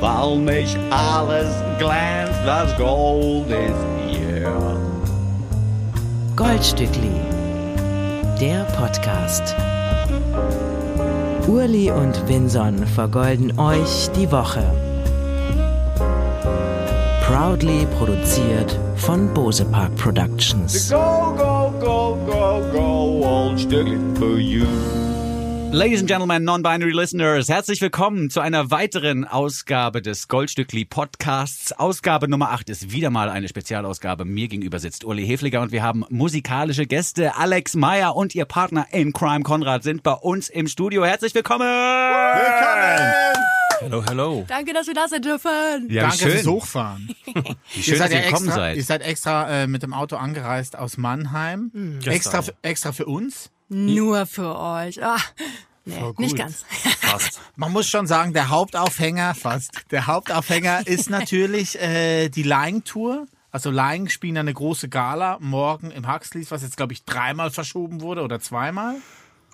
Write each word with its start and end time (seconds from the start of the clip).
weil 0.00 0.38
nicht 0.38 0.78
alles 0.90 1.54
glänzt, 1.78 2.40
was 2.44 2.76
Gold 2.76 3.48
ist 3.50 3.84
hier. 4.08 4.52
Goldstückli, 6.36 7.20
der 8.40 8.64
Podcast. 8.76 9.54
Urli 11.46 11.90
und 11.90 12.28
Vinson 12.28 12.86
vergolden 12.86 13.58
euch 13.58 14.10
die 14.16 14.30
Woche. 14.30 14.62
Proudly 17.26 17.86
produziert 17.98 18.78
von 18.96 19.32
Bose 19.34 19.64
Park 19.64 19.94
Productions. 19.96 20.90
Go, 20.90 21.34
go, 21.36 21.72
go, 21.80 22.18
go, 22.26 22.60
go, 22.72 23.26
old 23.26 23.58
Stückli 23.58 23.98
for 24.16 24.38
you. 24.38 24.66
Ladies 25.72 26.00
and 26.00 26.08
Gentlemen, 26.08 26.42
Non-Binary 26.44 26.90
Listeners, 26.92 27.48
herzlich 27.48 27.80
willkommen 27.80 28.28
zu 28.28 28.40
einer 28.40 28.70
weiteren 28.72 29.24
Ausgabe 29.24 30.02
des 30.02 30.26
Goldstückli 30.28 30.84
Podcasts. 30.84 31.72
Ausgabe 31.72 32.28
Nummer 32.28 32.50
8 32.50 32.68
ist 32.70 32.90
wieder 32.90 33.10
mal 33.10 33.28
eine 33.30 33.48
Spezialausgabe. 33.48 34.24
Mir 34.24 34.48
gegenüber 34.48 34.78
sitzt 34.80 35.04
Uli 35.04 35.24
Hefliger 35.26 35.60
und 35.62 35.70
wir 35.72 35.82
haben 35.82 36.04
musikalische 36.10 36.86
Gäste. 36.86 37.36
Alex 37.36 37.74
Meyer 37.76 38.16
und 38.16 38.34
ihr 38.34 38.44
Partner 38.46 38.86
in 38.90 39.12
Crime 39.12 39.42
Konrad 39.44 39.82
sind 39.84 40.02
bei 40.02 40.12
uns 40.12 40.48
im 40.48 40.66
Studio. 40.66 41.04
Herzlich 41.04 41.34
willkommen! 41.34 41.66
Willkommen! 41.68 43.12
Hello, 43.80 44.04
hello. 44.06 44.44
Danke, 44.48 44.72
dass 44.74 44.88
wir 44.88 44.94
da 44.94 45.08
sein 45.08 45.22
dürfen. 45.22 45.88
Ja, 45.88 46.02
Danke 46.02 46.18
schön. 46.18 46.30
fürs 46.32 46.46
Hochfahren. 46.46 47.14
Wie 47.74 47.82
schön, 47.82 47.94
ihr 47.94 47.98
dass 48.00 48.10
ihr 48.10 48.20
gekommen 48.22 48.46
extra, 48.48 48.54
seid. 48.54 48.76
Ihr 48.76 48.84
seid 48.84 49.02
extra 49.02 49.62
äh, 49.62 49.66
mit 49.66 49.82
dem 49.82 49.94
Auto 49.94 50.16
angereist 50.16 50.76
aus 50.76 50.98
Mannheim. 50.98 52.00
Extra, 52.04 52.42
für- 52.42 52.54
extra 52.62 52.92
für 52.92 53.06
uns. 53.06 53.50
Nur 53.70 54.26
für 54.26 54.58
euch. 54.58 55.02
Ah, 55.02 55.16
nee, 55.84 55.94
Voll 55.98 56.08
gut. 56.14 56.18
nicht 56.18 56.36
ganz. 56.36 56.64
Passt. 57.00 57.40
Man 57.54 57.72
muss 57.72 57.88
schon 57.88 58.06
sagen, 58.08 58.32
der 58.32 58.48
Hauptaufhänger, 58.48 59.34
fast, 59.34 59.70
der 59.92 60.08
Hauptaufhänger 60.08 60.86
ist 60.86 61.08
natürlich 61.08 61.80
äh, 61.80 62.28
die 62.28 62.42
Lying 62.42 62.82
Tour. 62.84 63.26
Also 63.52 63.70
Lying 63.70 64.08
spielen 64.08 64.36
eine 64.38 64.52
große 64.52 64.88
Gala 64.88 65.38
morgen 65.40 65.92
im 65.92 66.12
Huxleys, 66.12 66.50
was 66.50 66.62
jetzt, 66.62 66.76
glaube 66.76 66.92
ich, 66.92 67.04
dreimal 67.04 67.50
verschoben 67.50 68.00
wurde 68.00 68.22
oder 68.22 68.40
zweimal. 68.40 68.96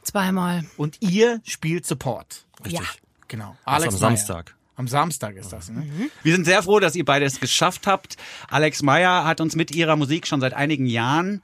Zweimal. 0.03 0.65
Und 0.79 0.97
ihr 1.01 1.41
spielt 1.45 1.87
Support. 1.87 2.47
Ja. 2.67 2.81
Genau. 3.29 3.57
Also 3.65 3.85
Alex 3.85 3.95
am 3.95 4.01
Meyer. 4.01 4.17
Samstag. 4.17 4.55
Am 4.77 4.89
Samstag 4.89 5.37
ist 5.37 5.53
das, 5.53 5.71
ne? 5.71 6.11
Wir 6.23 6.35
sind 6.35 6.45
sehr 6.45 6.63
froh, 6.63 6.81
dass 6.81 6.95
ihr 6.95 7.05
beide 7.05 7.25
es 7.25 7.41
geschafft 7.41 7.87
habt. 7.87 8.17
Alex 8.49 8.83
Meyer 8.83 9.25
hat 9.25 9.41
uns 9.41 9.57
mit 9.57 9.75
ihrer 9.75 9.97
Musik 9.97 10.27
schon 10.27 10.41
seit 10.41 10.53
einigen 10.55 10.87
Jahren 10.87 11.43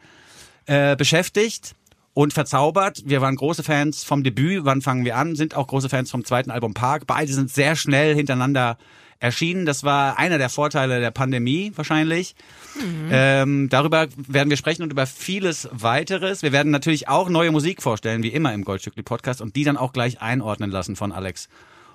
äh, 0.66 0.96
beschäftigt 0.96 1.74
und 2.14 2.32
verzaubert. 2.32 3.02
Wir 3.06 3.20
waren 3.20 3.36
große 3.36 3.62
Fans 3.62 4.04
vom 4.04 4.22
Debüt, 4.22 4.64
wann 4.64 4.82
fangen 4.82 5.04
wir 5.04 5.16
an, 5.16 5.34
sind 5.34 5.54
auch 5.54 5.66
große 5.66 5.88
Fans 5.88 6.10
vom 6.10 6.24
zweiten 6.24 6.50
Album 6.50 6.74
Park. 6.74 7.06
Beide 7.06 7.32
sind 7.32 7.50
sehr 7.50 7.76
schnell 7.76 8.14
hintereinander 8.14 8.76
erschienen. 9.22 9.66
Das 9.66 9.84
war 9.84 10.18
einer 10.18 10.36
der 10.36 10.48
Vorteile 10.48 11.00
der 11.00 11.12
Pandemie 11.12 11.72
wahrscheinlich. 11.76 12.34
Ähm, 13.10 13.68
darüber 13.68 14.08
werden 14.16 14.50
wir 14.50 14.56
sprechen 14.56 14.82
und 14.82 14.90
über 14.90 15.06
vieles 15.06 15.68
weiteres. 15.70 16.42
Wir 16.42 16.52
werden 16.52 16.72
natürlich 16.72 17.08
auch 17.08 17.28
neue 17.28 17.52
Musik 17.52 17.82
vorstellen, 17.82 18.22
wie 18.22 18.32
immer 18.32 18.52
im 18.52 18.64
Goldstückli 18.64 19.02
Podcast 19.02 19.40
und 19.40 19.54
die 19.54 19.64
dann 19.64 19.76
auch 19.76 19.92
gleich 19.92 20.20
einordnen 20.20 20.70
lassen 20.70 20.96
von 20.96 21.12
Alex 21.12 21.48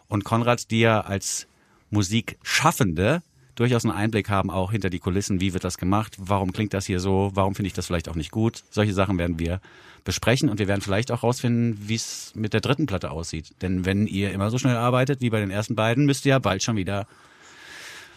und 0.07 0.23
Konrad, 0.23 0.71
die 0.71 0.79
ja 0.79 1.01
als 1.01 1.47
Musikschaffende 1.89 3.21
durchaus 3.57 3.83
einen 3.83 3.93
Einblick 3.93 4.29
haben, 4.29 4.49
auch 4.49 4.71
hinter 4.71 4.89
die 4.89 4.99
Kulissen, 4.99 5.41
wie 5.41 5.53
wird 5.53 5.63
das 5.63 5.77
gemacht, 5.77 6.15
warum 6.17 6.53
klingt 6.53 6.73
das 6.73 6.85
hier 6.85 6.99
so, 6.99 7.31
warum 7.33 7.55
finde 7.55 7.67
ich 7.67 7.73
das 7.73 7.87
vielleicht 7.87 8.07
auch 8.07 8.15
nicht 8.15 8.31
gut. 8.31 8.63
Solche 8.69 8.93
Sachen 8.93 9.17
werden 9.17 9.39
wir 9.39 9.59
besprechen 10.05 10.47
und 10.47 10.59
wir 10.59 10.67
werden 10.67 10.81
vielleicht 10.81 11.11
auch 11.11 11.23
rausfinden, 11.23 11.77
wie 11.81 11.95
es 11.95 12.31
mit 12.35 12.53
der 12.53 12.61
dritten 12.61 12.85
Platte 12.85 13.11
aussieht. 13.11 13.53
Denn 13.61 13.83
wenn 13.85 14.07
ihr 14.07 14.31
immer 14.31 14.49
so 14.51 14.57
schnell 14.57 14.77
arbeitet 14.77 15.21
wie 15.21 15.29
bei 15.29 15.39
den 15.39 15.51
ersten 15.51 15.75
beiden, 15.75 16.05
müsste 16.05 16.29
ja 16.29 16.39
bald 16.39 16.63
schon 16.63 16.77
wieder 16.77 17.07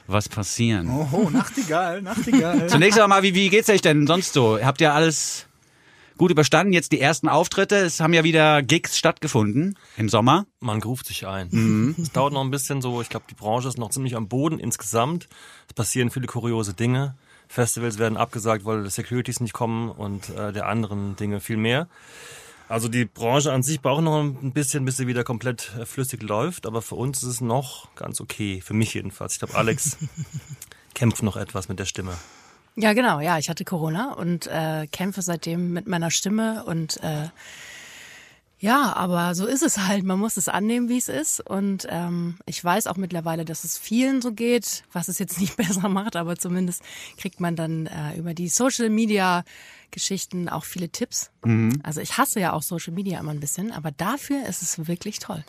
was 0.07 0.29
passieren. 0.29 0.89
Oh, 0.89 1.31
Nachtigall, 1.31 2.03
Nachtigall. 2.03 2.69
Zunächst 2.69 3.01
einmal, 3.01 3.23
wie, 3.23 3.35
wie 3.35 3.49
geht's 3.49 3.69
euch 3.71 3.81
denn 3.81 4.07
sonst 4.07 4.35
so? 4.35 4.59
Habt 4.63 4.81
ihr 4.81 4.93
alles 4.93 5.47
gut 6.21 6.31
überstanden? 6.31 6.75
Jetzt 6.75 6.93
die 6.93 7.01
ersten 7.01 7.29
Auftritte. 7.29 7.77
Es 7.77 7.99
haben 7.99 8.13
ja 8.13 8.25
wieder 8.25 8.63
Gigs 8.63 8.99
stattgefunden 8.99 9.79
im 9.97 10.11
Sommer. 10.11 10.45
Man 10.61 10.83
ruft 10.83 11.07
sich 11.07 11.27
ein. 11.27 11.49
Mhm. 11.51 11.95
Es 11.99 12.13
dauert 12.13 12.35
noch 12.35 12.43
ein 12.43 12.51
bisschen 12.51 12.83
so. 12.83 13.01
Ich 13.01 13.09
glaube, 13.09 13.25
die 13.31 13.35
Branche 13.35 13.69
ist 13.69 13.79
noch 13.79 13.89
ziemlich 13.89 14.15
am 14.17 14.29
Boden 14.29 14.59
insgesamt. 14.59 15.31
Es 15.67 15.73
passieren 15.73 16.11
viele 16.11 16.27
kuriose 16.27 16.75
Dinge. 16.75 17.17
Festivals 17.49 17.97
werden 17.97 18.19
abgesagt, 18.19 18.67
weil 18.67 18.85
die 18.85 18.91
Securities 18.91 19.41
nicht 19.41 19.55
kommen 19.55 19.91
und 19.91 20.29
äh, 20.29 20.53
der 20.53 20.67
anderen 20.67 21.17
Dinge 21.17 21.41
viel 21.41 21.57
mehr. 21.57 21.89
Also 22.69 22.89
die 22.89 23.07
Branche 23.07 23.51
an 23.51 23.63
sich 23.63 23.81
braucht 23.81 24.03
noch 24.03 24.21
ein 24.21 24.53
bisschen, 24.53 24.85
bis 24.85 24.99
sie 24.99 25.07
wieder 25.07 25.25
komplett 25.25 25.73
äh, 25.81 25.87
flüssig 25.87 26.23
läuft. 26.23 26.67
Aber 26.67 26.83
für 26.83 26.97
uns 26.97 27.23
ist 27.23 27.29
es 27.31 27.41
noch 27.41 27.95
ganz 27.95 28.21
okay. 28.21 28.61
Für 28.63 28.75
mich 28.75 28.93
jedenfalls. 28.93 29.33
Ich 29.33 29.39
glaube, 29.39 29.55
Alex 29.55 29.97
kämpft 30.95 31.23
noch 31.23 31.39
etwas 31.39 31.71
mit 31.71 31.79
der 31.79 31.87
Stimme. 31.87 32.13
Ja, 32.81 32.95
genau. 32.95 33.21
Ja, 33.21 33.39
ich 33.39 33.51
hatte 33.51 33.65
Corona 33.65 34.15
und 34.15 34.47
äh, 34.47 34.87
kämpfe 34.87 35.21
seitdem 35.21 35.73
mit 35.73 35.87
meiner 35.87 36.11
Stimme 36.11 36.65
und 36.65 37.03
äh, 37.03 37.29
ja, 38.59 38.95
aber 38.95 39.35
so 39.35 39.47
ist 39.47 39.63
es 39.63 39.79
halt. 39.79 40.05
Man 40.05 40.19
muss 40.19 40.37
es 40.37 40.49
annehmen, 40.49 40.89
wie 40.91 40.99
es 40.99 41.09
ist. 41.09 41.41
Und 41.41 41.87
ähm, 41.91 42.37
ich 42.45 42.63
weiß 42.63 42.87
auch 42.87 42.97
mittlerweile, 42.97 43.47
dass 43.47 43.65
es 43.65 43.79
vielen 43.79 44.21
so 44.21 44.33
geht, 44.33 44.85
was 44.93 45.09
es 45.09 45.19
jetzt 45.19 45.41
nicht 45.41 45.57
besser 45.57 45.89
macht, 45.89 46.17
aber 46.17 46.37
zumindest 46.37 46.83
kriegt 47.19 47.41
man 47.41 47.55
dann 47.55 47.87
äh, 47.87 48.17
über 48.17 48.33
die 48.35 48.49
Social 48.49 48.89
Media 48.91 49.45
Geschichten 49.91 50.49
auch 50.49 50.65
viele 50.65 50.89
Tipps. 50.89 51.31
Also 51.83 52.01
ich 52.01 52.17
hasse 52.17 52.41
ja 52.41 52.53
auch 52.53 52.63
Social 52.63 52.95
Media 52.95 53.19
immer 53.19 53.33
ein 53.33 53.41
bisschen, 53.41 53.73
aber 53.73 53.91
dafür 53.91 54.47
ist 54.47 54.63
es 54.63 54.87
wirklich 54.87 55.19
toll, 55.19 55.43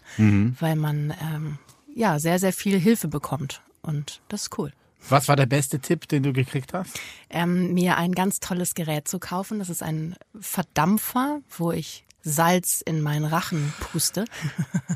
weil 0.60 0.76
man 0.76 1.14
ähm, 1.22 1.60
ja 1.94 2.18
sehr, 2.20 2.40
sehr 2.40 2.52
viel 2.54 2.80
Hilfe 2.80 3.08
bekommt. 3.08 3.62
Und 3.84 4.22
das 4.30 4.44
ist 4.44 4.58
cool. 4.58 4.74
Was 5.10 5.28
war 5.28 5.36
der 5.36 5.46
beste 5.46 5.80
Tipp, 5.80 6.08
den 6.08 6.24
du 6.24 6.34
gekriegt 6.34 6.74
hast? 6.74 7.00
ähm, 7.30 7.74
mir 7.74 7.98
ein 7.98 8.12
ganz 8.14 8.40
tolles 8.40 8.76
Gerät 8.76 9.08
zu 9.08 9.20
kaufen. 9.20 9.60
Das 9.60 9.70
ist 9.70 9.82
ein 9.84 10.16
Verdampfer, 10.40 11.40
wo 11.58 11.72
ich 11.72 12.04
Salz 12.24 12.82
in 12.86 13.02
meinen 13.02 13.26
Rachen 13.26 13.74
puste. 13.80 14.26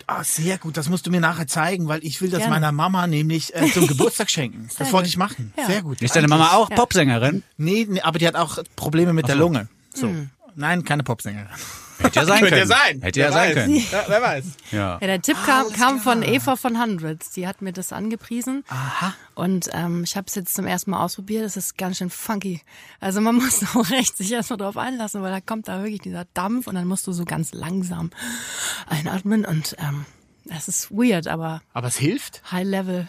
Ah, 0.08 0.24
sehr 0.24 0.60
gut. 0.60 0.78
Das 0.78 0.88
musst 0.88 1.08
du 1.08 1.10
mir 1.12 1.20
nachher 1.20 1.48
zeigen, 1.48 1.88
weil 1.88 2.06
ich 2.06 2.22
will 2.22 2.30
das 2.30 2.38
Gerne. 2.42 2.54
meiner 2.54 2.72
Mama 2.72 3.08
nämlich 3.08 3.56
äh, 3.56 3.72
zum 3.72 3.88
Geburtstag 3.88 4.30
schenken. 4.30 4.70
Das 4.78 4.94
wollte 4.94 5.08
ich 5.08 5.18
machen. 5.18 5.52
Ja. 5.58 5.66
Sehr 5.66 5.82
gut. 5.82 6.00
Ist 6.04 6.16
deine 6.16 6.28
Mama 6.28 6.52
auch 6.54 6.70
Ja. 6.70 6.76
Popsängerin? 6.76 7.42
Nee, 7.58 7.88
nee, 7.90 8.02
aber 8.02 8.20
die 8.20 8.28
hat 8.28 8.36
auch 8.36 8.60
Probleme 8.76 9.14
mit 9.14 9.28
der 9.28 9.34
Lunge. 9.36 9.68
So. 9.96 10.14
Nein, 10.54 10.84
keine 10.84 11.02
Popsängerin. 11.04 11.48
Hätte 12.00 12.20
ja 12.20 12.26
sein 12.26 12.40
Könnte 12.40 12.56
können. 12.56 12.70
ja 12.70 12.78
sein. 12.78 13.02
Hätte 13.02 13.20
ja 13.20 13.26
Wer 13.28 13.32
sein 13.34 13.48
weiß. 13.50 13.56
können. 13.56 13.76
Ja, 13.92 14.04
wer 14.08 14.22
weiß. 14.22 14.46
Ja. 14.72 14.80
Ja, 15.02 15.08
der 15.08 15.22
Tipp 15.22 15.38
kam, 15.46 15.72
kam 15.74 16.00
von 16.00 16.24
Eva 16.24 16.56
von 16.56 16.82
Hundreds. 16.82 17.32
Die 17.32 17.48
hat 17.48 17.62
mir 17.62 17.74
das 17.74 17.94
angepriesen. 17.94 18.64
Aha. 18.68 19.14
Und 19.34 19.70
ähm, 19.74 20.04
ich 20.04 20.16
habe 20.18 20.28
es 20.28 20.36
jetzt 20.36 20.54
zum 20.56 20.66
ersten 20.66 20.92
Mal 20.92 21.04
ausprobiert. 21.04 21.44
Das 21.46 21.58
ist 21.58 21.78
ganz 21.78 21.98
schön 21.98 22.10
funky. 22.10 22.62
Also 23.00 23.22
man 23.22 23.36
muss 23.38 23.62
auch 23.76 23.90
recht 23.92 24.18
sich 24.18 24.32
erstmal 24.32 24.58
drauf 24.58 24.78
einlassen, 24.78 25.22
weil 25.22 25.32
da 25.32 25.42
kommt 25.42 25.68
da 25.68 25.82
wirklich 25.84 26.02
dieser 26.02 26.26
Dampf 26.34 26.68
und 26.68 26.76
dann 26.76 26.88
musst 26.88 27.08
du 27.08 27.12
so 27.12 27.26
ganz 27.26 27.54
langsam 27.54 28.12
einatmen. 28.88 29.46
Und 29.46 29.76
ähm, 29.80 30.06
das 30.46 30.68
ist 30.68 30.92
weird, 30.92 31.28
aber 31.28 31.62
Aber 31.74 31.88
es 31.88 31.98
hilft. 31.98 32.42
High 32.52 32.66
Level. 32.66 33.08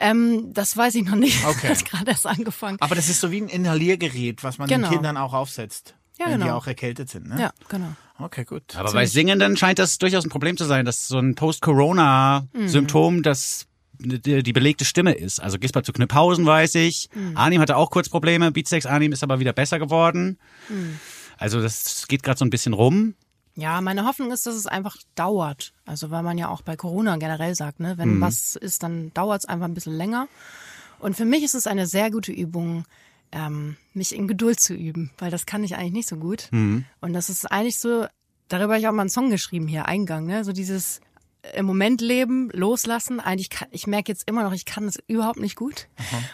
Ähm, 0.00 0.52
das 0.54 0.76
weiß 0.76 0.94
ich 0.94 1.04
noch 1.04 1.16
nicht. 1.16 1.44
Okay. 1.44 1.68
Das 1.68 1.78
hat 1.80 1.84
gerade 1.90 2.10
erst 2.12 2.26
angefangen. 2.26 2.76
Aber 2.80 2.94
das 2.94 3.08
ist 3.08 3.20
so 3.20 3.30
wie 3.32 3.40
ein 3.40 3.48
Inhaliergerät, 3.48 4.44
was 4.44 4.58
man 4.58 4.68
Genau. 4.68 4.88
den 4.88 4.94
Kindern 4.94 5.16
auch 5.16 5.32
aufsetzt. 5.34 5.94
Ja, 6.18 6.26
wenn 6.26 6.34
die 6.40 6.46
genau. 6.46 6.56
auch 6.56 6.66
erkältet 6.66 7.10
sind. 7.10 7.28
Ne? 7.28 7.40
Ja, 7.40 7.52
genau. 7.68 7.92
Okay, 8.18 8.44
gut. 8.44 8.74
Aber 8.76 8.92
bei 8.92 9.06
Singenden 9.06 9.56
scheint 9.56 9.78
das 9.78 9.98
durchaus 9.98 10.24
ein 10.24 10.30
Problem 10.30 10.56
zu 10.56 10.64
sein, 10.64 10.84
dass 10.84 11.06
so 11.06 11.18
ein 11.18 11.34
Post-Corona-Symptom 11.34 13.22
das 13.22 13.66
die, 14.00 14.42
die 14.42 14.52
belegte 14.52 14.84
Stimme 14.84 15.12
ist. 15.12 15.40
Also 15.40 15.58
Gisbert 15.58 15.84
zu 15.84 15.92
Knüpphausen 15.92 16.46
weiß 16.46 16.76
ich. 16.76 17.10
Arnim 17.34 17.60
hatte 17.60 17.76
auch 17.76 17.90
kurz 17.90 18.08
Probleme. 18.08 18.52
Beatsteaks 18.52 18.86
Arnim 18.86 19.12
ist 19.12 19.22
aber 19.22 19.40
wieder 19.40 19.52
besser 19.52 19.78
geworden. 19.78 20.38
Also 21.36 21.60
das 21.60 22.06
geht 22.08 22.22
gerade 22.22 22.38
so 22.38 22.44
ein 22.44 22.50
bisschen 22.50 22.72
rum. 22.72 23.14
Ja, 23.56 23.80
meine 23.80 24.04
Hoffnung 24.04 24.30
ist, 24.30 24.46
dass 24.46 24.54
es 24.54 24.68
einfach 24.68 24.96
dauert. 25.16 25.72
Also 25.84 26.10
weil 26.10 26.22
man 26.22 26.38
ja 26.38 26.48
auch 26.48 26.62
bei 26.62 26.76
Corona 26.76 27.16
generell 27.16 27.54
sagt, 27.56 27.80
ne, 27.80 27.98
wenn 27.98 28.20
was 28.20 28.54
ist, 28.54 28.84
dann 28.84 29.12
dauert 29.14 29.40
es 29.40 29.46
einfach 29.46 29.66
ein 29.66 29.74
bisschen 29.74 29.96
länger. 29.96 30.28
Und 31.00 31.16
für 31.16 31.24
mich 31.24 31.42
ist 31.42 31.54
es 31.54 31.66
eine 31.66 31.86
sehr 31.86 32.10
gute 32.10 32.32
Übung, 32.32 32.84
ähm, 33.32 33.76
mich 33.92 34.14
in 34.14 34.28
Geduld 34.28 34.60
zu 34.60 34.74
üben, 34.74 35.10
weil 35.18 35.30
das 35.30 35.46
kann 35.46 35.64
ich 35.64 35.76
eigentlich 35.76 35.92
nicht 35.92 36.08
so 36.08 36.16
gut. 36.16 36.48
Und 37.00 37.12
das 37.12 37.28
ist 37.28 37.50
eigentlich 37.50 37.78
so, 37.78 38.06
darüber 38.48 38.74
habe 38.74 38.80
ich 38.80 38.88
auch 38.88 38.92
mal 38.92 39.02
einen 39.02 39.10
Song 39.10 39.30
geschrieben 39.30 39.66
hier, 39.68 39.86
Eingang, 39.86 40.26
ne? 40.26 40.44
So 40.44 40.52
dieses 40.52 41.00
im 41.54 41.66
Moment 41.66 42.00
leben, 42.00 42.50
loslassen. 42.52 43.20
Eigentlich 43.20 43.50
kann, 43.50 43.68
ich 43.70 43.86
merke 43.86 44.10
jetzt 44.10 44.28
immer 44.28 44.42
noch, 44.42 44.52
ich 44.52 44.64
kann 44.64 44.86
das 44.86 44.98
überhaupt 45.06 45.38
nicht 45.38 45.56
gut. 45.56 45.88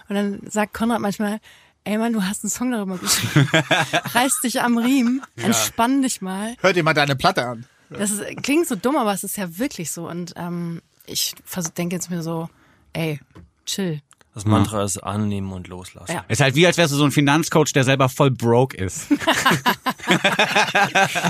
Und 0.08 0.16
dann 0.16 0.40
sagt 0.48 0.74
Konrad 0.74 1.00
manchmal, 1.00 1.40
ey 1.84 1.98
Mann, 1.98 2.12
du 2.12 2.22
hast 2.22 2.42
einen 2.42 2.50
Song 2.50 2.70
darüber 2.70 2.98
geschrieben. 2.98 3.48
Reiß 3.52 4.40
dich 4.40 4.62
am 4.62 4.78
Riemen, 4.78 5.22
entspann 5.36 6.02
dich 6.02 6.20
mal. 6.20 6.56
Hör 6.60 6.72
dir 6.72 6.82
mal 6.82 6.94
deine 6.94 7.16
Platte 7.16 7.46
an. 7.46 7.66
Das 7.90 8.10
ist, 8.10 8.42
klingt 8.42 8.66
so 8.66 8.76
dumm, 8.76 8.96
aber 8.96 9.12
es 9.12 9.24
ist 9.24 9.36
ja 9.36 9.58
wirklich 9.58 9.90
so. 9.90 10.08
Und 10.08 10.32
ähm, 10.36 10.80
ich 11.06 11.34
denke 11.76 11.96
jetzt 11.96 12.10
mir 12.10 12.22
so, 12.22 12.48
ey, 12.92 13.20
chill. 13.66 14.00
Das 14.34 14.44
Mantra 14.46 14.82
ist 14.82 14.98
annehmen 14.98 15.52
und 15.52 15.68
loslassen. 15.68 16.12
Ja. 16.12 16.24
Ist 16.26 16.40
halt 16.40 16.56
wie, 16.56 16.66
als 16.66 16.76
wärst 16.76 16.92
du 16.92 16.96
so 16.96 17.04
ein 17.04 17.12
Finanzcoach, 17.12 17.72
der 17.72 17.84
selber 17.84 18.08
voll 18.08 18.32
broke 18.32 18.76
ist. 18.76 19.06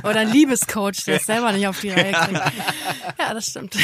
Oder 0.03 0.21
ein 0.21 0.33
Liebescoach, 0.33 1.05
der 1.07 1.17
es 1.17 1.27
selber 1.27 1.53
nicht 1.53 1.69
auf 1.69 1.81
die 1.81 1.91
Reihe 1.91 2.13
kriegt. 2.13 2.41
Ja, 3.19 3.35
das 3.35 3.47
stimmt. 3.47 3.77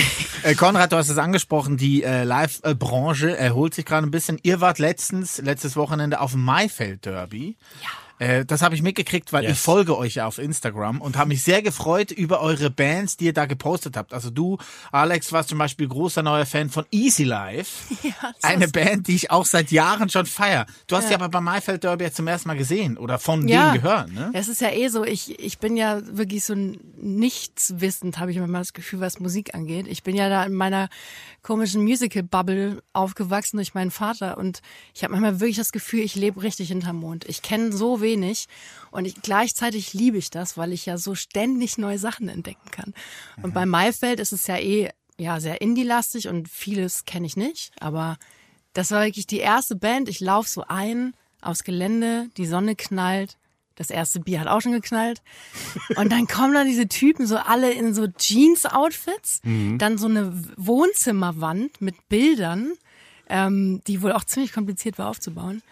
Äh, 0.43 0.55
Konrad, 0.55 0.93
du 0.93 0.97
hast 0.97 1.09
es 1.09 1.19
angesprochen, 1.19 1.77
die 1.77 2.03
äh, 2.03 2.25
Live-Branche 2.25 3.37
erholt 3.37 3.75
sich 3.75 3.85
gerade 3.85 4.07
ein 4.07 4.11
bisschen. 4.11 4.39
Ihr 4.43 4.61
wart 4.61 4.79
letztens, 4.79 5.39
letztes 5.39 5.77
Wochenende 5.77 6.21
auf 6.21 6.33
dem 6.33 6.45
Maifeld 6.45 7.05
Derby. 7.05 7.57
Ja. 7.83 7.89
Äh, 8.21 8.45
das 8.45 8.63
habe 8.63 8.75
ich 8.75 8.83
mitgekriegt, 8.83 9.33
weil 9.33 9.43
Yes. 9.45 9.53
ich 9.55 9.59
folge 9.59 9.97
euch 9.99 10.15
ja 10.17 10.27
auf 10.27 10.39
Instagram 10.39 11.01
und 11.01 11.17
habe 11.17 11.29
mich 11.29 11.43
sehr 11.43 11.63
gefreut 11.63 12.11
über 12.13 12.41
eure 12.43 12.71
Bands, 12.71 13.17
die 13.17 13.25
ihr 13.25 13.33
da 13.33 13.47
gepostet 13.47 13.97
habt. 13.97 14.13
Also 14.13 14.31
du, 14.31 14.59
Alex, 14.93 15.33
warst 15.33 15.49
zum 15.49 15.59
Beispiel 15.59 15.89
großer 15.89 16.23
neuer 16.23 16.45
Fan 16.47 16.69
von 16.71 16.85
Easy 16.93 17.25
Life. 17.25 17.95
Ja, 18.03 18.33
Eine 18.43 18.69
Band, 18.69 19.09
die 19.09 19.15
ich 19.17 19.31
auch 19.31 19.45
seit 19.47 19.71
Jahren 19.71 20.09
schon 20.11 20.27
feier. 20.27 20.67
Du 20.87 20.97
hast 20.97 21.05
Ja. 21.05 21.09
die 21.11 21.15
aber 21.17 21.29
beim 21.29 21.45
Maifeld 21.45 21.83
Derby 21.85 22.05
jetzt 22.05 22.17
zum 22.17 22.27
ersten 22.29 22.49
Mal 22.49 22.57
gesehen 22.57 22.99
oder 22.99 23.19
von 23.19 23.49
ja. 23.49 23.73
denen 23.73 23.83
gehört, 23.83 24.13
ne? 24.13 24.31
Es 24.35 24.49
ist 24.49 24.61
ja 24.61 24.71
eh 24.71 24.89
so, 24.89 25.05
ich, 25.05 25.39
ich 25.41 25.59
bin 25.59 25.77
ja 25.77 26.01
wirklich 26.17 26.45
so 26.45 26.55
nichtswissend, 26.55 28.19
habe 28.19 28.31
ich 28.31 28.37
immer 28.37 28.59
das 28.59 28.73
Gefühl, 28.73 29.01
was 29.01 29.21
Musik 29.21 29.55
angeht. 29.55 29.87
Ich 29.89 30.03
bin 30.03 30.17
ja 30.17 30.29
da 30.29 30.45
in 30.45 30.55
meiner 30.55 30.89
komischen 31.43 31.83
Musical-Bubble 31.83 32.83
aufgewachsen 32.93 33.57
durch 33.57 33.75
meinen 33.75 33.91
Vater 33.91 34.39
und 34.39 34.61
ich 34.95 35.03
habe 35.03 35.13
manchmal 35.13 35.41
wirklich 35.41 35.57
das 35.57 35.73
Gefühl, 35.73 36.01
ich 36.01 36.15
lebe 36.15 36.43
richtig 36.43 36.69
hinterm 36.69 36.97
Mond. 36.97 37.25
Ich 37.29 37.43
kenne 37.43 37.73
so 37.73 38.01
wenig 38.01 38.47
und 38.91 39.05
ich, 39.05 39.21
gleichzeitig 39.23 39.95
liebe 39.95 40.19
ich 40.19 40.31
das, 40.31 40.57
weil 40.57 40.73
ich 40.73 40.87
ja 40.87 40.99
so 40.99 41.15
ständig 41.15 41.79
neue 41.79 41.99
Sachen 41.99 42.29
entdecken 42.29 42.71
kann. 42.71 42.95
Und 43.43 43.55
bei 43.55 43.67
Maifeld 43.67 44.21
ist 44.21 44.33
es 44.33 44.47
ja 44.47 44.59
eh 44.59 44.91
ja 45.19 45.41
sehr 45.41 45.61
indie-lastig 45.61 46.29
und 46.29 46.49
vieles 46.49 47.05
kenne 47.05 47.27
ich 47.27 47.37
nicht, 47.37 47.73
aber 47.81 48.19
das 48.73 48.91
war 48.91 49.05
wirklich 49.05 49.27
die 49.27 49.39
erste 49.39 49.77
Band. 49.77 50.09
Ich 50.09 50.21
laufe 50.21 50.49
so 50.49 50.65
ein 50.69 51.15
aufs 51.41 51.65
Gelände, 51.65 52.29
die 52.37 52.47
Sonne 52.47 52.77
knallt. 52.77 53.37
Das 53.81 53.89
erste 53.89 54.21
Bier 54.21 54.41
hat 54.41 54.47
auch 54.47 54.61
schon 54.61 54.73
geknallt. 54.73 55.23
Und 55.97 56.13
dann 56.13 56.27
kommen 56.27 56.53
da 56.53 56.65
diese 56.65 56.87
Typen 56.87 57.27
so 57.27 57.39
alle 57.39 57.73
in 57.73 57.95
so 57.95 58.09
Jeans-Outfits. 58.09 59.41
Dann 59.79 59.97
so 59.97 60.07
eine 60.07 60.35
Wohnzimmerwand 60.59 61.81
mit 61.81 62.11
Bildern, 62.11 62.73
ähm, 63.31 63.81
die 63.87 64.03
wohl 64.03 64.13
auch 64.13 64.25
ziemlich 64.25 64.53
kompliziert 64.53 64.99
war 64.99 65.09
aufzubauen. 65.09 65.63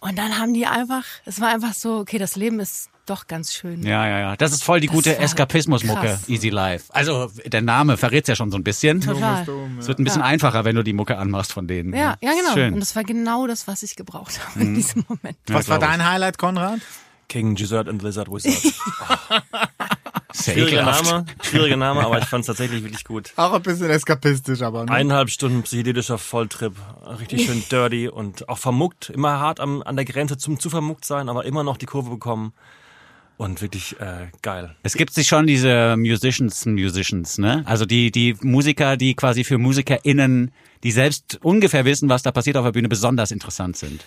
Und 0.00 0.18
dann 0.18 0.38
haben 0.38 0.52
die 0.52 0.66
einfach, 0.66 1.04
es 1.24 1.40
war 1.40 1.48
einfach 1.48 1.72
so, 1.72 1.96
okay, 1.96 2.18
das 2.18 2.36
Leben 2.36 2.60
ist 2.60 2.90
doch 3.06 3.26
ganz 3.26 3.54
schön. 3.54 3.82
Ja, 3.84 4.06
ja, 4.06 4.18
ja. 4.18 4.36
Das 4.36 4.52
ist 4.52 4.62
voll 4.62 4.80
die 4.80 4.88
Das 4.88 4.96
gute 4.96 5.10
war 5.12 5.20
Eskapismusmucke. 5.20 6.18
Easy 6.26 6.50
Life. 6.50 6.92
Also 6.92 7.30
der 7.44 7.62
Name 7.62 7.96
verrät's 7.96 8.28
ja 8.28 8.36
schon 8.36 8.50
so 8.50 8.58
ein 8.58 8.64
bisschen. 8.64 9.00
Total. 9.00 9.46
Es 9.78 9.88
wird 9.88 9.98
ein 9.98 10.04
bisschen 10.04 10.22
einfacher, 10.22 10.64
wenn 10.64 10.76
du 10.76 10.82
die 10.82 10.92
Mucke 10.92 11.16
anmachst 11.16 11.52
von 11.52 11.66
denen. 11.66 11.94
Ja, 11.94 12.16
ja, 12.20 12.32
genau. 12.34 12.52
Schön. 12.52 12.74
Und 12.74 12.80
das 12.80 12.94
war 12.96 13.04
genau 13.04 13.46
das, 13.46 13.66
was 13.66 13.82
ich 13.82 13.96
gebraucht 13.96 14.40
habe 14.44 14.60
in 14.60 14.74
diesem 14.74 15.04
Moment. 15.08 15.38
Was 15.46 15.68
war 15.68 15.78
glaub 15.78 15.90
dein 15.90 16.04
Highlight, 16.04 16.36
Konrad? 16.36 16.80
King 17.36 17.54
Gizzard 17.54 17.86
and 17.86 18.02
Lizard 18.02 18.30
Wizard. 18.30 18.54
Schwieriger. 20.34 20.84
Name, 20.86 21.26
schwieriger 21.42 21.76
Name, 21.76 22.00
aber 22.00 22.18
ich 22.18 22.24
fand 22.24 22.40
es 22.40 22.46
tatsächlich 22.46 22.82
wirklich 22.82 23.04
gut. 23.04 23.34
Auch 23.36 23.52
ein 23.52 23.62
bisschen 23.62 23.90
eskapistisch, 23.90 24.62
aber. 24.62 24.86
Ne? 24.86 24.90
Eineinhalb 24.90 25.28
Stunden 25.28 25.62
psychedelischer 25.62 26.16
Volltrip, 26.16 26.74
richtig 27.20 27.44
schön 27.44 27.62
dirty 27.70 28.08
und 28.08 28.48
auch 28.48 28.56
vermuckt, 28.56 29.10
immer 29.10 29.38
hart 29.38 29.60
am, 29.60 29.82
an 29.82 29.96
der 29.96 30.06
Grenze 30.06 30.38
zum 30.38 30.58
zu 30.58 30.70
vermuckt 30.70 31.04
sein, 31.04 31.28
aber 31.28 31.44
immer 31.44 31.62
noch 31.62 31.76
die 31.76 31.84
Kurve 31.84 32.08
bekommen 32.08 32.54
und 33.36 33.60
wirklich 33.60 34.00
äh, 34.00 34.28
geil. 34.40 34.74
Es 34.82 34.94
gibt 34.94 35.12
sich 35.12 35.28
schon 35.28 35.46
diese 35.46 35.94
Musicians, 35.98 36.64
Musicians, 36.64 37.36
ne? 37.36 37.64
Also 37.66 37.84
die, 37.84 38.10
die 38.10 38.34
Musiker, 38.40 38.96
die 38.96 39.14
quasi 39.14 39.44
für 39.44 39.58
MusikerInnen, 39.58 40.52
die 40.84 40.90
selbst 40.90 41.38
ungefähr 41.42 41.84
wissen, 41.84 42.08
was 42.08 42.22
da 42.22 42.32
passiert 42.32 42.56
auf 42.56 42.64
der 42.64 42.72
Bühne, 42.72 42.88
besonders 42.88 43.30
interessant 43.30 43.76
sind. 43.76 44.02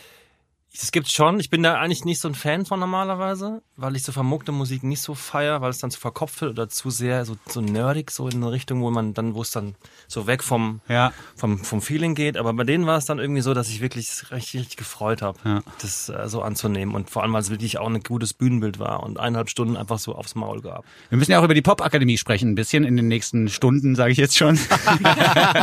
Es 0.71 0.91
gibt 0.91 1.09
schon, 1.11 1.39
ich 1.39 1.49
bin 1.49 1.63
da 1.63 1.79
eigentlich 1.79 2.05
nicht 2.05 2.19
so 2.21 2.27
ein 2.27 2.35
Fan 2.35 2.63
von 2.63 2.79
normalerweise, 2.79 3.63
weil 3.75 3.95
ich 3.95 4.03
so 4.03 4.11
vermuckte 4.11 4.51
Musik 4.51 4.83
nicht 4.83 5.01
so 5.01 5.15
feier, 5.15 5.61
weil 5.61 5.71
es 5.71 5.79
dann 5.79 5.89
zu 5.89 5.99
verkopft 5.99 6.41
wird 6.41 6.51
oder 6.51 6.69
zu 6.69 6.91
sehr 6.91 7.25
so, 7.25 7.37
so 7.47 7.59
nerdig, 7.59 8.11
so 8.11 8.27
in 8.27 8.35
eine 8.35 8.51
Richtung, 8.51 8.81
wo 8.83 8.91
man 8.91 9.15
dann, 9.15 9.33
wo 9.33 9.41
es 9.41 9.49
dann 9.49 9.73
so 10.07 10.27
weg 10.27 10.43
vom, 10.43 10.81
Ja. 10.87 11.11
vom, 11.35 11.57
vom 11.57 11.81
Feeling 11.81 12.13
geht. 12.13 12.37
Aber 12.37 12.53
bei 12.53 12.63
denen 12.65 12.85
war 12.85 12.97
es 12.97 13.05
dann 13.05 13.17
irgendwie 13.17 13.41
so, 13.41 13.55
dass 13.55 13.67
ich 13.69 13.81
wirklich 13.81 14.09
richtig, 14.31 14.61
richtig 14.61 14.77
gefreut 14.77 15.23
habe, 15.23 15.39
Ja. 15.43 15.63
das 15.81 16.07
äh, 16.09 16.29
so 16.29 16.43
anzunehmen. 16.43 16.93
Und 16.93 17.09
vor 17.09 17.23
allem, 17.23 17.33
weil 17.33 17.41
es 17.41 17.49
wirklich 17.49 17.79
auch 17.79 17.87
ein 17.89 18.01
gutes 18.03 18.33
Bühnenbild 18.35 18.77
war 18.77 19.01
und 19.01 19.19
eineinhalb 19.19 19.49
Stunden 19.49 19.75
einfach 19.75 19.97
so 19.97 20.13
aufs 20.13 20.35
Maul 20.35 20.61
gab. 20.61 20.85
Wir 21.09 21.17
müssen 21.17 21.31
ja 21.31 21.39
auch 21.39 21.43
über 21.45 21.55
die 21.55 21.63
Popakademie 21.63 22.17
sprechen, 22.19 22.51
ein 22.51 22.55
bisschen 22.55 22.83
in 22.83 22.95
den 22.95 23.07
nächsten 23.07 23.49
Stunden, 23.49 23.95
sage 23.95 24.11
ich 24.11 24.19
jetzt 24.19 24.37
schon. 24.37 24.57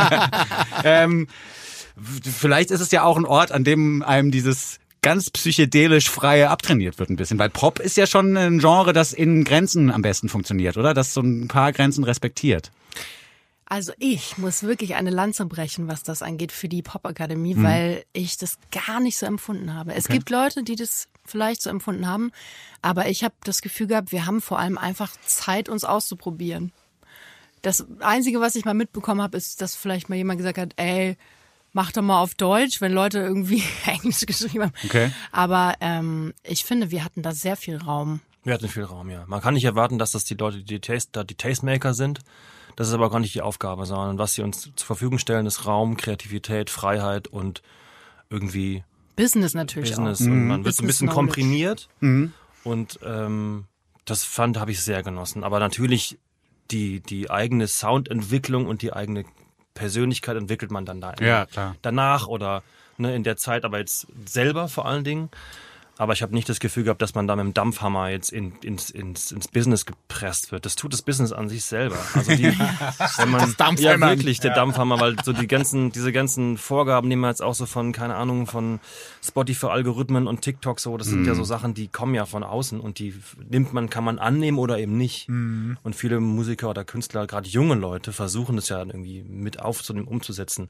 ähm, 0.83 1.27
vielleicht 2.21 2.71
ist 2.71 2.81
es 2.81 2.91
ja 2.91 3.03
auch 3.03 3.17
ein 3.17 3.25
Ort, 3.25 3.53
an 3.53 3.63
dem 3.63 4.03
einem 4.03 4.31
dieses 4.31 4.79
ganz 5.07 5.29
psychedelisch 5.29 6.09
freie 6.09 6.49
abtrainiert 6.49 6.99
wird 6.99 7.09
ein 7.09 7.15
bisschen, 7.15 7.39
weil 7.39 7.49
Pop 7.49 7.79
ist 7.79 7.95
ja 7.95 8.05
schon 8.05 8.35
ein 8.35 8.59
Genre, 8.59 8.91
das 8.91 9.13
in 9.13 9.45
Grenzen 9.45 9.89
am 9.89 10.01
besten 10.01 10.27
funktioniert, 10.27 10.75
oder? 10.75 10.93
Das 10.93 11.13
so 11.13 11.21
ein 11.21 11.47
paar 11.47 11.71
Grenzen 11.71 12.03
respektiert. 12.03 12.73
Also 13.63 13.93
ich 13.99 14.37
muss 14.37 14.63
wirklich 14.63 14.95
eine 14.95 15.09
Lanze 15.09 15.45
brechen, 15.45 15.87
was 15.87 16.03
das 16.03 16.21
angeht 16.21 16.51
für 16.51 16.67
die 16.67 16.81
Popakademie, 16.81 17.55
weil 17.55 18.03
ich 18.11 18.35
das 18.35 18.57
gar 18.69 18.99
nicht 18.99 19.17
so 19.17 19.25
empfunden 19.25 19.73
habe. 19.73 19.93
Es 19.93 20.09
gibt 20.09 20.29
Leute, 20.29 20.63
die 20.63 20.75
das 20.75 21.07
vielleicht 21.23 21.61
so 21.61 21.69
empfunden 21.69 22.05
haben, 22.05 22.33
aber 22.81 23.07
ich 23.07 23.23
habe 23.23 23.35
das 23.45 23.61
Gefühl 23.61 23.87
gehabt, 23.87 24.11
wir 24.11 24.25
haben 24.25 24.41
vor 24.41 24.59
allem 24.59 24.77
einfach 24.77 25.15
Zeit, 25.25 25.69
uns 25.69 25.85
auszuprobieren. 25.85 26.73
Das 27.61 27.85
Einzige, 28.01 28.41
was 28.41 28.57
ich 28.57 28.65
mal 28.65 28.73
mitbekommen 28.73 29.21
habe, 29.21 29.37
ist, 29.37 29.61
dass 29.61 29.73
vielleicht 29.73 30.09
mal 30.09 30.17
jemand 30.17 30.39
gesagt 30.39 30.57
hat, 30.57 30.73
ey, 30.75 31.15
mach 31.73 31.91
doch 31.91 32.01
mal 32.01 32.21
auf 32.21 32.35
Deutsch, 32.35 32.81
wenn 32.81 32.91
Leute 32.91 33.19
irgendwie 33.19 33.63
Englisch 33.85 34.25
geschrieben 34.25 34.65
haben. 34.65 34.73
Okay. 34.85 35.11
Aber 35.31 35.75
ähm, 35.81 36.33
ich 36.43 36.63
finde, 36.63 36.91
wir 36.91 37.03
hatten 37.03 37.21
da 37.21 37.31
sehr 37.31 37.55
viel 37.55 37.77
Raum. 37.77 38.21
Wir 38.43 38.53
hatten 38.53 38.69
viel 38.69 38.83
Raum, 38.83 39.09
ja. 39.09 39.25
Man 39.27 39.41
kann 39.41 39.53
nicht 39.53 39.65
erwarten, 39.65 39.97
dass 39.99 40.11
das 40.11 40.23
die 40.23 40.35
Leute, 40.35 40.63
die, 40.63 40.79
Taste, 40.79 41.09
da 41.11 41.23
die 41.23 41.35
Tastemaker 41.35 41.93
sind. 41.93 42.21
Das 42.75 42.87
ist 42.87 42.93
aber 42.93 43.09
gar 43.09 43.19
nicht 43.19 43.33
die 43.33 43.41
Aufgabe, 43.41 43.85
sondern 43.85 44.17
was 44.19 44.33
sie 44.33 44.43
uns 44.43 44.71
zur 44.75 44.85
Verfügung 44.85 45.17
stellen, 45.17 45.45
ist 45.45 45.65
Raum, 45.65 45.97
Kreativität, 45.97 46.69
Freiheit 46.69 47.27
und 47.27 47.61
irgendwie 48.29 48.83
Business 49.15 49.53
natürlich 49.55 49.89
Business. 49.89 50.21
auch. 50.21 50.25
Und 50.25 50.47
man 50.47 50.63
wird 50.63 50.75
so 50.75 50.83
ein 50.83 50.87
bisschen 50.87 51.07
Knowledge. 51.07 51.25
komprimiert. 51.27 51.89
Und 52.63 52.99
ähm, 53.03 53.65
das 54.05 54.23
fand, 54.23 54.57
habe 54.59 54.71
ich 54.71 54.81
sehr 54.81 55.03
genossen. 55.03 55.43
Aber 55.43 55.59
natürlich 55.59 56.17
die, 56.71 57.01
die 57.01 57.29
eigene 57.29 57.67
Soundentwicklung 57.67 58.67
und 58.67 58.81
die 58.81 58.93
eigene 58.93 59.25
Persönlichkeit 59.77 60.35
entwickelt 60.35 60.71
man 60.71 60.85
dann 60.85 60.99
da 61.01 61.13
Ja, 61.19 61.45
klar. 61.45 61.75
danach 61.81 62.27
oder 62.27 62.63
ne, 62.97 63.15
in 63.15 63.23
der 63.23 63.37
Zeit, 63.37 63.63
aber 63.65 63.77
jetzt 63.79 64.07
selber 64.25 64.67
vor 64.67 64.85
allen 64.85 65.03
Dingen. 65.03 65.29
Aber 65.97 66.13
ich 66.13 66.21
habe 66.21 66.33
nicht 66.33 66.47
das 66.47 66.59
Gefühl 66.59 66.83
gehabt, 66.83 67.01
dass 67.01 67.15
man 67.15 67.27
da 67.27 67.35
mit 67.35 67.45
dem 67.45 67.53
Dampfhammer 67.53 68.09
jetzt 68.09 68.31
in, 68.31 68.53
ins, 68.63 68.89
ins, 68.89 69.31
ins 69.31 69.47
Business 69.47 69.85
gepresst 69.85 70.51
wird. 70.51 70.65
Das 70.65 70.75
tut 70.75 70.93
das 70.93 71.01
Business 71.01 71.31
an 71.31 71.49
sich 71.49 71.65
selber. 71.65 71.97
Also 72.13 72.35
die, 72.35 72.43
wenn 73.17 73.29
man, 73.29 73.55
ja 73.79 73.99
wirklich 73.99 74.39
der 74.39 74.53
Dampfhammer, 74.53 74.99
weil 74.99 75.15
so 75.23 75.33
die 75.33 75.47
ganzen, 75.47 75.91
diese 75.91 76.11
ganzen 76.11 76.57
Vorgaben 76.57 77.07
nehmen 77.07 77.21
wir 77.21 77.29
jetzt 77.29 77.41
auch 77.41 77.55
so 77.55 77.65
von, 77.65 77.91
keine 77.91 78.15
Ahnung, 78.15 78.47
von 78.47 78.79
Spotify-Algorithmen 79.23 80.27
und 80.27 80.41
TikTok 80.41 80.79
so. 80.79 80.97
Das 80.97 81.07
sind 81.07 81.25
ja 81.25 81.33
so 81.33 81.43
Sachen, 81.43 81.73
die 81.73 81.87
kommen 81.87 82.13
ja 82.15 82.25
von 82.25 82.43
außen 82.43 82.79
und 82.79 82.99
die 82.99 83.13
nimmt 83.49 83.73
man, 83.73 83.89
kann 83.89 84.03
man 84.03 84.19
annehmen 84.19 84.59
oder 84.59 84.77
eben 84.79 84.97
nicht. 84.97 85.27
Und 85.83 85.95
viele 85.95 86.19
Musiker 86.19 86.69
oder 86.69 86.85
Künstler, 86.85 87.27
gerade 87.27 87.49
junge 87.49 87.75
Leute, 87.75 88.13
versuchen 88.13 88.55
das 88.55 88.69
ja 88.69 88.79
irgendwie 88.79 89.23
mit 89.23 89.59
aufzunehmen, 89.59 90.07
umzusetzen. 90.07 90.69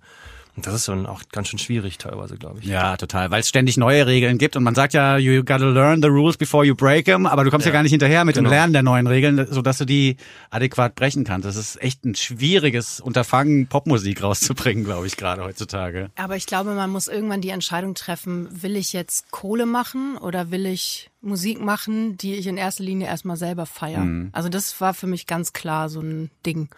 Und 0.57 0.65
das 0.65 0.73
ist 0.73 0.87
dann 0.87 1.05
auch 1.05 1.21
ganz 1.31 1.49
schön 1.49 1.59
schwierig 1.59 1.99
teilweise, 1.99 2.35
glaube 2.35 2.59
ich. 2.59 2.65
Ja, 2.65 2.97
total, 2.97 3.29
weil 3.31 3.41
es 3.41 3.47
ständig 3.47 3.77
neue 3.77 4.07
Regeln 4.07 4.39
gibt 4.39 4.55
und 4.55 4.63
man 4.63 4.73
sagt 4.73 4.93
ja, 4.95 5.17
you 5.17 5.43
gotta 5.43 5.65
learn 5.69 6.01
the 6.01 6.07
rules 6.07 6.35
before 6.35 6.65
you 6.65 6.73
break 6.75 7.05
them, 7.05 7.27
aber 7.27 7.43
du 7.43 7.51
kommst 7.51 7.65
ja, 7.67 7.71
Ja. 7.71 7.73
gar 7.77 7.83
nicht 7.83 7.91
hinterher 7.91 8.25
mit 8.25 8.35
dem 8.37 8.43
Genau. 8.43 8.55
Lernen 8.55 8.73
der 8.73 8.81
neuen 8.81 9.05
Regeln, 9.05 9.45
sodass 9.51 9.77
du 9.77 9.85
die 9.85 10.17
adäquat 10.49 10.95
brechen 10.95 11.23
kannst. 11.25 11.45
Das 11.47 11.55
ist 11.57 11.79
echt 11.81 12.03
ein 12.05 12.15
schwieriges 12.15 12.99
Unterfangen, 12.99 13.67
Popmusik 13.67 14.23
rauszubringen, 14.23 14.83
glaube 14.83 15.05
ich, 15.05 15.15
gerade 15.15 15.43
heutzutage. 15.43 16.09
Aber 16.15 16.35
ich 16.35 16.47
glaube, 16.47 16.73
man 16.73 16.89
muss 16.89 17.07
irgendwann 17.07 17.41
die 17.41 17.49
Entscheidung 17.49 17.93
treffen, 17.93 18.47
will 18.63 18.75
ich 18.75 18.93
jetzt 18.93 19.29
Kohle 19.31 19.67
machen 19.67 20.17
oder 20.17 20.49
will 20.49 20.65
ich 20.65 21.11
Musik 21.21 21.61
machen, 21.61 22.17
die 22.17 22.33
ich 22.33 22.47
in 22.47 22.57
erster 22.57 22.83
Linie 22.83 23.05
erstmal 23.07 23.37
selber 23.37 23.67
feiere. 23.67 24.29
Also 24.31 24.49
das 24.49 24.81
war 24.81 24.95
für 24.95 25.05
mich 25.07 25.27
ganz 25.27 25.53
klar 25.53 25.89
so 25.89 25.99
ein 26.01 26.31
Ding. 26.47 26.69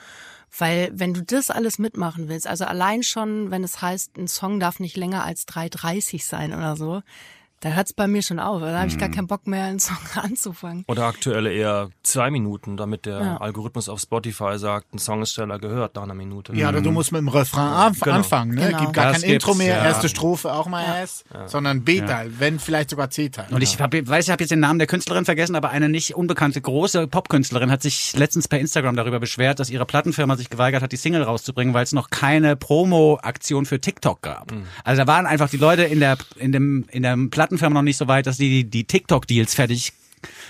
Weil 0.57 0.91
wenn 0.93 1.13
du 1.13 1.23
das 1.23 1.49
alles 1.51 1.79
mitmachen 1.79 2.27
willst, 2.27 2.47
also 2.47 2.65
allein 2.65 3.03
schon, 3.03 3.51
wenn 3.51 3.63
es 3.63 3.81
heißt, 3.81 4.17
ein 4.17 4.27
Song 4.27 4.59
darf 4.59 4.79
nicht 4.79 4.97
länger 4.97 5.23
als 5.23 5.47
3,30 5.47 6.25
sein 6.25 6.53
oder 6.53 6.75
so, 6.75 7.01
da 7.61 7.69
hört's 7.69 7.93
bei 7.93 8.07
mir 8.07 8.21
schon 8.21 8.39
auf. 8.39 8.61
Da 8.61 8.77
habe 8.77 8.87
ich 8.87 8.95
Mhm. 8.95 8.99
gar 8.99 9.09
keinen 9.09 9.27
Bock 9.27 9.45
mehr, 9.47 9.65
einen 9.65 9.79
Song 9.79 9.97
anzufangen. 10.15 10.83
Oder 10.87 11.05
aktuelle 11.05 11.51
eher 11.51 11.89
zwei 12.03 12.29
Minuten, 12.31 12.77
damit 12.77 13.05
der 13.05 13.19
Ja. 13.19 13.37
Algorithmus 13.37 13.89
auf 13.89 13.99
Spotify 13.99 14.57
sagt, 14.57 14.93
ein 14.93 14.99
Song 14.99 15.21
ist 15.21 15.33
schneller 15.33 15.59
gehört 15.59 15.95
nach 15.95 16.03
einer 16.03 16.13
Minute. 16.13 16.53
Ja, 16.55 16.69
oder 16.69 16.81
du 16.81 16.91
musst 16.91 17.11
mit 17.11 17.19
dem 17.19 17.27
Refrain 17.27 17.67
anf 17.67 17.99
Genau. 17.99 18.15
anfangen. 18.17 18.55
Ne? 18.55 18.67
Genau. 18.67 18.79
Gibt 18.79 18.93
gar 18.93 19.11
Das 19.13 19.21
kein 19.21 19.31
Intro 19.31 19.53
mehr, 19.55 19.77
ja. 19.77 19.83
erste 19.85 20.09
Strophe 20.09 20.53
auch 20.53 20.67
mal 20.67 20.83
erst, 20.83 21.25
sondern 21.47 21.83
B-Teil, 21.83 22.31
wenn 22.39 22.59
vielleicht 22.59 22.89
sogar 22.91 23.09
C-Teil. 23.09 23.47
Und 23.51 23.61
ich 23.61 23.79
hab, 23.79 23.93
weiß, 23.93 24.25
ich 24.25 24.31
habe 24.31 24.43
jetzt 24.43 24.51
den 24.51 24.59
Namen 24.59 24.79
der 24.79 24.87
Künstlerin 24.87 25.25
vergessen, 25.25 25.55
aber 25.55 25.69
eine 25.69 25.89
nicht 25.89 26.15
unbekannte 26.15 26.61
große 26.61 27.07
Popkünstlerin 27.07 27.71
hat 27.71 27.81
sich 27.81 28.13
letztens 28.17 28.47
per 28.47 28.59
Instagram 28.59 28.95
darüber 28.95 29.19
beschwert, 29.19 29.59
dass 29.59 29.69
ihre 29.69 29.85
Plattenfirma 29.85 30.35
sich 30.37 30.49
geweigert 30.49 30.81
hat, 30.81 30.91
die 30.91 30.97
Single 30.97 31.23
rauszubringen, 31.23 31.73
weil 31.73 31.83
es 31.83 31.91
noch 31.93 32.09
keine 32.09 32.55
Promo-Aktion 32.55 33.65
für 33.65 33.79
TikTok 33.79 34.21
gab. 34.21 34.51
Also 34.83 35.01
da 35.03 35.07
waren 35.07 35.25
einfach 35.25 35.49
die 35.49 35.57
Leute 35.57 35.83
in 35.83 35.99
der 35.99 36.17
in 36.37 36.51
dem 36.51 36.85
in 36.91 37.03
der 37.03 37.15
Plattenfirma 37.49 37.73
noch 37.73 37.81
nicht 37.81 37.97
so 37.97 38.07
weit, 38.07 38.27
dass 38.27 38.37
die 38.37 38.63
die 38.63 38.83
TikTok-Deals 38.83 39.55
fertig 39.55 39.91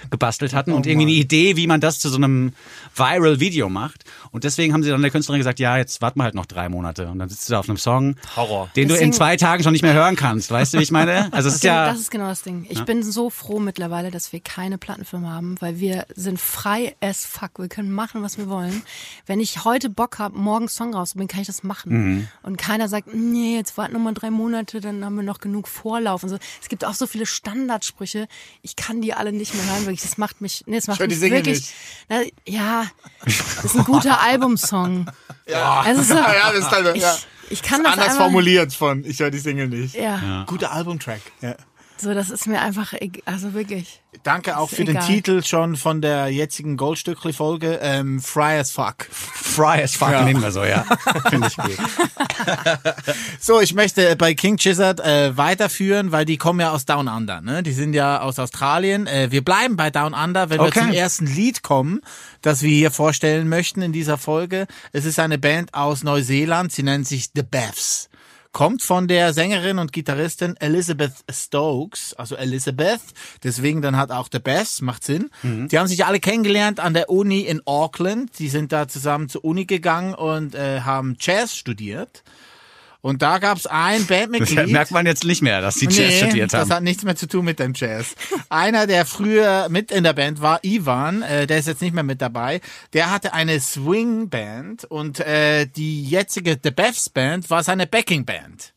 gebastelt 0.09 0.53
hatten 0.53 0.71
und 0.73 0.85
irgendwie 0.87 1.07
eine 1.07 1.15
Idee, 1.15 1.55
wie 1.55 1.67
man 1.67 1.81
das 1.81 1.99
zu 1.99 2.09
so 2.09 2.17
einem 2.17 2.53
Viral-Video 2.95 3.69
macht. 3.69 4.03
Und 4.31 4.43
deswegen 4.43 4.73
haben 4.73 4.83
sie 4.83 4.89
dann 4.89 5.01
der 5.01 5.11
Künstlerin 5.11 5.39
gesagt, 5.39 5.59
ja, 5.59 5.77
jetzt 5.77 6.01
warten 6.01 6.19
wir 6.19 6.23
halt 6.23 6.35
noch 6.35 6.45
drei 6.45 6.69
Monate. 6.69 7.07
Und 7.07 7.19
dann 7.19 7.29
sitzt 7.29 7.49
du 7.49 7.53
da 7.53 7.59
auf 7.59 7.69
einem 7.69 7.77
Song, 7.77 8.15
Horror. 8.35 8.69
den 8.75 8.87
du 8.87 8.93
in 8.93 8.99
Deswegen- 8.99 9.13
zwei 9.13 9.37
Tagen 9.37 9.63
schon 9.63 9.73
nicht 9.73 9.81
mehr 9.81 9.93
hören 9.93 10.15
kannst. 10.15 10.51
Weißt 10.51 10.73
du, 10.73 10.79
wie 10.79 10.83
ich 10.83 10.91
meine? 10.91 11.31
Also 11.33 11.49
es 11.49 11.55
ist 11.55 11.63
ja... 11.63 11.89
das 11.91 11.99
ist 11.99 12.11
genau 12.11 12.27
das 12.27 12.41
Ding. 12.43 12.65
Ich 12.69 12.83
bin 12.85 13.03
so 13.03 13.29
froh 13.29 13.59
mittlerweile, 13.59 14.11
dass 14.11 14.33
wir 14.33 14.39
keine 14.39 14.77
Plattenfirma 14.77 15.29
haben, 15.29 15.55
weil 15.59 15.79
wir 15.79 16.05
sind 16.15 16.39
frei 16.39 16.95
as 17.01 17.25
fuck. 17.25 17.59
Wir 17.59 17.67
können 17.67 17.91
machen, 17.91 18.21
was 18.21 18.37
wir 18.37 18.49
wollen. 18.49 18.81
Wenn 19.25 19.39
ich 19.39 19.63
heute 19.63 19.89
Bock 19.89 20.19
habe, 20.19 20.37
morgen 20.37 20.63
einen 20.63 20.69
Song 20.69 20.93
rauszubringen, 20.93 21.27
kann 21.27 21.41
ich 21.41 21.47
das 21.47 21.63
machen. 21.63 21.91
Mhm. 21.91 22.27
Und 22.43 22.57
keiner 22.57 22.87
sagt, 22.87 23.13
nee, 23.13 23.55
jetzt 23.55 23.77
warten 23.77 23.93
noch 23.93 23.99
mal 23.99 24.13
drei 24.13 24.29
Monate, 24.29 24.81
dann 24.81 25.03
haben 25.03 25.15
wir 25.15 25.23
noch 25.23 25.39
genug 25.39 25.67
Vorlauf 25.67 26.23
und 26.23 26.29
so. 26.29 26.37
Es 26.61 26.69
gibt 26.69 26.85
auch 26.85 26.93
so 26.93 27.07
viele 27.07 27.25
Standardsprüche. 27.25 28.27
Ich 28.61 28.75
kann 28.75 29.01
die 29.01 29.13
alle 29.13 29.31
nicht 29.31 29.53
mehr 29.55 29.58
hören, 29.63 29.85
wirklich. 29.85 30.01
Das 30.01 30.17
macht 30.17 30.41
mich, 30.41 30.63
nee, 30.65 30.77
das 30.77 30.87
macht 30.87 30.99
höre 30.99 31.07
die 31.07 31.15
mich 31.15 31.19
Single 31.21 31.45
wirklich. 31.45 31.73
Na, 32.09 32.21
ja, 32.47 32.85
das 33.25 33.65
ist 33.65 33.75
ein 33.75 33.83
guter 33.83 34.19
Albumsong. 34.21 35.09
Ja. 35.47 35.81
Also 35.81 36.01
so, 36.13 36.15
ja, 36.15 36.51
das 36.51 36.59
ist 36.59 36.71
halt, 36.71 36.95
ich, 36.95 37.01
ja. 37.01 37.17
ich 37.49 37.61
kann 37.61 37.83
das 37.83 37.93
Anders 37.93 38.09
einfach, 38.09 38.23
formuliert 38.23 38.73
von 38.73 39.03
Ich 39.05 39.19
höre 39.19 39.31
die 39.31 39.39
Single 39.39 39.67
nicht. 39.67 39.95
Ja, 39.95 40.43
Guter 40.47 40.71
Albumtrack. 40.71 41.21
Ja. 41.41 41.55
So, 41.99 42.13
das 42.13 42.29
ist 42.29 42.47
mir 42.47 42.61
einfach, 42.61 42.93
egal. 42.93 43.21
also 43.25 43.53
wirklich. 43.53 44.01
Danke 44.23 44.57
auch 44.57 44.69
für 44.69 44.83
den 44.85 44.95
egal. 44.95 45.07
Titel 45.07 45.43
schon 45.43 45.75
von 45.75 46.01
der 46.01 46.27
jetzigen 46.29 46.77
Goldstückli-Folge. 46.77 47.79
Ähm, 47.81 48.19
Fry 48.21 48.57
as 48.59 48.71
fuck. 48.71 49.05
Fry 49.11 49.81
as 49.83 49.95
fuck 49.95 50.09
nehmen 50.25 50.41
wir 50.41 50.51
so, 50.51 50.63
ja. 50.63 50.83
Finde 51.29 51.47
ich 51.47 51.57
gut. 51.57 51.77
So, 53.39 53.61
ich 53.61 53.73
möchte 53.73 54.15
bei 54.15 54.33
King 54.33 54.55
Gizzard 54.57 54.99
äh, 54.99 55.35
weiterführen, 55.37 56.11
weil 56.11 56.25
die 56.25 56.37
kommen 56.37 56.59
ja 56.59 56.71
aus 56.71 56.85
Down 56.85 57.07
Under. 57.07 57.41
Ne? 57.41 57.63
Die 57.63 57.71
sind 57.73 57.93
ja 57.93 58.21
aus 58.21 58.39
Australien. 58.39 59.07
Äh, 59.07 59.31
wir 59.31 59.43
bleiben 59.43 59.75
bei 59.75 59.89
Down 59.89 60.13
Under, 60.13 60.49
wenn 60.49 60.59
Okay. 60.59 60.75
wir 60.75 60.81
zum 60.83 60.91
ersten 60.93 61.25
Lied 61.25 61.63
kommen, 61.63 62.01
das 62.41 62.61
wir 62.61 62.69
hier 62.69 62.91
vorstellen 62.91 63.47
möchten 63.49 63.81
in 63.81 63.91
dieser 63.93 64.17
Folge. 64.17 64.67
Es 64.91 65.05
ist 65.05 65.19
eine 65.19 65.37
Band 65.37 65.73
aus 65.73 66.03
Neuseeland. 66.03 66.71
Sie 66.71 66.83
nennt 66.83 67.07
sich 67.07 67.29
The 67.35 67.43
Beths. 67.43 68.08
Kommt 68.51 68.81
von 68.81 69.07
der 69.07 69.31
Sängerin 69.33 69.77
und 69.77 69.93
Gitarristin 69.93 70.55
Elizabeth 70.57 71.13
Stokes, 71.31 72.15
also 72.15 72.35
Elizabeth. 72.35 73.01
Deswegen 73.43 73.81
dann 73.81 73.95
hat 73.95 74.11
auch 74.11 74.27
The 74.31 74.39
Beths, 74.39 74.81
macht 74.81 75.03
Sinn. 75.03 75.29
Die 75.67 75.77
haben 75.77 75.87
sich 75.87 76.03
alle 76.03 76.19
kennengelernt 76.19 76.79
an 76.79 76.95
der 76.95 77.09
Uni 77.09 77.41
in 77.41 77.61
Auckland. 77.65 78.39
Die 78.39 78.49
sind 78.49 78.71
da 78.71 78.87
zusammen 78.87 79.29
zur 79.29 79.45
Uni 79.45 79.65
gegangen 79.65 80.15
und 80.15 80.55
äh, 80.55 80.81
haben 80.81 81.15
Jazz 81.19 81.55
studiert. 81.55 82.23
Und 83.01 83.21
da 83.21 83.37
gab's 83.37 83.65
ein 83.65 83.99
Das 83.99 84.07
Bandmitglied. 84.07 84.67
merkt 84.71 84.91
man 84.91 85.05
jetzt 85.05 85.23
nicht 85.23 85.41
mehr, 85.41 85.61
dass 85.61 85.75
die 85.75 85.85
Jazz 85.85 86.15
studiert 86.17 86.51
das 86.53 86.61
haben. 86.63 86.73
hat 86.73 86.83
nichts 86.83 87.03
mehr 87.03 87.15
zu 87.15 87.27
tun 87.27 87.45
mit 87.45 87.59
dem 87.59 87.71
Jazz. 87.73 88.13
Einer, 88.49 88.87
der 88.87 89.05
früher 89.05 89.67
mit 89.69 89.89
in 89.91 90.03
der 90.03 90.11
Band 90.13 90.41
war, 90.41 90.59
Ivan, 90.63 91.21
äh, 91.21 91.47
der 91.47 91.59
ist 91.59 91.67
jetzt 91.67 91.81
nicht 91.81 91.93
mehr 91.93 92.03
mit 92.03 92.21
dabei. 92.21 92.59
Der 92.91 93.09
hatte 93.09 93.33
eine 93.33 93.59
Swing-Band 93.61 94.85
und 94.85 95.19
äh, 95.21 95.65
die 95.65 96.03
jetzige 96.03 96.59
The 96.61 96.71
Beths 96.71 97.09
Band 97.09 97.49
war 97.49 97.63
seine 97.63 97.87
Backing-Band. 97.87 98.73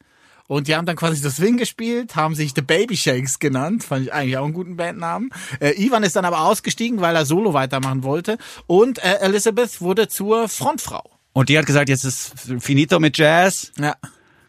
Und 0.49 0.69
die 0.69 0.77
haben 0.77 0.87
dann 0.87 0.97
quasi 0.97 1.23
das 1.23 1.37
Swing 1.37 1.57
gespielt, 1.57 2.15
haben 2.15 2.35
sich 2.35 2.53
The 2.55 2.63
Baby 2.63 2.97
Shakes 2.97 3.39
genannt. 3.39 3.85
Fand 3.85 4.05
ich 4.07 4.13
eigentlich 4.13 4.37
auch 4.37 4.45
einen 4.45 4.53
guten 4.53 4.77
Bandnamen. 4.77 5.31
Äh, 5.61 5.83
Ivan 5.83 6.03
ist 6.03 6.15
dann 6.15 6.27
aber 6.27 6.43
ausgestiegen, 6.43 7.01
weil 7.01 7.17
er 7.17 7.25
Solo 7.25 7.55
weitermachen 7.55 8.03
wollte. 8.05 8.37
Und 8.67 9.03
äh, 9.03 9.15
Elizabeth 9.21 9.81
wurde 9.81 10.09
zur 10.09 10.49
Frontfrau. 10.49 11.12
Und 11.33 11.49
die 11.49 11.59
hat 11.59 11.67
gesagt, 11.67 11.89
jetzt 11.89 12.05
ist 12.05 12.33
finito 12.61 12.99
mit 13.01 13.17
Jazz, 13.17 13.73
Ja. 13.79 13.97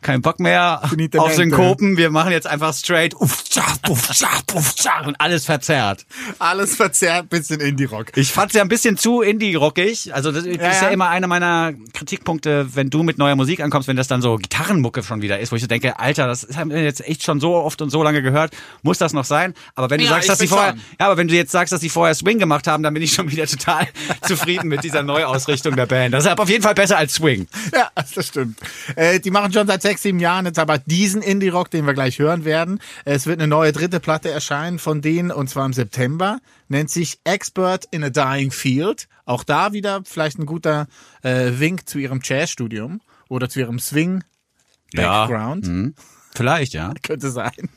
Kein 0.03 0.21
Bock 0.21 0.39
mehr 0.39 0.81
auf. 1.17 1.33
Synkopen, 1.33 1.97
wir 1.97 2.09
machen 2.09 2.31
jetzt 2.31 2.47
einfach 2.47 2.73
straight 2.73 3.15
uff, 3.15 3.43
tschah, 3.43 3.65
uff, 3.89 4.09
tschah, 4.09 4.39
uff, 4.53 4.75
tschah, 4.75 5.05
und 5.05 5.19
alles 5.19 5.45
verzerrt. 5.45 6.05
Alles 6.39 6.75
verzerrt, 6.75 7.29
bisschen 7.29 7.59
Indie-Rock. 7.59 8.15
Ich 8.15 8.31
fand's 8.31 8.53
ja 8.53 8.61
ein 8.61 8.67
bisschen 8.67 8.97
zu 8.97 9.21
indie-rockig. 9.21 10.13
Also 10.13 10.31
das 10.31 10.45
ist 10.45 10.59
ja, 10.59 10.71
ja. 10.71 10.89
immer 10.89 11.09
einer 11.09 11.27
meiner 11.27 11.73
Kritikpunkte, 11.93 12.75
wenn 12.75 12.89
du 12.89 13.03
mit 13.03 13.17
neuer 13.17 13.35
Musik 13.35 13.61
ankommst, 13.61 13.87
wenn 13.87 13.97
das 13.97 14.07
dann 14.07 14.21
so 14.21 14.35
Gitarrenmucke 14.35 15.03
schon 15.03 15.21
wieder 15.21 15.39
ist, 15.39 15.51
wo 15.51 15.55
ich 15.55 15.61
so 15.61 15.67
denke, 15.67 15.99
Alter, 15.99 16.27
das 16.27 16.47
haben 16.55 16.69
wir 16.69 16.83
jetzt 16.83 17.07
echt 17.07 17.23
schon 17.23 17.39
so 17.39 17.55
oft 17.55 17.81
und 17.81 17.89
so 17.89 18.03
lange 18.03 18.21
gehört, 18.21 18.53
muss 18.81 18.97
das 18.97 19.13
noch 19.13 19.25
sein? 19.25 19.53
Aber 19.75 19.89
wenn 19.89 19.99
du 19.99 20.05
Ja, 20.05 20.11
sagst, 20.11 20.29
dass 20.29 20.39
sie 20.39 20.47
vorher, 20.47 20.75
ja, 20.99 21.05
aber 21.05 21.17
wenn 21.17 21.27
du 21.27 21.35
jetzt 21.35 21.51
sagst, 21.51 21.71
dass 21.71 21.81
sie 21.81 21.89
vorher 21.89 22.15
Swing 22.15 22.39
gemacht 22.39 22.67
haben, 22.67 22.83
dann 22.83 22.93
bin 22.93 23.03
ich 23.03 23.13
schon 23.13 23.31
wieder 23.31 23.47
total 23.47 23.87
zufrieden 24.21 24.67
mit 24.67 24.83
dieser 24.83 25.03
Neuausrichtung 25.03 25.75
der 25.75 25.85
Band. 25.85 26.13
Das 26.13 26.25
ist 26.25 26.39
auf 26.39 26.49
jeden 26.49 26.63
Fall 26.63 26.75
besser 26.75 26.97
als 26.97 27.15
Swing. 27.15 27.47
Ja, 27.73 27.89
das 27.95 28.27
stimmt. 28.27 28.57
Äh, 28.95 29.19
die 29.19 29.31
machen 29.31 29.53
schon 29.53 29.67
seit 29.67 29.81
sechs, 29.93 30.01
sieben 30.01 30.19
Jahren 30.19 30.47
jetzt 30.47 30.57
aber 30.57 30.79
diesen 30.79 31.21
Indie-Rock, 31.21 31.69
den 31.69 31.85
wir 31.85 31.93
gleich 31.93 32.17
hören 32.17 32.45
werden. 32.45 32.79
Es 33.05 33.27
wird 33.27 33.39
eine 33.39 33.47
neue 33.47 33.71
dritte 33.71 33.99
Platte 33.99 34.31
erscheinen 34.31 34.79
von 34.79 35.03
denen 35.03 35.29
und 35.29 35.51
zwar 35.51 35.67
im 35.67 35.73
September. 35.73 36.39
Nennt 36.67 36.89
sich 36.89 37.19
Expert 37.25 37.87
in 37.91 38.03
a 38.03 38.09
Dying 38.09 38.49
Field. 38.49 39.07
Auch 39.25 39.43
da 39.43 39.71
wieder 39.71 40.01
vielleicht 40.03 40.39
ein 40.39 40.47
guter 40.47 40.87
äh, 41.21 41.51
Wink 41.59 41.87
zu 41.87 41.99
ihrem 41.99 42.21
Jazzstudium 42.23 43.01
oder 43.29 43.49
zu 43.49 43.59
ihrem 43.59 43.77
Swing-Background. 43.77 45.67
Mhm. 45.67 45.93
Vielleicht, 46.33 46.73
ja. 46.73 46.91
Könnte 47.03 47.29
sein. 47.29 47.69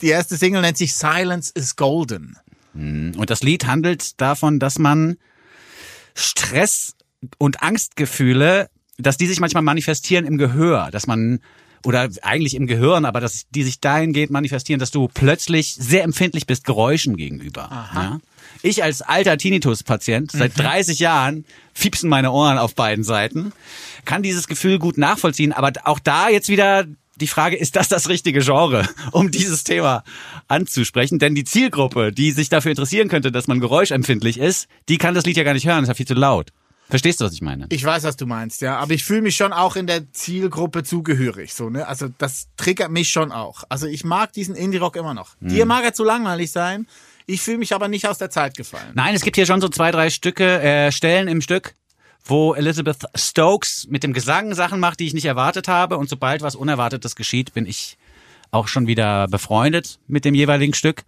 Die 0.00 0.08
erste 0.08 0.38
Single 0.38 0.62
nennt 0.62 0.78
sich 0.78 0.94
Silence 0.94 1.52
is 1.54 1.76
Golden. 1.76 2.38
Und 2.72 3.28
das 3.28 3.42
Lied 3.42 3.66
handelt 3.66 4.18
davon, 4.22 4.58
dass 4.58 4.78
man 4.78 5.18
Stress 6.14 6.94
und 7.36 7.62
Angstgefühle, 7.62 8.70
dass 8.98 9.16
die 9.16 9.26
sich 9.26 9.40
manchmal 9.40 9.62
manifestieren 9.62 10.26
im 10.26 10.38
Gehör, 10.38 10.90
dass 10.90 11.06
man 11.06 11.40
oder 11.84 12.08
eigentlich 12.22 12.54
im 12.54 12.66
Gehirn, 12.66 13.04
aber 13.04 13.20
dass 13.20 13.46
die 13.50 13.62
sich 13.62 13.80
dahingehend 13.80 14.32
manifestieren, 14.32 14.80
dass 14.80 14.90
du 14.90 15.08
plötzlich 15.12 15.74
sehr 15.74 16.02
empfindlich 16.02 16.46
bist 16.46 16.64
Geräuschen 16.64 17.16
gegenüber. 17.16 17.68
Ja? 17.94 18.18
Ich 18.62 18.82
als 18.82 19.00
alter 19.02 19.38
Tinnitus-Patient, 19.38 20.32
seit 20.32 20.58
30 20.58 20.98
Jahren 20.98 21.44
fiepsen 21.74 22.10
meine 22.10 22.32
Ohren 22.32 22.58
auf 22.58 22.74
beiden 22.74 23.04
Seiten, 23.04 23.52
kann 24.04 24.24
dieses 24.24 24.48
Gefühl 24.48 24.80
gut 24.80 24.98
nachvollziehen, 24.98 25.52
aber 25.52 25.72
auch 25.84 26.00
da 26.00 26.28
jetzt 26.28 26.48
wieder 26.48 26.84
die 27.20 27.26
Frage, 27.26 27.56
ist 27.56 27.76
das 27.76 27.88
das 27.88 28.08
richtige 28.08 28.40
Genre, 28.40 28.88
um 29.12 29.30
dieses 29.30 29.64
Thema 29.64 30.02
anzusprechen? 30.48 31.18
Denn 31.18 31.34
die 31.34 31.44
Zielgruppe, 31.44 32.12
die 32.12 32.32
sich 32.32 32.48
dafür 32.48 32.70
interessieren 32.70 33.08
könnte, 33.08 33.30
dass 33.30 33.46
man 33.46 33.60
geräuschempfindlich 33.60 34.38
ist, 34.38 34.68
die 34.88 34.98
kann 34.98 35.14
das 35.14 35.26
Lied 35.26 35.36
ja 35.36 35.44
gar 35.44 35.54
nicht 35.54 35.66
hören, 35.66 35.82
ist 35.82 35.88
ja 35.88 35.94
viel 35.94 36.06
zu 36.06 36.14
laut. 36.14 36.52
Verstehst 36.88 37.20
du, 37.20 37.26
was 37.26 37.34
ich 37.34 37.42
meine? 37.42 37.66
Ich 37.68 37.84
weiß, 37.84 38.04
was 38.04 38.16
du 38.16 38.26
meinst, 38.26 38.62
ja. 38.62 38.78
Aber 38.78 38.92
ich 38.94 39.04
fühle 39.04 39.22
mich 39.22 39.36
schon 39.36 39.52
auch 39.52 39.76
in 39.76 39.86
der 39.86 40.10
Zielgruppe 40.12 40.84
zugehörig, 40.84 41.52
so, 41.52 41.68
ne? 41.68 41.86
Also, 41.86 42.08
das 42.16 42.48
triggert 42.56 42.90
mich 42.90 43.10
schon 43.10 43.30
auch. 43.30 43.64
Also, 43.68 43.86
ich 43.86 44.04
mag 44.04 44.32
diesen 44.32 44.54
Indie-Rock 44.54 44.96
immer 44.96 45.12
noch. 45.12 45.36
Dir 45.40 45.66
mag 45.66 45.84
er 45.84 45.92
zu 45.92 46.04
langweilig 46.04 46.50
sein. 46.50 46.86
Ich 47.26 47.42
fühle 47.42 47.58
mich 47.58 47.74
aber 47.74 47.88
nicht 47.88 48.08
aus 48.08 48.16
der 48.16 48.30
Zeit 48.30 48.56
gefallen. 48.56 48.92
Nein, 48.94 49.14
es 49.14 49.20
gibt 49.20 49.36
hier 49.36 49.44
schon 49.44 49.60
so 49.60 49.68
zwei, 49.68 49.90
drei 49.90 50.08
Stücke, 50.08 50.62
äh, 50.62 50.90
Stellen 50.90 51.28
im 51.28 51.42
Stück, 51.42 51.74
wo 52.24 52.54
Elizabeth 52.54 53.04
Stokes 53.14 53.86
mit 53.90 54.02
dem 54.02 54.14
Gesang 54.14 54.54
Sachen 54.54 54.80
macht, 54.80 55.00
die 55.00 55.06
ich 55.06 55.12
nicht 55.12 55.26
erwartet 55.26 55.68
habe. 55.68 55.98
Und 55.98 56.08
sobald 56.08 56.40
was 56.40 56.56
Unerwartetes 56.56 57.16
geschieht, 57.16 57.52
bin 57.52 57.66
ich 57.66 57.97
auch 58.50 58.68
schon 58.68 58.86
wieder 58.86 59.28
befreundet 59.28 59.98
mit 60.06 60.24
dem 60.24 60.34
jeweiligen 60.34 60.74
Stück. 60.74 61.04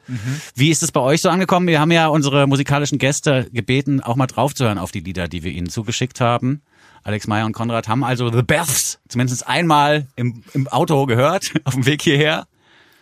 Wie 0.54 0.70
ist 0.70 0.82
es 0.82 0.92
bei 0.92 1.00
euch 1.00 1.22
so 1.22 1.28
angekommen? 1.28 1.66
Wir 1.66 1.80
haben 1.80 1.90
ja 1.90 2.08
unsere 2.08 2.46
musikalischen 2.46 2.98
Gäste 2.98 3.48
gebeten, 3.52 4.00
auch 4.00 4.16
mal 4.16 4.26
draufzuhören 4.26 4.78
auf 4.78 4.90
die 4.90 5.00
Lieder, 5.00 5.28
die 5.28 5.42
wir 5.42 5.52
ihnen 5.52 5.68
zugeschickt 5.68 6.20
haben. 6.20 6.62
Alex 7.02 7.26
Meyer 7.26 7.46
und 7.46 7.52
Konrad 7.52 7.88
haben 7.88 8.04
also 8.04 8.30
The 8.30 8.42
Beths 8.42 9.00
zumindest 9.08 9.46
einmal 9.48 10.06
im, 10.16 10.42
im 10.52 10.68
Auto 10.68 11.06
gehört, 11.06 11.52
auf 11.64 11.74
dem 11.74 11.86
Weg 11.86 12.02
hierher. 12.02 12.46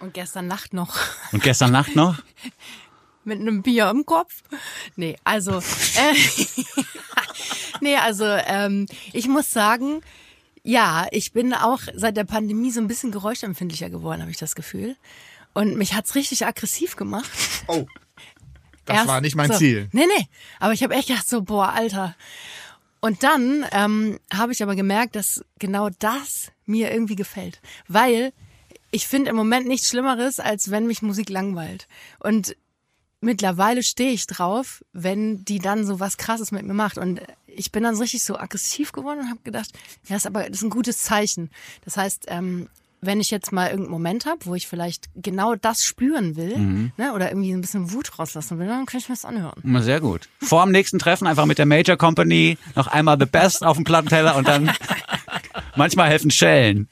Und 0.01 0.15
gestern 0.15 0.47
Nacht 0.47 0.73
noch 0.73 0.97
Und 1.33 1.43
gestern 1.43 1.73
Nacht 1.73 1.97
noch. 1.97 2.17
mit 3.25 3.41
einem 3.41 3.63
Bier 3.63 3.91
im 3.91 4.07
Kopf. 4.07 4.43
Nee, 4.97 5.17
also, 5.23 5.59
äh, 5.59 6.15
nee, 7.81 7.97
also, 7.97 8.25
ähm, 8.25 8.87
ich 9.13 9.29
muss 9.29 9.53
sagen, 9.53 10.01
ja, 10.69 11.07
ich 11.13 11.33
bin 11.33 11.55
auch 11.55 11.81
seit 11.95 12.19
der 12.19 12.25
Pandemie 12.25 12.71
so 12.71 12.79
ein 12.79 12.89
bisschen 12.89 13.11
geräuschempfindlicher 13.11 13.89
geworden, 13.89 14.21
habe 14.21 14.31
ich 14.31 14.37
das 14.37 14.55
Gefühl. 14.55 14.97
Und 15.55 15.79
mich 15.79 15.95
hat's 15.95 16.15
richtig 16.15 16.45
aggressiv 16.45 16.95
gemacht. 16.95 17.31
Oh. 17.69 17.87
Das 18.85 18.97
Erst- 18.99 19.09
war 19.09 19.23
nicht 19.23 19.35
mein 19.35 19.51
so, 19.51 19.57
Ziel. 19.57 19.89
Nee, 19.93 20.05
nee. 20.05 20.29
Aber 20.61 20.75
ich 20.75 20.83
habe 20.83 20.95
echt 20.95 21.09
gedacht 21.09 21.27
so, 21.27 21.41
boah, 21.41 21.71
Alter. 21.71 22.15
Und 23.01 23.23
dann 23.23 23.65
ähm, 23.73 24.19
habe 24.31 24.53
ich 24.53 24.63
aber 24.63 24.77
gemerkt, 24.77 25.17
dass 25.17 25.43
genau 25.59 25.89
das 26.01 26.53
mir 26.67 26.93
irgendwie 26.93 27.17
gefällt. 27.17 27.63
Weil 27.87 28.35
ich 28.91 29.07
finde 29.07 29.31
im 29.31 29.37
Moment 29.37 29.67
nichts 29.69 29.89
Schlimmeres, 29.89 30.39
als 30.39 30.71
wenn 30.71 30.87
mich 30.87 31.01
Musik 31.01 31.31
langweilt. 31.31 31.89
Und 32.19 32.57
mittlerweile 33.21 33.83
stehe 33.83 34.13
ich 34.13 34.27
drauf, 34.27 34.85
wenn 34.93 35.45
die 35.45 35.59
dann 35.59 35.87
so 35.87 36.01
was 36.01 36.17
Krasses 36.17 36.53
mit 36.53 36.65
mir 36.65 36.75
macht. 36.75 36.99
Und 36.99 37.21
ich 37.47 37.73
bin 37.73 37.83
dann 37.83 37.95
so 37.95 38.03
richtig 38.03 38.23
so 38.23 38.39
aggressiv 38.39 38.93
geworden 38.93 39.21
und 39.21 39.31
habe 39.31 39.41
gedacht, 39.45 39.71
ja, 40.09 40.17
ist 40.17 40.27
aber 40.27 40.45
das 40.45 40.59
ist 40.59 40.63
ein 40.63 40.71
gutes 40.71 40.99
Zeichen. 40.99 41.51
Das 41.85 41.97
heißt, 41.97 42.27
ähm, 42.29 42.69
wenn 43.01 43.21
ich 43.21 43.31
jetzt 43.31 43.53
mal 43.53 43.67
irgendeinen 43.67 43.93
Moment 43.93 44.27
habe, 44.27 44.45
wo 44.47 44.55
ich 44.55 44.67
vielleicht 44.67 45.07
genau 45.15 45.55
das 45.55 45.85
spüren 45.85 46.35
will, 46.37 46.91
ne, 46.97 47.13
oder 47.15 47.29
irgendwie 47.31 47.53
ein 47.53 47.61
bisschen 47.61 47.93
Wut 47.93 48.19
rauslassen 48.19 48.59
will, 48.59 48.67
dann 48.67 48.87
kann 48.87 48.99
ich 48.99 49.09
mir 49.09 49.15
das 49.15 49.25
anhören. 49.25 49.83
Sehr 49.83 50.01
gut. 50.01 50.29
Vor 50.41 50.65
dem 50.65 50.73
nächsten 50.73 50.99
Treffen 50.99 51.27
einfach 51.29 51.47
mit 51.47 51.59
der 51.59 51.67
Major 51.67 51.97
Company 51.97 52.59
noch 52.75 52.89
einmal 52.89 53.17
The 53.19 53.27
Best 53.27 53.65
auf 53.65 53.77
dem 53.77 53.85
Plattenteller 53.85 54.35
und 54.37 54.49
dann 54.49 54.73
manchmal 55.77 56.09
helfen 56.09 56.31
Schellen. 56.33 56.89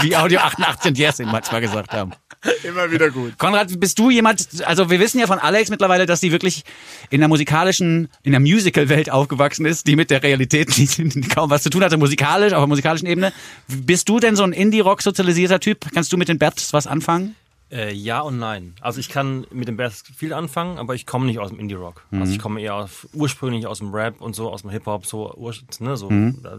Wie 0.00 0.16
Audio 0.16 0.40
88 0.40 0.90
und 0.90 0.98
Yes 0.98 1.20
eben 1.20 1.30
manchmal 1.30 1.60
gesagt 1.60 1.92
haben. 1.92 2.12
Immer 2.64 2.90
wieder 2.90 3.10
gut. 3.10 3.38
Konrad, 3.38 3.78
bist 3.80 3.98
du 3.98 4.10
jemand, 4.10 4.46
also 4.64 4.90
wir 4.90 5.00
wissen 5.00 5.18
ja 5.18 5.26
von 5.26 5.38
Alex 5.38 5.70
mittlerweile, 5.70 6.06
dass 6.06 6.20
sie 6.20 6.32
wirklich 6.32 6.64
in 7.10 7.20
der 7.20 7.28
musikalischen, 7.28 8.08
in 8.22 8.32
der 8.32 8.40
Musical-Welt 8.40 9.10
aufgewachsen 9.10 9.66
ist, 9.66 9.86
die 9.86 9.96
mit 9.96 10.10
der 10.10 10.22
Realität 10.22 10.76
nicht- 10.98 11.30
kaum 11.30 11.50
was 11.50 11.62
zu 11.62 11.70
tun 11.70 11.82
hatte, 11.84 11.96
musikalisch, 11.96 12.52
auf 12.52 12.60
der 12.60 12.66
musikalischen 12.68 13.06
Ebene. 13.08 13.32
Bist 13.68 14.08
du 14.08 14.20
denn 14.20 14.36
so 14.36 14.42
ein 14.42 14.52
Indie-Rock 14.52 15.02
sozialisierter 15.02 15.60
Typ? 15.60 15.86
Kannst 15.92 16.12
du 16.12 16.16
mit 16.16 16.28
den 16.28 16.38
Bats 16.38 16.72
was 16.72 16.86
anfangen? 16.86 17.34
Äh, 17.68 17.92
ja 17.92 18.20
und 18.20 18.38
nein. 18.38 18.74
Also 18.80 19.00
ich 19.00 19.08
kann 19.08 19.44
mit 19.50 19.66
dem 19.66 19.76
Bass 19.76 20.04
viel 20.16 20.32
anfangen, 20.32 20.78
aber 20.78 20.94
ich 20.94 21.04
komme 21.04 21.26
nicht 21.26 21.40
aus 21.40 21.50
dem 21.50 21.58
Indie-Rock. 21.58 22.04
Also 22.12 22.32
ich 22.32 22.38
komme 22.38 22.60
eher 22.60 22.76
aus, 22.76 23.08
ursprünglich 23.12 23.66
aus 23.66 23.78
dem 23.78 23.92
Rap 23.92 24.20
und 24.20 24.36
so, 24.36 24.50
aus 24.52 24.62
dem 24.62 24.70
Hip-Hop, 24.70 25.04
so, 25.04 25.34
ne, 25.80 25.96
so 25.96 26.08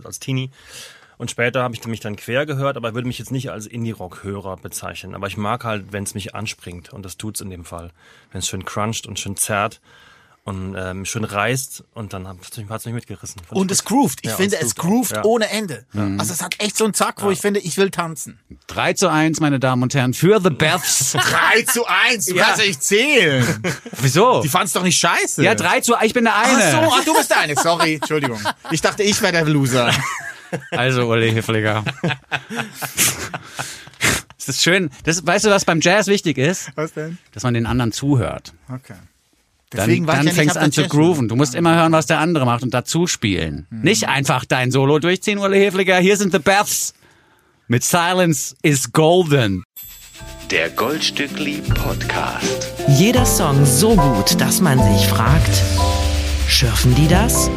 als 0.04 0.20
Teenie. 0.20 0.50
Und 1.18 1.32
später 1.32 1.64
habe 1.64 1.74
ich 1.74 1.84
mich 1.86 2.00
dann 2.00 2.16
quer 2.16 2.46
gehört, 2.46 2.78
aber 2.78 2.94
würde 2.94 3.08
mich 3.08 3.18
jetzt 3.18 3.32
nicht 3.32 3.50
als 3.50 3.66
Indie-Rock-Hörer 3.66 4.58
bezeichnen. 4.58 5.16
Aber 5.16 5.26
ich 5.28 5.36
mag 5.38 5.64
halt, 5.64 5.92
wenn 5.92 6.04
es 6.04 6.14
mich 6.14 6.36
anspringt. 6.36 6.94
Und 6.94 7.04
das 7.04 7.18
tut's 7.18 7.42
in 7.42 7.50
dem 7.50 7.66
Fall. 7.66 7.92
Wenn 8.32 8.40
es 8.40 8.48
schön 8.48 8.66
cruncht 8.66 9.08
und 9.08 9.20
schön 9.20 9.36
zerrt 9.36 9.82
und 10.44 10.76
ähm, 10.78 11.06
schön 11.06 11.24
reißt 11.24 11.84
und 11.96 12.14
dann 12.14 12.28
hat 12.28 12.38
es 12.42 12.56
mich, 12.56 12.70
hat's 12.70 12.86
mich 12.86 12.94
mitgerissen. 12.94 13.42
Fand 13.44 13.60
Und 13.60 13.72
es 13.72 13.84
groovt. 13.84 14.20
Ich 14.22 14.30
Ja, 14.30 14.36
finde, 14.38 14.58
es 14.58 14.68
es 14.68 14.76
groovt. 14.76 15.14
Ja. 15.16 15.24
ohne 15.26 15.50
Ende. 15.50 15.86
Also 16.20 16.34
es 16.34 16.42
hat 16.44 16.56
echt 16.60 16.78
so 16.78 16.84
einen 16.86 16.94
Zack, 16.94 17.22
wo 17.24 17.32
ich 17.32 17.40
finde, 17.42 17.60
ich 17.62 17.78
will 17.78 17.90
tanzen. 17.90 18.40
3 18.68 18.94
zu 18.94 19.10
1, 19.10 19.40
meine 19.40 19.60
Damen 19.60 19.82
und 19.84 19.96
Herren, 19.96 20.14
für 20.14 20.40
The 20.40 20.52
Bats. 20.52 21.14
3 21.14 21.62
zu 21.68 21.86
1, 21.86 22.28
du 22.28 22.36
kannst 22.36 22.60
ja 22.62 22.66
nicht 22.68 22.84
zählen. 22.84 23.62
Wieso? 24.00 24.42
Die 24.44 24.50
fand's 24.50 24.72
doch 24.74 24.84
nicht 24.84 25.00
scheiße. 25.00 25.44
Ja, 25.44 25.56
3 25.56 25.82
zu 25.82 25.96
1, 25.96 26.06
ich 26.06 26.14
bin 26.14 26.26
der 26.26 26.36
eine. 26.38 26.64
Ach 26.64 26.72
so, 26.86 26.94
ach, 26.96 27.04
du 27.04 27.14
bist 27.16 27.30
der 27.32 27.40
eine. 27.40 27.56
Sorry, 27.56 27.96
Entschuldigung. 27.96 28.40
Ich 28.72 28.82
dachte, 28.82 29.02
ich 29.04 29.20
wäre 29.22 29.32
der 29.34 29.46
Loser. 29.46 29.92
Also, 30.72 31.10
Uli 31.10 31.32
Hiffliger. 31.32 31.84
Es 34.38 34.48
ist 34.48 34.64
schön. 34.64 34.90
Das, 35.04 35.26
weißt 35.26 35.46
du, 35.46 35.50
was 35.50 35.66
beim 35.66 35.82
Jazz 35.82 36.08
wichtig 36.08 36.38
ist? 36.38 36.72
Was 36.76 36.94
denn? 36.94 37.18
Dass 37.34 37.44
man 37.44 37.54
den 37.54 37.66
anderen 37.66 37.92
zuhört. 37.92 38.54
Okay. 38.70 38.94
Dann, 39.70 39.82
Deswegen 39.88 40.06
ich 40.06 40.08
dann 40.10 40.18
ja 40.20 40.24
nicht 40.24 40.36
fängst 40.36 40.58
an 40.58 40.72
zu 40.72 40.82
Jazz- 40.82 40.90
grooven. 40.90 41.28
Du 41.28 41.36
musst 41.36 41.54
immer 41.54 41.76
hören, 41.76 41.92
was 41.92 42.06
der 42.06 42.20
andere 42.20 42.46
macht 42.46 42.64
und 42.64 42.74
dazu 42.74 43.08
spielen. 43.08 43.68
Mhm. 43.70 43.82
Nicht 43.82 44.08
einfach 44.08 44.46
dein 44.46 44.72
Solo 44.72 45.00
durchziehen, 45.00 45.40
Uli 45.40 45.60
Hefliger. 45.60 45.98
Hier 45.98 46.16
sind 46.16 46.32
The 46.32 46.40
Baths 46.40 46.94
mit 47.68 47.84
Silence 47.84 48.56
is 48.62 48.94
Golden. 48.94 49.64
Der 50.50 50.70
Goldstückli 50.70 51.62
Podcast. 51.76 52.72
Jeder 52.88 53.26
Song 53.26 53.66
so 53.66 53.98
gut, 53.98 54.40
dass 54.40 54.62
man 54.62 54.82
sich 54.82 55.06
fragt, 55.08 55.62
schürfen 56.48 56.96
die 56.96 57.10
das? 57.10 57.50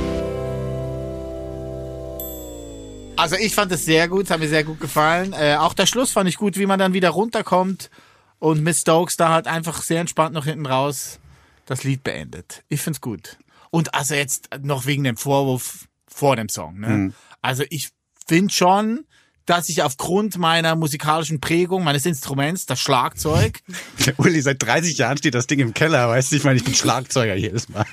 Also 3.20 3.36
ich 3.36 3.54
fand 3.54 3.70
es 3.70 3.84
sehr 3.84 4.08
gut, 4.08 4.24
es 4.24 4.30
hat 4.30 4.40
mir 4.40 4.48
sehr 4.48 4.64
gut 4.64 4.80
gefallen. 4.80 5.34
Äh, 5.34 5.56
auch 5.56 5.74
der 5.74 5.84
Schluss 5.84 6.10
fand 6.10 6.26
ich 6.26 6.38
gut, 6.38 6.56
wie 6.56 6.64
man 6.64 6.78
dann 6.78 6.94
wieder 6.94 7.10
runterkommt 7.10 7.90
und 8.38 8.62
Miss 8.62 8.80
Stokes 8.80 9.18
da 9.18 9.28
halt 9.28 9.46
einfach 9.46 9.82
sehr 9.82 10.00
entspannt 10.00 10.32
noch 10.32 10.46
hinten 10.46 10.64
raus 10.64 11.20
das 11.66 11.84
Lied 11.84 12.02
beendet. 12.02 12.64
Ich 12.70 12.80
find's 12.80 13.02
gut. 13.02 13.36
Und 13.70 13.94
also 13.94 14.14
jetzt 14.14 14.48
noch 14.62 14.86
wegen 14.86 15.04
dem 15.04 15.18
Vorwurf 15.18 15.86
vor 16.08 16.34
dem 16.34 16.48
Song. 16.48 16.80
Ne? 16.80 17.12
Also 17.42 17.62
ich 17.68 17.90
finde 18.26 18.54
schon, 18.54 19.04
dass 19.44 19.68
ich 19.68 19.82
aufgrund 19.82 20.38
meiner 20.38 20.74
musikalischen 20.74 21.40
Prägung, 21.40 21.84
meines 21.84 22.06
Instruments, 22.06 22.64
das 22.64 22.80
Schlagzeug, 22.80 23.60
Uli, 24.16 24.40
seit 24.40 24.62
30 24.62 24.96
Jahren 24.96 25.18
steht 25.18 25.34
das 25.34 25.46
Ding 25.46 25.60
im 25.60 25.74
Keller. 25.74 26.08
Weißt 26.08 26.32
du, 26.32 26.36
ich 26.36 26.44
meine, 26.44 26.56
ich 26.56 26.64
bin 26.64 26.74
Schlagzeuger 26.74 27.34
jedes 27.34 27.68
Mal. 27.68 27.84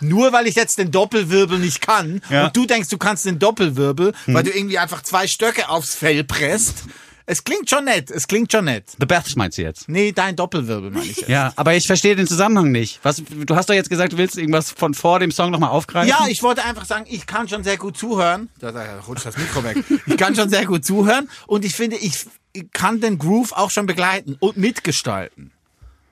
Nur 0.00 0.32
weil 0.32 0.46
ich 0.46 0.54
jetzt 0.54 0.78
den 0.78 0.90
Doppelwirbel 0.90 1.58
nicht 1.58 1.80
kann 1.80 2.20
Ja. 2.30 2.46
und 2.46 2.56
du 2.56 2.66
denkst, 2.66 2.88
du 2.88 2.98
kannst 2.98 3.24
den 3.24 3.38
Doppelwirbel, 3.38 4.12
weil 4.26 4.42
du 4.42 4.50
irgendwie 4.50 4.78
einfach 4.78 5.02
zwei 5.02 5.26
Stöcke 5.26 5.68
aufs 5.68 5.94
Fell 5.94 6.24
presst. 6.24 6.84
Es 7.28 7.42
klingt 7.42 7.68
schon 7.68 7.86
nett, 7.86 8.08
es 8.12 8.28
klingt 8.28 8.52
schon 8.52 8.66
nett. 8.66 8.84
The 9.00 9.04
Baths 9.06 9.34
meinst 9.34 9.58
du 9.58 9.62
jetzt? 9.62 9.88
Nee, 9.88 10.12
dein 10.12 10.36
Doppelwirbel 10.36 10.92
meine 10.92 11.06
ich 11.06 11.16
jetzt. 11.16 11.28
Ja, 11.28 11.52
aber 11.56 11.74
ich 11.74 11.84
verstehe 11.88 12.14
den 12.14 12.28
Zusammenhang 12.28 12.70
nicht. 12.70 13.00
Was, 13.02 13.20
du 13.28 13.56
hast 13.56 13.68
doch 13.68 13.74
jetzt 13.74 13.90
gesagt, 13.90 14.12
du 14.12 14.16
willst 14.16 14.38
irgendwas 14.38 14.70
von 14.70 14.94
vor 14.94 15.18
dem 15.18 15.32
Song 15.32 15.50
nochmal 15.50 15.70
aufgreifen? 15.70 16.08
Ja, 16.08 16.26
ich 16.28 16.44
wollte 16.44 16.62
einfach 16.64 16.84
sagen, 16.84 17.04
ich 17.08 17.26
kann 17.26 17.48
schon 17.48 17.64
sehr 17.64 17.78
gut 17.78 17.98
zuhören. 17.98 18.48
Da, 18.60 18.70
da 18.70 19.00
rutscht 19.08 19.26
das 19.26 19.36
Mikro 19.36 19.64
weg. 19.64 19.76
Ich 20.06 20.16
kann 20.16 20.36
schon 20.36 20.48
sehr 20.50 20.66
gut 20.66 20.84
zuhören 20.84 21.28
und 21.48 21.64
ich 21.64 21.74
finde, 21.74 21.96
ich 21.96 22.26
kann 22.72 23.00
den 23.00 23.18
Groove 23.18 23.52
auch 23.54 23.70
schon 23.72 23.86
begleiten 23.86 24.36
und 24.38 24.56
mitgestalten. 24.56 25.50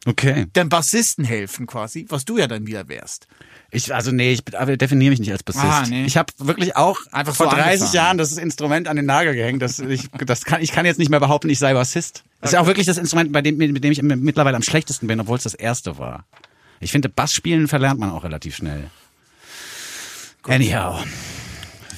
Okay. 0.07 0.47
Dem 0.57 0.69
Bassisten 0.69 1.25
helfen 1.25 1.67
quasi, 1.69 2.07
was 2.09 2.25
du 2.25 2.39
ja 2.39 2.49
dann 2.49 2.67
wieder 2.67 2.89
wärst. 2.89 3.29
Ich, 3.75 3.93
also 3.93 4.13
nee, 4.13 4.33
ich 4.33 4.45
definiere 4.45 5.11
mich 5.11 5.19
nicht 5.19 5.33
als 5.33 5.43
Bassist. 5.43 5.65
Ah, 5.65 5.85
nee. 5.89 6.05
Ich 6.05 6.17
habe 6.17 6.33
wirklich 6.39 6.77
auch 6.77 6.97
Einfach 7.11 7.35
vor 7.35 7.47
so 7.51 7.57
30 7.57 7.67
angefangen. 7.67 7.95
Jahren 7.95 8.19
das 8.19 8.37
Instrument 8.37 8.87
an 8.87 8.95
den 8.97 9.07
Nagel 9.07 9.35
gehängt. 9.35 9.61
Das, 9.63 9.81
ich, 9.81 10.09
das 10.25 10.45
kann, 10.45 10.63
ich 10.63 10.71
kann 10.71 10.87
jetzt 10.87 10.99
nicht 10.99 11.11
mehr 11.11 11.19
behaupten, 11.19 11.49
ich 11.51 11.59
sei 11.59 11.75
Bassist. 11.75 12.23
Das 12.41 12.51
ist 12.51 12.55
ja 12.55 12.61
auch 12.61 12.67
wirklich 12.67 12.87
das 12.87 12.99
Instrument, 12.99 13.33
bei 13.33 13.43
dem, 13.43 13.57
mit 13.57 13.83
dem 13.83 13.91
ich 13.91 14.01
mittlerweile 14.01 14.57
am 14.57 14.63
schlechtesten 14.63 15.09
bin, 15.09 15.19
obwohl 15.19 15.37
es 15.39 15.43
das 15.43 15.55
erste 15.55 15.99
war. 15.99 16.25
Ich 16.79 16.93
finde, 16.93 17.09
Bassspielen 17.09 17.67
verlernt 17.67 17.99
man 17.99 18.11
auch 18.11 18.23
relativ 18.23 18.55
schnell. 18.55 18.91
Anyhow. 20.45 21.05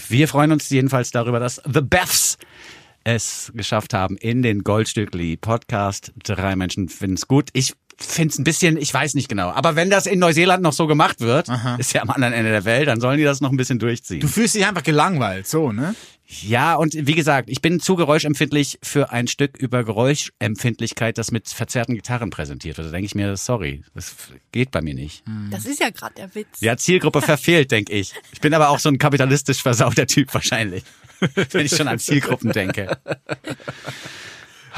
Wir 0.08 0.28
freuen 0.28 0.52
uns 0.52 0.70
jedenfalls 0.70 1.10
darüber, 1.10 1.40
dass 1.40 1.60
The 1.70 1.80
Beths 1.82 2.38
es 3.04 3.52
geschafft 3.54 3.92
haben 3.92 4.16
in 4.16 4.42
den 4.42 4.64
Goldstückli 4.64 5.36
Podcast. 5.36 6.12
Drei 6.22 6.56
Menschen 6.56 6.88
finden 6.88 7.16
es 7.16 7.28
gut. 7.28 7.50
Ich 7.52 7.74
finde 7.98 8.32
es 8.32 8.38
ein 8.38 8.44
bisschen, 8.44 8.76
ich 8.76 8.92
weiß 8.92 9.14
nicht 9.14 9.28
genau. 9.28 9.50
Aber 9.50 9.76
wenn 9.76 9.90
das 9.90 10.06
in 10.06 10.18
Neuseeland 10.18 10.62
noch 10.62 10.72
so 10.72 10.87
gemacht 10.87 11.20
wird, 11.20 11.48
ist 11.78 11.92
ja 11.92 12.02
am 12.02 12.11
anderen 12.11 12.35
Ende 12.35 12.50
der 12.50 12.64
Welt, 12.64 12.88
dann 12.88 13.00
sollen 13.00 13.18
die 13.18 13.24
das 13.24 13.40
noch 13.40 13.50
ein 13.50 13.56
bisschen 13.56 13.78
durchziehen. 13.78 14.20
Du 14.20 14.28
fühlst 14.28 14.54
dich 14.54 14.66
einfach 14.66 14.82
gelangweilt, 14.82 15.46
so, 15.46 15.72
ne? 15.72 15.94
Ja, 16.28 16.74
und 16.74 16.94
wie 16.94 17.14
gesagt, 17.14 17.48
ich 17.48 17.62
bin 17.62 17.78
zu 17.78 17.94
geräuschempfindlich 17.94 18.80
für 18.82 19.11
ein 19.11 19.28
Stück 19.28 19.56
über 19.59 19.85
Geräuschempfindlichkeit, 19.85 21.18
das 21.18 21.30
mit 21.30 21.48
verzerrten 21.48 21.94
Gitarren 21.94 22.30
präsentiert 22.30 22.78
wird. 22.78 22.88
Da 22.88 22.90
denke 22.90 23.06
ich 23.06 23.14
mir, 23.14 23.37
sorry, 23.37 23.85
das 23.94 24.16
geht 24.50 24.72
bei 24.72 24.82
mir 24.82 24.94
nicht. 24.94 25.22
Das 25.50 25.66
ist 25.66 25.78
ja 25.78 25.90
gerade 25.90 26.14
der 26.16 26.35
Witz. 26.35 26.61
Ja, 26.61 26.76
Zielgruppe 26.76 27.22
verfehlt, 27.22 27.70
denke 27.70 27.92
ich. 27.92 28.12
Ich 28.32 28.40
bin 28.40 28.52
aber 28.54 28.70
auch 28.70 28.80
so 28.80 28.88
ein 28.88 28.98
kapitalistisch 28.98 29.62
versauter 29.62 30.06
Typ 30.09 30.35
wahrscheinlich, 30.35 30.82
wenn 31.52 31.64
ich 31.64 31.76
schon 31.76 31.87
an 31.87 32.00
Zielgruppen 32.00 32.50
denke. 32.50 32.98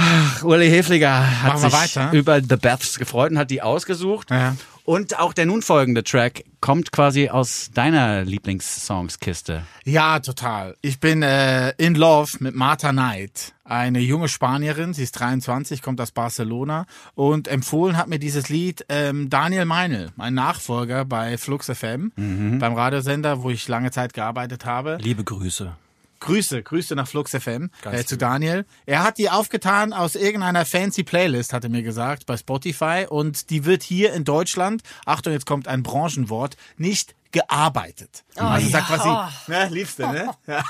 Ach, 0.01 0.45
Uli 0.45 0.71
Hefliger 0.71 1.43
hat 1.43 1.59
sich 1.59 1.73
weiter? 1.73 2.13
über 2.13 2.41
The 2.41 2.57
Baths 2.57 2.99
gefreut 2.99 3.33
und 3.33 3.39
hat 3.39 3.51
die 3.51 3.63
ausgesucht. 3.63 4.31
Ja. 4.31 4.55
Und 4.85 5.19
auch 5.19 5.35
der 5.35 5.45
nun 5.45 5.61
folgende 5.61 6.03
Track 6.03 6.45
kommt 6.63 6.93
quasi 6.93 7.29
aus 7.29 7.71
deiner 7.75 8.25
Lieblingssongskiste. 8.25 9.65
Ja, 9.85 10.21
total. 10.21 10.77
Ich 10.81 10.99
bin 10.99 11.23
äh, 11.23 11.73
in 11.77 11.95
love 11.95 12.39
mit 12.41 12.55
Martha 12.55 12.93
Knight, 12.93 13.53
eine 13.65 13.99
junge 13.99 14.29
Spanierin. 14.29 14.95
Sie 14.95 15.03
ist 15.03 15.13
23, 15.13 15.83
kommt 15.83 16.01
aus 16.01 16.13
Barcelona 16.13 16.87
und 17.15 17.49
empfohlen 17.49 17.99
hat 17.99 18.09
mir 18.09 18.19
dieses 18.19 18.49
Lied 18.49 18.87
ähm, 18.89 19.29
Daniel 19.29 19.67
Meinl, 19.67 20.11
mein 20.17 20.33
Nachfolger 20.33 21.05
bei 21.05 21.37
Flux 21.37 21.67
FM, 21.67 22.13
beim 22.59 22.73
Radiosender, 22.73 23.43
wo 23.43 23.51
ich 23.51 23.69
lange 23.69 23.91
Zeit 23.91 24.15
gearbeitet 24.15 24.65
habe. 24.65 24.97
Liebe 25.03 25.23
Grüße. 25.23 25.77
Grüße, 26.21 26.63
Grüße 26.63 26.95
nach 26.95 27.09
Flux 27.09 27.31
FM 27.31 27.71
äh, 27.85 28.05
zu. 28.05 28.17
Daniel. 28.17 28.67
Er 28.87 29.03
hat 29.03 29.19
die 29.19 29.31
aufgetan 29.31 29.93
aus 29.93 30.15
irgendeiner 30.15 30.65
fancy 30.65 31.05
Playlist, 31.05 31.53
hat 31.53 31.65
er 31.65 31.71
mir 31.71 31.83
gesagt, 31.83 32.27
bei 32.27 32.37
Spotify. 32.37 33.07
Und 33.09 33.51
die 33.51 33.65
wird 33.65 33.83
hier 33.83 34.13
in 34.13 34.25
Deutschland, 34.25 34.83
Achtung, 35.07 35.33
jetzt 35.33 35.47
kommt 35.47 35.69
ein 35.69 35.83
Branchenwort, 35.83 36.57
nicht 36.77 37.15
gearbeitet. 37.31 38.25
also 38.37 38.67
ja. 38.67 38.73
sagt 38.73 38.87
quasi, 38.87 39.51
ne, 39.51 39.69
liebste, 39.71 40.07
ne? 40.07 40.31
Ja. 40.47 40.63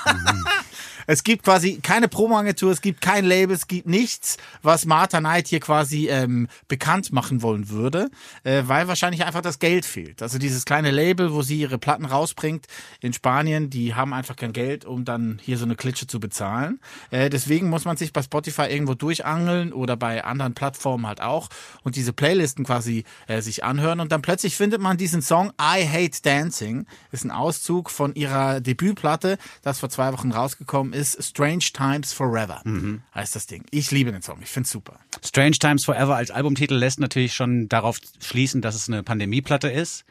Es 1.11 1.23
gibt 1.23 1.43
quasi 1.43 1.79
keine 1.81 2.07
Promoagentur, 2.07 2.71
es 2.71 2.81
gibt 2.81 3.01
kein 3.01 3.25
Label, 3.25 3.55
es 3.55 3.65
gibt 3.65 3.87
nichts, 3.87 4.37
was 4.61 4.85
Martha 4.85 5.17
Knight 5.17 5.47
hier 5.47 5.59
quasi 5.59 6.07
ähm, 6.07 6.47
bekannt 6.67 7.11
machen 7.11 7.41
wollen 7.41 7.69
würde, 7.69 8.11
äh, 8.43 8.61
weil 8.67 8.87
wahrscheinlich 8.87 9.25
einfach 9.25 9.41
das 9.41 9.57
Geld 9.57 9.87
fehlt. 9.87 10.21
Also 10.21 10.37
dieses 10.37 10.65
kleine 10.65 10.91
Label, 10.91 11.33
wo 11.33 11.41
sie 11.41 11.61
ihre 11.61 11.79
Platten 11.79 12.05
rausbringt 12.05 12.67
in 13.01 13.11
Spanien, 13.11 13.71
die 13.71 13.95
haben 13.95 14.13
einfach 14.13 14.35
kein 14.35 14.53
Geld, 14.53 14.85
um 14.85 15.03
dann 15.03 15.39
hier 15.41 15.57
so 15.57 15.65
eine 15.65 15.75
Klitsche 15.75 16.05
zu 16.05 16.19
bezahlen. 16.19 16.79
Äh, 17.09 17.31
deswegen 17.31 17.71
muss 17.71 17.85
man 17.85 17.97
sich 17.97 18.13
bei 18.13 18.21
Spotify 18.21 18.67
irgendwo 18.69 18.93
durchangeln 18.93 19.73
oder 19.73 19.97
bei 19.97 20.23
anderen 20.23 20.53
Plattformen 20.53 21.07
halt 21.07 21.21
auch 21.21 21.49
und 21.81 21.95
diese 21.95 22.13
Playlisten 22.13 22.65
quasi 22.65 23.03
äh, 23.25 23.41
sich 23.41 23.63
anhören 23.63 23.99
und 23.99 24.11
dann 24.11 24.21
plötzlich 24.21 24.55
findet 24.55 24.79
man 24.79 24.95
diesen 24.97 25.23
Song 25.23 25.53
I 25.59 25.87
Hate 25.87 26.21
Dancing, 26.21 26.85
ist 27.11 27.25
ein 27.25 27.31
Auszug 27.31 27.89
von 27.89 28.13
ihrer 28.13 28.61
Debütplatte, 28.61 29.39
das 29.63 29.79
vor 29.79 29.89
zwei 29.89 30.13
Wochen 30.13 30.31
rausgekommen 30.31 30.93
ist 30.93 30.98
ist 30.99 31.23
Strange 31.23 31.65
Times 31.73 32.13
Forever. 32.13 32.61
Mhm. 32.63 33.01
Heißt 33.15 33.35
das 33.35 33.47
Ding. 33.47 33.65
Ich 33.71 33.89
liebe 33.89 34.11
den 34.11 34.21
Song. 34.21 34.39
Ich 34.41 34.49
find's 34.49 34.69
super. 34.69 34.99
Strange 35.25 35.57
Times 35.57 35.85
Forever 35.85 36.15
als 36.15 36.29
Albumtitel 36.29 36.75
lässt 36.75 36.99
natürlich 36.99 37.33
schon 37.33 37.69
darauf 37.69 37.99
schließen, 38.19 38.61
dass 38.61 38.75
es 38.75 38.87
eine 38.87 39.01
Pandemieplatte 39.01 39.69
ist, 39.69 40.05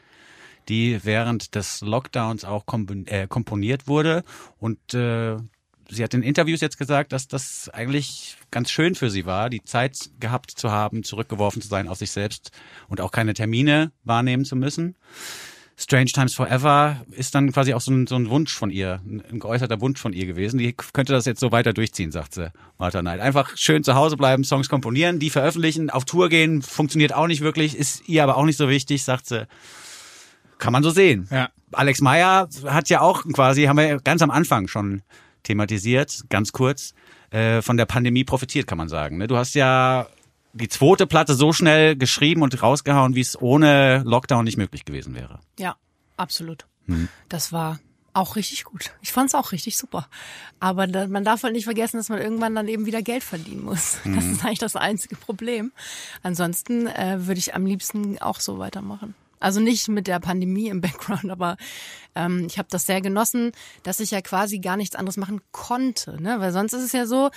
die 0.67 0.99
während 1.03 1.55
des 1.55 1.81
Lockdowns 1.81 2.43
auch 2.43 2.65
äh, 3.05 3.27
komponiert 3.27 3.87
wurde. 3.87 4.23
Und 4.57 4.93
äh, 4.93 5.37
sie 5.89 6.03
hat 6.03 6.13
in 6.13 6.23
Interviews 6.23 6.61
jetzt 6.61 6.77
gesagt, 6.77 7.11
dass 7.13 7.27
das 7.27 7.69
eigentlich 7.69 8.37
ganz 8.51 8.71
schön 8.71 8.95
für 8.95 9.09
sie 9.09 9.25
war, 9.25 9.49
die 9.49 9.63
Zeit 9.63 10.09
gehabt 10.19 10.51
zu 10.51 10.71
haben, 10.71 11.03
zurückgeworfen 11.03 11.61
zu 11.61 11.67
sein 11.67 11.87
auf 11.87 11.99
sich 11.99 12.11
selbst 12.11 12.51
und 12.87 12.99
auch 12.99 13.11
keine 13.11 13.33
Termine 13.33 13.91
wahrnehmen 14.03 14.45
zu 14.45 14.55
müssen. 14.55 14.95
Strange 15.81 16.11
Times 16.11 16.33
Forever 16.35 16.97
ist 17.11 17.33
dann 17.33 17.53
quasi 17.53 17.73
auch 17.73 17.79
so 17.79 17.91
ein, 17.91 18.05
so 18.05 18.15
ein 18.15 18.29
Wunsch 18.29 18.53
von 18.53 18.69
ihr, 18.69 18.99
ein, 19.05 19.23
ein 19.31 19.39
geäußerter 19.39 19.79
Wunsch 19.79 20.01
von 20.01 20.11
ihr 20.11 20.25
gewesen. 20.25 20.57
Die 20.57 20.73
könnte 20.73 21.13
das 21.13 21.23
jetzt 21.23 21.39
so 21.39 21.53
weiter 21.53 21.71
durchziehen, 21.71 22.11
sagt 22.11 22.33
sie, 22.33 22.51
Martha 22.77 22.99
Knight. 22.99 23.21
Einfach 23.21 23.55
schön 23.55 23.81
zu 23.85 23.95
Hause 23.95 24.17
bleiben, 24.17 24.43
Songs 24.43 24.67
komponieren, 24.67 25.19
die 25.19 25.29
veröffentlichen, 25.29 25.89
auf 25.89 26.03
Tour 26.03 26.27
gehen, 26.27 26.61
funktioniert 26.61 27.13
auch 27.13 27.27
nicht 27.27 27.39
wirklich, 27.39 27.77
ist 27.77 28.09
ihr 28.09 28.23
aber 28.23 28.35
auch 28.35 28.43
nicht 28.43 28.57
so 28.57 28.67
wichtig, 28.67 29.05
sagt 29.05 29.27
sie. 29.27 29.47
Kann 30.57 30.73
man 30.73 30.83
so 30.83 30.89
sehen. 30.89 31.29
Ja. 31.31 31.49
Alex 31.71 32.01
Meyer 32.01 32.49
hat 32.65 32.89
ja 32.89 32.99
auch 32.99 33.23
quasi, 33.31 33.63
haben 33.63 33.77
wir 33.77 33.99
ganz 34.01 34.21
am 34.21 34.31
Anfang 34.31 34.67
schon 34.67 35.01
thematisiert, 35.43 36.25
ganz 36.29 36.51
kurz, 36.51 36.93
äh, 37.31 37.61
von 37.61 37.77
der 37.77 37.85
Pandemie 37.85 38.25
profitiert, 38.25 38.67
kann 38.67 38.77
man 38.77 38.89
sagen. 38.89 39.17
Ne? 39.17 39.27
Du 39.27 39.37
hast 39.37 39.55
ja 39.55 40.07
die 40.59 40.69
zweite 40.69 41.07
Platte 41.07 41.33
so 41.33 41.53
schnell 41.53 41.95
geschrieben 41.95 42.41
und 42.41 42.61
rausgehauen, 42.61 43.15
wie 43.15 43.21
es 43.21 43.39
ohne 43.41 44.03
Lockdown 44.05 44.45
nicht 44.45 44.57
möglich 44.57 44.85
gewesen 44.85 45.15
wäre. 45.15 45.39
Ja, 45.57 45.75
absolut. 46.17 46.65
Hm. 46.85 47.07
Das 47.29 47.51
war 47.51 47.79
auch 48.13 48.35
richtig 48.35 48.63
gut. 48.63 48.91
Ich 49.01 49.11
fand's 49.11 49.35
auch 49.35 49.51
richtig 49.51 49.77
super. 49.77 50.07
Aber 50.59 50.87
da, 50.87 51.07
man 51.07 51.23
darf 51.23 51.43
halt 51.43 51.53
nicht 51.53 51.65
vergessen, 51.65 51.97
dass 51.97 52.09
man 52.09 52.19
irgendwann 52.19 52.55
dann 52.55 52.67
eben 52.67 52.85
wieder 52.85 53.01
Geld 53.01 53.23
verdienen 53.23 53.63
muss. 53.63 53.97
Das 54.19 54.25
ist 54.25 54.43
eigentlich 54.43 54.59
das 54.59 54.75
einzige 54.75 55.15
Problem. 55.15 55.71
Ansonsten 56.23 56.87
äh, 56.87 57.27
würde 57.27 57.39
ich 57.39 57.55
am 57.55 57.65
liebsten 57.65 58.19
auch 58.19 58.39
so 58.39 58.59
weitermachen. 58.59 59.15
Also 59.39 59.61
nicht 59.61 59.87
mit 59.87 60.07
der 60.07 60.19
Pandemie 60.19 60.67
im 60.67 60.81
Background, 60.81 61.29
aber 61.29 61.57
ähm, 62.15 62.45
ich 62.47 62.57
habe 62.57 62.67
das 62.69 62.85
sehr 62.85 63.01
genossen, 63.01 63.51
dass 63.83 63.99
ich 63.99 64.11
ja 64.11 64.21
quasi 64.21 64.59
gar 64.59 64.75
nichts 64.75 64.95
anderes 64.95 65.17
machen 65.17 65.41
konnte. 65.51 66.21
Ne? 66.21 66.39
Weil 66.39 66.51
sonst 66.51 66.73
ist 66.73 66.83
es 66.83 66.91
ja 66.91 67.05
so, 67.05 67.29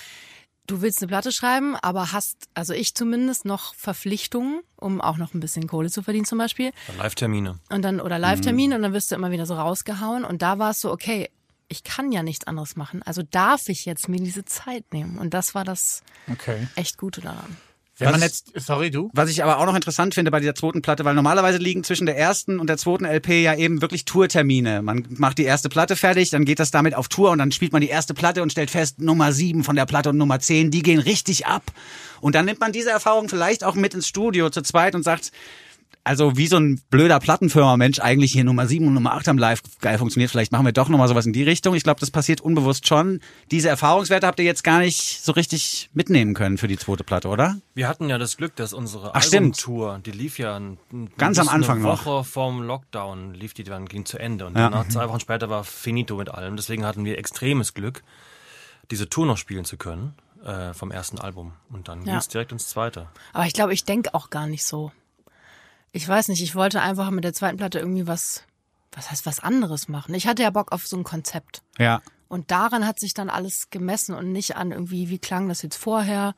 du 0.67 0.81
willst 0.81 1.01
eine 1.01 1.07
Platte 1.07 1.31
schreiben, 1.31 1.75
aber 1.75 2.11
hast, 2.11 2.47
also 2.53 2.73
ich 2.73 2.95
zumindest, 2.95 3.45
noch 3.45 3.73
Verpflichtungen, 3.75 4.61
um 4.75 5.01
auch 5.01 5.17
noch 5.17 5.33
ein 5.33 5.39
bisschen 5.39 5.67
Kohle 5.67 5.89
zu 5.89 6.03
verdienen 6.03 6.25
zum 6.25 6.37
Beispiel. 6.37 6.71
Live-Termine. 6.97 7.59
Und 7.69 7.81
dann, 7.81 7.99
oder 7.99 8.19
Live-Termin 8.19 8.73
und 8.73 8.81
dann 8.81 8.93
wirst 8.93 9.11
du 9.11 9.15
immer 9.15 9.31
wieder 9.31 9.45
so 9.45 9.55
rausgehauen. 9.55 10.23
Und 10.23 10.41
da 10.41 10.59
war 10.59 10.71
es 10.71 10.79
so, 10.79 10.91
okay, 10.91 11.29
ich 11.67 11.83
kann 11.83 12.11
ja 12.11 12.23
nichts 12.23 12.45
anderes 12.45 12.75
machen. 12.75 13.01
Also 13.03 13.23
darf 13.23 13.67
ich 13.67 13.85
jetzt 13.85 14.07
mir 14.07 14.17
diese 14.17 14.45
Zeit 14.45 14.93
nehmen. 14.93 15.17
Und 15.17 15.33
das 15.33 15.55
war 15.55 15.63
das 15.63 16.03
Okay. 16.31 16.67
echt 16.75 16.97
Gute 16.97 17.21
daran. 17.21 17.57
Wenn 18.05 18.11
man 18.11 18.21
Was- 18.21 18.43
jetzt, 18.55 18.65
sorry, 18.65 18.91
du? 18.91 19.09
Was 19.13 19.29
ich 19.29 19.43
aber 19.43 19.59
auch 19.59 19.65
noch 19.65 19.75
interessant 19.75 20.13
finde 20.15 20.31
bei 20.31 20.39
dieser 20.39 20.55
zweiten 20.55 20.81
Platte, 20.81 21.05
weil 21.05 21.15
normalerweise 21.15 21.57
liegen 21.57 21.83
zwischen 21.83 22.05
der 22.05 22.17
ersten 22.17 22.59
und 22.59 22.67
der 22.67 22.77
zweiten 22.77 23.05
LP 23.05 23.41
ja 23.43 23.55
eben 23.55 23.81
wirklich 23.81 24.05
Tourtermine. 24.05 24.81
Man 24.81 25.05
macht 25.09 25.37
die 25.37 25.43
erste 25.43 25.69
Platte 25.69 25.95
fertig, 25.95 26.29
dann 26.29 26.45
geht 26.45 26.59
das 26.59 26.71
damit 26.71 26.95
auf 26.95 27.07
Tour 27.07 27.31
und 27.31 27.39
dann 27.39 27.51
spielt 27.51 27.71
man 27.73 27.81
die 27.81 27.89
erste 27.89 28.13
Platte 28.13 28.41
und 28.41 28.51
stellt 28.51 28.71
fest, 28.71 28.99
Nummer 28.99 29.31
sieben 29.31 29.63
von 29.63 29.75
der 29.75 29.85
Platte 29.85 30.09
und 30.09 30.17
Nummer 30.17 30.39
zehn, 30.39 30.71
die 30.71 30.81
gehen 30.83 30.99
richtig 30.99 31.45
ab. 31.45 31.63
Und 32.21 32.35
dann 32.35 32.45
nimmt 32.45 32.59
man 32.59 32.71
diese 32.71 32.89
Erfahrung 32.89 33.27
vielleicht 33.27 33.63
auch 33.63 33.75
mit 33.75 33.93
ins 33.93 34.07
Studio 34.07 34.49
zu 34.49 34.61
zweit 34.61 34.95
und 34.95 35.03
sagt, 35.03 35.31
also 36.05 36.35
wie 36.37 36.47
so 36.47 36.57
ein 36.57 36.81
blöder 36.89 37.19
Plattenfirma-Mensch 37.19 37.99
eigentlich 37.99 38.33
hier 38.33 38.43
Nummer 38.43 38.67
7 38.67 38.85
und 38.87 38.93
Nummer 38.93 39.13
8 39.13 39.29
am 39.29 39.37
Live 39.37 39.61
geil 39.79 39.97
funktioniert, 39.97 40.31
vielleicht 40.31 40.51
machen 40.51 40.65
wir 40.65 40.73
doch 40.73 40.89
nochmal 40.89 41.07
sowas 41.07 41.25
in 41.25 41.31
die 41.33 41.43
Richtung. 41.43 41.75
Ich 41.75 41.83
glaube, 41.83 41.99
das 42.01 42.11
passiert 42.11 42.41
unbewusst 42.41 42.87
schon. 42.87 43.21
Diese 43.51 43.69
Erfahrungswerte 43.69 44.27
habt 44.27 44.37
ihr 44.39 44.45
jetzt 44.45 44.63
gar 44.63 44.79
nicht 44.79 45.23
so 45.23 45.31
richtig 45.31 45.89
mitnehmen 45.93 46.33
können 46.33 46.57
für 46.57 46.67
die 46.67 46.77
zweite 46.77 47.03
Platte, 47.03 47.29
oder? 47.29 47.57
Wir 47.73 47.87
hatten 47.87 48.09
ja 48.09 48.17
das 48.17 48.35
Glück, 48.37 48.55
dass 48.57 48.73
unsere 48.73 49.15
Ach. 49.15 49.21
Albumtour, 49.23 49.99
die 50.05 50.11
lief 50.11 50.39
ja 50.39 50.57
ein, 50.57 50.77
ein- 50.91 51.09
Ganz 51.17 51.39
am 51.39 51.47
Anfang 51.47 51.77
eine 51.79 51.87
noch. 51.87 52.05
Woche 52.05 52.23
vorm 52.25 52.61
Lockdown 52.63 53.33
lief 53.33 53.53
die 53.53 53.63
dann 53.63 53.85
ging 53.85 54.05
zu 54.05 54.17
Ende 54.17 54.45
und 54.45 54.57
Ja. 54.57 54.69
danach 54.69 54.87
zwei 54.89 55.07
Wochen 55.07 55.19
später 55.21 55.49
war 55.49 55.63
finito 55.63 56.17
mit 56.17 56.29
allem. 56.29 56.55
Deswegen 56.57 56.85
hatten 56.85 57.05
wir 57.05 57.17
extremes 57.17 57.73
Glück, 57.73 58.03
diese 58.91 59.09
Tour 59.09 59.25
noch 59.25 59.37
spielen 59.37 59.63
zu 59.63 59.77
können 59.77 60.13
äh, 60.45 60.73
vom 60.73 60.91
ersten 60.91 61.19
Album 61.19 61.53
und 61.71 61.87
dann 61.87 62.03
Ja. 62.05 62.11
ging's 62.13 62.27
direkt 62.27 62.51
ins 62.51 62.67
zweite. 62.67 63.07
Aber 63.31 63.45
ich 63.45 63.53
glaube, 63.53 63.73
ich 63.73 63.85
denke 63.85 64.13
auch 64.13 64.29
gar 64.29 64.47
nicht 64.47 64.65
so. 64.65 64.91
Ich 65.93 66.07
weiß 66.07 66.27
nicht, 66.27 66.41
ich 66.41 66.55
wollte 66.55 66.81
einfach 66.81 67.09
mit 67.11 67.23
der 67.23 67.33
zweiten 67.33 67.57
Platte 67.57 67.79
irgendwie 67.79 68.07
was, 68.07 68.43
was 68.91 69.11
heißt 69.11 69.25
was 69.25 69.39
anderes 69.39 69.87
machen. 69.87 70.13
Ich 70.15 70.27
hatte 70.27 70.41
ja 70.41 70.49
Bock 70.49 70.71
auf 70.71 70.85
so 70.87 70.97
ein 70.97 71.03
Konzept. 71.03 71.61
Ja. 71.77 72.01
Und 72.27 72.49
daran 72.49 72.85
hat 72.85 72.99
sich 72.99 73.13
dann 73.13 73.29
alles 73.29 73.69
gemessen 73.69 74.15
und 74.15 74.31
nicht 74.31 74.55
an 74.57 74.71
irgendwie, 74.71 75.09
wie 75.09 75.19
klang 75.19 75.47
das 75.47 75.61
jetzt 75.61 75.77
vorher. 75.77 76.33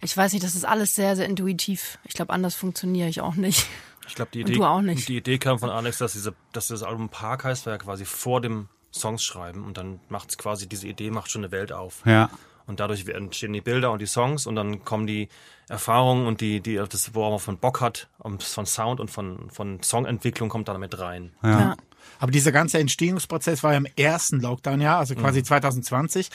Ich 0.00 0.16
weiß 0.16 0.32
nicht, 0.32 0.42
das 0.42 0.54
ist 0.54 0.64
alles 0.64 0.94
sehr, 0.94 1.16
sehr 1.16 1.26
intuitiv. 1.26 1.98
Ich 2.04 2.14
glaube, 2.14 2.32
anders 2.32 2.54
funktioniere 2.54 3.08
ich 3.08 3.20
auch 3.20 3.34
nicht. 3.34 3.66
Ich 4.08 4.14
glaube, 4.14 4.30
die 4.32 4.40
Und 4.42 4.48
Idee, 4.50 4.58
du 4.58 4.64
auch 4.64 4.80
nicht. 4.80 5.08
die 5.08 5.16
Idee 5.16 5.38
kam 5.38 5.58
von 5.58 5.70
Alex, 5.70 5.98
dass, 5.98 6.12
diese, 6.12 6.34
dass 6.52 6.68
das 6.68 6.82
Album 6.82 7.08
Park 7.10 7.44
heißt, 7.44 7.66
war 7.66 7.74
ja 7.74 7.78
quasi 7.78 8.04
vor 8.04 8.40
dem 8.40 8.68
Songs 8.92 9.22
schreiben 9.22 9.64
und 9.64 9.76
dann 9.76 10.00
macht 10.08 10.30
es 10.30 10.38
quasi, 10.38 10.66
diese 10.68 10.88
Idee 10.88 11.10
macht 11.10 11.30
schon 11.30 11.42
eine 11.42 11.52
Welt 11.52 11.72
auf. 11.72 12.02
Ja. 12.06 12.30
Und 12.66 12.80
dadurch 12.80 13.06
entstehen 13.08 13.52
die 13.52 13.60
Bilder 13.60 13.92
und 13.92 14.00
die 14.00 14.06
Songs 14.06 14.46
und 14.46 14.56
dann 14.56 14.84
kommen 14.84 15.06
die 15.06 15.28
Erfahrungen 15.68 16.26
und 16.26 16.40
die, 16.40 16.60
die 16.60 16.76
das, 16.76 17.14
worauf 17.14 17.30
man 17.32 17.40
von 17.40 17.58
Bock 17.58 17.80
hat, 17.80 18.08
und 18.18 18.42
von 18.42 18.64
Sound 18.66 19.00
und 19.00 19.10
von, 19.10 19.50
von 19.50 19.82
Songentwicklung 19.82 20.48
kommt 20.48 20.68
da 20.68 20.78
mit 20.78 20.98
rein. 20.98 21.32
Ja. 21.42 21.76
Aber 22.18 22.30
dieser 22.32 22.52
ganze 22.52 22.78
Entstehungsprozess 22.78 23.62
war 23.62 23.72
ja 23.72 23.78
im 23.78 23.86
ersten 23.96 24.40
Lockdown-Jahr, 24.40 24.98
also 24.98 25.14
quasi 25.14 25.42
2020. 25.42 26.30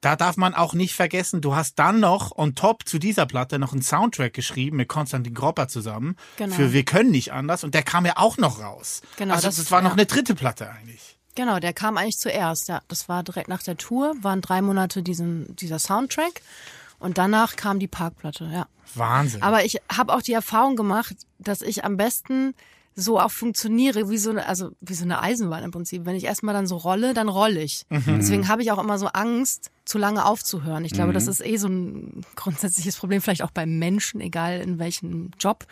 Da 0.00 0.14
darf 0.14 0.36
man 0.36 0.54
auch 0.54 0.74
nicht 0.74 0.94
vergessen, 0.94 1.40
du 1.40 1.56
hast 1.56 1.76
dann 1.80 1.98
noch 1.98 2.36
on 2.36 2.54
top 2.54 2.86
zu 2.88 3.00
dieser 3.00 3.26
Platte 3.26 3.58
noch 3.58 3.72
einen 3.72 3.82
Soundtrack 3.82 4.32
geschrieben 4.32 4.76
mit 4.76 4.88
Konstantin 4.88 5.34
Gropper 5.34 5.66
zusammen 5.66 6.14
Genau. 6.36 6.54
für 6.54 6.72
Wir 6.72 6.84
können 6.84 7.10
nicht 7.10 7.32
anders 7.32 7.64
und 7.64 7.74
der 7.74 7.82
kam 7.82 8.06
ja 8.06 8.12
auch 8.16 8.36
noch 8.36 8.60
raus. 8.60 9.02
Genau, 9.16 9.34
also 9.34 9.48
das, 9.48 9.56
das- 9.56 9.70
war 9.72 9.82
noch 9.82 9.90
ja. 9.90 9.94
eine 9.96 10.06
dritte 10.06 10.36
Platte 10.36 10.70
eigentlich. 10.70 11.17
Genau, 11.38 11.60
der 11.60 11.72
kam 11.72 11.96
eigentlich 11.96 12.18
zuerst. 12.18 12.66
Ja, 12.66 12.82
das 12.88 13.08
war 13.08 13.22
direkt 13.22 13.46
nach 13.46 13.62
der 13.62 13.76
Tour, 13.76 14.16
waren 14.22 14.40
drei 14.40 14.60
Monate 14.60 15.04
diesen, 15.04 15.54
dieser 15.54 15.78
Soundtrack 15.78 16.42
und 16.98 17.16
danach 17.16 17.54
kam 17.54 17.78
die 17.78 17.86
Parkplatte, 17.86 18.50
ja. 18.52 18.66
Wahnsinn. 18.96 19.40
Aber 19.40 19.64
ich 19.64 19.76
habe 19.88 20.14
auch 20.14 20.22
die 20.22 20.32
Erfahrung 20.32 20.74
gemacht, 20.74 21.14
dass 21.38 21.62
ich 21.62 21.84
am 21.84 21.96
besten 21.96 22.54
so 22.96 23.20
auch 23.20 23.30
funktioniere 23.30 24.10
wie 24.10 24.18
so 24.18 24.30
eine, 24.30 24.46
also 24.46 24.72
wie 24.80 24.94
so 24.94 25.04
eine 25.04 25.22
Eisenbahn 25.22 25.62
im 25.62 25.70
Prinzip. 25.70 26.06
Wenn 26.06 26.16
ich 26.16 26.24
erstmal 26.24 26.54
dann 26.54 26.66
so 26.66 26.76
rolle, 26.76 27.14
dann 27.14 27.28
rolle 27.28 27.62
ich. 27.62 27.86
Deswegen 27.88 28.48
habe 28.48 28.62
ich 28.62 28.72
auch 28.72 28.82
immer 28.82 28.98
so 28.98 29.06
Angst, 29.06 29.70
zu 29.88 29.96
lange 29.98 30.24
aufzuhören. 30.26 30.84
Ich 30.84 30.92
glaube, 30.92 31.12
das 31.14 31.26
ist 31.26 31.44
eh 31.44 31.56
so 31.56 31.66
ein 31.68 32.20
grundsätzliches 32.36 32.96
Problem, 32.96 33.22
vielleicht 33.22 33.42
auch 33.42 33.50
beim 33.50 33.78
Menschen, 33.78 34.20
egal 34.20 34.60
in 34.60 34.78
welchem 34.78 35.30
Job. 35.40 35.64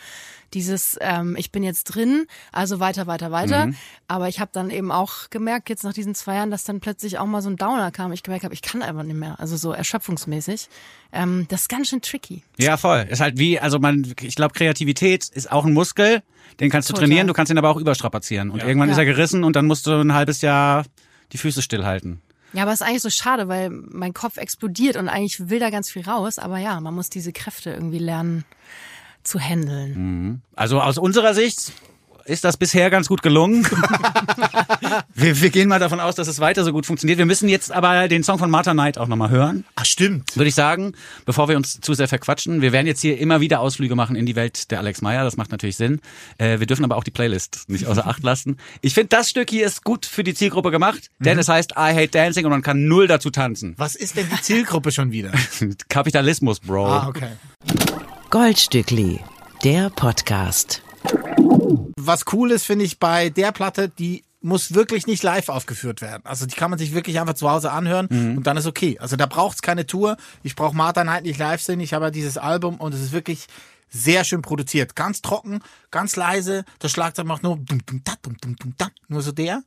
Dieses, 0.54 0.96
ähm, 1.00 1.36
ich 1.36 1.52
bin 1.52 1.62
jetzt 1.62 1.84
drin, 1.84 2.26
also 2.50 2.80
weiter, 2.80 3.06
weiter, 3.06 3.30
weiter. 3.30 3.70
Aber 4.08 4.28
ich 4.28 4.40
habe 4.40 4.50
dann 4.54 4.70
eben 4.70 4.90
auch 4.90 5.28
gemerkt, 5.28 5.68
jetzt 5.68 5.84
nach 5.84 5.92
diesen 5.92 6.14
zwei 6.14 6.36
Jahren, 6.36 6.50
dass 6.50 6.64
dann 6.64 6.80
plötzlich 6.80 7.18
auch 7.18 7.26
mal 7.26 7.42
so 7.42 7.50
ein 7.50 7.56
Downer 7.56 7.90
kam. 7.90 8.10
Ich 8.12 8.22
gemerkt 8.22 8.44
habe, 8.44 8.54
ich 8.54 8.62
kann 8.62 8.80
einfach 8.82 9.02
nicht 9.02 9.16
mehr. 9.16 9.38
Also 9.38 9.56
so 9.56 9.72
erschöpfungsmäßig. 9.72 10.68
Ähm, 11.12 11.46
das 11.48 11.62
ist 11.62 11.68
ganz 11.68 11.88
schön 11.88 12.00
tricky. 12.00 12.42
Ja, 12.56 12.76
voll. 12.78 13.06
Ist 13.10 13.20
halt 13.20 13.38
wie, 13.38 13.60
also 13.60 13.78
man, 13.78 14.14
ich 14.22 14.34
glaube, 14.36 14.54
Kreativität 14.54 15.28
ist 15.28 15.52
auch 15.52 15.66
ein 15.66 15.72
Muskel, 15.74 16.22
den 16.60 16.70
kannst 16.70 16.88
du 16.88 16.94
Total. 16.94 17.08
trainieren, 17.08 17.26
du 17.26 17.34
kannst 17.34 17.50
ihn 17.52 17.58
aber 17.58 17.68
auch 17.68 17.76
überstrapazieren. 17.76 18.50
Und 18.50 18.62
irgendwann 18.62 18.88
ist 18.88 18.96
Ja. 18.96 19.02
er 19.02 19.06
gerissen 19.06 19.44
und 19.44 19.56
dann 19.56 19.66
musst 19.66 19.86
du 19.86 19.90
ein 19.92 20.14
halbes 20.14 20.40
Jahr 20.40 20.84
die 21.32 21.38
Füße 21.38 21.60
stillhalten. 21.60 22.22
Ja, 22.56 22.62
aber 22.62 22.72
es 22.72 22.80
ist 22.80 22.86
eigentlich 22.86 23.02
so 23.02 23.10
schade, 23.10 23.48
weil 23.48 23.68
mein 23.68 24.14
Kopf 24.14 24.38
explodiert 24.38 24.96
und 24.96 25.10
eigentlich 25.10 25.50
will 25.50 25.58
da 25.58 25.68
ganz 25.68 25.90
viel 25.90 26.08
raus. 26.08 26.38
Aber 26.38 26.56
ja, 26.56 26.80
man 26.80 26.94
muss 26.94 27.10
diese 27.10 27.30
Kräfte 27.30 27.70
irgendwie 27.70 27.98
lernen 27.98 28.46
zu 29.24 29.38
handeln. 29.38 30.40
Also 30.54 30.80
aus 30.80 30.96
unserer 30.96 31.34
Sicht 31.34 31.72
ist 32.26 32.44
das 32.44 32.56
bisher 32.56 32.90
ganz 32.90 33.08
gut 33.08 33.22
gelungen. 33.22 33.66
wir, 35.14 35.40
wir 35.40 35.50
gehen 35.50 35.68
mal 35.68 35.78
davon 35.78 36.00
aus, 36.00 36.14
dass 36.14 36.28
es 36.28 36.40
weiter 36.40 36.64
so 36.64 36.72
gut 36.72 36.86
funktioniert. 36.86 37.18
Wir 37.18 37.26
müssen 37.26 37.48
jetzt 37.48 37.72
aber 37.72 38.08
den 38.08 38.22
Song 38.22 38.38
von 38.38 38.50
Martha 38.50 38.72
Knight 38.72 38.98
auch 38.98 39.08
nochmal 39.08 39.30
hören. 39.30 39.64
Ach, 39.76 39.84
stimmt. 39.84 40.36
Würde 40.36 40.48
ich 40.48 40.54
sagen, 40.54 40.92
bevor 41.24 41.48
wir 41.48 41.56
uns 41.56 41.80
zu 41.80 41.94
sehr 41.94 42.08
verquatschen. 42.08 42.60
Wir 42.62 42.72
werden 42.72 42.86
jetzt 42.86 43.00
hier 43.00 43.18
immer 43.18 43.40
wieder 43.40 43.60
Ausflüge 43.60 43.94
machen 43.94 44.16
in 44.16 44.26
die 44.26 44.36
Welt 44.36 44.70
der 44.70 44.78
Alex 44.78 45.02
Meyer. 45.02 45.24
Das 45.24 45.36
macht 45.36 45.50
natürlich 45.50 45.76
Sinn. 45.76 46.00
Äh, 46.38 46.58
wir 46.58 46.66
dürfen 46.66 46.84
aber 46.84 46.96
auch 46.96 47.04
die 47.04 47.10
Playlist 47.10 47.68
nicht 47.68 47.86
außer 47.86 48.06
Acht 48.06 48.22
lassen. 48.22 48.56
Ich 48.80 48.94
finde, 48.94 49.08
das 49.08 49.30
Stück 49.30 49.50
hier 49.50 49.66
ist 49.66 49.84
gut 49.84 50.06
für 50.06 50.24
die 50.24 50.34
Zielgruppe 50.34 50.70
gemacht, 50.70 51.10
denn 51.18 51.38
es 51.38 51.48
heißt 51.48 51.72
I 51.72 51.94
Hate 51.94 52.08
Dancing 52.08 52.44
und 52.44 52.50
man 52.50 52.62
kann 52.62 52.86
null 52.86 53.06
dazu 53.06 53.30
tanzen. 53.30 53.74
Was 53.76 53.94
ist 53.94 54.16
denn 54.16 54.28
die 54.30 54.42
Zielgruppe 54.42 54.92
schon 54.92 55.12
wieder? 55.12 55.32
Kapitalismus, 55.88 56.60
Bro. 56.60 56.86
Ah, 56.86 57.08
okay. 57.08 57.30
Goldstückli, 58.30 59.20
der 59.64 59.90
Podcast. 59.90 60.85
Was 61.98 62.24
cool 62.32 62.50
ist, 62.52 62.64
finde 62.64 62.84
ich, 62.84 62.98
bei 62.98 63.30
der 63.30 63.52
Platte, 63.52 63.88
die 63.88 64.22
muss 64.42 64.74
wirklich 64.74 65.06
nicht 65.08 65.22
live 65.24 65.48
aufgeführt 65.48 66.00
werden. 66.00 66.22
Also 66.24 66.46
die 66.46 66.54
kann 66.54 66.70
man 66.70 66.78
sich 66.78 66.94
wirklich 66.94 67.18
einfach 67.18 67.34
zu 67.34 67.50
Hause 67.50 67.72
anhören 67.72 68.06
Mhm. 68.10 68.36
und 68.38 68.46
dann 68.46 68.56
ist 68.56 68.66
okay. 68.66 68.96
Also 69.00 69.16
da 69.16 69.26
braucht's 69.26 69.60
keine 69.62 69.86
Tour. 69.86 70.16
Ich 70.44 70.54
brauche 70.54 70.76
Martha 70.76 71.02
Knight 71.02 71.24
nicht 71.24 71.38
live 71.38 71.60
sehen. 71.60 71.80
Ich 71.80 71.92
habe 71.94 72.04
ja 72.06 72.10
dieses 72.12 72.38
Album 72.38 72.76
und 72.76 72.94
es 72.94 73.00
ist 73.00 73.12
wirklich 73.12 73.46
sehr 73.88 74.24
schön 74.24 74.42
produziert. 74.42 74.94
Ganz 74.96 75.22
trocken, 75.22 75.60
ganz 75.90 76.16
leise. 76.16 76.64
Der 76.82 76.88
Schlagzeug 76.88 77.26
macht 77.26 77.42
nur 77.42 77.56
dum, 77.56 77.80
dum, 77.86 78.02
da, 78.04 78.12
dum, 78.22 78.36
dum, 78.40 78.56
dum, 78.56 78.74
da. 78.76 78.88
Nur 79.08 79.22
so 79.22 79.32
der. 79.32 79.62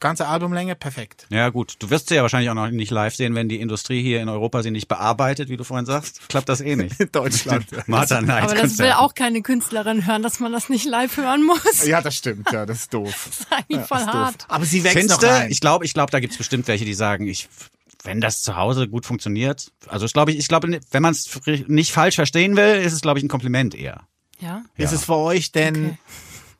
Ganze 0.00 0.26
Albumlänge, 0.26 0.74
perfekt. 0.74 1.26
Ja, 1.30 1.50
gut. 1.50 1.74
Du 1.78 1.90
wirst 1.90 2.08
sie 2.08 2.14
ja 2.16 2.22
wahrscheinlich 2.22 2.50
auch 2.50 2.54
noch 2.54 2.70
nicht 2.70 2.90
live 2.90 3.14
sehen, 3.14 3.34
wenn 3.34 3.48
die 3.48 3.60
Industrie 3.60 4.02
hier 4.02 4.20
in 4.22 4.28
Europa 4.28 4.62
sie 4.62 4.70
nicht 4.70 4.88
bearbeitet, 4.88 5.48
wie 5.50 5.56
du 5.56 5.64
vorhin 5.64 5.86
sagst. 5.86 6.28
Klappt 6.28 6.48
das 6.48 6.60
eh 6.60 6.76
nicht. 6.76 6.98
In 6.98 7.08
Deutschland. 7.12 7.66
Martha 7.86 8.20
Knight. 8.20 8.44
Aber 8.44 8.54
das 8.54 8.78
will 8.78 8.92
auch 8.92 9.14
keine 9.14 9.42
Künstlerin 9.42 10.06
hören, 10.06 10.22
dass 10.22 10.40
man 10.40 10.52
das 10.52 10.68
nicht 10.70 10.86
live 10.86 11.16
hören 11.16 11.44
muss. 11.44 11.86
ja, 11.86 12.00
das 12.00 12.16
stimmt. 12.16 12.50
Ja, 12.50 12.64
das 12.66 12.78
ist 12.78 12.94
doof. 12.94 13.08
Das 13.28 13.40
ist 13.40 13.52
eigentlich 13.52 13.86
voll 13.86 13.98
Das 13.98 14.06
ist 14.08 14.12
hart. 14.12 14.34
doof. 14.42 14.46
Aber 14.48 14.64
sie 14.64 14.82
wächst 14.84 14.98
Findest 14.98 15.22
noch 15.22 15.28
rein. 15.28 15.50
Ich 15.50 15.60
glaube, 15.60 15.84
ich 15.84 15.92
glaube, 15.94 16.10
da 16.10 16.20
gibt's 16.20 16.36
bestimmt 16.38 16.66
welche, 16.68 16.84
die 16.84 16.94
sagen, 16.94 17.26
ich, 17.26 17.48
wenn 18.04 18.20
das 18.20 18.42
zu 18.42 18.56
Hause 18.56 18.88
gut 18.88 19.06
funktioniert. 19.06 19.72
Also 19.88 20.06
ich 20.06 20.12
glaube, 20.12 20.32
ich, 20.32 20.38
ich 20.38 20.48
glaube, 20.48 20.80
wenn 20.90 21.02
man 21.02 21.12
es 21.12 21.40
nicht 21.66 21.92
falsch 21.92 22.14
verstehen 22.16 22.56
will, 22.56 22.76
ist 22.76 22.92
es, 22.92 23.00
glaube 23.00 23.18
ich, 23.18 23.24
ein 23.24 23.28
Kompliment 23.28 23.74
eher. 23.74 24.02
Ja. 24.40 24.62
Ist 24.76 24.92
es 24.92 25.04
für 25.04 25.16
euch 25.16 25.50
denn 25.52 25.86
Okay. 25.86 25.98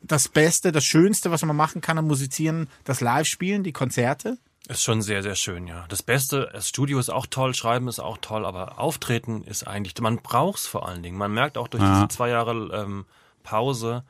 das 0.02 0.28
Beste, 0.28 0.72
das 0.72 0.84
Schönste, 0.84 1.30
was 1.30 1.42
man 1.44 1.54
machen 1.56 1.80
kann 1.80 1.96
am 1.98 2.06
Musizieren, 2.08 2.68
das 2.84 3.00
Live-Spielen, 3.00 3.62
die 3.62 3.72
Konzerte? 3.72 4.38
Ist 4.68 4.82
schon 4.82 5.00
sehr, 5.00 5.22
sehr 5.22 5.36
schön, 5.36 5.66
ja. 5.66 5.86
Das 5.88 6.02
Beste, 6.02 6.50
das 6.52 6.68
Studio 6.68 6.98
ist 6.98 7.08
auch 7.08 7.24
toll, 7.26 7.54
Schreiben 7.54 7.88
ist 7.88 8.00
auch 8.00 8.18
toll, 8.18 8.44
aber 8.44 8.78
Auftreten 8.78 9.42
ist 9.44 9.66
eigentlich, 9.66 9.94
man 10.00 10.16
braucht's 10.18 10.66
vor 10.66 10.86
allen 10.88 11.02
Dingen. 11.02 11.16
Man 11.16 11.32
merkt 11.32 11.56
auch 11.56 11.68
durch 11.68 11.82
Ja. 11.82 11.94
diese 11.94 12.08
zwei 12.08 12.28
Jahre 12.30 12.52
ähm, 12.74 13.06
Pause, 13.44 14.02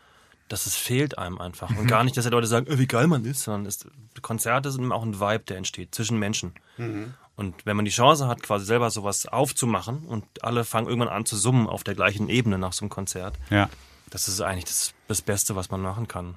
dass 0.49 0.67
es 0.67 0.77
fehlt 0.77 1.19
einem 1.19 1.39
einfach. 1.39 1.71
Und 1.77 1.87
gar 1.87 2.05
nicht, 2.05 2.17
dass 2.17 2.25
die 2.25 2.31
Leute 2.31 2.47
sagen, 2.47 2.67
äh, 2.67 2.79
wie 2.79 2.87
geil 2.87 3.07
man 3.07 3.25
ist, 3.25 3.43
sondern 3.43 3.67
es, 3.67 3.87
Konzerte 4.23 4.71
sind 4.71 4.91
auch 4.93 5.03
ein 5.03 5.21
Vibe, 5.21 5.45
der 5.49 5.57
entsteht 5.59 5.95
zwischen 5.95 6.19
Menschen. 6.19 6.53
Und 7.37 7.67
wenn 7.67 7.77
man 7.77 7.85
die 7.85 7.91
Chance 7.91 8.27
hat, 8.27 8.43
quasi 8.43 8.65
selber 8.67 8.91
sowas 8.91 9.27
aufzumachen 9.27 9.99
und 10.07 10.25
alle 10.43 10.65
fangen 10.65 10.89
irgendwann 10.89 11.09
an 11.09 11.25
zu 11.27 11.37
summen 11.37 11.67
auf 11.69 11.85
der 11.85 11.95
gleichen 11.95 12.29
Ebene 12.29 12.59
nach 12.59 12.73
so 12.73 12.83
einem 12.83 12.91
Konzert, 12.91 13.37
Ja. 13.51 13.69
das 14.11 14.27
ist 14.29 14.41
eigentlich 14.41 14.65
das, 14.65 14.93
das 15.07 15.23
Beste, 15.23 15.55
was 15.57 15.71
man 15.71 15.81
machen 15.81 16.09
kann. 16.09 16.37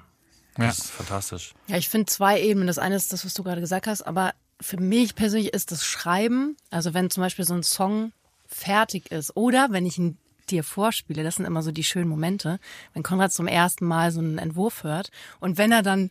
Ja. 0.58 0.66
Das 0.66 0.78
ist 0.78 0.90
fantastisch. 0.90 1.54
Ja, 1.66 1.76
ich 1.76 1.88
finde 1.88 2.06
zwei 2.06 2.40
Ebenen. 2.40 2.66
Das 2.66 2.78
eine 2.78 2.94
ist 2.96 3.12
das, 3.12 3.24
was 3.24 3.34
du 3.34 3.42
gerade 3.42 3.60
gesagt 3.60 3.86
hast, 3.86 4.02
aber 4.02 4.32
für 4.60 4.76
mich 4.76 5.14
persönlich 5.16 5.52
ist 5.54 5.72
das 5.72 5.84
Schreiben, 5.84 6.56
also 6.70 6.94
wenn 6.94 7.10
zum 7.10 7.22
Beispiel 7.22 7.44
so 7.44 7.54
ein 7.54 7.62
Song 7.64 8.12
fertig 8.46 9.10
ist 9.10 9.34
oder 9.36 9.68
wenn 9.70 9.86
ich 9.86 9.98
ihn 9.98 10.18
dir 10.50 10.64
vorspiele, 10.64 11.22
das 11.22 11.36
sind 11.36 11.44
immer 11.46 11.62
so 11.62 11.72
die 11.72 11.84
schönen 11.84 12.08
Momente, 12.08 12.58
wenn 12.94 13.02
Konrad 13.02 13.32
zum 13.32 13.46
ersten 13.46 13.86
Mal 13.86 14.12
so 14.12 14.20
einen 14.20 14.38
Entwurf 14.38 14.84
hört 14.84 15.10
und 15.40 15.58
wenn 15.58 15.72
er 15.72 15.82
dann 15.82 16.10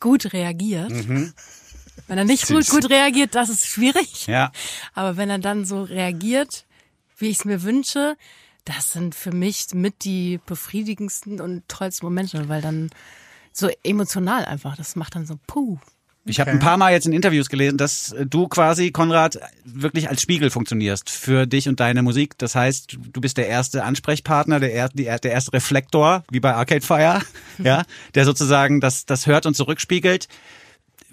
gut 0.00 0.32
reagiert, 0.32 0.90
wenn 0.90 2.18
er 2.18 2.24
nicht 2.24 2.46
gut, 2.48 2.68
gut 2.68 2.90
reagiert, 2.90 3.34
das 3.34 3.48
ist 3.48 3.66
schwierig. 3.66 4.26
Ja. 4.26 4.52
Aber 4.94 5.16
wenn 5.16 5.30
er 5.30 5.38
dann 5.38 5.64
so 5.64 5.82
reagiert, 5.82 6.66
wie 7.16 7.28
ich 7.28 7.40
es 7.40 7.44
mir 7.44 7.62
wünsche, 7.62 8.16
das 8.64 8.92
sind 8.92 9.14
für 9.14 9.32
mich 9.32 9.66
mit 9.72 10.04
die 10.04 10.40
befriedigendsten 10.46 11.40
und 11.40 11.68
tollsten 11.68 12.06
Momente, 12.06 12.48
weil 12.48 12.60
dann 12.60 12.90
so 13.52 13.68
emotional 13.82 14.44
einfach, 14.44 14.76
das 14.76 14.94
macht 14.94 15.14
dann 15.14 15.26
so 15.26 15.38
puh. 15.46 15.78
Ich 16.28 16.40
habe 16.40 16.50
ein 16.50 16.58
paar 16.58 16.76
Mal 16.76 16.92
jetzt 16.92 17.06
in 17.06 17.12
Interviews 17.12 17.48
gelesen, 17.48 17.78
dass 17.78 18.12
äh, 18.12 18.26
du 18.26 18.48
quasi, 18.48 18.90
Konrad, 18.90 19.38
wirklich 19.64 20.08
als 20.08 20.22
Spiegel 20.22 20.50
funktionierst 20.50 21.10
für 21.10 21.46
dich 21.46 21.68
und 21.68 21.80
deine 21.80 22.02
Musik. 22.02 22.36
Das 22.38 22.54
heißt, 22.54 22.98
du 23.12 23.20
bist 23.20 23.36
der 23.36 23.48
erste 23.48 23.84
Ansprechpartner, 23.84 24.60
der, 24.60 24.72
er, 24.72 24.88
die, 24.90 25.04
der 25.04 25.32
erste 25.32 25.52
Reflektor, 25.52 26.24
wie 26.30 26.40
bei 26.40 26.54
Arcade 26.54 26.82
Fire, 26.82 27.20
ja, 27.58 27.84
der 28.14 28.24
sozusagen 28.24 28.80
das, 28.80 29.06
das 29.06 29.26
hört 29.26 29.46
und 29.46 29.54
zurückspiegelt. 29.54 30.28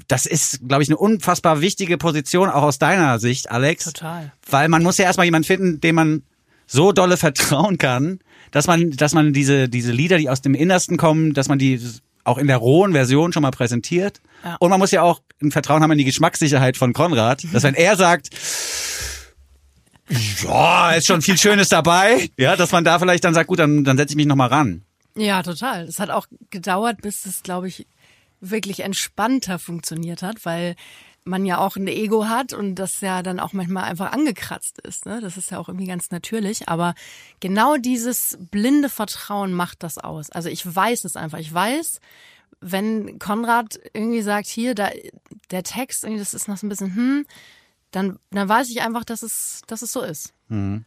Das 0.07 0.25
ist, 0.25 0.67
glaube 0.67 0.83
ich, 0.83 0.89
eine 0.89 0.97
unfassbar 0.97 1.61
wichtige 1.61 1.97
Position, 1.97 2.49
auch 2.49 2.63
aus 2.63 2.77
deiner 2.77 3.17
Sicht, 3.19 3.49
Alex. 3.49 3.85
Total. 3.85 4.31
Weil 4.49 4.67
man 4.67 4.83
muss 4.83 4.97
ja 4.97 5.05
erstmal 5.05 5.25
jemanden 5.25 5.47
finden, 5.47 5.81
dem 5.81 5.95
man 5.95 6.23
so 6.67 6.91
dolle 6.91 7.17
vertrauen 7.17 7.77
kann, 7.77 8.19
dass 8.51 8.67
man, 8.67 8.91
dass 8.91 9.13
man 9.13 9.33
diese, 9.33 9.69
diese 9.69 9.91
Lieder, 9.91 10.17
die 10.17 10.29
aus 10.29 10.41
dem 10.41 10.55
Innersten 10.55 10.97
kommen, 10.97 11.33
dass 11.33 11.49
man 11.49 11.59
die 11.59 11.79
auch 12.25 12.37
in 12.37 12.47
der 12.47 12.57
rohen 12.57 12.91
Version 12.91 13.31
schon 13.31 13.43
mal 13.43 13.51
präsentiert. 13.51 14.19
Ja. 14.43 14.57
Und 14.59 14.69
man 14.69 14.79
muss 14.79 14.91
ja 14.91 15.01
auch 15.01 15.21
ein 15.41 15.51
Vertrauen 15.51 15.81
haben 15.81 15.91
in 15.91 15.97
die 15.97 16.05
Geschmackssicherheit 16.05 16.75
von 16.75 16.93
Konrad, 16.93 17.45
dass 17.53 17.63
wenn 17.63 17.75
er 17.75 17.95
sagt, 17.95 18.29
ja, 20.43 20.91
ist 20.91 21.07
schon 21.07 21.21
viel 21.21 21.37
Schönes 21.37 21.69
dabei, 21.69 22.29
ja, 22.37 22.55
dass 22.55 22.71
man 22.71 22.83
da 22.83 22.99
vielleicht 22.99 23.23
dann 23.23 23.33
sagt, 23.33 23.47
gut, 23.47 23.59
dann, 23.59 23.83
dann 23.83 23.97
setze 23.97 24.13
ich 24.13 24.17
mich 24.17 24.27
nochmal 24.27 24.49
ran. 24.49 24.83
Ja, 25.15 25.41
total. 25.43 25.85
Es 25.85 25.99
hat 25.99 26.09
auch 26.09 26.27
gedauert, 26.49 27.01
bis 27.01 27.25
es, 27.25 27.41
glaube 27.41 27.67
ich, 27.67 27.87
wirklich 28.41 28.81
entspannter 28.81 29.59
funktioniert 29.59 30.21
hat, 30.21 30.45
weil 30.45 30.75
man 31.25 31.45
ja 31.45 31.57
auch 31.57 31.75
ein 31.75 31.87
Ego 31.87 32.27
hat 32.27 32.53
und 32.53 32.75
das 32.75 33.01
ja 33.01 33.23
dann 33.23 33.39
auch 33.39 33.51
manchmal 33.51 33.85
einfach 33.85 34.11
angekratzt 34.11 34.79
ist. 34.79 35.05
Ne? 35.05 35.19
Das 35.21 35.37
ist 35.37 35.51
ja 35.51 35.59
auch 35.59 35.67
irgendwie 35.67 35.87
ganz 35.87 36.11
natürlich. 36.11 36.69
Aber 36.69 36.93
genau 37.39 37.77
dieses 37.77 38.37
blinde 38.39 38.89
Vertrauen 38.89 39.51
macht 39.51 39.83
das 39.83 39.97
aus. 39.97 40.29
Also 40.29 40.49
ich 40.49 40.63
weiß 40.63 41.03
es 41.03 41.15
einfach. 41.15 41.39
Ich 41.39 41.51
weiß, 41.51 41.99
wenn 42.61 43.19
Konrad 43.19 43.79
irgendwie 43.93 44.21
sagt, 44.21 44.47
hier, 44.47 44.75
da, 44.75 44.91
der 45.51 45.63
Text, 45.63 46.03
irgendwie, 46.03 46.19
das 46.19 46.33
ist 46.33 46.47
noch 46.47 46.57
so 46.57 46.67
ein 46.67 46.69
bisschen, 46.69 46.95
hm, 46.95 47.25
dann, 47.91 48.19
dann 48.31 48.47
weiß 48.47 48.69
ich 48.69 48.81
einfach, 48.81 49.03
dass 49.03 49.23
es, 49.23 49.61
dass 49.67 49.81
es 49.81 49.91
so 49.91 50.01
ist. 50.01 50.33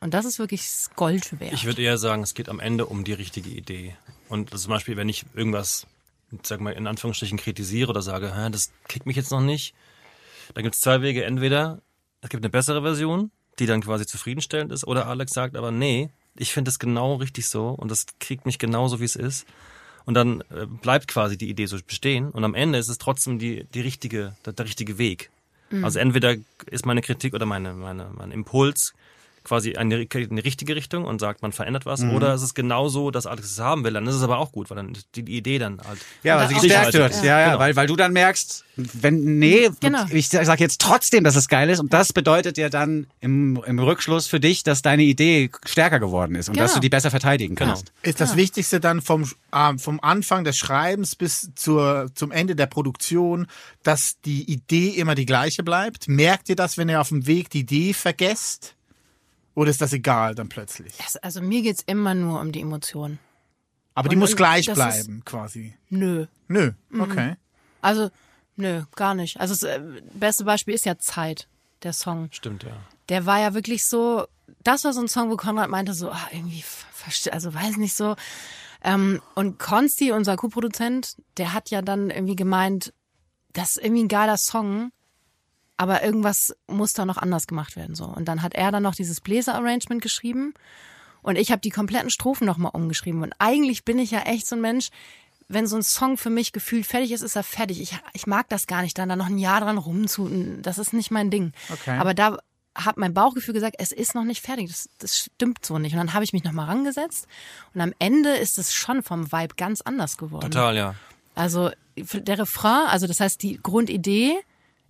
Und 0.00 0.14
das 0.14 0.24
ist 0.24 0.38
wirklich 0.38 0.62
Gold 0.94 1.40
wert. 1.40 1.52
Ich 1.52 1.64
würde 1.64 1.82
eher 1.82 1.98
sagen, 1.98 2.22
es 2.22 2.34
geht 2.34 2.48
am 2.48 2.60
Ende 2.60 2.86
um 2.86 3.02
die 3.02 3.12
richtige 3.12 3.50
Idee. 3.50 3.96
Und 4.28 4.56
zum 4.56 4.70
Beispiel, 4.70 4.96
wenn 4.96 5.08
ich 5.08 5.24
irgendwas, 5.34 5.86
sag 6.42 6.60
mal, 6.60 6.74
in 6.74 6.86
Anführungsstrichen 6.86 7.38
kritisiere 7.38 7.90
oder 7.90 8.02
sage, 8.02 8.32
das 8.52 8.70
kickt 8.86 9.06
mich 9.06 9.16
jetzt 9.16 9.32
noch 9.32 9.40
nicht, 9.40 9.74
dann 10.54 10.64
gibt 10.64 10.74
es 10.74 10.80
zwei 10.80 11.02
Wege. 11.02 11.24
Entweder 11.24 11.80
es 12.20 12.30
gibt 12.30 12.42
eine 12.42 12.50
bessere 12.50 12.82
Version, 12.82 13.30
die 13.58 13.66
dann 13.66 13.80
quasi 13.80 14.06
zufriedenstellend 14.06 14.72
ist, 14.72 14.86
oder 14.86 15.06
Alex 15.06 15.32
sagt 15.32 15.56
aber, 15.56 15.70
nee, 15.70 16.10
ich 16.36 16.52
finde 16.52 16.70
es 16.70 16.78
genau 16.78 17.16
richtig 17.16 17.48
so 17.48 17.70
und 17.70 17.90
das 17.90 18.06
kriegt 18.20 18.46
mich 18.46 18.58
genauso, 18.58 19.00
wie 19.00 19.04
es 19.04 19.16
ist. 19.16 19.46
Und 20.04 20.14
dann 20.14 20.40
äh, 20.50 20.66
bleibt 20.66 21.08
quasi 21.08 21.36
die 21.36 21.50
Idee 21.50 21.66
so 21.66 21.76
bestehen 21.86 22.30
und 22.30 22.44
am 22.44 22.54
Ende 22.54 22.78
ist 22.78 22.88
es 22.88 22.98
trotzdem 22.98 23.38
die, 23.38 23.64
die 23.74 23.80
richtige, 23.80 24.34
der, 24.46 24.54
der 24.54 24.64
richtige 24.64 24.96
Weg. 24.96 25.30
Also 25.82 25.98
entweder 25.98 26.34
ist 26.66 26.86
meine 26.86 27.02
Kritik 27.02 27.34
oder 27.34 27.44
meine, 27.44 27.74
meine, 27.74 28.10
mein 28.14 28.30
Impuls 28.30 28.94
quasi 29.48 29.74
eine, 29.76 30.06
eine 30.12 30.44
richtige 30.44 30.76
Richtung 30.76 31.04
und 31.04 31.20
sagt, 31.20 31.42
man 31.42 31.52
verändert 31.52 31.86
was, 31.86 32.02
oder 32.02 32.34
es 32.34 32.42
ist 32.42 32.54
genau 32.54 32.88
so, 32.88 33.10
dass 33.10 33.26
Alex 33.26 33.50
es 33.52 33.58
haben 33.58 33.82
will, 33.84 33.94
dann 33.94 34.06
ist 34.06 34.14
es 34.14 34.22
aber 34.22 34.38
auch 34.38 34.52
gut, 34.52 34.70
weil 34.70 34.76
dann 34.76 34.96
die, 35.14 35.22
die 35.24 35.36
Idee 35.36 35.58
dann 35.58 35.80
halt. 35.86 35.98
Ja, 36.22 36.36
weil 36.36 36.46
Oder 36.46 36.48
sie 36.60 36.66
gestärkt 36.68 36.94
wird. 36.94 37.14
Ja. 37.16 37.24
Ja, 37.24 37.40
ja, 37.40 37.46
Genau. 37.48 37.58
weil, 37.58 37.74
weil 37.76 37.86
du 37.86 37.96
dann 37.96 38.12
merkst, 38.12 38.64
wenn, 38.76 39.38
nee, 39.38 39.68
Genau. 39.80 40.04
ich 40.10 40.28
sag 40.28 40.60
jetzt 40.60 40.80
trotzdem, 40.80 41.24
dass 41.24 41.34
es 41.34 41.48
geil 41.48 41.68
ist 41.70 41.80
und 41.80 41.92
das 41.92 42.12
bedeutet 42.12 42.58
ja 42.58 42.68
dann 42.68 43.06
im, 43.20 43.60
im 43.66 43.78
Rückschluss 43.78 44.26
für 44.28 44.38
dich, 44.38 44.62
dass 44.62 44.82
deine 44.82 45.02
Idee 45.02 45.50
stärker 45.66 45.98
geworden 45.98 46.34
ist 46.34 46.48
und 46.48 46.54
Genau. 46.54 46.64
dass 46.66 46.74
du 46.74 46.80
die 46.80 46.88
besser 46.90 47.10
verteidigen 47.10 47.54
Genau. 47.56 47.70
kannst. 47.72 47.92
Ist 48.02 48.20
das 48.20 48.36
Wichtigste 48.36 48.78
dann 48.80 49.00
vom, 49.00 49.24
äh, 49.52 49.76
vom 49.78 49.98
Anfang 50.00 50.44
des 50.44 50.56
Schreibens 50.58 51.16
bis 51.16 51.50
zur, 51.54 52.10
zum 52.14 52.30
Ende 52.30 52.54
der 52.54 52.66
Produktion, 52.66 53.46
dass 53.82 54.20
die 54.24 54.50
Idee 54.50 54.88
immer 54.90 55.14
die 55.14 55.26
gleiche 55.26 55.62
bleibt? 55.62 56.06
Merkt 56.08 56.48
ihr 56.48 56.56
das, 56.56 56.76
wenn 56.76 56.88
ihr 56.88 57.00
auf 57.00 57.08
dem 57.08 57.26
Weg 57.26 57.50
die 57.50 57.60
Idee 57.60 57.92
vergesst? 57.94 58.74
Oder 59.58 59.70
ist 59.70 59.80
das 59.80 59.92
egal 59.92 60.34
dann 60.36 60.48
plötzlich? 60.48 60.94
Das- 60.98 61.16
also 61.16 61.40
mir 61.42 61.62
geht's 61.62 61.82
immer 61.86 62.14
nur 62.14 62.40
um 62.40 62.52
die 62.52 62.60
Emotionen. 62.60 63.18
Aber 63.94 64.08
die 64.08 64.14
Und- 64.14 64.20
muss 64.20 64.30
und 64.30 64.36
gleich 64.36 64.72
bleiben, 64.72 65.22
quasi. 65.24 65.74
Nö. 65.88 66.26
Nö, 66.46 66.70
okay. 66.98 67.34
Also, 67.82 68.10
nö, 68.56 68.82
gar 68.94 69.14
nicht. 69.14 69.40
Also 69.40 69.54
das 69.54 69.62
äh, 69.64 69.80
beste 70.14 70.44
Beispiel 70.44 70.74
ist 70.74 70.86
ja 70.86 70.96
Zeit, 70.98 71.48
der 71.82 71.92
Song. 71.92 72.28
Stimmt, 72.30 72.62
ja. 72.62 72.70
Der 73.08 73.26
war 73.26 73.40
ja 73.40 73.54
wirklich 73.54 73.84
so, 73.84 74.26
das 74.62 74.84
war 74.84 74.92
so 74.92 75.00
ein 75.00 75.08
Song, 75.08 75.30
wo 75.30 75.36
Konrad 75.36 75.68
meinte 75.70 75.92
so, 75.94 76.10
ah, 76.10 76.28
irgendwie, 76.32 76.62
also 77.32 77.52
weiß 77.52 77.76
nicht 77.78 77.96
so. 77.96 78.14
Ähm, 78.84 79.20
und 79.34 79.58
Konsti, 79.58 80.12
unser 80.12 80.36
Co-Produzent, 80.36 81.16
der 81.36 81.52
hat 81.52 81.70
ja 81.70 81.82
dann 81.82 82.10
irgendwie 82.10 82.36
gemeint, 82.36 82.92
das 83.54 83.70
ist 83.76 83.82
irgendwie 83.84 84.04
ein 84.04 84.08
geiler 84.08 84.36
Song, 84.36 84.92
aber 85.78 86.04
irgendwas 86.04 86.54
muss 86.66 86.92
da 86.92 87.06
noch 87.06 87.16
anders 87.16 87.46
gemacht 87.46 87.76
werden 87.76 87.94
so. 87.94 88.04
Und 88.04 88.26
dann 88.26 88.42
hat 88.42 88.54
er 88.54 88.70
dann 88.70 88.82
noch 88.82 88.94
dieses 88.94 89.20
Bläser-Arrangement 89.20 90.02
geschrieben 90.02 90.52
und 91.22 91.36
ich 91.36 91.50
habe 91.50 91.60
die 91.60 91.70
kompletten 91.70 92.10
Strophen 92.10 92.46
nochmal 92.46 92.72
umgeschrieben. 92.74 93.22
Und 93.22 93.32
eigentlich 93.38 93.84
bin 93.84 93.98
ich 93.98 94.10
ja 94.10 94.20
echt 94.20 94.46
so 94.46 94.56
ein 94.56 94.60
Mensch, 94.60 94.90
wenn 95.48 95.66
so 95.66 95.76
ein 95.76 95.82
Song 95.82 96.18
für 96.18 96.30
mich 96.30 96.52
gefühlt 96.52 96.84
fertig 96.84 97.12
ist, 97.12 97.22
ist 97.22 97.36
er 97.36 97.42
fertig. 97.42 97.80
Ich, 97.80 97.98
ich 98.12 98.26
mag 98.26 98.48
das 98.48 98.66
gar 98.66 98.82
nicht, 98.82 98.98
dann 98.98 99.08
da 99.08 99.16
noch 99.16 99.26
ein 99.26 99.38
Jahr 99.38 99.60
dran 99.60 99.78
rumzutun. 99.78 100.60
Das 100.62 100.78
ist 100.78 100.92
nicht 100.92 101.10
mein 101.10 101.30
Ding. 101.30 101.52
Okay. 101.72 101.96
Aber 101.98 102.12
da 102.12 102.38
hat 102.74 102.96
mein 102.96 103.14
Bauchgefühl 103.14 103.54
gesagt, 103.54 103.76
es 103.78 103.90
ist 103.92 104.14
noch 104.14 104.24
nicht 104.24 104.44
fertig. 104.44 104.68
Das, 104.68 104.90
das 104.98 105.18
stimmt 105.18 105.64
so 105.64 105.78
nicht. 105.78 105.92
Und 105.92 105.98
dann 105.98 106.12
habe 106.12 106.24
ich 106.24 106.32
mich 106.32 106.44
nochmal 106.44 106.66
rangesetzt. 106.66 107.26
Und 107.72 107.80
am 107.80 107.94
Ende 107.98 108.30
ist 108.30 108.58
es 108.58 108.74
schon 108.74 109.02
vom 109.02 109.32
Vibe 109.32 109.54
ganz 109.56 109.80
anders 109.80 110.16
geworden. 110.16 110.50
Total, 110.50 110.76
ja. 110.76 110.94
Also 111.34 111.70
der 111.96 112.38
Refrain, 112.38 112.88
also 112.88 113.06
das 113.06 113.20
heißt, 113.20 113.42
die 113.42 113.58
Grundidee 113.62 114.36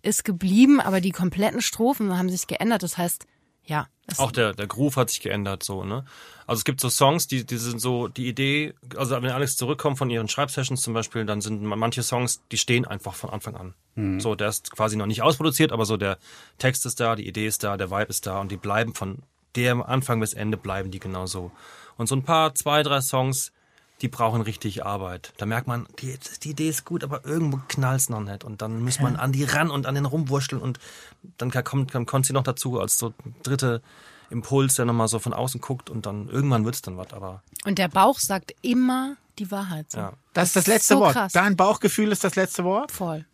ist 0.02 0.24
geblieben, 0.24 0.80
aber 0.80 1.00
die 1.00 1.10
kompletten 1.12 1.60
Strophen 1.60 2.16
haben 2.16 2.28
sich 2.30 2.46
geändert. 2.46 2.82
Das 2.82 2.96
heißt, 2.98 3.26
ja. 3.64 3.88
es- 4.06 4.18
Auch 4.18 4.32
der, 4.32 4.54
der 4.54 4.66
Groove 4.66 4.96
hat 4.96 5.10
sich 5.10 5.20
geändert, 5.20 5.62
so, 5.62 5.84
ne? 5.84 6.04
Also 6.46 6.60
es 6.60 6.64
gibt 6.64 6.80
so 6.80 6.88
Songs, 6.88 7.26
die, 7.26 7.44
die 7.44 7.58
sind 7.58 7.78
so, 7.80 8.08
die 8.08 8.26
Idee, 8.28 8.72
also 8.96 9.14
wenn 9.20 9.30
Alex 9.30 9.56
zurückkommt 9.56 9.98
von 9.98 10.08
ihren 10.08 10.28
Schreibsessions 10.28 10.80
zum 10.80 10.94
Beispiel, 10.94 11.26
dann 11.26 11.40
sind 11.42 11.62
manche 11.62 12.02
Songs, 12.02 12.40
die 12.50 12.56
stehen 12.56 12.86
einfach 12.86 13.14
von 13.14 13.28
Anfang 13.30 13.54
an. 13.56 14.20
So, 14.20 14.34
der 14.36 14.48
ist 14.48 14.70
quasi 14.70 14.96
noch 14.96 15.06
nicht 15.06 15.22
ausproduziert, 15.22 15.72
aber 15.72 15.84
so 15.84 15.96
der 15.96 16.18
Text 16.58 16.86
ist 16.86 17.00
da, 17.00 17.16
die 17.16 17.26
Idee 17.26 17.46
ist 17.48 17.64
da, 17.64 17.76
der 17.76 17.90
Vibe 17.90 18.04
ist 18.10 18.26
da 18.26 18.40
und 18.40 18.50
die 18.52 18.56
bleiben 18.56 18.94
von 18.94 19.18
der 19.56 19.88
Anfang 19.88 20.20
bis 20.20 20.34
Ende 20.34 20.56
bleiben 20.56 20.90
die 20.92 21.00
genau 21.00 21.26
so. 21.26 21.50
Und 21.96 22.06
so 22.08 22.14
ein 22.14 22.22
paar, 22.22 22.54
zwei, 22.54 22.82
drei 22.84 23.00
Songs, 23.00 23.50
die 24.02 24.08
brauchen 24.08 24.42
richtig 24.42 24.84
Arbeit. 24.86 25.32
Da 25.38 25.46
merkt 25.46 25.66
man, 25.66 25.86
die, 26.00 26.16
die 26.44 26.50
Idee 26.50 26.68
ist 26.68 26.84
gut, 26.84 27.02
aber 27.02 27.24
irgendwo 27.24 27.60
knallt's 27.68 28.08
noch 28.08 28.20
nicht. 28.20 28.44
Und 28.44 28.62
dann 28.62 28.80
muss 28.82 29.00
man 29.00 29.16
an 29.16 29.32
die 29.32 29.44
ran 29.44 29.70
und 29.70 29.86
an 29.86 29.94
den 29.94 30.04
rumwurschteln 30.04 30.62
und 30.62 30.78
dann 31.36 31.50
kommt, 31.50 31.90
kommt 31.92 32.06
Konzi 32.06 32.32
noch 32.32 32.44
dazu 32.44 32.78
als 32.80 32.98
so 32.98 33.12
dritte 33.42 33.82
Impuls, 34.30 34.74
der 34.76 34.84
nochmal 34.84 35.08
so 35.08 35.18
von 35.18 35.32
außen 35.32 35.60
guckt 35.60 35.90
und 35.90 36.06
dann 36.06 36.28
irgendwann 36.28 36.64
wird's 36.64 36.82
dann 36.82 36.96
was. 36.96 37.12
Aber 37.12 37.42
Und 37.64 37.78
der 37.78 37.88
Bauch 37.88 38.18
sagt 38.20 38.54
immer 38.62 39.16
die 39.38 39.50
Wahrheit. 39.50 39.90
So. 39.90 39.98
ja. 39.98 40.12
Das 40.32 40.48
ist 40.48 40.56
das 40.56 40.66
letzte 40.66 40.94
So 40.94 41.00
Wort. 41.00 41.14
krass. 41.14 41.32
Dein 41.32 41.56
Bauchgefühl 41.56 42.12
ist 42.12 42.22
das 42.24 42.36
letzte 42.36 42.62
Wort? 42.64 42.92
Voll. 42.92 43.24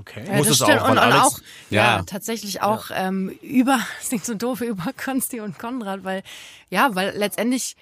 Okay. 0.00 0.24
Ja, 0.26 0.34
Muss 0.38 0.48
das 0.48 0.56
es 0.56 0.62
auch, 0.62 0.66
stimmt. 0.66 0.80
weil 0.82 0.90
und, 0.90 0.96
und 0.98 0.98
Alex- 0.98 1.18
auch, 1.24 1.38
ja, 1.70 1.96
Ja. 1.98 2.02
tatsächlich 2.02 2.62
auch 2.62 2.86
ähm, 2.92 3.28
über, 3.42 3.78
das 4.00 4.08
klingt 4.08 4.24
so 4.24 4.34
doof, 4.34 4.60
über 4.60 4.92
Konsti 5.02 5.40
und 5.40 5.58
Konrad, 5.58 6.02
weil, 6.04 6.22
ja, 6.68 6.94
weil 6.94 7.16
letztendlich, 7.16 7.76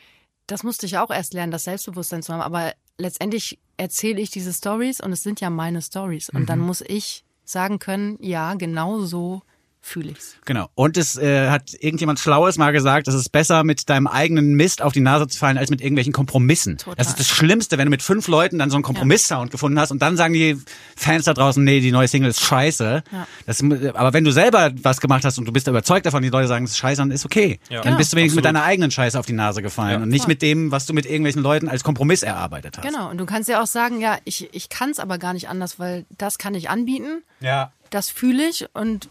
das 0.53 0.63
musste 0.63 0.87
ich 0.87 0.99
auch 0.99 1.11
erst 1.11 1.35
lernen, 1.35 1.51
das 1.53 1.65
Selbstbewusstsein 1.65 2.23
zu 2.23 2.33
haben, 2.33 2.43
aber 2.43 2.73
letztendlich 2.99 3.59
erzähle 3.79 4.21
ich 4.21 4.31
diese 4.31 4.53
Stories 4.53 5.01
und 5.01 5.13
es 5.13 5.23
sind 5.23 5.41
ja 5.41 5.51
meine 5.51 5.83
Stories 5.83 6.29
und 6.29 6.43
Mhm. 6.43 6.47
dann 6.47 6.59
muss 6.61 6.83
ich 6.83 7.25
sagen 7.45 7.79
können, 7.79 8.19
ja, 8.21 8.55
genau 8.55 9.01
so 9.01 9.43
fühle 9.85 10.13
ich's. 10.13 10.37
Genau. 10.45 10.69
Und 10.77 10.97
es 10.97 11.19
äh, 11.19 11.51
hat 11.51 11.75
irgendjemand 11.81 12.21
Schlaues 12.21 12.57
mal 12.57 12.71
gesagt, 12.73 13.09
es 13.09 13.15
ist 13.15 13.31
besser, 13.31 13.65
mit 13.65 13.91
deinem 13.91 14.07
eigenen 14.07 14.55
Mist 14.55 14.81
auf 14.81 14.93
die 14.93 15.01
Nase 15.01 15.27
zu 15.27 15.37
fallen, 15.39 15.59
als 15.59 15.71
mit 15.71 15.81
irgendwelchen 15.81 16.13
Kompromissen. 16.13 16.79
Total. 16.79 16.95
Das 16.95 17.09
ist 17.09 17.19
das 17.19 17.27
Schlimmste, 17.29 17.79
wenn 17.79 17.87
du 17.87 17.91
mit 17.91 18.01
fünf 18.03 18.29
Leuten 18.29 18.59
dann 18.61 18.71
so 18.71 18.77
einen 18.77 18.85
Kompromiss-Sound 18.85 19.51
gefunden 19.51 19.79
hast 19.81 19.91
und 19.91 20.01
dann 20.01 20.17
sagen 20.17 20.35
die 20.35 20.57
Fans 20.97 21.25
da 21.25 21.35
draußen, 21.35 21.63
nee, 21.63 21.81
die 21.81 21.91
neue 21.91 22.07
Single 22.07 22.31
ist 22.31 22.41
scheiße. 22.43 23.03
Ja. 23.13 23.27
Das, 23.47 23.61
aber 23.61 24.13
wenn 24.13 24.23
du 24.25 24.31
selber 24.31 24.71
was 24.83 25.01
gemacht 25.01 25.25
hast 25.25 25.39
und 25.39 25.47
du 25.47 25.53
bist 25.53 25.67
überzeugt 25.67 26.07
davon, 26.07 26.23
die 26.23 26.29
Leute 26.31 26.47
sagen, 26.47 26.65
es 26.65 26.71
ist 26.71 26.79
scheiße, 26.79 27.03
dann 27.03 27.11
ist 27.11 27.25
okay. 27.25 27.59
Ja. 27.69 27.81
Dann 27.83 27.95
Ja. 27.95 27.99
bist 27.99 28.13
du 28.13 28.17
wenigstens 28.17 28.37
mit 28.37 28.47
Absolut. 28.47 28.57
deiner 28.63 28.65
eigenen 28.65 28.91
Scheiße 28.93 29.19
auf 29.19 29.27
die 29.27 29.33
Nase 29.33 29.63
gefallen 29.63 29.91
Ja. 29.99 30.03
und 30.05 30.09
nicht 30.09 30.29
mit 30.29 30.43
dem, 30.43 30.71
was 30.71 30.87
du 30.87 30.95
mit 30.95 31.07
irgendwelchen 31.07 31.43
Leuten 31.43 31.69
als 31.69 31.83
Kompromiss 31.83 32.23
erarbeitet 32.23 32.79
hast. 32.79 32.87
Genau. 32.87 33.11
Und 33.11 33.19
du 33.19 33.27
kannst 33.27 33.49
ja 33.49 33.61
auch 33.61 33.67
sagen, 33.67 34.01
ja, 34.01 34.17
ich, 34.25 34.49
ich 34.55 34.69
kann 34.69 34.91
es 34.91 35.01
aber 35.01 35.19
gar 35.19 35.33
nicht 35.33 35.49
anders, 35.49 35.81
weil 35.81 36.05
das 36.17 36.39
kann 36.39 36.55
ich 36.55 36.71
anbieten, 36.71 37.23
Ja. 37.41 37.73
das 37.91 38.11
fühle 38.11 38.49
ich 38.49 38.67
und 38.75 39.09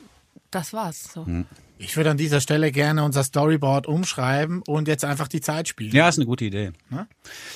das 0.51 0.73
war's. 0.73 1.11
So. 1.13 1.25
Hm. 1.25 1.45
Ich 1.77 1.97
würde 1.97 2.11
an 2.11 2.17
dieser 2.17 2.41
Stelle 2.41 2.71
gerne 2.71 3.03
unser 3.03 3.23
Storyboard 3.23 3.87
umschreiben 3.87 4.61
und 4.67 4.87
jetzt 4.87 5.03
einfach 5.03 5.27
die 5.27 5.41
Zeit 5.41 5.67
spielen. 5.67 5.91
Ja, 5.95 6.07
ist 6.09 6.19
eine 6.19 6.27
gute 6.27 6.45
Idee. 6.45 6.73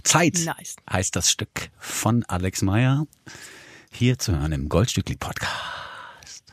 Zeit 0.04 0.40
Nice. 0.44 0.78
heißt 0.92 1.16
das 1.16 1.30
Stück 1.30 1.70
von 1.78 2.24
Alex 2.28 2.64
Meyer. 2.64 3.06
Hier 3.92 4.18
zu 4.18 4.38
hören 4.38 4.52
im 4.52 4.68
Goldstückli 4.68 5.16
Podcast. 5.16 6.44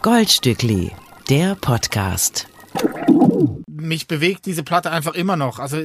Goldstückli, 0.00 0.92
der 1.28 1.56
Podcast. 1.56 2.48
Mich 3.68 4.08
bewegt 4.08 4.46
diese 4.46 4.62
Platte 4.62 4.90
einfach 4.90 5.14
immer 5.14 5.36
noch. 5.36 5.58
Also 5.58 5.78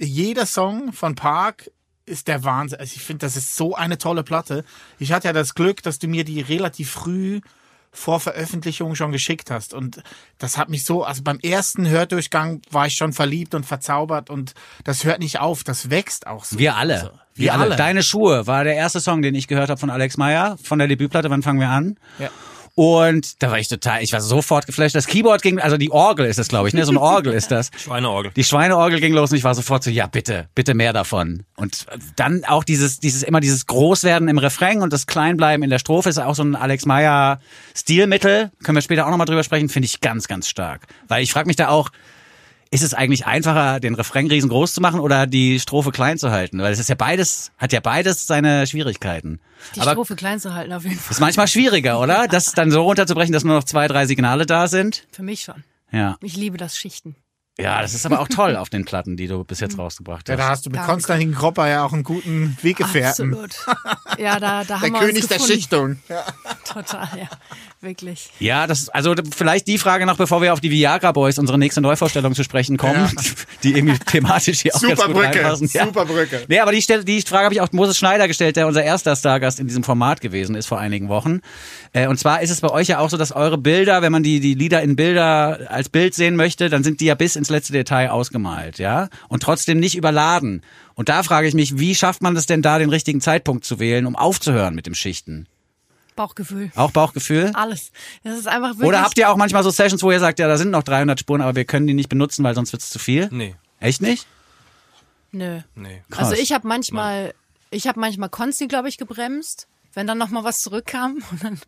jeder 0.00 0.46
Song 0.46 0.92
von 0.94 1.14
Park 1.16 1.70
ist 2.06 2.28
der 2.28 2.44
Wahnsinn. 2.44 2.80
Also 2.80 2.94
ich 2.96 3.02
finde, 3.02 3.26
das 3.26 3.36
ist 3.36 3.56
so 3.56 3.74
eine 3.74 3.98
tolle 3.98 4.22
Platte. 4.22 4.64
Ich 4.98 5.12
hatte 5.12 5.28
ja 5.28 5.32
das 5.32 5.54
Glück, 5.54 5.82
dass 5.82 5.98
du 5.98 6.08
mir 6.08 6.24
die 6.24 6.40
relativ 6.40 6.90
früh 6.90 7.40
vor 7.92 8.20
Veröffentlichung 8.20 8.94
schon 8.94 9.12
geschickt 9.12 9.50
hast. 9.50 9.74
Und 9.74 10.02
das 10.38 10.56
hat 10.56 10.68
mich 10.68 10.84
so, 10.84 11.04
also 11.04 11.22
beim 11.22 11.38
ersten 11.40 11.88
Hördurchgang 11.88 12.62
war 12.70 12.86
ich 12.86 12.94
schon 12.94 13.12
verliebt 13.12 13.54
und 13.54 13.66
verzaubert 13.66 14.30
und 14.30 14.54
das 14.84 15.04
hört 15.04 15.18
nicht 15.18 15.40
auf, 15.40 15.64
das 15.64 15.90
wächst 15.90 16.26
auch 16.26 16.44
so. 16.44 16.58
Wir 16.58 16.76
alle. 16.76 16.94
Also, 16.94 17.06
wir, 17.34 17.44
wir 17.44 17.52
alle. 17.54 17.62
alle. 17.62 17.76
Deine 17.76 18.02
Schuhe 18.02 18.46
war 18.46 18.64
der 18.64 18.74
erste 18.74 19.00
Song, 19.00 19.22
den 19.22 19.34
ich 19.34 19.48
gehört 19.48 19.70
habe 19.70 19.80
von 19.80 19.90
Alex 19.90 20.16
Meyer, 20.16 20.56
von 20.62 20.78
der 20.78 20.88
Debütplatte. 20.88 21.30
Wann 21.30 21.42
fangen 21.42 21.60
wir 21.60 21.68
an? 21.68 21.96
Ja. 22.18 22.30
Und 22.74 23.42
da 23.42 23.50
war 23.50 23.58
ich 23.58 23.68
total, 23.68 24.02
ich 24.02 24.12
war 24.12 24.20
sofort 24.20 24.66
geflasht. 24.66 24.94
Das 24.94 25.06
Keyboard 25.06 25.42
ging, 25.42 25.58
also 25.58 25.76
die 25.76 25.90
Orgel 25.90 26.26
ist 26.26 26.38
das, 26.38 26.48
glaube 26.48 26.68
ich, 26.68 26.74
ne? 26.74 26.84
So 26.84 26.92
eine 26.92 27.00
Orgel 27.00 27.32
ist 27.32 27.50
das. 27.50 27.70
Schweineorgel. 27.76 28.32
Die 28.34 28.44
Schweineorgel 28.44 29.00
ging 29.00 29.12
los 29.12 29.30
und 29.30 29.38
ich 29.38 29.44
war 29.44 29.54
sofort 29.54 29.84
so, 29.84 29.90
ja, 29.90 30.06
bitte, 30.06 30.48
bitte 30.54 30.74
mehr 30.74 30.92
davon. 30.92 31.44
Und 31.56 31.86
dann 32.16 32.44
auch 32.44 32.64
dieses, 32.64 33.00
dieses, 33.00 33.22
immer 33.22 33.40
dieses 33.40 33.66
Großwerden 33.66 34.28
im 34.28 34.38
Refrain 34.38 34.82
und 34.82 34.92
das 34.92 35.06
Kleinbleiben 35.06 35.62
in 35.62 35.70
der 35.70 35.78
Strophe 35.78 36.08
ist 36.08 36.18
auch 36.18 36.34
so 36.34 36.42
ein 36.42 36.56
Alex 36.56 36.86
Meyer 36.86 37.40
Stilmittel. 37.74 38.50
Können 38.62 38.76
wir 38.76 38.82
später 38.82 39.06
auch 39.06 39.10
nochmal 39.10 39.26
drüber 39.26 39.44
sprechen, 39.44 39.68
finde 39.68 39.86
ich 39.86 40.00
ganz, 40.00 40.28
ganz 40.28 40.48
stark. 40.48 40.86
Weil 41.08 41.22
ich 41.22 41.32
frage 41.32 41.46
mich 41.46 41.56
da 41.56 41.68
auch, 41.68 41.90
ist 42.72 42.82
es 42.82 42.94
eigentlich 42.94 43.26
einfacher, 43.26 43.80
den 43.80 43.94
Refrain 43.94 44.28
riesengroß 44.28 44.72
zu 44.74 44.80
machen 44.80 45.00
oder 45.00 45.26
die 45.26 45.58
Strophe 45.58 45.90
klein 45.90 46.18
zu 46.18 46.30
halten? 46.30 46.60
Weil 46.60 46.72
es 46.72 46.78
ist 46.78 46.88
ja 46.88 46.94
beides, 46.94 47.50
hat 47.58 47.72
ja 47.72 47.80
beides 47.80 48.26
seine 48.26 48.66
Schwierigkeiten. 48.66 49.40
Die 49.74 49.80
Aber 49.80 49.92
Strophe 49.92 50.14
klein 50.16 50.38
zu 50.38 50.54
halten 50.54 50.72
auf 50.72 50.84
jeden 50.84 50.96
Fall. 50.98 51.10
ist 51.10 51.20
manchmal 51.20 51.48
schwieriger, 51.48 52.00
oder? 52.00 52.26
Das 52.30 52.52
dann 52.52 52.70
so 52.70 52.82
runterzubrechen, 52.82 53.32
dass 53.32 53.42
nur 53.44 53.56
noch 53.56 53.64
zwei, 53.64 53.88
drei 53.88 54.06
Signale 54.06 54.46
da 54.46 54.68
sind. 54.68 55.04
Für 55.10 55.22
mich 55.24 55.42
schon. 55.42 55.64
Ja. 55.90 56.16
Ich 56.22 56.36
liebe 56.36 56.56
das 56.58 56.76
Schichten. 56.76 57.16
Ja, 57.58 57.82
das 57.82 57.92
ist 57.92 58.06
aber 58.06 58.20
auch 58.20 58.28
toll 58.28 58.56
auf 58.56 58.70
den 58.70 58.84
Platten, 58.86 59.16
die 59.18 59.26
du 59.26 59.44
bis 59.44 59.60
jetzt 59.60 59.76
rausgebracht 59.76 60.28
Ja, 60.28 60.34
hast. 60.34 60.40
da 60.40 60.48
hast 60.48 60.66
du 60.66 60.70
mit 60.70 60.78
Danke. 60.78 60.92
Konstantin 60.92 61.34
Kropper 61.34 61.68
ja 61.68 61.84
auch 61.84 61.92
einen 61.92 62.04
guten 62.04 62.56
Weggefährten. 62.62 63.34
Absolut. 63.34 63.66
Ja, 64.18 64.38
da, 64.40 64.64
da 64.64 64.78
Der 64.78 64.80
haben 64.80 64.92
wir 64.92 65.00
König 65.00 65.16
uns 65.16 65.26
der 65.26 65.36
gefunden. 65.38 65.52
Schichtung. 65.54 65.98
Total, 66.64 67.08
ja. 67.18 67.28
Wirklich. 67.82 68.28
Ja, 68.38 68.66
das, 68.66 68.90
also 68.90 69.14
vielleicht 69.34 69.66
die 69.66 69.78
Frage 69.78 70.04
noch, 70.04 70.18
bevor 70.18 70.42
wir 70.42 70.52
auf 70.52 70.60
die 70.60 70.70
Viagra 70.70 71.12
Boys, 71.12 71.38
unsere 71.38 71.58
nächste 71.58 71.80
Neuvorstellung 71.80 72.34
zu 72.34 72.44
sprechen 72.44 72.76
kommen, 72.76 73.10
Ja. 73.16 73.22
die 73.62 73.72
irgendwie 73.74 73.98
thematisch 73.98 74.60
hier 74.60 74.74
auch 74.74 74.80
Super 74.80 74.96
ganz 74.96 75.06
gut 75.06 75.14
Brücke, 75.14 75.38
reinpassen. 75.38 75.66
super 75.68 76.04
Brücke. 76.04 76.44
Nee, 76.48 76.58
aber 76.58 76.72
die, 76.72 76.82
Stelle, 76.82 77.06
die 77.06 77.22
Frage 77.22 77.44
habe 77.46 77.54
ich 77.54 77.60
auch 77.62 77.72
Moses 77.72 77.96
Schneider 77.96 78.28
gestellt, 78.28 78.56
der 78.56 78.66
unser 78.66 78.84
erster 78.84 79.16
Stargast 79.16 79.60
in 79.60 79.66
diesem 79.66 79.82
Format 79.82 80.20
gewesen 80.20 80.56
ist 80.56 80.66
vor 80.66 80.78
einigen 80.78 81.08
Wochen. 81.08 81.40
Äh, 81.94 82.06
und 82.08 82.18
zwar 82.18 82.42
ist 82.42 82.50
es 82.50 82.60
bei 82.60 82.68
euch 82.70 82.88
ja 82.88 82.98
auch 82.98 83.08
so, 83.08 83.16
dass 83.16 83.32
eure 83.32 83.56
Bilder, 83.56 84.02
wenn 84.02 84.12
man 84.12 84.22
die, 84.22 84.40
die 84.40 84.52
Lieder 84.52 84.82
in 84.82 84.94
Bilder 84.94 85.60
als 85.70 85.88
Bild 85.88 86.14
sehen 86.14 86.36
möchte, 86.36 86.68
dann 86.68 86.84
sind 86.84 87.00
die 87.00 87.06
ja 87.06 87.14
bis 87.14 87.34
ins 87.34 87.48
letzte 87.48 87.72
Detail 87.72 88.10
ausgemalt, 88.10 88.78
ja? 88.78 89.08
Und 89.28 89.42
trotzdem 89.42 89.80
nicht 89.80 89.96
überladen. 89.96 90.60
Und 90.94 91.08
da 91.08 91.22
frage 91.22 91.48
ich 91.48 91.54
mich, 91.54 91.78
wie 91.78 91.94
schafft 91.94 92.20
man 92.20 92.34
das 92.34 92.44
denn 92.44 92.60
da, 92.60 92.78
den 92.78 92.90
richtigen 92.90 93.22
Zeitpunkt 93.22 93.64
zu 93.64 93.78
wählen, 93.78 94.04
um 94.04 94.16
aufzuhören 94.16 94.74
mit 94.74 94.84
dem 94.84 94.94
Schichten? 94.94 95.46
Bauchgefühl. 96.26 96.70
Auch 96.76 96.90
Bauchgefühl? 96.90 97.50
Alles. 97.54 97.92
Das 98.24 98.36
ist 98.38 98.46
einfach 98.46 98.70
wirklich. 98.70 98.88
Oder 98.88 99.02
habt 99.02 99.16
ihr 99.16 99.30
auch 99.30 99.36
manchmal 99.36 99.62
so 99.62 99.70
Sessions, 99.70 100.02
wo 100.02 100.10
ihr 100.12 100.20
sagt, 100.20 100.38
ja, 100.38 100.48
da 100.48 100.58
sind 100.58 100.70
noch 100.70 100.82
300 100.82 101.18
Spuren, 101.18 101.40
aber 101.40 101.56
wir 101.56 101.64
können 101.64 101.86
die 101.86 101.94
nicht 101.94 102.08
benutzen, 102.10 102.44
weil 102.44 102.54
sonst 102.54 102.72
wird's 102.72 102.90
zu 102.90 102.98
viel? 102.98 103.28
Nee, 103.32 103.54
Echt 103.78 104.02
nicht? 104.02 104.26
Nö. 105.32 105.60
nee. 105.74 106.02
Krass. 106.10 106.28
Also 106.30 106.42
ich 106.42 106.52
habe 106.52 106.66
manchmal, 106.68 107.34
ich 107.70 107.86
habe 107.86 107.98
manchmal 108.00 108.28
Konsti, 108.28 108.66
glaube 108.68 108.88
ich, 108.88 108.98
gebremst, 108.98 109.68
wenn 109.94 110.06
dann 110.06 110.18
noch 110.18 110.28
mal 110.30 110.44
was 110.44 110.60
zurückkam 110.60 111.22
und 111.30 111.42
dann 111.44 111.60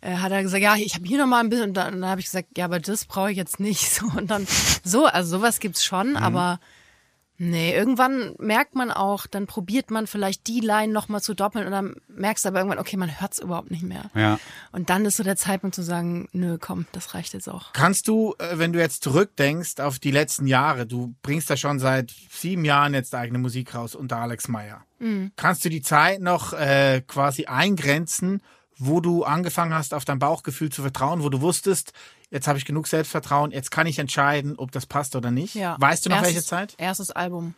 äh, 0.00 0.16
hat 0.16 0.32
er 0.32 0.42
gesagt, 0.42 0.62
ja, 0.62 0.74
ich 0.76 0.94
habe 0.94 1.06
hier 1.06 1.18
noch 1.18 1.26
mal 1.26 1.40
ein 1.40 1.48
bisschen 1.48 1.68
und 1.68 1.74
dann, 1.74 2.00
dann 2.00 2.10
habe 2.10 2.20
ich 2.20 2.26
gesagt, 2.26 2.48
ja, 2.56 2.64
aber 2.64 2.80
das 2.80 3.04
brauche 3.04 3.30
ich 3.30 3.36
jetzt 3.36 3.60
nicht 3.60 3.88
so 3.94 4.06
und 4.16 4.30
dann 4.30 4.46
so, 4.82 5.06
also 5.06 5.38
sowas 5.38 5.60
gibt's 5.60 5.84
schon, 5.84 6.10
Mhm. 6.10 6.16
aber 6.16 6.60
nee, 7.38 7.74
irgendwann 7.74 8.34
merkt 8.38 8.74
man 8.74 8.90
auch, 8.90 9.26
dann 9.26 9.46
probiert 9.46 9.90
man 9.90 10.06
vielleicht 10.06 10.46
die 10.46 10.60
Line 10.60 10.92
noch 10.92 11.08
mal 11.08 11.20
zu 11.20 11.34
doppeln 11.34 11.66
und 11.66 11.72
dann 11.72 11.96
merkst 12.08 12.44
du 12.44 12.48
aber 12.48 12.58
irgendwann, 12.58 12.78
okay, 12.78 12.96
man 12.96 13.20
hört's 13.20 13.38
überhaupt 13.38 13.70
nicht 13.70 13.82
mehr. 13.82 14.10
Ja. 14.14 14.38
Und 14.70 14.90
dann 14.90 15.04
ist 15.04 15.16
so 15.16 15.22
der 15.22 15.36
Zeitpunkt 15.36 15.74
zu 15.74 15.82
sagen, 15.82 16.28
nö, 16.32 16.58
komm, 16.60 16.86
das 16.92 17.14
reicht 17.14 17.34
jetzt 17.34 17.48
auch. 17.48 17.72
Kannst 17.72 18.08
du, 18.08 18.34
äh, 18.38 18.58
wenn 18.58 18.72
du 18.72 18.78
jetzt 18.78 19.02
zurückdenkst 19.02 19.80
auf 19.80 19.98
die 19.98 20.10
letzten 20.10 20.46
Jahre, 20.46 20.86
du 20.86 21.14
bringst 21.22 21.50
ja 21.50 21.56
schon 21.56 21.78
seit 21.78 22.12
sieben 22.30 22.64
Jahren 22.64 22.94
jetzt 22.94 23.14
eigene 23.14 23.38
Musik 23.38 23.74
raus 23.74 23.94
unter 23.94 24.18
Alex 24.18 24.48
Meyer. 24.48 24.84
Kannst 25.34 25.64
du 25.64 25.68
die 25.68 25.82
Zeit 25.82 26.20
noch 26.20 26.52
äh, 26.52 27.02
quasi 27.04 27.46
eingrenzen, 27.46 28.40
wo 28.78 29.00
du 29.00 29.24
angefangen 29.24 29.74
hast, 29.74 29.94
auf 29.94 30.04
dein 30.04 30.20
Bauchgefühl 30.20 30.70
zu 30.70 30.82
vertrauen, 30.82 31.24
wo 31.24 31.28
du 31.28 31.40
wusstest, 31.40 31.92
jetzt 32.32 32.48
habe 32.48 32.58
ich 32.58 32.64
genug 32.64 32.88
Selbstvertrauen, 32.88 33.52
jetzt 33.52 33.70
kann 33.70 33.86
ich 33.86 33.98
entscheiden, 33.98 34.58
ob 34.58 34.72
das 34.72 34.86
passt 34.86 35.14
oder 35.14 35.30
nicht? 35.30 35.54
Ja. 35.54 35.76
Weißt 35.78 36.04
du 36.04 36.10
noch 36.10 36.16
erstes, 36.16 36.34
welche 36.34 36.46
Zeit? 36.46 36.74
Erstes 36.78 37.10
Album. 37.10 37.54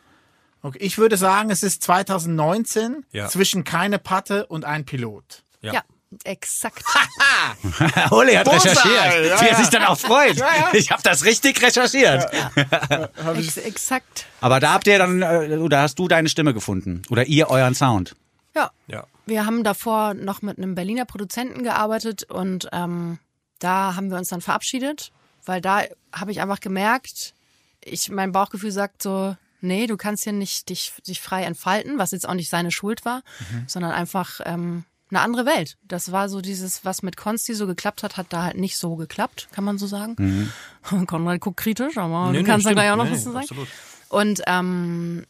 Okay. 0.62 0.78
Ich 0.80 0.98
würde 0.98 1.16
sagen, 1.16 1.50
es 1.50 1.62
ist 1.62 1.82
2019 1.82 3.04
Ja. 3.12 3.28
zwischen 3.28 3.64
keine 3.64 3.98
Patte 3.98 4.46
und 4.46 4.64
ein 4.64 4.84
Pilot. 4.84 5.42
Ja. 5.60 5.74
Ja, 5.74 5.82
exakt. 6.24 6.84
Uli 8.10 8.34
hat 8.34 8.44
Bullseye, 8.44 8.70
recherchiert, 8.70 9.26
ja, 9.30 9.40
wie 9.40 9.46
er 9.46 9.52
ja. 9.52 9.56
sich 9.56 9.68
dann 9.68 9.84
auch 9.84 9.98
freut. 9.98 10.42
Ich 10.72 10.90
habe 10.90 11.02
das 11.02 11.24
richtig 11.24 11.62
recherchiert. 11.62 12.26
Ex 13.36 13.56
exakt. 13.58 14.26
Aber 14.40 14.60
da 14.60 14.72
habt 14.72 14.86
ihr 14.86 14.98
dann, 14.98 15.22
äh, 15.22 15.58
oder 15.58 15.82
hast 15.82 15.98
du 15.98 16.08
deine 16.08 16.28
Stimme 16.28 16.54
gefunden? 16.54 17.02
Oder 17.10 17.26
ihr 17.26 17.50
euren 17.50 17.74
Sound? 17.74 18.16
Ja. 18.54 18.70
Ja. 18.86 19.04
Wir 19.26 19.46
haben 19.46 19.64
davor 19.64 20.14
noch 20.14 20.42
mit 20.42 20.58
einem 20.58 20.74
Berliner 20.74 21.04
Produzenten 21.04 21.62
gearbeitet 21.62 22.24
und 22.24 22.68
ähm, 22.72 23.18
da 23.58 23.94
haben 23.96 24.10
wir 24.10 24.18
uns 24.18 24.28
dann 24.28 24.40
verabschiedet, 24.40 25.12
weil 25.44 25.60
da 25.60 25.82
habe 26.12 26.30
ich 26.32 26.40
einfach 26.40 26.60
gemerkt, 26.60 27.34
ich 27.82 28.10
mein 28.10 28.32
Bauchgefühl 28.32 28.72
sagt 28.72 29.02
so, 29.02 29.36
nee, 29.60 29.86
du 29.86 29.96
kannst 29.96 30.24
hier 30.24 30.32
nicht 30.32 30.68
dich, 30.68 30.92
dich 31.06 31.20
frei 31.20 31.44
entfalten, 31.44 31.98
was 31.98 32.10
jetzt 32.10 32.28
auch 32.28 32.34
nicht 32.34 32.50
seine 32.50 32.70
Schuld 32.70 33.04
war, 33.04 33.22
sondern 33.66 33.92
einfach 33.92 34.40
ähm, 34.44 34.84
eine 35.10 35.20
andere 35.20 35.46
Welt. 35.46 35.76
Das 35.82 36.12
war 36.12 36.28
so 36.28 36.40
dieses, 36.40 36.84
was 36.84 37.02
mit 37.02 37.16
Konsti 37.16 37.54
so 37.54 37.66
geklappt 37.66 38.02
hat, 38.02 38.16
hat 38.16 38.26
da 38.30 38.42
halt 38.44 38.56
nicht 38.56 38.76
so 38.76 38.96
geklappt, 38.96 39.48
kann 39.52 39.64
man 39.64 39.78
so 39.78 39.86
sagen. 39.86 40.50
Konrad 41.06 41.40
guckt 41.40 41.58
kritisch, 41.58 41.96
aber 41.96 42.26
Nee, 42.32 42.38
du 42.38 42.42
nee, 42.42 42.48
kannst 42.48 42.66
da 42.66 42.72
gleich 42.72 42.90
auch 42.90 42.96
noch 42.96 43.04
Nee, 43.04 43.12
was 43.12 43.22
zu 43.24 43.32
sagen. 43.32 43.44
absolut. 43.44 43.68
Und, 44.08 44.42
ähm, 44.46 45.24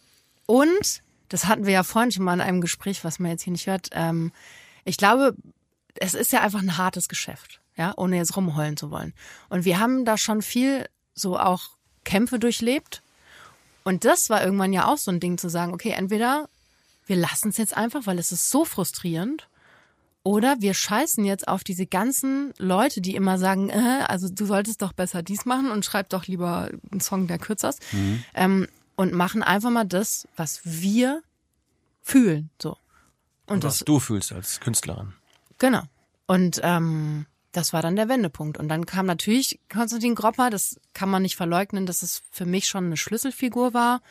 und, 0.46 1.02
das 1.28 1.46
hatten 1.46 1.66
wir 1.66 1.72
ja 1.72 1.82
vorhin 1.82 2.12
schon 2.12 2.24
mal 2.24 2.34
in 2.34 2.40
einem 2.40 2.60
Gespräch, 2.60 3.02
was 3.04 3.18
man 3.18 3.30
jetzt 3.30 3.42
hier 3.42 3.52
nicht 3.52 3.66
hört, 3.66 3.88
ähm, 3.92 4.32
ich 4.84 4.96
glaube, 4.96 5.34
es 5.96 6.14
ist 6.14 6.32
ja 6.32 6.40
einfach 6.42 6.60
ein 6.60 6.76
hartes 6.76 7.08
Geschäft, 7.08 7.60
ja, 7.76 7.92
ohne 7.96 8.16
jetzt 8.16 8.37
rumheulen 8.37 8.76
zu 8.76 8.90
wollen. 8.90 9.12
Und 9.48 9.64
wir 9.64 9.78
haben 9.78 10.04
da 10.04 10.16
schon 10.16 10.42
viel 10.42 10.88
so 11.14 11.38
auch 11.38 11.70
Kämpfe 12.04 12.38
durchlebt. 12.38 13.02
Und 13.84 14.04
das 14.04 14.30
war 14.30 14.44
irgendwann 14.44 14.72
ja 14.72 14.87
auch 14.87 14.98
so 14.98 15.10
ein 15.10 15.20
Ding 15.20 15.38
zu 15.38 15.48
sagen, 15.48 15.72
okay, 15.72 15.90
entweder 15.90 16.48
wir 17.06 17.16
lassen 17.16 17.50
es 17.50 17.58
jetzt 17.58 17.76
einfach, 17.76 18.06
weil 18.06 18.18
es 18.18 18.32
ist 18.32 18.50
so 18.50 18.64
frustrierend, 18.64 19.46
oder 20.24 20.56
wir 20.60 20.72
scheißen 20.72 21.22
jetzt 21.27 21.46
auf 21.46 21.64
diese 21.64 21.87
ganzen 21.87 22.54
Leute, 22.56 23.02
die 23.02 23.14
immer 23.14 23.38
sagen, 23.38 23.68
äh, 23.68 24.04
also 24.08 24.29
du 24.31 24.46
solltest 24.46 24.81
doch 24.81 24.94
besser 24.94 25.22
dies 25.22 25.44
machen 25.44 25.70
und 25.70 25.85
schreib 25.85 26.08
doch 26.08 26.27
lieber 26.27 26.70
einen 26.90 27.00
Song, 27.00 27.27
der 27.27 27.38
kürzer 27.38 27.68
ist. 27.68 27.83
Ähm, 28.33 28.66
und 28.96 29.12
machen 29.12 29.42
einfach 29.42 29.70
mal 29.70 29.85
das, 29.85 30.27
was 30.35 30.60
wir 30.64 31.22
fühlen. 32.02 32.48
So. 32.60 32.79
Und 33.46 33.64
was 33.64 33.79
das, 33.79 33.85
du 33.85 34.00
fühlst 34.00 34.33
als 34.33 34.60
Künstlerin. 34.60 35.12
genau. 35.58 35.83
Und 36.27 36.58
ähm, 36.62 37.27
das 37.57 37.73
war 37.73 37.83
dann 37.83 37.96
der 37.96 38.09
Wendepunkt. 38.09 38.59
Und 38.59 38.69
dann 38.69 38.85
kam 38.85 39.07
natürlich 39.07 39.61
Konstantin 39.73 40.15
Gropper, 40.15 40.50
das 40.50 40.81
kann 40.92 41.09
man 41.09 41.23
nicht 41.23 41.37
verleugnen, 41.37 41.87
dass 41.87 42.02
es 42.02 42.23
für 42.31 42.46
mich 42.46 42.67
schon 42.67 42.87
eine 42.87 42.96
Schlüsselfigur 42.96 43.73
war, 43.73 44.02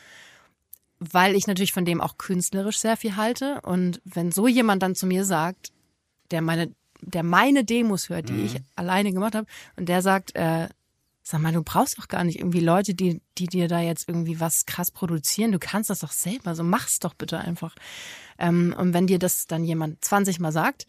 weil 0.98 1.36
ich 1.36 1.46
natürlich 1.46 1.72
von 1.72 1.84
dem 1.84 2.00
auch 2.00 2.16
künstlerisch 2.16 2.78
sehr 2.78 2.96
viel 2.96 3.16
halte. 3.16 3.60
Und 3.60 4.00
wenn 4.04 4.32
so 4.32 4.48
jemand 4.48 4.82
dann 4.82 4.94
zu 4.94 5.06
mir 5.06 5.24
sagt, 5.24 5.72
der 6.30 6.40
meine, 6.40 6.72
der 7.02 7.22
meine 7.22 7.64
Demos 7.64 8.08
hört, 8.08 8.30
die 8.30 8.44
ich 8.44 8.56
alleine 8.76 9.12
gemacht 9.12 9.34
habe, 9.34 9.46
und 9.76 9.88
der 9.90 10.00
sagt, 10.00 10.34
äh, 10.34 10.68
sag 11.22 11.40
mal, 11.40 11.52
du 11.52 11.62
brauchst 11.62 11.98
doch 11.98 12.08
gar 12.08 12.24
nicht 12.24 12.38
irgendwie 12.38 12.60
Leute, 12.60 12.94
die, 12.94 13.20
die 13.36 13.46
dir 13.46 13.68
da 13.68 13.80
jetzt 13.80 14.08
irgendwie 14.08 14.40
was 14.40 14.64
krass 14.64 14.90
produzieren. 14.90 15.52
Du 15.52 15.58
kannst 15.58 15.90
das 15.90 16.00
doch 16.00 16.12
selber, 16.12 16.54
so 16.54 16.64
mach's 16.64 16.98
doch 16.98 17.14
bitte 17.14 17.38
einfach. 17.38 17.74
Ähm, 18.38 18.74
und 18.78 18.94
wenn 18.94 19.06
dir 19.06 19.18
das 19.18 19.46
dann 19.46 19.64
jemand 19.64 20.02
20 20.02 20.40
Mal 20.40 20.52
sagt, 20.52 20.86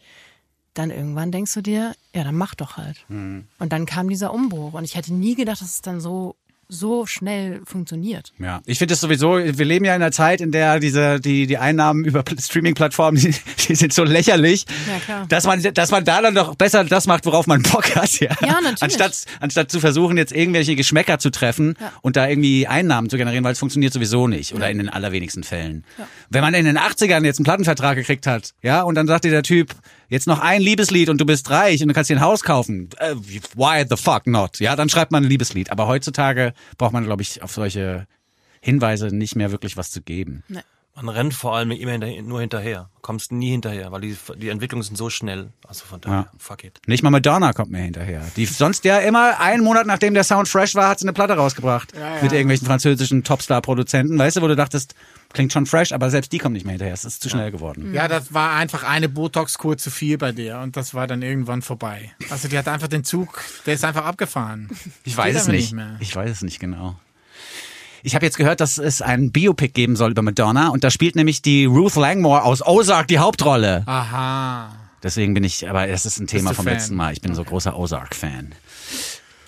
dann 0.78 0.90
irgendwann 0.90 1.32
denkst 1.32 1.54
du 1.54 1.60
dir, 1.62 1.94
ja, 2.14 2.24
dann 2.24 2.34
mach 2.36 2.54
doch 2.54 2.76
halt. 2.76 3.04
Und 3.08 3.46
dann 3.58 3.86
kam 3.86 4.08
dieser 4.08 4.32
Umbruch. 4.32 4.74
Und 4.74 4.84
ich 4.84 4.94
hätte 4.96 5.12
nie 5.14 5.34
gedacht, 5.34 5.60
dass 5.60 5.68
es 5.68 5.82
dann 5.82 6.00
so, 6.00 6.36
so 6.68 7.06
schnell 7.06 7.60
funktioniert. 7.64 8.32
Ja, 8.40 8.60
ich 8.66 8.78
finde 8.78 8.94
es 8.94 9.00
sowieso, 9.00 9.36
wir 9.38 9.64
leben 9.64 9.84
ja 9.84 9.94
in 9.94 10.02
einer 10.02 10.10
Zeit, 10.10 10.40
in 10.40 10.50
der 10.50 10.80
diese, 10.80 11.20
die, 11.20 11.46
die 11.46 11.58
Einnahmen 11.58 12.04
über 12.04 12.20
Pl- 12.22 12.42
Streaming-Plattformen, 12.44 13.16
die, 13.20 13.32
die 13.68 13.74
sind 13.76 13.92
so 13.92 14.02
lächerlich, 14.02 14.66
Ja, 14.88 14.98
klar. 14.98 15.26
dass 15.28 15.44
man, 15.44 15.62
dass 15.62 15.92
man 15.92 16.04
da 16.04 16.20
dann 16.20 16.34
doch 16.34 16.56
besser 16.56 16.82
das 16.84 17.06
macht, 17.06 17.24
worauf 17.24 17.46
man 17.46 17.62
Bock 17.62 17.94
hat, 17.94 18.18
ja. 18.18 18.30
Ja, 18.42 18.54
natürlich. 18.60 18.82
Anstatt, 18.82 19.24
anstatt 19.40 19.70
zu 19.70 19.78
versuchen, 19.78 20.16
jetzt 20.16 20.32
irgendwelche 20.32 20.74
Geschmäcker 20.74 21.20
zu 21.20 21.30
treffen 21.30 21.76
Ja. 21.80 21.92
und 22.02 22.16
da 22.16 22.28
irgendwie 22.28 22.66
Einnahmen 22.66 23.08
zu 23.10 23.16
generieren, 23.16 23.44
weil 23.44 23.52
es 23.52 23.60
funktioniert 23.60 23.92
sowieso 23.92 24.26
nicht 24.26 24.52
oder 24.52 24.68
in 24.68 24.78
den 24.78 24.88
allerwenigsten 24.88 25.44
Fällen. 25.44 25.84
Wenn 26.30 26.42
man 26.42 26.52
in 26.54 26.64
den 26.64 26.78
80ern 26.78 27.24
jetzt 27.24 27.38
einen 27.38 27.44
Plattenvertrag 27.44 27.96
gekriegt 27.96 28.26
hat, 28.26 28.54
ja, 28.62 28.82
und 28.82 28.96
dann 28.96 29.06
sagt 29.06 29.24
dir 29.24 29.30
der 29.30 29.44
Typ, 29.44 29.70
jetzt 30.08 30.26
noch 30.26 30.40
ein 30.40 30.62
Liebeslied 30.62 31.08
und 31.08 31.20
du 31.20 31.26
bist 31.26 31.50
reich 31.50 31.82
und 31.82 31.88
du 31.88 31.94
kannst 31.94 32.10
dir 32.10 32.16
ein 32.16 32.22
Haus 32.22 32.42
kaufen. 32.42 32.90
Äh, 32.98 33.14
why 33.54 33.84
the 33.88 33.96
fuck 33.96 34.26
not? 34.26 34.58
Ja, 34.60 34.76
dann 34.76 34.88
schreibt 34.88 35.12
man 35.12 35.24
ein 35.24 35.28
Liebeslied. 35.30 35.70
Aber 35.70 35.86
heutzutage 35.86 36.52
braucht 36.78 36.92
man, 36.92 37.04
glaube 37.04 37.22
ich, 37.22 37.42
auf 37.42 37.52
solche 37.52 38.06
Hinweise 38.60 39.08
nicht 39.14 39.36
mehr 39.36 39.52
wirklich 39.52 39.76
was 39.76 39.90
zu 39.90 40.02
geben. 40.02 40.42
Man 40.96 41.10
rennt 41.10 41.34
vor 41.34 41.54
allem 41.54 41.70
immer 41.72 41.92
hinterher, 41.92 42.22
nur 42.22 42.40
hinterher. 42.40 42.88
Kommst 43.02 43.30
nie 43.30 43.50
hinterher, 43.50 43.92
weil 43.92 44.00
die, 44.00 44.16
die 44.38 44.48
Entwicklungen 44.48 44.82
sind 44.82 44.96
so 44.96 45.10
schnell. 45.10 45.50
Also 45.68 45.84
von 45.84 46.00
daher, 46.00 46.16
Ja. 46.20 46.26
fuck 46.38 46.64
it. 46.64 46.80
Nicht 46.86 47.02
mal 47.02 47.10
Madonna 47.10 47.52
kommt 47.52 47.70
mir 47.70 47.78
hinterher. 47.82 48.22
Die 48.36 48.46
sonst 48.46 48.84
ja 48.86 48.98
immer 49.00 49.38
einen 49.38 49.62
Monat 49.62 49.86
nachdem 49.86 50.14
der 50.14 50.24
Sound 50.24 50.48
fresh 50.48 50.74
war, 50.74 50.88
hat 50.88 50.98
sie 50.98 51.04
eine 51.04 51.12
Platte 51.12 51.34
rausgebracht 51.34 51.92
mit 52.22 52.32
irgendwelchen 52.32 52.66
französischen 52.66 53.24
Topstar-Produzenten. 53.24 54.18
Weißt 54.18 54.38
du, 54.38 54.42
wo 54.42 54.48
du 54.48 54.56
dachtest, 54.56 54.94
klingt 55.34 55.52
schon 55.52 55.66
fresh, 55.66 55.92
aber 55.92 56.08
selbst 56.10 56.32
die 56.32 56.38
kommt 56.38 56.54
nicht 56.54 56.64
mehr 56.64 56.72
hinterher. 56.72 56.94
Es 56.94 57.04
ist 57.04 57.22
zu 57.22 57.28
schnell 57.28 57.50
geworden. 57.50 57.92
Ja, 57.92 58.08
das 58.08 58.32
war 58.32 58.52
einfach 58.54 58.82
eine 58.82 59.08
Botox-Kur 59.10 59.76
zu 59.76 59.90
viel 59.90 60.16
bei 60.18 60.32
der 60.32 60.60
und 60.60 60.76
das 60.78 60.94
war 60.94 61.06
dann 61.06 61.20
irgendwann 61.20 61.60
vorbei. 61.62 62.12
Also 62.30 62.48
die 62.48 62.56
hat 62.56 62.68
einfach 62.68 62.88
den 62.88 63.04
Zug, 63.04 63.42
der 63.66 63.74
ist 63.74 63.84
einfach 63.84 64.06
abgefahren. 64.06 64.70
Ich 65.04 65.16
weiß 65.16 65.36
es 65.36 65.46
nicht. 65.48 65.56
nicht 65.60 65.72
mehr. 65.74 65.96
Ich 66.00 66.16
weiß 66.16 66.30
es 66.30 66.42
nicht 66.42 66.58
genau. 66.58 66.96
Ich 68.06 68.14
habe 68.14 68.24
jetzt 68.24 68.38
gehört, 68.38 68.60
dass 68.60 68.78
es 68.78 69.02
ein 69.02 69.32
Biopic 69.32 69.72
geben 69.72 69.96
soll 69.96 70.12
über 70.12 70.22
Madonna 70.22 70.68
und 70.68 70.84
da 70.84 70.92
spielt 70.92 71.16
nämlich 71.16 71.42
die 71.42 71.64
Ruth 71.64 71.96
Langmore 71.96 72.44
aus 72.44 72.64
Ozark 72.64 73.08
die 73.08 73.18
Hauptrolle. 73.18 73.82
Aha. 73.86 74.72
Deswegen 75.02 75.34
bin 75.34 75.42
ich, 75.42 75.68
aber 75.68 75.88
das 75.88 76.06
ist 76.06 76.20
ein 76.20 76.28
Thema 76.28 76.54
vom 76.54 76.66
Fan? 76.66 76.74
letzten 76.74 76.94
Mal. 76.94 77.12
Ich 77.14 77.20
bin 77.20 77.34
so 77.34 77.42
großer 77.42 77.76
Ozark-Fan. 77.76 78.54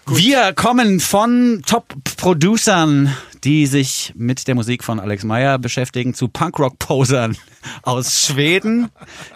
Wir 0.08 0.52
kommen 0.54 0.98
von 0.98 1.62
Top-Producern, 1.66 3.14
die 3.44 3.66
sich 3.66 4.12
mit 4.16 4.48
der 4.48 4.56
Musik 4.56 4.82
von 4.82 4.98
Alex 4.98 5.22
Meyer 5.22 5.60
beschäftigen, 5.60 6.12
zu 6.12 6.26
Punkrock-Posern 6.26 7.36
aus 7.82 8.26
Schweden. 8.26 8.88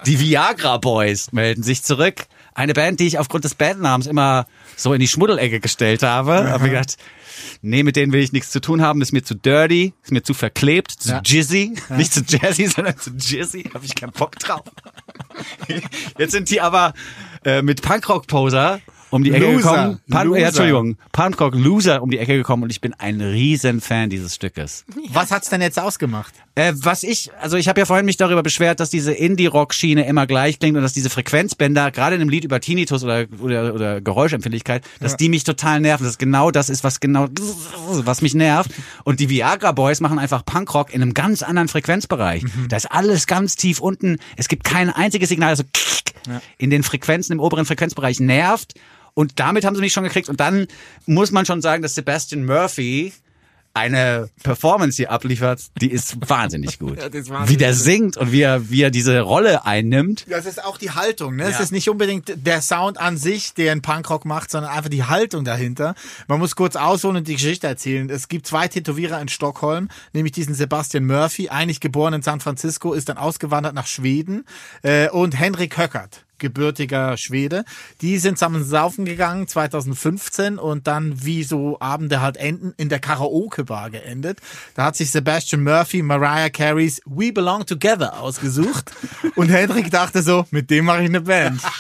Die 0.04 0.18
Viagra 0.18 0.78
Boys 0.78 1.30
melden 1.30 1.62
sich 1.62 1.84
zurück. 1.84 2.26
Eine 2.54 2.72
Band, 2.72 2.98
die 2.98 3.06
ich 3.06 3.20
aufgrund 3.20 3.44
des 3.44 3.54
Bandnamens 3.54 4.08
immer 4.08 4.46
so 4.76 4.92
in 4.92 4.98
die 4.98 5.06
Schmuddelecke 5.06 5.60
gestellt 5.60 6.02
habe. 6.02 6.50
Hab 6.50 6.60
mir 6.60 6.70
gedacht, 6.70 6.96
nee, 7.62 7.82
mit 7.82 7.96
denen 7.96 8.12
will 8.12 8.20
ich 8.20 8.32
nichts 8.32 8.50
zu 8.50 8.60
tun 8.60 8.82
haben. 8.82 9.00
Ist 9.02 9.12
mir 9.12 9.22
zu 9.22 9.34
dirty, 9.34 9.92
ist 10.02 10.12
mir 10.12 10.22
zu 10.22 10.34
verklebt, 10.34 10.90
zu 10.90 11.10
Ja. 11.10 11.22
jizzy. 11.24 11.74
Nicht 11.90 12.12
zu 12.12 12.22
jazzy, 12.26 12.66
sondern 12.68 12.98
zu 12.98 13.10
jizzy. 13.10 13.70
Habe 13.74 13.84
ich 13.84 13.94
keinen 13.94 14.12
Bock 14.12 14.38
drauf. 14.38 14.62
Jetzt 16.18 16.32
sind 16.32 16.50
die 16.50 16.60
aber 16.60 16.94
äh, 17.44 17.62
mit 17.62 17.82
Punkrock-Poser 17.82 18.80
um 19.12 19.22
die 19.22 19.30
Ecke 19.30 19.52
Loser. 19.52 19.70
gekommen. 19.70 20.00
Punk, 20.10 20.24
Loser. 20.24 20.40
ja, 20.40 20.48
Entschuldigung, 20.48 20.96
Punkrock-Loser 21.12 22.02
um 22.02 22.10
die 22.10 22.18
Ecke 22.18 22.34
gekommen 22.36 22.62
und 22.64 22.70
ich 22.70 22.80
bin 22.80 22.94
ein 22.94 23.20
riesen 23.20 23.80
Fan 23.80 24.08
dieses 24.10 24.34
Stückes. 24.34 24.84
Was 25.12 25.30
hat's 25.30 25.50
denn 25.50 25.60
jetzt 25.60 25.78
ausgemacht? 25.78 26.32
Äh, 26.54 26.74
was 26.76 27.02
ich, 27.02 27.30
also 27.40 27.56
ich 27.56 27.66
habe 27.68 27.80
ja 27.80 27.86
vorhin 27.86 28.04
mich 28.04 28.18
darüber 28.18 28.42
beschwert, 28.42 28.78
dass 28.78 28.90
diese 28.90 29.12
Indie-Rock-Schiene 29.12 30.06
immer 30.06 30.26
gleich 30.26 30.58
klingt 30.58 30.76
und 30.76 30.82
dass 30.82 30.92
diese 30.92 31.08
Frequenzbänder, 31.08 31.90
gerade 31.90 32.16
in 32.16 32.20
einem 32.20 32.28
Lied 32.28 32.44
über 32.44 32.60
Tinnitus 32.60 33.04
oder, 33.04 33.24
oder, 33.40 33.72
oder 33.72 34.00
Geräuschempfindlichkeit, 34.02 34.84
dass 35.00 35.16
die 35.16 35.30
mich 35.30 35.44
total 35.44 35.80
nerven. 35.80 36.04
Das 36.04 36.18
genau 36.18 36.50
das 36.50 36.68
ist, 36.68 36.84
was 36.84 37.00
genau, 37.00 37.28
was 37.88 38.20
mich 38.20 38.34
nervt. 38.34 38.70
Und 39.04 39.20
die 39.20 39.30
Viagra 39.30 39.72
Boys 39.72 40.00
machen 40.00 40.18
einfach 40.18 40.44
Punkrock 40.44 40.92
in 40.92 41.00
einem 41.00 41.14
ganz 41.14 41.42
anderen 41.42 41.68
Frequenzbereich. 41.68 42.44
Da 42.68 42.76
ist 42.76 42.90
alles 42.92 43.26
ganz 43.26 43.56
tief 43.56 43.80
unten. 43.80 44.18
Es 44.36 44.48
gibt 44.48 44.64
kein 44.64 44.90
einziges 44.90 45.30
Signal, 45.30 45.50
also 45.50 45.64
in 46.58 46.70
den 46.70 46.82
Frequenzen, 46.82 47.32
im 47.32 47.40
oberen 47.40 47.64
Frequenzbereich 47.64 48.20
nervt. 48.20 48.74
Und 49.14 49.38
damit 49.40 49.64
haben 49.64 49.74
sie 49.74 49.80
mich 49.82 49.92
schon 49.92 50.04
gekriegt. 50.04 50.28
Und 50.28 50.40
dann 50.40 50.66
muss 51.06 51.30
man 51.32 51.44
schon 51.46 51.60
sagen, 51.62 51.82
dass 51.82 51.94
Sebastian 51.94 52.44
Murphy 52.44 53.12
eine 53.74 54.28
Performance 54.42 54.96
hier 54.96 55.10
abliefert, 55.10 55.62
die 55.80 55.90
ist 55.90 56.28
wahnsinnig 56.28 56.78
gut. 56.78 56.98
Ja, 56.98 57.06
ist 57.06 57.30
wahnsinnig 57.30 57.48
wie 57.48 57.56
der 57.56 57.70
gut. 57.72 57.78
singt 57.80 58.16
und 58.18 58.30
wie 58.30 58.42
er, 58.42 58.68
wie 58.68 58.82
er 58.82 58.90
diese 58.90 59.20
Rolle 59.22 59.64
einnimmt. 59.64 60.26
Das 60.28 60.44
ist 60.44 60.62
auch 60.62 60.76
die 60.76 60.90
Haltung, 60.90 61.36
ne? 61.36 61.44
Es 61.44 61.52
Ja. 61.52 61.60
ist 61.60 61.72
nicht 61.72 61.88
unbedingt 61.88 62.34
der 62.46 62.60
Sound 62.60 62.98
an 63.00 63.16
sich, 63.16 63.54
der 63.54 63.72
einen 63.72 63.80
Punkrock 63.80 64.26
macht, 64.26 64.50
sondern 64.50 64.72
einfach 64.72 64.90
die 64.90 65.04
Haltung 65.04 65.46
dahinter. 65.46 65.94
Man 66.28 66.38
muss 66.38 66.54
kurz 66.54 66.76
ausholen 66.76 67.16
und 67.16 67.28
die 67.28 67.34
Geschichte 67.36 67.66
erzählen. 67.66 68.10
Es 68.10 68.28
gibt 68.28 68.46
zwei 68.46 68.68
Tätowierer 68.68 69.18
in 69.22 69.28
Stockholm, 69.28 69.88
nämlich 70.12 70.32
diesen 70.32 70.54
Sebastian 70.54 71.06
Murphy, 71.06 71.48
eigentlich 71.48 71.80
geboren 71.80 72.12
in 72.12 72.20
San 72.20 72.40
Francisco, 72.40 72.92
ist 72.92 73.08
dann 73.08 73.16
ausgewandert 73.16 73.74
nach 73.74 73.86
Schweden, 73.86 74.44
äh, 74.82 75.08
und 75.08 75.38
Henrik 75.38 75.78
Höckert 75.78 76.26
gebürtiger 76.42 77.16
Schwede. 77.16 77.64
Die 78.02 78.18
sind 78.18 78.36
zusammen 78.36 78.62
saufen 78.62 79.06
gegangen 79.06 79.48
2015 79.48 80.58
und 80.58 80.86
dann, 80.86 81.24
wie 81.24 81.44
so 81.44 81.78
Abende 81.80 82.20
halt 82.20 82.36
enden, 82.36 82.74
in 82.76 82.90
der 82.90 82.98
Karaoke-Bar 82.98 83.88
geendet. 83.88 84.40
Da 84.74 84.84
hat 84.84 84.96
sich 84.96 85.10
Sebastian 85.10 85.62
Murphy 85.62 86.02
Mariah 86.02 86.50
Careys 86.50 87.00
We 87.06 87.32
Belong 87.32 87.64
Together 87.64 88.20
ausgesucht 88.20 88.92
und 89.36 89.48
Hendrik 89.48 89.90
dachte 89.90 90.22
so, 90.22 90.44
mit 90.50 90.68
dem 90.68 90.84
mache 90.84 91.02
ich 91.02 91.08
eine 91.08 91.22
Band. 91.22 91.62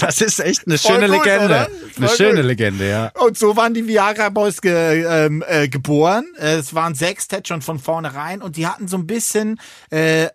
Das 0.00 0.20
ist 0.20 0.38
echt 0.40 0.66
eine 0.66 0.78
Voll 0.78 0.94
schöne 0.94 1.08
gut, 1.08 1.24
Legende. 1.24 1.44
oder? 1.46 1.68
Eine 1.96 2.08
schöne 2.08 2.36
gut. 2.36 2.44
Legende, 2.44 2.88
ja. 2.88 3.12
Und 3.20 3.36
so 3.36 3.56
waren 3.56 3.74
die 3.74 3.86
Viagra 3.86 4.28
Boys 4.28 4.60
ge, 4.60 5.04
ähm, 5.04 5.44
äh, 5.46 5.68
geboren. 5.68 6.24
Äh, 6.38 6.56
Es 6.56 6.74
waren 6.74 6.94
Sextet 6.94 7.48
schon 7.48 7.62
von 7.62 7.78
vornherein 7.78 8.40
und 8.42 8.56
die 8.56 8.66
hatten 8.66 8.86
so 8.88 8.96
ein 8.96 9.06
bisschen 9.06 9.60
äh, 9.90 10.28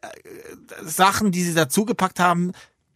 Sachen, 0.84 1.32
die 1.32 1.44
sie 1.44 1.54
dazugepackt 1.54 2.20
haben, 2.20 2.52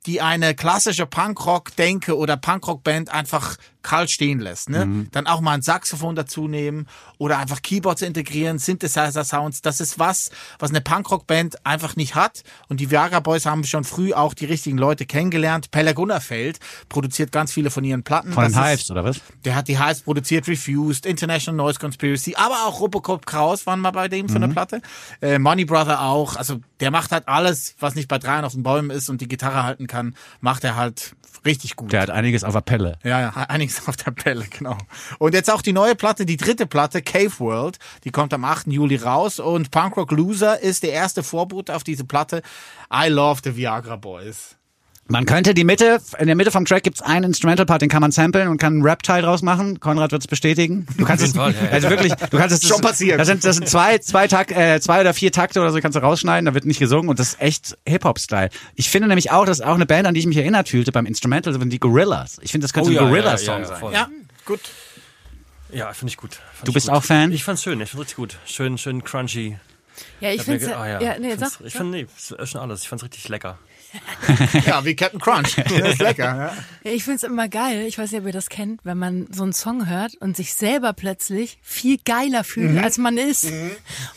die 0.05 0.21
eine 0.21 0.55
klassische 0.55 1.05
Punkrock-Denke 1.05 2.17
oder 2.17 2.37
Punkrock-Band 2.37 3.13
einfach 3.13 3.57
kalt 3.87 4.11
stehen 4.11 4.39
lässt. 4.39 4.69
Ne? 4.69 5.07
Dann 5.11 5.27
auch 5.27 5.39
mal 5.39 5.53
ein 5.53 5.61
Saxophon 5.61 6.15
dazu 6.15 6.47
nehmen 6.49 6.87
oder 7.17 7.37
einfach 7.39 7.61
Keyboards 7.61 8.01
integrieren, 8.01 8.59
Synthesizer-Sounds. 8.59 9.61
Das 9.61 9.79
ist 9.79 9.97
was, 9.97 10.29
was 10.59 10.71
eine 10.71 10.81
Punkrock-Band 10.81 11.65
einfach 11.65 11.95
nicht 11.95 12.15
hat. 12.15 12.43
Und 12.67 12.79
die 12.79 12.91
Viagra 12.91 13.19
Boys 13.21 13.45
haben 13.45 13.63
schon 13.63 13.83
früh 13.85 14.13
auch 14.13 14.33
die 14.33 14.45
richtigen 14.45 14.77
Leute 14.77 15.05
kennengelernt. 15.05 15.71
Pelle 15.71 15.93
Gunnerfeld 15.93 16.59
produziert 16.89 17.31
ganz 17.31 17.53
viele 17.53 17.69
von 17.69 17.83
ihren 17.83 18.03
Platten. 18.03 18.33
Von 18.33 18.43
den 18.43 18.51
ist- 18.51 18.59
Hives, 18.59 18.91
oder 18.91 19.03
was? 19.03 19.21
der 19.45 19.55
hat 19.55 19.67
die 19.67 19.79
Hives 19.81 20.01
produziert, 20.01 20.47
Refused, 20.47 21.05
International 21.05 21.55
Noise 21.57 21.79
Conspiracy, 21.79 22.35
aber 22.35 22.65
auch 22.67 22.79
Robocop 22.81 23.25
Kraus 23.25 23.65
waren 23.65 23.79
mal 23.79 23.91
bei 23.91 24.07
dem 24.09 24.27
für 24.27 24.35
eine 24.35 24.49
Platte. 24.49 24.81
Äh, 25.21 25.39
Money 25.39 25.65
Brother 25.65 26.01
auch. 26.01 26.35
Also 26.35 26.59
der 26.79 26.91
macht 26.91 27.11
halt 27.11 27.27
alles, 27.27 27.75
was 27.79 27.95
nicht 27.95 28.07
bei 28.07 28.17
dreien 28.19 28.43
auf 28.45 28.53
den 28.53 28.63
Bäumen 28.63 28.89
ist 28.89 29.09
und 29.09 29.21
die 29.21 29.27
Gitarre 29.27 29.63
halten 29.63 29.87
kann, 29.87 30.15
macht 30.41 30.63
er 30.63 30.75
halt 30.75 31.13
richtig 31.45 31.75
gut. 31.75 31.91
Der 31.91 32.01
hat 32.01 32.09
einiges 32.09 32.43
auf 32.43 32.53
der 32.53 32.61
Pelle. 32.61 32.97
Ja, 33.03 33.21
ja, 33.21 33.29
einiges 33.49 33.87
auf 33.87 33.95
der 33.95 34.11
Pelle, 34.11 34.45
genau. 34.47 34.77
Und 35.19 35.33
jetzt 35.33 35.51
auch 35.51 35.61
die 35.61 35.73
neue 35.73 35.95
Platte, 35.95 36.25
die 36.25 36.37
dritte 36.37 36.67
Platte, 36.67 37.01
Cave 37.01 37.39
World, 37.39 37.77
die 38.03 38.11
kommt 38.11 38.33
am 38.33 38.43
8. 38.43 38.67
Juli 38.67 38.97
raus 38.97 39.39
und 39.39 39.71
Punkrock 39.71 40.11
Loser 40.11 40.59
ist 40.61 40.83
der 40.83 40.91
erste 40.91 41.23
Vorbote 41.23 41.75
auf 41.75 41.83
diese 41.83 42.05
Platte. 42.05 42.41
I 42.93 43.07
love 43.09 43.41
the 43.43 43.55
Viagra 43.55 43.95
Boys. 43.95 44.56
Man 45.09 45.25
könnte 45.25 45.53
die 45.53 45.63
Mitte, 45.63 45.99
in 46.19 46.27
der 46.27 46.35
Mitte 46.35 46.51
vom 46.51 46.65
Track 46.65 46.83
gibt's 46.83 47.01
einen 47.01 47.23
Instrumental-Part, 47.25 47.81
den 47.81 47.87
kann 47.87 48.01
man 48.01 48.11
samplen 48.11 48.49
und 48.49 48.57
kann 48.57 48.73
einen 48.73 48.81
Rap-Teil 48.83 49.21
draus 49.21 49.41
machen. 49.41 49.79
Konrad 49.79 50.11
wird's 50.11 50.27
bestätigen. 50.27 50.85
Du 50.97 51.05
kannst 51.05 51.23
es, 51.23 51.31
Fall, 51.31 51.53
ja, 51.53 51.69
also 51.69 51.89
wirklich, 51.89 52.13
du 52.13 52.37
kannst 52.37 52.61
es 52.61 52.67
Schon 52.67 52.81
passiert. 52.81 53.17
Das 53.19 53.27
sind, 53.27 53.43
das 53.45 53.55
sind 53.55 53.69
zwei, 53.69 53.99
zwei 53.99 54.27
Takt, 54.27 54.51
äh, 54.51 54.81
zwei 54.81 54.99
oder 54.99 55.13
vier 55.13 55.31
Takte 55.31 55.61
oder 55.61 55.71
so 55.71 55.79
kannst 55.79 55.95
du 55.95 56.01
rausschneiden. 56.01 56.45
Da 56.45 56.53
wird 56.53 56.65
nicht 56.65 56.79
gesungen 56.79 57.07
und 57.09 57.19
das 57.19 57.29
ist 57.29 57.41
echt 57.41 57.77
Hip-Hop-Style. 57.87 58.49
Ich 58.75 58.89
finde 58.89 59.07
nämlich 59.07 59.31
auch, 59.31 59.45
das 59.45 59.59
ist 59.59 59.65
auch 59.65 59.75
eine 59.75 59.85
Band, 59.85 60.07
an 60.07 60.13
die 60.13 60.19
ich 60.19 60.27
mich 60.27 60.37
erinnert 60.37 60.67
fühlte 60.67 60.91
beim 60.91 61.05
Instrumental, 61.05 61.53
sind 61.53 61.69
die 61.69 61.79
Gorillas. 61.79 62.39
Ich 62.41 62.51
finde, 62.51 62.65
das 62.65 62.73
könnte 62.73 62.89
Oh 62.89 62.93
ja, 62.93 62.99
ein 63.01 63.05
ja, 63.05 63.09
Gorilla-Song 63.09 63.55
ja, 63.55 63.61
ja, 63.61 63.67
sein. 63.67 63.77
voll. 63.79 63.93
Ja, 63.93 64.09
gut. 64.45 64.59
Ja, 65.71 65.93
finde 65.93 66.11
ich 66.11 66.17
gut. 66.17 66.35
Fand 66.35 66.67
Du 66.67 66.71
ich 66.71 66.73
bist 66.73 66.87
gut. 66.87 66.95
auch 66.95 67.03
Fan? 67.03 67.31
Ich 67.31 67.43
fand's 67.45 67.63
schön, 67.63 67.79
ich 67.79 67.89
fand's 67.89 68.01
richtig 68.01 68.15
gut. 68.17 68.37
Schön, 68.45 68.77
schön 68.77 69.03
crunchy. 69.05 69.57
Ja, 70.19 70.29
ich 70.31 70.45
mir 70.47 70.59
finde 70.59 70.77
ah, 70.77 70.87
ja. 70.87 71.01
ja, 71.01 71.19
nee, 71.19 71.33
ich 71.33 71.39
sag, 71.39 71.51
fand's- 71.51 71.61
ich 71.65 71.73
fand, 71.73 71.91
nee, 71.91 72.07
es 72.17 72.31
ist 72.31 72.49
schon 72.51 72.61
alles. 72.61 72.81
Ich 72.83 72.89
fand's 72.89 73.03
richtig 73.03 73.27
lecker. 73.29 73.57
Ja, 74.65 74.83
wie 74.85 74.95
Captain 74.95 75.19
Crunch. 75.19 75.55
Das 75.67 75.89
ist 75.93 75.99
lecker. 76.01 76.53
Ja. 76.83 76.91
Ich 76.91 77.03
find's 77.03 77.23
immer 77.23 77.47
geil, 77.49 77.85
ich 77.87 77.97
weiß 77.97 78.11
nicht, 78.11 78.21
ob 78.21 78.27
ihr 78.27 78.33
das 78.33 78.49
kennt, 78.49 78.81
wenn 78.83 78.97
man 78.97 79.27
so 79.31 79.43
einen 79.43 79.53
Song 79.53 79.87
hört 79.89 80.15
und 80.15 80.35
sich 80.37 80.53
selber 80.53 80.93
plötzlich 80.93 81.57
viel 81.61 81.97
geiler 82.05 82.43
fühlt, 82.43 82.71
Mhm. 82.73 82.83
als 82.83 82.97
man 82.97 83.17
ist. 83.17 83.51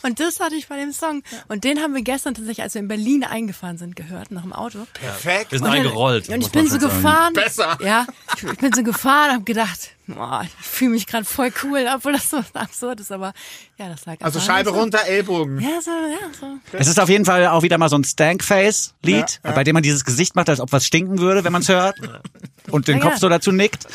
Und 0.03 0.19
das 0.19 0.39
hatte 0.39 0.55
ich 0.55 0.67
bei 0.67 0.77
dem 0.77 0.91
Song. 0.91 1.23
Und 1.47 1.63
den 1.63 1.79
haben 1.79 1.93
wir 1.95 2.01
gestern 2.03 2.33
tatsächlich, 2.33 2.61
als 2.63 2.73
wir 2.73 2.81
in 2.81 2.87
Berlin 2.87 3.23
eingefahren 3.23 3.77
sind, 3.77 3.95
gehört, 3.95 4.31
nach 4.31 4.43
dem 4.43 4.53
Auto. 4.53 4.85
Perfekt. 4.93 5.51
Wir 5.51 5.59
sind 5.59 5.67
Und 5.67 5.73
dann- 5.73 5.81
eingerollt. 5.85 6.29
Und 6.29 6.41
ich 6.41 6.51
bin 6.51 6.67
so 6.67 6.79
sagen. 6.79 6.85
gefahren. 6.93 7.33
Besser. 7.33 7.77
Ja, 7.83 8.07
ich, 8.37 8.43
ich 8.43 8.57
bin 8.57 8.73
so 8.73 8.83
gefahren 8.83 9.29
und 9.29 9.35
habe 9.35 9.43
gedacht, 9.45 9.91
boah, 10.15 10.43
ich 10.43 10.65
fühle 10.65 10.91
mich 10.91 11.07
gerade 11.07 11.25
voll 11.25 11.51
cool, 11.63 11.85
obwohl 11.95 12.13
das 12.13 12.29
so 12.29 12.37
absurd 12.53 12.99
ist, 12.99 13.11
aber 13.11 13.33
ja, 13.77 13.89
das 13.89 14.05
lag 14.05 14.17
Also 14.21 14.39
Scheibe 14.39 14.69
so. 14.71 14.75
runter, 14.79 14.99
Ellbogen. 15.07 15.59
Ja, 15.59 15.81
so, 15.81 15.91
ja, 15.91 16.17
so. 16.39 16.47
Es 16.77 16.87
ist 16.87 16.99
auf 16.99 17.09
jeden 17.09 17.25
Fall 17.25 17.47
auch 17.47 17.63
wieder 17.63 17.77
mal 17.77 17.89
so 17.89 17.97
ein 17.97 18.03
Stank-Face-Lied, 18.03 19.39
bei 19.43 19.63
dem 19.63 19.73
man 19.73 19.83
dieses 19.83 20.05
Gesicht 20.05 20.35
macht, 20.35 20.49
als 20.49 20.59
ob 20.59 20.71
was 20.71 20.85
stinken 20.85 21.19
würde, 21.19 21.43
wenn 21.43 21.51
man 21.51 21.61
es 21.61 21.69
hört. 21.69 21.95
Und 22.69 22.87
den 22.87 22.97
Ja, 22.97 23.03
Kopf 23.03 23.13
ja. 23.13 23.17
so 23.19 23.27
dazu 23.29 23.51
nickt. 23.51 23.87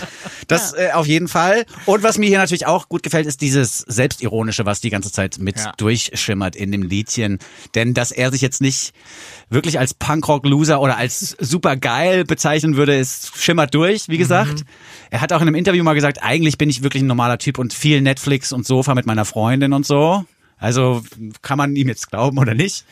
Das 0.49 0.73
äh, 0.75 0.91
auf 0.93 1.07
jeden 1.07 1.29
Fall. 1.29 1.64
Und 1.87 2.03
was 2.03 2.19
mir 2.19 2.27
hier 2.29 2.39
natürlich 2.39 2.67
auch 2.67 2.89
gut 2.89 3.05
gefällt, 3.05 3.27
ist 3.27 3.41
dieses 3.41 3.79
Selbstironische, 3.79 4.67
was 4.67 4.81
die 4.81 4.91
ganze 4.91 5.12
Zeit 5.12 5.39
mit 5.39 5.57
Ja. 5.57 5.73
durchschimmert 5.77 6.57
in 6.57 6.73
dem 6.73 6.83
Liedchen. 6.83 7.39
Denn 7.77 7.95
dass 7.95 8.11
er 8.11 8.33
sich 8.33 8.41
jetzt 8.43 8.61
nicht 8.61 8.93
wirklich 9.51 9.79
als 9.79 9.95
Punkrock-Loser 9.95 10.81
oder 10.81 10.97
als 10.97 11.37
super 11.39 11.77
geil 11.77 12.25
bezeichnen 12.25 12.77
würde, 12.77 12.99
es 12.99 13.31
schimmert 13.37 13.73
durch, 13.75 14.09
wie 14.09 14.19
gesagt. 14.19 14.64
Er 15.11 15.21
hat 15.21 15.33
auch 15.33 15.41
in 15.41 15.47
einem 15.47 15.55
Interview 15.55 15.85
mal 15.85 15.95
gesagt, 15.95 16.06
eigentlich 16.23 16.59
bin 16.59 16.71
ich 16.71 16.83
wirklich 16.83 17.03
ein 17.03 17.07
normaler 17.07 17.39
Typ 17.39 17.59
und 17.59 17.73
viel 17.75 18.01
Netflix 18.01 18.53
und 18.53 18.67
Sofa 18.67 18.95
mit 18.95 19.07
meiner 19.07 19.25
Freundin 19.25 19.73
und 19.73 19.87
so. 19.87 20.25
Also 20.59 21.03
kann 21.43 21.59
man 21.59 21.77
ihm 21.77 21.89
jetzt 21.89 22.11
glauben 22.11 22.39
oder 22.39 22.55
nicht. 22.55 22.85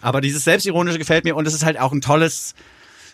Aber 0.00 0.20
dieses 0.20 0.44
Selbstironische 0.44 0.98
gefällt 0.98 1.24
mir 1.24 1.36
und 1.36 1.46
es 1.46 1.54
ist 1.54 1.64
halt 1.64 1.78
auch 1.78 1.92
ein 1.92 2.00
tolles 2.00 2.54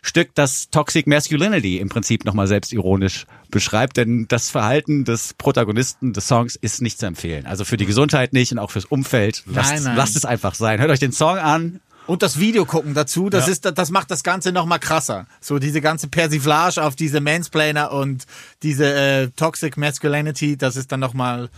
Stück, 0.03 0.29
das 0.35 0.71
Toxic 0.71 1.09
Masculinity 1.09 1.79
im 1.79 1.89
Prinzip 1.89 2.25
nochmal 2.25 2.47
selbstironisch 2.47 3.27
beschreibt, 3.51 3.97
denn 3.97 4.27
das 4.29 4.51
Verhalten 4.51 5.05
des 5.05 5.35
Protagonisten 5.35 6.13
des 6.13 6.29
Songs 6.29 6.55
ist 6.55 6.81
nicht 6.81 7.01
zu 7.01 7.07
empfehlen. 7.07 7.45
Also 7.47 7.65
für 7.65 7.77
die 7.77 7.87
Gesundheit 7.87 8.33
nicht 8.33 8.53
und 8.53 8.59
auch 8.61 8.71
fürs 8.71 8.85
Umfeld. 8.85 9.43
Lasst, 9.47 9.73
Nein, 9.73 9.83
nein. 9.83 9.97
lasst 9.97 10.15
es 10.15 10.25
einfach 10.25 10.55
sein. 10.55 10.79
Hört 10.79 10.91
euch 10.91 11.01
den 11.01 11.11
Song 11.11 11.39
an. 11.39 11.81
Und 12.07 12.23
das 12.23 12.39
Video 12.39 12.65
gucken 12.65 12.95
dazu, 12.95 13.31
das 13.31 13.49
ist, 13.49 13.65
das 13.65 13.91
macht 13.91 14.11
das 14.11 14.23
Ganze 14.23 14.53
noch 14.53 14.65
mal 14.67 14.79
krasser. 14.79 15.27
So 15.41 15.59
diese 15.59 15.81
ganze 15.81 16.07
Persiflage 16.09 16.83
auf 16.83 16.95
diese 16.95 17.21
Mansplainer 17.21 17.91
und 17.93 18.27
diese 18.63 18.95
äh, 18.95 19.29
Toxic 19.37 19.77
Masculinity, 19.77 20.57
das 20.57 20.77
ist 20.77 20.93
dann 20.93 21.01
noch 21.01 21.15
mal 21.15 21.49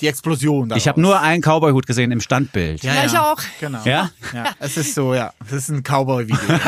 die 0.00 0.06
Explosion. 0.06 0.72
Ich 0.76 0.88
habe 0.88 1.00
nur 1.00 1.20
einen 1.20 1.42
Cowboy-Hut 1.42 1.86
gesehen 1.86 2.10
im 2.12 2.20
Standbild. 2.20 2.82
ja, 2.82 2.94
Ja, 2.94 3.04
ich 3.04 3.18
auch. 3.18 3.40
Genau. 3.60 3.80
Ja? 3.84 4.10
ja. 4.32 4.44
Es 4.60 4.76
ist 4.76 4.94
so, 4.94 5.12
ja. 5.14 5.32
Es 5.46 5.52
ist 5.52 5.68
ein 5.70 5.82
Cowboy-Video. 5.82 6.38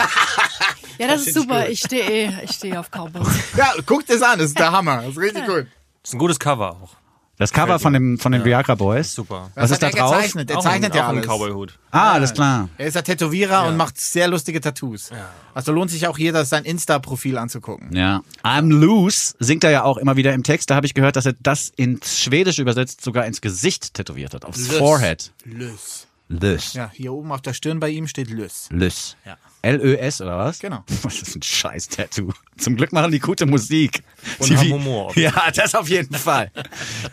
Ja, 1.00 1.06
das 1.06 1.26
ist 1.26 1.32
super. 1.34 1.66
Ich 1.66 1.78
stehe 1.78 2.04
eh, 2.04 2.44
ich 2.44 2.50
stehe 2.50 2.78
auf 2.78 2.90
Cowboys. 2.90 3.26
ja, 3.56 3.72
guckt 3.86 4.10
es 4.10 4.20
an, 4.20 4.38
das 4.38 4.48
ist 4.48 4.58
der 4.58 4.70
Hammer. 4.70 4.98
Das 4.98 5.12
ist 5.12 5.18
richtig 5.18 5.46
gut. 5.46 5.66
ist 6.04 6.12
ein 6.12 6.18
gutes 6.18 6.38
Cover 6.38 6.72
auch. 6.72 6.99
Das 7.40 7.54
Cover 7.54 7.78
von 7.78 7.94
dem 7.94 8.18
von 8.18 8.32
den 8.32 8.44
Viagra 8.44 8.74
Boys. 8.74 9.14
Super. 9.14 9.50
Was 9.54 9.70
ist 9.70 9.82
da 9.82 9.86
er 9.86 9.92
drauf? 9.92 10.12
gezeichnet? 10.14 10.50
Er 10.50 10.58
Auch 10.58 10.62
zeichnet 10.62 10.92
ein, 10.92 10.96
ja 10.98 11.06
auch 11.06 11.08
ein 11.08 11.16
alles. 11.16 11.26
Cowboy-Hut. 11.26 11.78
Ah, 11.90 12.12
alles 12.12 12.34
klar. 12.34 12.68
Er 12.76 12.86
ist 12.86 12.94
ja 12.96 13.00
Tätowierer 13.00 13.66
und 13.66 13.78
macht 13.78 13.98
sehr 13.98 14.28
lustige 14.28 14.60
Tattoos. 14.60 15.08
Also 15.54 15.72
lohnt 15.72 15.90
sich 15.90 16.06
auch 16.06 16.18
jeder 16.18 16.44
sein 16.44 16.66
Insta-Profil 16.66 17.38
anzugucken. 17.38 17.96
Ja. 17.96 18.20
I'm 18.44 18.68
loose 18.68 19.34
singt 19.38 19.64
er 19.64 19.70
ja 19.70 19.84
auch 19.84 19.96
immer 19.96 20.16
wieder 20.16 20.34
im 20.34 20.42
Text. 20.42 20.68
Da 20.68 20.74
habe 20.74 20.84
ich 20.84 20.92
gehört, 20.92 21.16
dass 21.16 21.24
er 21.24 21.32
das 21.40 21.72
ins 21.76 22.20
Schwedisch 22.20 22.58
übersetzt 22.58 23.02
sogar 23.02 23.24
ins 23.24 23.40
Gesicht 23.40 23.94
tätowiert 23.94 24.34
hat, 24.34 24.44
aufs. 24.44 24.66
Forehead. 24.68 25.32
Lös. 25.44 26.06
Lös. 26.28 26.74
Ja, 26.74 26.90
hier 26.92 27.14
oben 27.14 27.32
auf 27.32 27.40
der 27.40 27.54
Stirn 27.54 27.80
bei 27.80 27.88
ihm 27.88 28.06
steht 28.06 28.28
Lös. 28.28 28.68
Lös. 28.70 29.16
Ja. 29.24 29.38
L-Ö-S 29.62 30.20
oder 30.20 30.38
was? 30.38 30.58
Genau. 30.58 30.84
Was 31.02 31.20
ist 31.20 31.36
ein 31.36 31.42
scheiß 31.42 31.88
Tattoo? 31.88 32.32
Zum 32.56 32.76
Glück 32.76 32.92
machen 32.92 33.12
die 33.12 33.18
gute 33.18 33.46
Musik. 33.46 34.02
Und 34.38 34.50
die 34.50 34.56
haben 34.56 34.72
Humor. 34.72 35.12
Ja, 35.16 35.50
das 35.54 35.74
auf 35.74 35.88
jeden 35.88 36.14
Fall. 36.14 36.50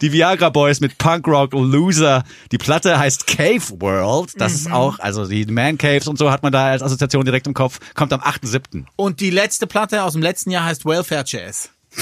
Die 0.01 0.11
Viagra 0.11 0.49
Boys 0.49 0.79
mit 0.79 0.97
Punk 0.97 1.27
Rock 1.27 1.53
Loser. 1.53 2.23
Die 2.51 2.57
Platte 2.57 2.97
heißt 2.97 3.27
Cave 3.27 3.63
World. 3.81 4.33
Das 4.37 4.53
ist 4.53 4.71
auch, 4.71 4.99
also 4.99 5.25
die 5.27 5.45
Man 5.45 5.77
Caves 5.77 6.07
und 6.07 6.17
so 6.17 6.31
hat 6.31 6.43
man 6.43 6.51
da 6.51 6.67
als 6.67 6.81
Assoziation 6.81 7.25
direkt 7.25 7.47
im 7.47 7.53
Kopf. 7.53 7.79
Kommt 7.95 8.13
am 8.13 8.21
8.7. 8.21 8.85
Und 8.95 9.19
die 9.19 9.29
letzte 9.29 9.67
Platte 9.67 10.03
aus 10.03 10.13
dem 10.13 10.21
letzten 10.21 10.51
Jahr 10.51 10.65
heißt 10.65 10.85
Welfare 10.85 11.23
Jazz. 11.25 11.69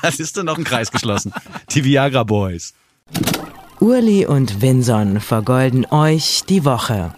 Das 0.00 0.20
ist 0.20 0.36
dann 0.36 0.46
noch 0.46 0.56
ein 0.56 0.64
Kreis 0.64 0.90
geschlossen. 0.92 1.32
Die 1.70 1.84
Viagra 1.84 2.22
Boys. 2.22 2.72
Urli 3.80 4.24
und 4.24 4.62
Vinson 4.62 5.20
vergolden 5.20 5.86
euch 5.86 6.44
die 6.48 6.64
Woche. 6.64 7.14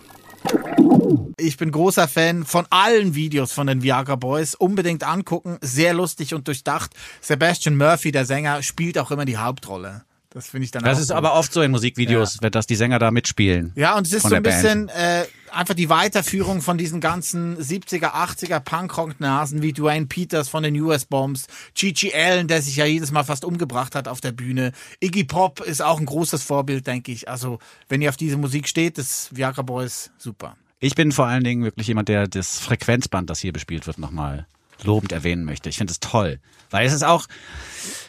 Ich 1.37 1.57
bin 1.57 1.71
großer 1.71 2.09
Fan 2.09 2.45
von 2.45 2.67
allen 2.71 3.15
Videos 3.15 3.53
von 3.53 3.67
den 3.67 3.83
Viagra 3.83 4.17
Boys. 4.17 4.55
Unbedingt 4.55 5.05
angucken. 5.05 5.59
Sehr 5.61 5.95
lustig 5.95 6.35
und 6.35 6.47
durchdacht. 6.49 6.93
Sebastian 7.21 7.77
Murphy, 7.77 8.13
der 8.13 8.25
Sänger, 8.27 8.63
spielt 8.63 8.99
auch 8.99 9.11
immer 9.11 9.25
die 9.25 9.39
Hauptrolle. 9.39 10.03
Das 10.31 10.49
finde 10.49 10.67
ich 10.67 10.71
dann 10.71 10.85
Das 10.85 11.01
ist 11.01 11.09
gut. 11.09 11.17
aber 11.17 11.35
oft 11.35 11.53
so 11.53 11.63
in 11.63 11.71
Musikvideos, 11.71 12.39
wenn 12.43 12.53
dass 12.53 12.67
die 12.67 12.77
Sänger 12.77 12.99
da 12.99 13.11
mitspielen. 13.11 13.73
Ja, 13.77 13.97
und 13.97 14.07
es 14.07 14.13
ist 14.13 14.29
so 14.29 14.35
ein 14.35 14.43
bisschen 14.43 14.91
äh, 14.91 15.25
einfach 15.51 15.73
die 15.75 15.89
Weiterführung 15.89 16.61
von 16.61 16.77
diesen 16.77 17.01
ganzen 17.01 17.57
70er, 17.57 18.13
80er 18.13 18.61
Punkrock-Nasen 18.61 19.63
wie 19.63 19.73
Dwayne 19.73 20.05
Peters 20.05 20.51
von 20.51 20.63
den 20.63 20.79
US 20.81 21.07
Bombs, 21.07 21.47
Gigi 21.75 22.13
Allen, 22.15 22.47
der 22.47 22.61
sich 22.61 22.77
ja 22.77 22.85
jedes 22.85 23.11
Mal 23.11 23.25
fast 23.25 23.45
umgebracht 23.45 23.95
hat 23.95 24.07
auf 24.07 24.21
der 24.21 24.33
Bühne. 24.33 24.73
Iggy 25.01 25.25
Pop 25.25 25.61
ist 25.61 25.81
auch 25.81 25.99
ein 25.99 26.07
großes 26.07 26.43
Vorbild, 26.43 26.87
denke 26.87 27.11
ich. 27.11 27.29
Also, 27.31 27.59
wenn 27.89 28.03
ihr 28.03 28.11
auf 28.11 28.19
diese 28.19 28.37
Musik 28.37 28.69
steht, 28.69 28.99
das 28.99 29.31
Viagra 29.33 29.63
Boys 29.63 30.11
super. 30.19 30.57
Ich 30.81 30.95
bin 30.95 31.13
vor 31.13 31.27
allen 31.27 31.45
Dingen 31.45 31.65
wirklich 31.65 31.89
jemand, 31.89 32.09
der 32.09 32.29
das 32.29 32.59
Frequenzband, 32.59 33.29
das 33.31 33.41
hier 33.41 33.53
bespielt 33.53 33.87
wird, 33.87 33.99
nochmal 33.99 34.47
lobend 34.85 35.13
erwähnen 35.13 35.45
möchte. 35.45 35.69
Ich 35.69 35.77
finde 35.77 35.91
es 35.91 36.01
toll. 36.01 36.39
Weil 36.71 36.87
es 36.87 36.93
ist 36.93 37.03
auch, 37.03 37.27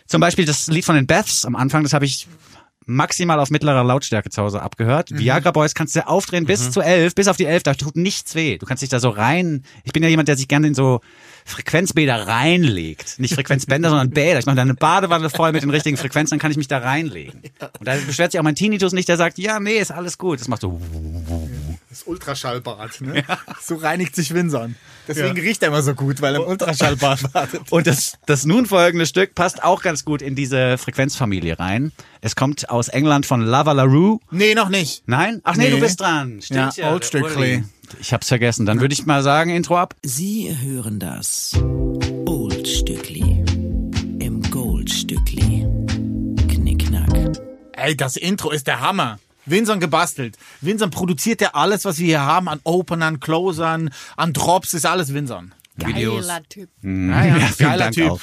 zum 0.06 0.22
Beispiel 0.22 0.46
das 0.46 0.68
Lied 0.68 0.86
von 0.86 0.96
den 0.96 1.08
Beths 1.08 1.46
am 1.46 1.56
Anfang, 1.56 1.84
das 1.84 1.94
habe 1.94 2.06
ich 2.06 2.28
maximal 2.86 3.40
auf 3.40 3.52
mittlerer 3.52 3.84
Lautstärke 3.84 4.30
zu 4.30 4.42
Hause 4.42 4.62
abgehört. 4.62 5.10
Viagra 5.12 5.52
Boys 5.52 5.76
kannst 5.76 5.96
du 5.96 6.08
aufdrehen 6.08 6.46
bis 6.46 6.72
zu 6.72 6.82
elf, 6.82 7.14
bis 7.14 7.28
auf 7.28 7.38
die 7.38 7.46
elf, 7.46 7.64
da 7.64 7.76
tut 7.76 7.96
nichts 7.96 8.34
weh. 8.34 8.58
Du 8.58 8.66
kannst 8.66 8.82
dich 8.82 8.90
da 8.90 9.00
so 9.00 9.10
rein, 9.10 9.64
ich 9.84 9.94
bin 9.94 10.02
ja 10.02 10.10
jemand, 10.10 10.28
der 10.28 10.36
sich 10.36 10.48
gerne 10.48 10.68
in 10.68 10.74
so 10.74 11.02
Frequenzbäder 11.46 12.28
reinlegt. 12.28 13.20
Nicht 13.20 13.36
Frequenzbänder, 13.36 13.90
sondern 13.90 14.10
Bäder. 14.10 14.40
Ich 14.40 14.46
mache 14.48 14.56
da 14.56 14.64
eine 14.64 14.74
Badewanne 14.74 15.30
voll 15.30 15.52
mit 15.52 15.62
den 15.62 15.70
richtigen 15.70 15.98
Frequenzen, 15.98 16.32
dann 16.32 16.40
kann 16.40 16.52
ich 16.52 16.58
mich 16.58 16.68
da 16.68 16.80
reinlegen. 16.80 17.42
Und 17.80 17.88
da 17.88 17.96
beschwert 17.96 18.32
sich 18.32 18.40
auch 18.40 18.44
mein 18.44 18.56
Tinnitus 18.56 18.92
nicht, 18.92 19.08
der 19.08 19.18
sagt, 19.18 19.38
ja, 19.38 19.60
nee, 19.60 19.78
ist 19.78 19.92
alles 19.92 20.18
gut. 20.18 20.40
Das 20.40 20.48
macht 20.48 20.62
so 20.62 20.82
Das 21.90 22.04
Ultraschallbad, 22.04 23.02
ne? 23.02 23.24
So 23.62 23.76
reinigt 23.76 24.16
sich 24.16 24.32
Winson. 24.36 24.76
Deswegen 25.08 25.40
riecht 25.40 25.64
er 25.64 25.70
immer 25.70 25.82
so 25.82 25.96
gut, 25.96 26.22
weil 26.22 26.36
er 26.36 26.42
im 26.42 26.48
Ultraschallbad 26.48 27.34
wartet. 27.34 27.62
Und 27.72 27.88
das, 27.88 28.14
das 28.28 28.46
nun 28.46 28.68
folgende 28.68 29.08
Stück 29.08 29.34
passt 29.34 29.64
auch 29.64 29.82
ganz 29.82 30.06
gut 30.06 30.22
in 30.22 30.36
diese 30.36 30.78
Frequenzfamilie 30.78 31.58
rein. 31.58 31.92
Es 32.22 32.36
kommt 32.36 32.70
aus 32.70 32.90
England 32.90 33.26
von 33.26 33.42
Lava 33.42 33.72
LaRue. 33.72 34.20
Nee, 34.30 34.54
noch 34.54 34.70
nicht. 34.70 35.02
Nein? 35.08 35.42
Ach 35.44 35.56
nee, 35.56 35.64
Nee. 35.66 35.72
du 35.72 35.80
bist 35.80 36.00
dran. 36.00 36.42
Stimmt 36.44 36.78
Ja, 36.78 36.84
ja. 36.86 36.94
Old 36.94 37.06
Strictly. 37.06 37.64
Ich 38.00 38.14
hab's 38.14 38.28
vergessen. 38.28 38.68
Dann 38.68 38.82
würde 38.82 38.94
ich 38.94 39.08
mal 39.08 39.24
sagen, 39.24 39.50
Intro 39.50 39.76
ab. 39.78 39.96
Sie 40.04 40.56
hören 40.62 41.00
das 41.00 41.54
Old 42.28 42.68
Stückli 42.68 43.44
im 44.20 44.44
Gold 44.52 44.92
Stückli. 44.92 45.66
Knickknack. 46.50 47.36
Ey, 47.74 47.98
das 47.98 48.16
Intro 48.16 48.52
ist 48.52 48.68
der 48.68 48.80
Hammer. 48.80 49.18
Winson 49.50 49.80
gebastelt. 49.80 50.38
Winson 50.62 50.90
produziert 50.92 51.42
ja 51.42 51.50
alles, 51.54 51.86
was 51.86 52.00
wir 52.00 52.06
hier 52.06 52.22
haben, 52.22 52.48
an 52.48 52.60
Openern, 52.64 53.20
Closern, 53.20 53.90
an 54.18 54.34
Drops, 54.34 54.74
ist 54.74 54.86
alles 54.86 55.14
Winson. 55.14 55.54
Geiler 55.78 56.42
Typ. 56.50 56.70
Ja, 56.84 56.90
ja, 57.26 57.36
vielen 57.56 57.70
geiler 57.70 57.78
Dank 57.86 57.94
Typ. 57.96 58.10
auch. 58.10 58.20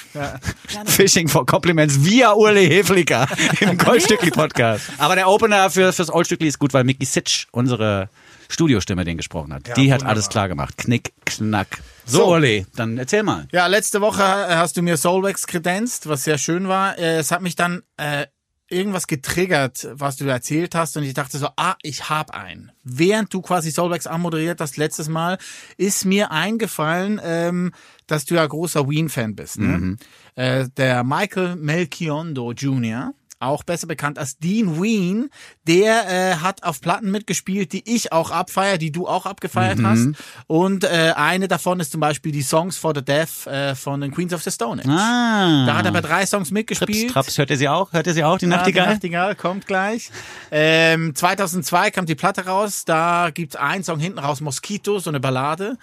Fishing 0.86 1.26
for 1.26 1.46
Compliments 1.46 2.04
via 2.04 2.32
Uli 2.32 2.66
Hefliger 2.68 3.26
im 3.60 3.78
Goldstückli 3.78 4.30
Podcast. 4.30 4.84
Aber 4.98 5.14
der 5.14 5.26
Opener 5.26 5.70
für, 5.70 5.90
fürs 5.94 6.10
Oldstückli 6.12 6.48
ist 6.48 6.58
gut, 6.58 6.74
weil 6.74 6.84
Mickey 6.84 7.06
Sitch, 7.06 7.46
unsere 7.52 8.10
Studiostimme, 8.50 9.04
den 9.04 9.16
gesprochen 9.16 9.54
hat. 9.54 9.66
Die 9.68 9.70
hat 9.90 10.00
wunderbar. 10.00 10.08
alles 10.10 10.28
klar 10.28 10.48
gemacht. 10.48 10.76
Knick, 10.76 11.12
knack. 11.24 11.78
So, 12.04 12.18
So. 12.18 12.34
Uli, 12.34 12.66
dann 12.76 12.98
erzähl 12.98 13.22
mal. 13.22 13.48
Ja, 13.52 13.66
letzte 13.68 14.00
Woche 14.02 14.22
hast 14.22 14.76
du 14.76 14.82
mir 14.82 14.96
Soulwax 14.98 15.46
kredenzt, 15.46 16.08
was 16.08 16.24
sehr 16.24 16.36
schön 16.38 16.68
war. 16.68 16.98
Äh, 16.98 17.16
Es 17.20 17.30
hat 17.32 17.40
mich 17.40 17.56
dann 17.56 17.82
äh, 17.96 18.26
irgendwas 18.68 19.06
getriggert, 19.06 19.88
was 19.92 20.16
du 20.16 20.24
erzählt 20.26 20.74
hast 20.74 20.96
und 20.96 21.04
ich 21.04 21.14
dachte 21.14 21.38
so, 21.38 21.48
ah, 21.56 21.76
ich 21.82 22.08
hab 22.08 22.32
einen. 22.32 22.72
Während 22.82 23.32
du 23.32 23.40
quasi 23.40 23.70
Soulbacks 23.70 24.06
anmoderiert 24.06 24.60
hast 24.60 24.76
letztes 24.76 25.08
Mal, 25.08 25.38
ist 25.76 26.04
mir 26.04 26.32
eingefallen, 26.32 27.20
ähm, 27.22 27.72
dass 28.06 28.24
du 28.24 28.34
ja 28.34 28.46
großer 28.46 28.88
Ween-Fan 28.88 29.36
bist. 29.36 29.58
Ne? 29.58 29.96
Äh, 30.34 30.68
der 30.76 31.04
Michael 31.04 31.56
Melchiondo 31.56 32.52
Jr., 32.52 33.12
auch 33.38 33.64
besser 33.64 33.86
bekannt 33.86 34.18
als 34.18 34.38
Dean 34.38 34.80
Ween, 34.80 35.30
der 35.66 36.08
äh, 36.08 36.36
hat 36.36 36.62
auf 36.62 36.80
Platten 36.80 37.10
mitgespielt, 37.10 37.72
die 37.72 37.82
ich 37.94 38.12
auch 38.12 38.30
abfeier, 38.30 38.78
die 38.78 38.90
du 38.90 39.06
auch 39.06 39.26
abgefeiert 39.26 39.78
hast. 39.82 40.08
Und 40.46 40.84
äh, 40.84 41.12
eine 41.16 41.48
davon 41.48 41.80
ist 41.80 41.92
zum 41.92 42.00
Beispiel 42.00 42.32
die 42.32 42.42
Songs 42.42 42.78
for 42.78 42.92
the 42.94 43.04
Deaf 43.04 43.46
äh, 43.46 43.74
von 43.74 44.00
den 44.00 44.10
Queens 44.12 44.32
of 44.32 44.42
the 44.42 44.50
Stone 44.50 44.82
Age. 44.82 44.88
Ah. 44.88 45.66
Da 45.66 45.76
hat 45.76 45.84
er 45.84 45.92
bei 45.92 46.00
drei 46.00 46.24
Songs 46.24 46.48
Trips, 46.48 46.52
mitgespielt. 46.52 47.12
Traps, 47.12 47.36
hört 47.36 47.50
ihr 47.50 47.56
sie 47.56 47.68
auch? 47.68 47.92
Hört 47.92 48.06
ihr 48.06 48.14
sie 48.14 48.24
auch, 48.24 48.38
die 48.38 48.46
Ja, 48.46 48.56
Nachtigall? 48.56 48.86
Die 48.86 48.92
Nachtigall 48.94 49.34
kommt 49.34 49.66
gleich. 49.66 50.10
Ähm, 50.50 51.14
2002 51.14 51.90
kam 51.90 52.06
die 52.06 52.14
Platte 52.14 52.46
raus. 52.46 52.84
Da 52.84 53.30
gibt's 53.32 53.56
einen 53.56 53.84
Song 53.84 53.98
hinten 53.98 54.18
raus, 54.18 54.40
Mosquito, 54.40 54.98
so 54.98 55.10
eine 55.10 55.20
Ballade. 55.20 55.76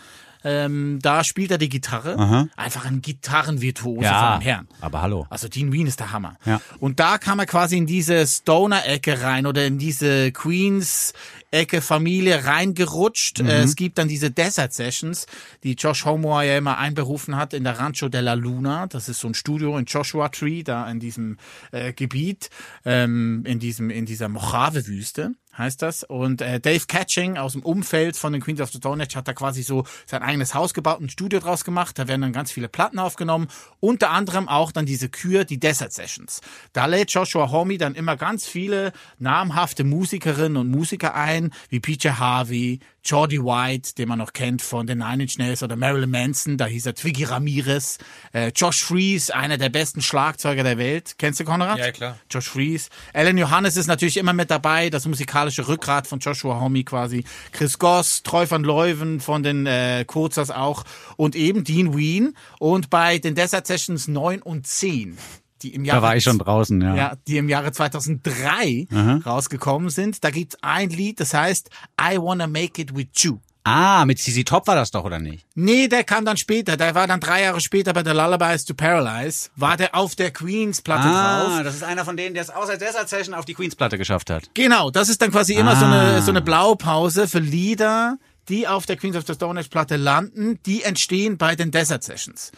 Ähm, 0.43 0.99
da 1.01 1.23
spielt 1.23 1.51
er 1.51 1.57
die 1.57 1.69
Gitarre. 1.69 2.49
Einfach 2.55 2.85
ein 2.85 3.01
Gitarrenvirtuose 3.01 4.03
Ja, 4.03 4.31
von 4.31 4.39
dem 4.39 4.43
Herrn. 4.45 4.67
aber 4.81 5.01
hallo. 5.01 5.25
Also 5.29 5.47
Dean 5.47 5.71
Ween 5.71 5.87
ist 5.87 5.99
der 5.99 6.11
Hammer. 6.11 6.37
Ja. 6.45 6.59
Und 6.79 6.99
da 6.99 7.17
kam 7.17 7.39
er 7.39 7.45
quasi 7.45 7.77
in 7.77 7.85
diese 7.85 8.25
Stoner-Ecke 8.27 9.21
rein 9.21 9.45
oder 9.45 9.65
in 9.65 9.77
diese 9.77 10.31
Queens-Ecke 10.31 11.81
Familie 11.81 12.45
reingerutscht. 12.45 13.41
Mhm. 13.41 13.49
Äh, 13.49 13.61
Es 13.63 13.75
gibt 13.75 13.97
dann 13.97 14.07
diese 14.07 14.31
Desert 14.31 14.73
Sessions, 14.73 15.27
die 15.63 15.73
Josh 15.73 16.05
Homo 16.05 16.41
ja 16.41 16.57
immer 16.57 16.77
einberufen 16.77 17.35
hat 17.35 17.53
in 17.53 17.63
der 17.63 17.79
Rancho 17.79 18.09
de 18.09 18.21
la 18.21 18.33
Luna. 18.33 18.87
Das 18.87 19.09
ist 19.09 19.19
so 19.19 19.27
ein 19.27 19.33
Studio 19.33 19.77
in 19.77 19.85
Joshua 19.85 20.29
Tree, 20.29 20.63
da 20.63 20.89
in 20.89 20.99
diesem 20.99 21.37
äh, 21.71 21.93
Gebiet, 21.93 22.49
ähm, 22.85 23.43
in 23.45 23.59
diesem 23.59 23.89
in 23.89 24.05
dieser 24.05 24.29
Mojave-Wüste 24.29 25.31
heißt 25.57 25.81
das. 25.81 26.03
Und 26.03 26.41
äh, 26.41 26.59
Dave 26.59 26.85
Catching 26.87 27.37
aus 27.37 27.53
dem 27.53 27.63
Umfeld 27.63 28.17
von 28.17 28.33
den 28.33 28.41
Queens 28.41 28.61
of 28.61 28.71
the 28.71 28.77
Stone 28.77 29.03
Age 29.03 29.15
hat 29.15 29.27
da 29.27 29.33
quasi 29.33 29.63
so 29.63 29.85
sein 30.05 30.21
eigenes 30.21 30.53
Haus 30.53 30.73
gebaut, 30.73 31.01
ein 31.01 31.09
Studio 31.09 31.39
draus 31.39 31.63
gemacht. 31.63 31.97
Da 31.99 32.07
werden 32.07 32.21
dann 32.21 32.33
ganz 32.33 32.51
viele 32.51 32.67
Platten 32.67 32.99
aufgenommen. 32.99 33.47
Unter 33.79 34.11
anderem 34.11 34.47
auch 34.49 34.71
dann 34.71 34.85
diese 34.85 35.09
Kür, 35.09 35.45
die 35.45 35.59
Desert 35.59 35.93
Sessions. 35.93 36.41
Da 36.73 36.85
lädt 36.85 37.11
Joshua 37.11 37.51
Homme 37.51 37.77
dann 37.77 37.95
immer 37.95 38.17
ganz 38.17 38.45
viele 38.45 38.93
namhafte 39.19 39.83
Musikerinnen 39.83 40.57
und 40.57 40.69
Musiker 40.69 41.15
ein, 41.15 41.51
wie 41.69 41.79
PJ 41.79 42.09
Harvey, 42.09 42.79
Jordi 43.05 43.39
White, 43.39 43.95
den 43.95 44.07
man 44.07 44.19
noch 44.19 44.33
kennt 44.33 44.61
von 44.61 44.87
den 44.87 44.99
Nine 44.99 45.23
Inch 45.23 45.37
Nails 45.37 45.61
oder 45.61 45.75
Marilyn 45.75 46.09
Manson, 46.09 46.57
da 46.57 46.65
hieß 46.65 46.85
er 46.85 46.95
Twiggy 46.95 47.25
Ramirez, 47.25 47.97
äh, 48.33 48.51
Josh 48.55 48.83
Freeze, 48.83 49.35
einer 49.35 49.57
der 49.57 49.69
besten 49.69 50.01
Schlagzeuger 50.01 50.63
der 50.63 50.77
Welt. 50.77 51.15
Kennst 51.17 51.39
du 51.39 51.43
Konrad? 51.43 51.77
Ja, 51.77 51.91
klar. 51.91 52.17
Josh 52.29 52.47
Freeze. 52.47 52.89
Alan 53.13 53.37
Johannes 53.37 53.75
ist 53.75 53.87
natürlich 53.87 54.17
immer 54.17 54.33
mit 54.33 54.49
dabei, 54.49 54.89
das 54.89 55.05
musikalische 55.05 55.67
Rückgrat 55.67 56.07
von 56.07 56.19
Joshua 56.19 56.59
Homme 56.59 56.83
quasi. 56.83 57.25
Chris 57.51 57.77
Goss, 57.77 58.23
Treu 58.23 58.45
van 58.49 58.63
Leuven 58.63 59.19
von 59.19 59.43
den 59.43 59.65
äh, 59.65 60.05
Kurzers 60.07 60.49
auch 60.49 60.83
und 61.17 61.35
eben 61.35 61.63
Dean 61.63 61.97
Ween. 61.97 62.35
Und 62.59 62.89
bei 62.89 63.19
den 63.19 63.35
Desert 63.35 63.67
Sessions 63.67 64.07
9 64.07 64.41
und 64.41 64.65
10, 64.65 65.17
die 65.63 65.73
im 65.73 65.85
Jahre 65.85 66.01
Da 66.01 66.07
war 66.07 66.15
ich 66.15 66.23
schon 66.23 66.37
draußen, 66.39 66.79
ja. 66.81 66.95
ja, 66.95 67.13
die 67.27 67.37
im 67.37 67.49
Jahre 67.49 67.71
2003 67.71 68.87
rausgekommen 69.25 69.89
sind. 69.89 70.23
Da 70.23 70.29
gibt's 70.29 70.57
ein 70.61 70.89
Lied, 70.89 71.19
das 71.19 71.33
heißt 71.33 71.69
I 71.99 72.17
Wanna 72.17 72.47
Make 72.47 72.81
It 72.81 72.95
With 72.95 73.07
You. 73.17 73.37
Ah, 73.65 74.03
mit 74.03 74.19
CC 74.19 74.43
Top 74.43 74.67
war 74.67 74.75
das 74.75 74.91
doch, 74.91 75.05
oder 75.05 75.19
nicht? 75.19 75.45
Nee, 75.55 75.87
der 75.87 76.03
kam 76.03 76.25
dann 76.25 76.35
später. 76.35 76.75
Der 76.75 76.95
war 76.95 77.07
dann 77.07 77.21
drei 77.21 77.43
Jahre 77.43 77.61
später 77.61 77.93
bei 77.93 78.03
der 78.03 78.13
Lullabies 78.13 78.65
to 78.65 78.73
Paralyze. 78.73 79.49
War 79.55 79.77
der 79.77 79.95
auf 79.95 80.15
der 80.15 80.31
Queens-Platte 80.31 81.07
Ah, 81.07 81.45
drauf. 81.53 81.63
das 81.63 81.75
ist 81.75 81.83
einer 81.83 82.03
von 82.03 82.17
denen, 82.17 82.33
der 82.33 82.43
es 82.43 82.49
außer 82.49 82.75
Desert 82.77 83.07
Session 83.07 83.33
auf 83.33 83.45
die 83.45 83.53
Queens-Platte 83.53 83.97
geschafft 83.97 84.29
hat. 84.31 84.49
Genau, 84.53 84.91
das 84.91 85.07
ist 85.07 85.21
dann 85.21 85.31
quasi 85.31 85.53
immer 85.53 85.77
so, 85.77 85.85
Ah. 85.85 85.91
eine, 86.11 86.21
so 86.21 86.31
eine 86.31 86.41
Blaupause 86.41 87.29
für 87.29 87.39
Lieder, 87.39 88.17
die 88.49 88.67
auf 88.67 88.85
der 88.85 88.97
Queens 88.97 89.15
of 89.15 89.23
the 89.25 89.33
Stone 89.33 89.57
Age 89.57 89.69
Platte 89.69 89.95
landen, 89.95 90.59
die 90.65 90.83
entstehen 90.83 91.37
bei 91.37 91.55
den 91.55 91.71
Desert 91.71 92.03
Sessions. 92.03 92.51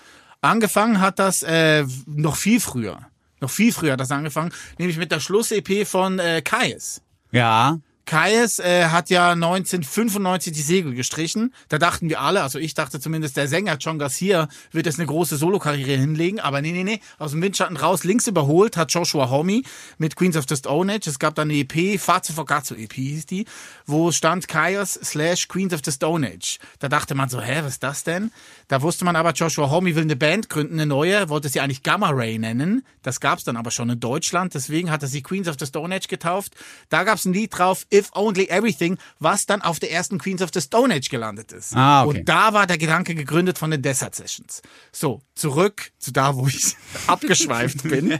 Angefangen 0.45 1.01
hat 1.01 1.17
das 1.17 1.41
äh, 1.41 1.85
noch 2.05 2.35
viel 2.35 2.59
früher. 2.59 2.99
Noch 3.41 3.49
viel 3.49 3.73
früher 3.73 3.93
hat 3.93 3.99
das 3.99 4.11
angefangen, 4.11 4.51
nämlich 4.77 4.97
mit 4.97 5.11
der 5.11 5.19
Schluss-EP 5.19 5.87
von 5.87 6.19
äh, 6.19 6.41
Kais. 6.43 7.01
Ja. 7.31 7.79
Kais 8.05 8.59
äh, 8.59 8.85
hat 8.85 9.09
ja 9.09 9.31
1995 9.31 10.53
die 10.53 10.61
Segel 10.61 10.93
gestrichen. 10.93 11.53
Da 11.69 11.79
dachten 11.79 12.07
wir 12.07 12.21
alle, 12.21 12.43
also 12.43 12.59
ich 12.59 12.75
dachte 12.75 12.99
zumindest, 12.99 13.35
der 13.35 13.47
Sänger 13.47 13.77
John 13.79 13.97
Garcia 13.97 14.47
wird 14.71 14.85
jetzt 14.85 14.99
eine 14.99 15.07
große 15.07 15.37
Solokarriere 15.37 15.97
hinlegen. 15.97 16.39
Aber 16.39 16.61
nee, 16.61 16.71
nee, 16.71 16.83
nee. 16.83 16.99
Aus 17.17 17.31
dem 17.31 17.41
Windschatten 17.41 17.77
raus, 17.77 18.03
links 18.03 18.27
überholt 18.27 18.77
hat 18.77 18.93
Joshua 18.93 19.29
Homme 19.29 19.63
mit 19.97 20.15
Queens 20.15 20.37
of 20.37 20.45
the 20.47 20.55
Stone 20.55 20.93
Age. 20.93 21.07
Es 21.07 21.17
gab 21.17 21.33
dann 21.35 21.49
eine 21.49 21.59
EP, 21.59 21.99
Fazio 21.99 22.35
Fogazzo 22.35 22.75
EP 22.75 22.93
hieß 22.93 23.25
die, 23.25 23.45
wo 23.85 24.11
stand 24.11 24.47
Kaios 24.47 24.93
slash 24.93 25.47
Queens 25.47 25.73
of 25.73 25.81
the 25.83 25.91
Stone 25.91 26.27
Age. 26.27 26.59
Da 26.79 26.89
dachte 26.89 27.15
man 27.15 27.29
so, 27.29 27.41
hä, 27.41 27.61
was 27.63 27.73
ist 27.73 27.83
das 27.83 28.03
denn? 28.03 28.31
Da 28.67 28.81
wusste 28.81 29.05
man 29.05 29.15
aber, 29.15 29.31
Joshua 29.31 29.69
Homme 29.69 29.95
will 29.95 30.03
eine 30.03 30.15
Band 30.15 30.49
gründen, 30.49 30.75
eine 30.75 30.85
neue, 30.85 31.29
wollte 31.29 31.49
sie 31.49 31.59
eigentlich 31.59 31.83
Gamma 31.83 32.09
Ray 32.11 32.37
nennen. 32.37 32.83
Das 33.01 33.19
gab's 33.19 33.43
dann 33.43 33.57
aber 33.57 33.71
schon 33.71 33.89
in 33.89 33.99
Deutschland. 33.99 34.53
Deswegen 34.53 34.91
hat 34.91 35.01
er 35.01 35.07
sie 35.07 35.21
Queens 35.21 35.47
of 35.47 35.55
the 35.59 35.65
Stone 35.65 35.93
Age 35.93 36.07
getauft. 36.07 36.55
Da 36.89 37.03
gab's 37.03 37.25
ein 37.25 37.33
Lied 37.33 37.57
drauf, 37.57 37.85
If 37.95 38.09
Only 38.13 38.47
Everything, 38.49 38.97
was 39.19 39.45
dann 39.45 39.61
auf 39.61 39.79
der 39.79 39.91
ersten 39.91 40.17
Queens 40.17 40.41
of 40.41 40.49
the 40.53 40.59
Stone 40.59 40.93
Age 40.93 41.09
gelandet 41.09 41.51
ist. 41.53 41.75
Ah, 41.75 42.03
okay. 42.03 42.19
Und 42.19 42.29
da 42.29 42.53
war 42.53 42.67
der 42.67 42.77
Gedanke 42.77 43.15
gegründet 43.15 43.57
von 43.57 43.71
den 43.71 43.81
Desert 43.81 44.15
Sessions. 44.15 44.61
So, 44.91 45.21
zurück 45.33 45.91
zu 45.97 46.11
da, 46.11 46.35
wo 46.35 46.47
ich 46.47 46.75
abgeschweift 47.07 47.83
bin. 47.83 48.19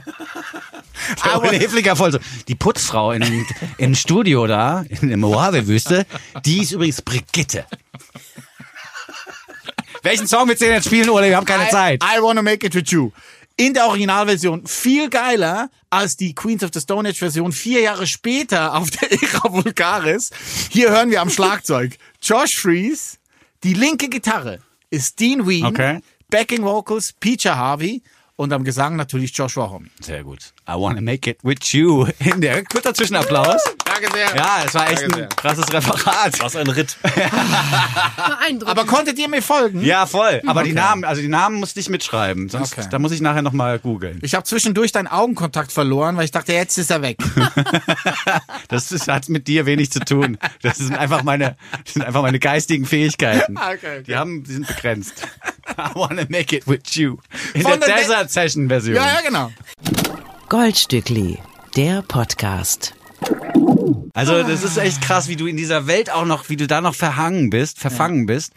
Aber 1.20 1.48
Hefliger 1.48 1.94
voll 1.94 2.12
so. 2.12 2.18
Die 2.48 2.54
Putzfrau 2.54 3.12
in, 3.12 3.46
im 3.76 3.94
Studio 3.94 4.46
da, 4.46 4.84
in 4.88 5.08
der 5.08 5.18
Mojave-Wüste, 5.18 6.06
die 6.44 6.62
ist 6.62 6.72
übrigens 6.72 7.02
Brigitte. 7.02 7.66
Welchen 10.02 10.28
Song 10.28 10.48
willst 10.48 10.62
du 10.62 10.66
denn 10.66 10.74
jetzt 10.74 10.86
spielen, 10.86 11.10
Ole? 11.10 11.28
Wir 11.28 11.36
haben 11.36 11.46
keine 11.46 11.68
Zeit. 11.68 12.02
I, 12.02 12.18
I 12.18 12.22
Wanna 12.22 12.40
Make 12.40 12.64
It 12.66 12.74
With 12.74 12.90
You. 12.92 13.10
In 13.58 13.72
der 13.72 13.86
Originalversion 13.86 14.66
viel 14.66 15.08
geiler 15.08 15.70
als 15.88 16.18
die 16.18 16.34
Queens 16.34 16.62
of 16.62 16.70
the 16.74 16.80
Stone 16.80 17.08
Age 17.08 17.18
Version 17.18 17.52
vier 17.52 17.80
Jahre 17.80 18.06
später 18.06 18.74
auf 18.74 18.90
der 18.90 19.10
Era 19.10 19.50
Vulgaris. 19.50 20.30
Hier 20.68 20.90
hören 20.90 21.10
wir 21.10 21.22
am 21.22 21.30
Schlagzeug 21.30 21.96
Josh 22.20 22.56
Freeze. 22.56 23.16
Die 23.64 23.72
linke 23.72 24.10
Gitarre 24.10 24.58
ist 24.90 25.18
Dean 25.18 25.46
Ween. 25.46 25.64
Okay. 25.64 26.00
Backing 26.28 26.64
Vocals 26.64 27.14
Peter 27.14 27.56
Harvey. 27.56 28.02
Und 28.38 28.52
am 28.52 28.64
Gesang 28.64 28.96
natürlich 28.96 29.34
Joshua 29.34 29.70
Homme. 29.70 29.86
Sehr 29.98 30.22
gut. 30.22 30.52
I 30.68 30.72
wanna 30.74 31.00
make 31.00 31.28
it 31.30 31.38
with 31.42 31.72
you. 31.72 32.06
In 32.18 32.42
der 32.42 32.62
kurzer 32.64 32.92
Zwischenapplaus. 32.92 33.62
Danke 33.82 34.12
sehr. 34.12 34.36
Ja, 34.36 34.62
es 34.66 34.74
war 34.74 34.90
echt 34.90 35.02
Danke 35.04 35.14
sehr. 35.14 35.24
ein 35.24 35.36
krasses 35.36 35.72
Referat. 35.72 36.38
Was 36.40 36.54
ein 36.54 36.66
Ritt. 36.66 36.98
Beeindruckend. 37.02 38.68
Aber 38.68 38.84
konntet 38.84 39.18
ihr 39.18 39.28
mir 39.28 39.40
folgen? 39.40 39.82
Ja, 39.82 40.04
voll. 40.04 40.42
Aber 40.46 40.64
die 40.64 40.74
Namen, 40.74 41.04
also 41.04 41.22
die 41.22 41.28
Namen 41.28 41.56
musste 41.60 41.80
ich 41.80 41.88
mitschreiben. 41.88 42.50
Sonst, 42.50 42.76
Okay. 42.76 42.86
da 42.90 42.98
muss 42.98 43.12
ich 43.12 43.22
nachher 43.22 43.40
nochmal 43.40 43.78
googeln. 43.78 44.18
Ich 44.22 44.34
habe 44.34 44.44
zwischendurch 44.44 44.92
deinen 44.92 45.06
Augenkontakt 45.06 45.72
verloren, 45.72 46.18
weil 46.18 46.26
ich 46.26 46.30
dachte, 46.30 46.52
jetzt 46.52 46.76
ist 46.76 46.90
er 46.90 47.00
weg. 47.02 47.16
Das 48.68 48.90
ist, 48.90 49.06
hat 49.08 49.28
mit 49.28 49.46
dir 49.46 49.64
wenig 49.64 49.90
zu 49.92 50.00
tun. 50.00 50.38
Das 50.62 50.78
sind 50.78 50.92
einfach 50.96 51.22
meine, 51.22 51.56
das 51.84 51.94
sind 51.94 52.02
einfach 52.02 52.22
meine 52.22 52.38
geistigen 52.38 52.84
Fähigkeiten. 52.84 53.56
Okay, 53.66 53.72
okay. 53.76 54.02
Die 54.06 54.16
haben, 54.16 54.42
die 54.44 54.52
sind 54.52 54.66
begrenzt. 54.66 55.26
I 55.78 55.90
wanna 55.94 56.26
make 56.28 56.56
it 56.56 56.66
with 56.66 56.96
you. 56.96 57.18
In 57.54 57.62
Von 57.62 57.78
der 57.80 57.88
der 57.88 57.96
De- 57.96 58.04
Desert 58.04 58.30
Session 58.30 58.68
Version. 58.68 58.96
ja, 58.96 59.06
ja, 59.06 59.20
genau. 59.20 59.50
Goldstückli, 60.48 61.38
der 61.76 62.02
Podcast. 62.02 62.94
Also 64.16 64.42
das 64.42 64.62
ist 64.64 64.78
echt 64.78 65.02
krass, 65.02 65.28
wie 65.28 65.36
du 65.36 65.46
in 65.46 65.56
dieser 65.58 65.86
Welt 65.86 66.10
auch 66.10 66.24
noch, 66.24 66.48
wie 66.48 66.56
du 66.56 66.66
da 66.66 66.80
noch 66.80 66.94
verhangen 66.94 67.50
bist, 67.50 67.78
verfangen 67.78 68.24
bist. 68.24 68.54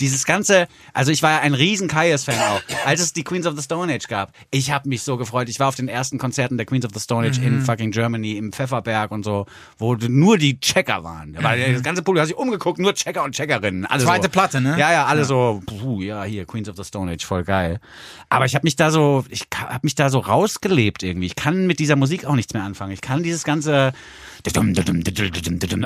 Dieses 0.00 0.24
ganze, 0.24 0.68
also 0.94 1.12
ich 1.12 1.22
war 1.22 1.32
ja 1.32 1.38
ein 1.40 1.52
riesen 1.52 1.86
Kaius-Fan 1.86 2.34
auch, 2.38 2.62
als 2.86 3.00
es 3.00 3.12
die 3.12 3.22
Queens 3.22 3.46
of 3.46 3.54
the 3.54 3.62
Stone 3.62 3.92
Age 3.92 4.08
gab. 4.08 4.32
Ich 4.50 4.70
habe 4.70 4.88
mich 4.88 5.02
so 5.02 5.18
gefreut. 5.18 5.50
Ich 5.50 5.60
war 5.60 5.68
auf 5.68 5.74
den 5.74 5.88
ersten 5.88 6.16
Konzerten 6.16 6.56
der 6.56 6.64
Queens 6.64 6.86
of 6.86 6.92
the 6.94 7.00
Stone 7.00 7.28
Age 7.28 7.38
Mhm. 7.40 7.46
in 7.46 7.60
fucking 7.62 7.90
Germany, 7.90 8.32
im 8.38 8.52
Pfefferberg 8.52 9.10
und 9.10 9.22
so, 9.24 9.44
wo 9.76 9.94
nur 9.94 10.38
die 10.38 10.58
Checker 10.60 11.04
waren. 11.04 11.36
War 11.42 11.56
das 11.58 11.82
ganze 11.82 12.02
Publikum 12.02 12.22
hat 12.22 12.28
sich 12.28 12.36
umgeguckt, 12.38 12.78
nur 12.78 12.94
Checker 12.94 13.22
und 13.22 13.34
Checkerinnen. 13.34 13.84
Alle 13.84 14.02
Mhm. 14.02 14.06
Zweite 14.06 14.22
so. 14.24 14.28
Platte, 14.30 14.60
ne? 14.62 14.76
Ja, 14.78 14.92
ja, 14.92 15.04
alle 15.04 15.26
so, 15.26 15.60
puh, 15.66 16.00
ja, 16.00 16.24
hier, 16.24 16.46
Queens 16.46 16.70
of 16.70 16.76
the 16.76 16.84
Stone 16.84 17.12
Age, 17.12 17.24
voll 17.26 17.44
geil. 17.44 17.80
Aber 18.30 18.46
ich 18.46 18.54
habe 18.54 18.64
mich 18.64 18.76
da 18.76 18.90
so, 18.90 19.26
ich 19.28 19.46
habe 19.54 19.80
mich 19.82 19.94
da 19.94 20.08
so 20.08 20.20
rausgelebt 20.20 21.02
irgendwie. 21.02 21.26
Ich 21.26 21.36
kann 21.36 21.66
mit 21.66 21.80
dieser 21.80 21.96
Musik 21.96 22.24
auch 22.24 22.34
nichts 22.34 22.54
mehr 22.54 22.62
anfangen. 22.62 22.92
Ich 22.92 23.02
kann 23.02 23.22
dieses 23.22 23.44
ganze, 23.44 23.92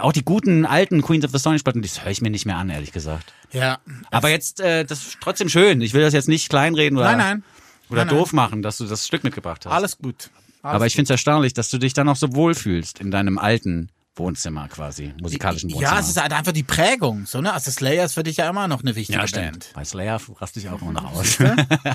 auch 0.01 0.13
die 0.13 0.25
guten 0.25 0.67
alten 0.67 1.03
Queens 1.03 1.25
of 1.25 1.31
the 1.33 1.39
Stone 1.39 1.57
Age 1.57 1.63
Platten, 1.65 1.83
das 1.83 2.03
höre 2.05 2.11
ich 2.11 2.21
mir 2.21 2.31
nicht 2.31 2.47
mehr 2.47 2.57
an, 2.57 2.71
ehrlich 2.71 2.93
gesagt. 2.93 3.33
Ja. 3.53 3.79
Aber 4.11 4.29
jetzt, 4.29 4.61
äh, 4.61 4.85
das 4.85 5.07
ist 5.07 5.19
trotzdem 5.21 5.49
schön. 5.49 5.81
Ich 5.81 5.95
will 5.95 6.03
das 6.03 6.15
jetzt 6.15 6.29
nicht 6.29 6.49
kleinreden 6.49 6.99
oder, 6.99 7.09
Nein, 7.09 7.19
nein. 7.19 7.45
oder 7.91 8.05
Nein, 8.05 8.17
doof 8.17 8.33
machen, 8.33 8.63
dass 8.63 8.79
du 8.79 8.87
das 8.87 9.07
Stück 9.07 9.25
mitgebracht 9.25 9.67
hast. 9.67 9.73
Alles 9.73 9.99
gut. 9.99 10.31
Alles 10.63 10.75
Aber 10.75 10.87
ich 10.87 10.95
finde 10.95 11.05
es 11.05 11.11
erstaunlich, 11.11 11.55
dass 11.55 11.71
du 11.71 11.79
dich 11.79 11.93
dann 11.93 12.07
noch 12.07 12.17
so 12.17 12.35
wohlfühlst 12.35 13.01
in 13.01 13.11
deinem 13.11 13.39
alten 13.39 13.91
Wohnzimmer 14.17 14.69
quasi, 14.69 15.13
musikalischen 15.21 15.71
Wohnzimmer. 15.71 15.93
Ja, 15.93 16.01
es 16.01 16.09
ist 16.09 16.21
halt 16.21 16.33
einfach 16.33 16.53
die 16.53 16.63
Prägung. 16.63 17.27
So, 17.27 17.41
ne? 17.41 17.53
Also 17.53 17.71
Slayer 17.71 18.05
ist 18.05 18.15
für 18.15 18.23
dich 18.23 18.39
ja 18.39 18.49
immer 18.49 18.67
noch 18.67 18.83
eine 18.83 18.97
wichtige 18.97 19.19
ja, 19.19 19.27
Band. 19.27 19.29
stimmt. 19.29 19.71
Bei 19.75 19.85
Slayer 19.85 20.21
raste 20.41 20.59
ich 20.59 20.69
auch 20.69 20.81
immer 20.81 20.93
noch 20.93 21.15
aus. 21.15 21.39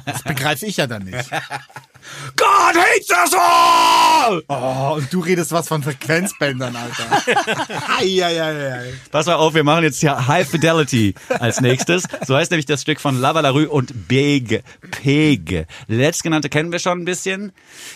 Das 0.05 0.24
begreife 0.24 0.65
ich 0.65 0.78
ja 0.78 0.88
dann 0.88 1.03
nicht. 1.03 1.30
God 2.36 2.76
hates 2.76 3.09
us 3.09 3.34
all! 3.34 4.43
Oh, 4.47 4.95
und 4.97 5.11
du 5.13 5.19
redest 5.19 5.51
was 5.51 5.67
von 5.67 5.84
Frequenzbändern, 5.84 6.76
Alter. 6.76 7.86
Eieieiei. 7.99 8.93
Pass 9.11 9.28
mal 9.28 9.36
auf, 9.36 9.53
wir 9.53 9.63
machen 9.63 9.84
jetzt 9.84 9.99
hier 9.99 10.28
High 10.28 10.47
Fidelity 10.47 11.13
als 11.30 11.61
nächstes. 11.61 12.03
So 12.26 12.36
heißt 12.36 12.51
nämlich 12.51 12.65
das 12.65 12.82
Stück 12.82 12.99
von 12.99 13.19
Lava 13.19 13.41
La 13.41 13.49
Rue 13.49 13.69
und 13.69 14.07
Big 14.07 14.63
Pig. 14.89 15.67
Letztgenannte 15.88 16.49
kennen 16.49 16.72
wir 16.72 16.80
schon 16.80 17.01
ein 17.01 17.05
bisschen. 17.05 17.51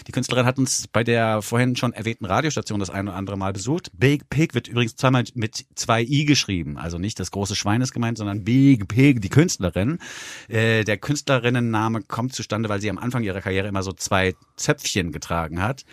Die 0.07 0.11
Künstlerin 0.11 0.45
hat 0.45 0.57
uns 0.57 0.87
bei 0.87 1.03
der 1.03 1.41
vorhin 1.41 1.75
schon 1.75 1.93
erwähnten 1.93 2.25
Radiostation 2.25 2.79
das 2.79 2.89
ein 2.89 3.07
oder 3.07 3.17
andere 3.17 3.37
Mal 3.37 3.53
besucht. 3.53 3.89
Big 4.15 4.29
Pig 4.29 4.53
wird 4.53 4.69
übrigens 4.69 4.95
zweimal 4.95 5.25
mit 5.33 5.65
zwei 5.75 6.01
I 6.01 6.23
geschrieben. 6.23 6.77
Also 6.77 6.97
nicht 6.97 7.19
das 7.19 7.31
große 7.31 7.55
Schwein 7.55 7.81
ist 7.81 7.91
gemeint, 7.91 8.17
sondern 8.17 8.45
Big 8.45 8.87
Pig, 8.87 9.19
die 9.19 9.29
Künstlerin. 9.29 9.99
Äh, 10.47 10.85
der 10.85 10.97
Künstlerinnenname 10.97 12.01
kommt 12.01 12.33
zustande, 12.33 12.69
weil 12.69 12.79
sie 12.79 12.89
am 12.89 12.97
Anfang 12.97 13.23
ihrer 13.23 13.41
Karriere 13.41 13.67
immer 13.67 13.83
so 13.83 13.91
zwei 13.91 14.33
Zöpfchen 14.55 15.11
getragen 15.11 15.61
hat, 15.61 15.83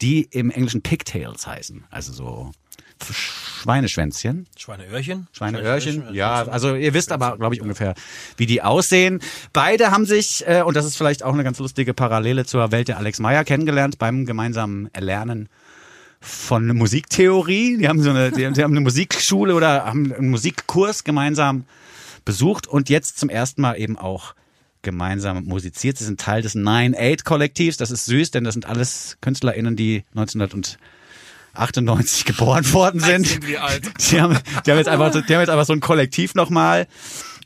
die 0.00 0.22
im 0.30 0.50
Englischen 0.50 0.80
Pigtails 0.80 1.46
heißen. 1.46 1.84
Also 1.90 2.12
so 2.12 2.52
Schweineschwänzchen. 3.10 4.46
Schweineöhrchen? 4.56 5.28
Schweineöhrchen, 5.32 6.14
ja, 6.14 6.46
also 6.46 6.74
ihr 6.74 6.94
wisst 6.94 7.12
aber, 7.12 7.36
glaube 7.36 7.54
ich, 7.54 7.60
ungefähr, 7.60 7.94
wie 8.38 8.46
die 8.46 8.62
aussehen. 8.62 9.20
Beide 9.52 9.90
haben 9.90 10.06
sich, 10.06 10.46
äh, 10.46 10.62
und 10.62 10.76
das 10.76 10.86
ist 10.86 10.96
vielleicht 10.96 11.22
auch 11.22 11.34
eine 11.34 11.44
ganz 11.44 11.58
lustige 11.58 11.92
Parallele 11.92 12.46
zur 12.46 12.72
Welt 12.72 12.88
der 12.88 12.96
Alex 12.96 13.18
Meyer 13.18 13.44
kennengelernt 13.44 13.98
beim 13.98 14.24
gemeinsamen 14.24 14.88
Erlernen 14.94 15.50
von 16.26 16.66
Musiktheorie. 16.68 17.76
Die 17.78 17.88
haben 17.88 18.02
so 18.02 18.10
eine, 18.10 18.30
die 18.32 18.44
haben, 18.46 18.54
die 18.54 18.62
haben 18.62 18.72
eine 18.72 18.80
Musikschule 18.80 19.54
oder 19.54 19.84
haben 19.86 20.12
einen 20.12 20.30
Musikkurs 20.30 21.04
gemeinsam 21.04 21.64
besucht 22.24 22.66
und 22.66 22.88
jetzt 22.88 23.18
zum 23.18 23.28
ersten 23.28 23.60
Mal 23.62 23.74
eben 23.78 23.96
auch 23.96 24.34
gemeinsam 24.82 25.44
musiziert. 25.44 25.98
Sie 25.98 26.04
sind 26.04 26.20
Teil 26.20 26.42
des 26.42 26.54
9-8-Kollektivs. 26.56 27.76
Das 27.76 27.90
ist 27.90 28.04
süß, 28.06 28.30
denn 28.32 28.44
das 28.44 28.54
sind 28.54 28.66
alles 28.66 29.18
KünstlerInnen, 29.20 29.76
die 29.76 30.04
1998 30.14 32.24
geboren 32.24 32.72
worden 32.72 33.00
sind. 33.00 33.26
Sind 33.26 33.46
wir 33.46 33.62
alt. 33.64 33.82
Die 34.10 34.20
haben, 34.20 34.38
die 34.66 34.70
haben 34.70 34.78
jetzt 34.78 34.88
einfach, 34.88 35.12
so- 35.12 35.20
die 35.20 35.32
haben 35.34 35.40
jetzt 35.40 35.50
einfach 35.50 35.66
so 35.66 35.72
ein 35.72 35.80
Kollektiv 35.80 36.34
nochmal 36.34 36.86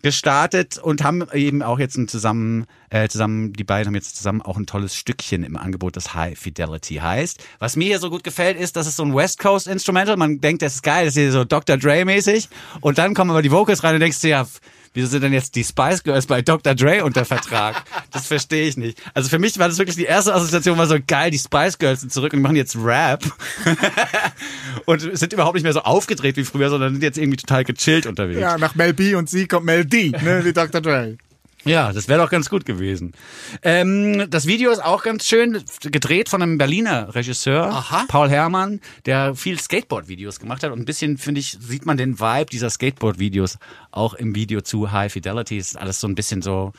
gestartet 0.02 0.78
und 0.78 1.02
haben 1.02 1.26
eben 1.32 1.62
auch 1.62 1.78
jetzt 1.78 1.96
ein 1.96 2.08
zusammen, 2.08 2.66
äh, 2.90 3.08
zusammen, 3.08 3.52
die 3.52 3.64
beiden 3.64 3.88
haben 3.88 3.94
jetzt 3.94 4.16
zusammen 4.16 4.42
auch 4.42 4.56
ein 4.56 4.66
tolles 4.66 4.94
Stückchen 4.94 5.44
im 5.44 5.56
Angebot, 5.56 5.96
das 5.96 6.14
High 6.14 6.38
Fidelity 6.38 6.96
heißt. 6.96 7.42
Was 7.58 7.76
mir 7.76 7.86
hier 7.86 7.98
so 7.98 8.10
gut 8.10 8.24
gefällt, 8.24 8.58
ist, 8.58 8.76
dass 8.76 8.86
es 8.86 8.96
so 8.96 9.04
ein 9.04 9.14
West 9.14 9.38
Coast 9.38 9.66
Instrumental, 9.66 10.16
man 10.16 10.40
denkt, 10.40 10.62
das 10.62 10.76
ist 10.76 10.82
geil, 10.82 11.04
das 11.04 11.16
ist 11.16 11.20
hier 11.20 11.32
so 11.32 11.44
Dr. 11.44 11.76
Dre 11.76 12.04
mäßig 12.04 12.48
und 12.80 12.98
dann 12.98 13.14
kommen 13.14 13.30
aber 13.30 13.42
die 13.42 13.50
Vocals 13.50 13.82
rein 13.84 13.94
und 13.94 14.00
denkst 14.00 14.20
du 14.20 14.28
ja, 14.28 14.46
Wieso 14.92 15.06
sind 15.06 15.22
denn 15.22 15.32
jetzt 15.32 15.54
die 15.54 15.62
Spice 15.62 16.02
Girls 16.02 16.26
bei 16.26 16.42
Dr. 16.42 16.74
Dre 16.74 17.04
unter 17.04 17.24
Vertrag? 17.24 17.84
Das 18.12 18.26
verstehe 18.26 18.66
ich 18.66 18.76
nicht. 18.76 19.00
Also 19.14 19.28
für 19.28 19.38
mich 19.38 19.56
war 19.60 19.68
das 19.68 19.78
wirklich 19.78 19.94
die 19.94 20.04
erste 20.04 20.34
Assoziation, 20.34 20.76
war 20.76 20.86
so 20.86 20.98
geil, 21.06 21.30
die 21.30 21.38
Spice 21.38 21.78
Girls 21.78 22.00
sind 22.00 22.12
zurück 22.12 22.32
und 22.32 22.42
machen 22.42 22.56
jetzt 22.56 22.74
Rap. 22.74 23.22
und 24.84 25.16
sind 25.16 25.32
überhaupt 25.32 25.54
nicht 25.54 25.62
mehr 25.62 25.72
so 25.72 25.82
aufgedreht 25.82 26.36
wie 26.36 26.44
früher, 26.44 26.70
sondern 26.70 26.94
sind 26.94 27.02
jetzt 27.04 27.18
irgendwie 27.18 27.36
total 27.36 27.62
gechillt 27.62 28.06
unterwegs. 28.06 28.40
Ja, 28.40 28.58
nach 28.58 28.74
Mel 28.74 28.92
B 28.92 29.14
und 29.14 29.30
sie 29.30 29.46
kommt 29.46 29.64
Mel 29.64 29.84
D, 29.84 30.10
ne, 30.10 30.44
wie 30.44 30.52
Dr. 30.52 30.80
Dre. 30.80 31.18
Ja, 31.64 31.92
das 31.92 32.08
wäre 32.08 32.20
doch 32.20 32.30
ganz 32.30 32.48
gut 32.48 32.64
gewesen. 32.64 33.12
Ähm, 33.62 34.30
das 34.30 34.46
Video 34.46 34.70
ist 34.70 34.82
auch 34.82 35.02
ganz 35.02 35.26
schön 35.26 35.62
gedreht 35.82 36.28
von 36.30 36.42
einem 36.42 36.56
Berliner 36.56 37.14
Regisseur, 37.14 37.66
Aha. 37.66 38.06
Paul 38.08 38.30
Herrmann, 38.30 38.80
der 39.04 39.34
viel 39.34 39.58
Skateboard-Videos 39.60 40.40
gemacht 40.40 40.62
hat. 40.62 40.72
Und 40.72 40.78
ein 40.80 40.84
bisschen, 40.86 41.18
finde 41.18 41.40
ich, 41.40 41.58
sieht 41.60 41.84
man 41.84 41.98
den 41.98 42.18
Vibe 42.18 42.46
dieser 42.46 42.70
Skateboard-Videos 42.70 43.58
auch 43.90 44.14
im 44.14 44.34
Video 44.34 44.62
zu 44.62 44.90
High 44.90 45.12
Fidelity. 45.12 45.58
Ist 45.58 45.76
alles 45.76 46.00
so 46.00 46.08
ein 46.08 46.14
bisschen 46.14 46.40
so, 46.40 46.72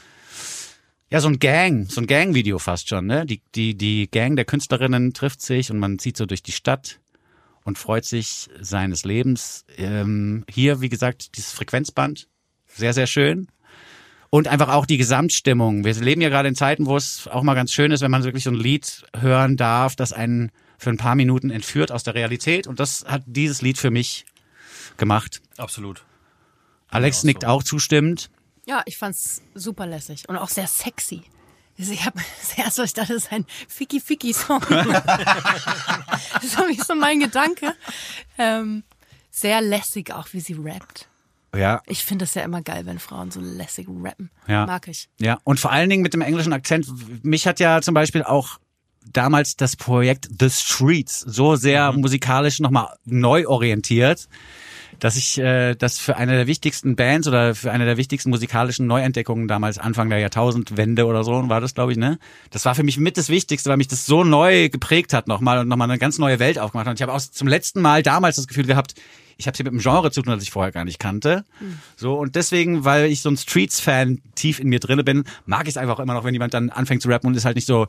ja, 1.11 1.21
so 1.21 1.27
ein 1.27 1.37
Gang, 1.37 1.87
so 1.87 2.01
ein 2.01 2.07
Gang-Video 2.07 2.57
fast 2.57 2.89
schon. 2.89 3.05
Ne? 3.05 3.25
Die, 3.27 3.41
die, 3.53 3.77
die 3.77 4.09
Gang 4.09 4.35
der 4.35 4.45
Künstlerinnen 4.45 5.13
trifft 5.13 5.41
sich 5.41 5.69
und 5.69 5.77
man 5.77 5.99
zieht 5.99 6.17
so 6.17 6.25
durch 6.25 6.41
die 6.41 6.53
Stadt 6.53 6.99
und 7.63 7.77
freut 7.77 8.05
sich 8.05 8.49
seines 8.59 9.05
Lebens. 9.05 9.63
Ähm, 9.77 10.43
hier, 10.49 10.81
wie 10.81 10.89
gesagt, 10.89 11.37
dieses 11.37 11.51
Frequenzband, 11.51 12.27
sehr, 12.65 12.93
sehr 12.93 13.05
schön. 13.05 13.47
Und 14.31 14.47
einfach 14.47 14.69
auch 14.69 14.85
die 14.85 14.97
Gesamtstimmung. 14.97 15.83
Wir 15.83 15.93
leben 15.95 16.21
ja 16.21 16.29
gerade 16.29 16.47
in 16.47 16.55
Zeiten, 16.55 16.85
wo 16.85 16.95
es 16.95 17.27
auch 17.27 17.43
mal 17.43 17.53
ganz 17.53 17.73
schön 17.73 17.91
ist, 17.91 17.99
wenn 17.99 18.11
man 18.11 18.23
wirklich 18.23 18.45
so 18.45 18.49
ein 18.49 18.55
Lied 18.55 19.03
hören 19.15 19.57
darf, 19.57 19.97
das 19.97 20.13
einen 20.13 20.51
für 20.77 20.89
ein 20.89 20.95
paar 20.95 21.15
Minuten 21.15 21.51
entführt 21.51 21.91
aus 21.91 22.03
der 22.03 22.15
Realität. 22.15 22.65
Und 22.65 22.79
das 22.79 23.03
hat 23.05 23.23
dieses 23.25 23.61
Lied 23.61 23.77
für 23.77 23.91
mich 23.91 24.25
gemacht. 24.95 25.41
Absolut. 25.57 26.05
Alex 26.89 27.25
nickt 27.25 27.43
auch 27.43 27.61
zustimmend. 27.61 28.29
Ja, 28.65 28.81
ich 28.85 28.97
fand's 28.97 29.41
super 29.53 29.85
lässig 29.85 30.29
und 30.29 30.37
auch 30.37 30.49
sehr 30.49 30.67
sexy. 30.67 31.23
Ich 31.75 32.05
habe 32.05 32.21
zuerst 32.41 32.77
so, 32.77 32.83
ich 32.83 32.93
dachte, 32.93 33.13
das 33.13 33.25
ist 33.25 33.33
ein 33.33 33.45
Ficky-Ficky-Song. 33.67 34.61
das 34.69 36.43
ist 36.43 36.87
so 36.87 36.95
mein 36.95 37.19
Gedanke. 37.19 37.75
Ähm, 38.37 38.83
sehr 39.29 39.59
lässig 39.59 40.13
auch, 40.13 40.27
wie 40.31 40.39
sie 40.39 40.53
rappt. 40.53 41.10
Ja, 41.55 41.81
Ich 41.85 42.03
finde 42.03 42.23
das 42.23 42.33
ja 42.33 42.43
immer 42.43 42.61
geil, 42.61 42.85
wenn 42.85 42.99
Frauen 42.99 43.31
so 43.31 43.41
lässig 43.41 43.87
rappen. 43.89 44.29
Ja. 44.47 44.65
Mag 44.65 44.87
ich. 44.87 45.09
Ja, 45.19 45.39
und 45.43 45.59
vor 45.59 45.71
allen 45.71 45.89
Dingen 45.89 46.01
mit 46.01 46.13
dem 46.13 46.21
englischen 46.21 46.53
Akzent. 46.53 46.87
Mich 47.23 47.45
hat 47.45 47.59
ja 47.59 47.81
zum 47.81 47.93
Beispiel 47.93 48.23
auch 48.23 48.59
damals 49.11 49.57
das 49.57 49.75
Projekt 49.75 50.29
The 50.39 50.49
Streets 50.49 51.19
so 51.19 51.55
sehr 51.55 51.91
musikalisch 51.91 52.59
nochmal 52.59 52.95
neu 53.05 53.47
orientiert, 53.47 54.29
dass 54.99 55.15
ich 55.15 55.39
äh, 55.39 55.75
das 55.75 55.97
für 55.97 56.15
eine 56.17 56.33
der 56.33 56.47
wichtigsten 56.47 56.95
Bands 56.95 57.27
oder 57.27 57.55
für 57.55 57.71
eine 57.71 57.85
der 57.85 57.97
wichtigsten 57.97 58.29
musikalischen 58.29 58.85
Neuentdeckungen 58.87 59.47
damals 59.47 59.79
Anfang 59.79 60.09
der 60.09 60.19
Jahrtausendwende 60.19 61.05
oder 61.05 61.23
so 61.23 61.49
war 61.49 61.59
das, 61.59 61.73
glaube 61.73 61.91
ich, 61.91 61.97
ne? 61.97 62.19
Das 62.51 62.65
war 62.65 62.75
für 62.75 62.83
mich 62.83 62.97
mit 62.97 63.17
das 63.17 63.29
Wichtigste, 63.29 63.69
weil 63.69 63.77
mich 63.77 63.87
das 63.87 64.05
so 64.05 64.23
neu 64.23 64.69
geprägt 64.69 65.13
hat 65.13 65.27
nochmal 65.27 65.59
und 65.59 65.67
nochmal 65.67 65.89
eine 65.89 65.97
ganz 65.97 66.19
neue 66.19 66.39
Welt 66.39 66.59
aufgemacht 66.59 66.85
hat. 66.85 66.91
Und 66.91 66.99
ich 66.99 67.01
habe 67.01 67.13
auch 67.13 67.19
zum 67.19 67.47
letzten 67.47 67.81
Mal 67.81 68.03
damals 68.03 68.35
das 68.35 68.47
Gefühl 68.47 68.67
gehabt, 68.67 68.93
ich 69.41 69.47
habe 69.47 69.57
hier 69.57 69.63
mit 69.63 69.73
einem 69.73 69.81
Genre 69.81 70.11
zu 70.11 70.21
tun, 70.21 70.33
das 70.33 70.43
ich 70.43 70.51
vorher 70.51 70.71
gar 70.71 70.85
nicht 70.85 70.99
kannte. 70.99 71.43
So 71.95 72.13
und 72.13 72.35
deswegen, 72.35 72.85
weil 72.85 73.05
ich 73.05 73.21
so 73.21 73.29
ein 73.29 73.37
Streets-Fan 73.37 74.21
tief 74.35 74.59
in 74.59 74.69
mir 74.69 74.79
drinne 74.79 75.03
bin, 75.03 75.23
mag 75.45 75.63
ich 75.63 75.69
es 75.69 75.77
einfach 75.77 75.99
immer 75.99 76.13
noch, 76.13 76.23
wenn 76.23 76.33
jemand 76.33 76.53
dann 76.53 76.69
anfängt 76.69 77.01
zu 77.01 77.09
rappen 77.09 77.27
und 77.27 77.35
ist 77.35 77.43
halt 77.43 77.55
nicht 77.55 77.65
so, 77.65 77.87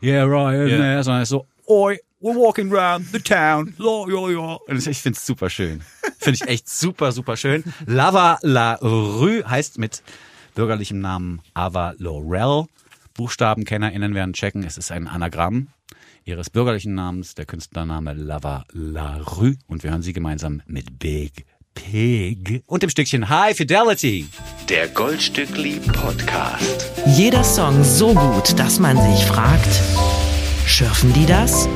yeah 0.00 0.24
right, 0.24 0.68
yeah. 0.68 1.02
sondern 1.02 1.22
ist 1.22 1.30
so, 1.30 1.46
oi, 1.66 1.98
we're 2.20 2.36
walking 2.36 2.72
around 2.72 3.06
the 3.12 3.18
town, 3.18 3.74
la, 3.78 4.04
ja, 4.08 4.30
ja. 4.30 4.58
Und 4.68 4.86
ich 4.86 4.98
finde 4.98 5.16
es 5.16 5.26
super 5.26 5.50
schön. 5.50 5.82
Finde 6.18 6.38
ich 6.40 6.48
echt 6.48 6.68
super, 6.68 7.10
super 7.10 7.36
schön. 7.36 7.64
Lava 7.86 8.38
La 8.42 8.74
Rue 8.74 9.42
heißt 9.44 9.78
mit 9.78 10.04
bürgerlichem 10.54 11.00
Namen 11.00 11.40
Ava 11.52 11.94
Laurel. 11.98 12.66
BuchstabenkennerInnen 13.14 14.14
werden 14.14 14.34
checken, 14.34 14.62
es 14.62 14.78
ist 14.78 14.92
ein 14.92 15.08
Anagramm 15.08 15.66
ihres 16.24 16.50
bürgerlichen 16.50 16.94
Namens, 16.94 17.34
der 17.34 17.46
Künstlername 17.46 18.12
Lava 18.14 18.64
La 18.72 19.18
Rue. 19.18 19.56
Und 19.66 19.82
wir 19.82 19.90
hören 19.90 20.02
sie 20.02 20.12
gemeinsam 20.12 20.62
mit 20.66 20.98
Big 20.98 21.44
Pig 21.74 22.62
und 22.66 22.82
dem 22.82 22.90
Stückchen 22.90 23.28
High 23.28 23.56
Fidelity. 23.56 24.26
Der 24.68 24.88
Goldstückli 24.88 25.80
Podcast. 25.92 26.90
Jeder 27.06 27.44
Song 27.44 27.82
so 27.82 28.14
gut, 28.14 28.58
dass 28.58 28.78
man 28.78 28.96
sich 28.96 29.24
fragt, 29.26 29.80
schürfen 30.66 31.12
die 31.12 31.26
das? 31.26 31.68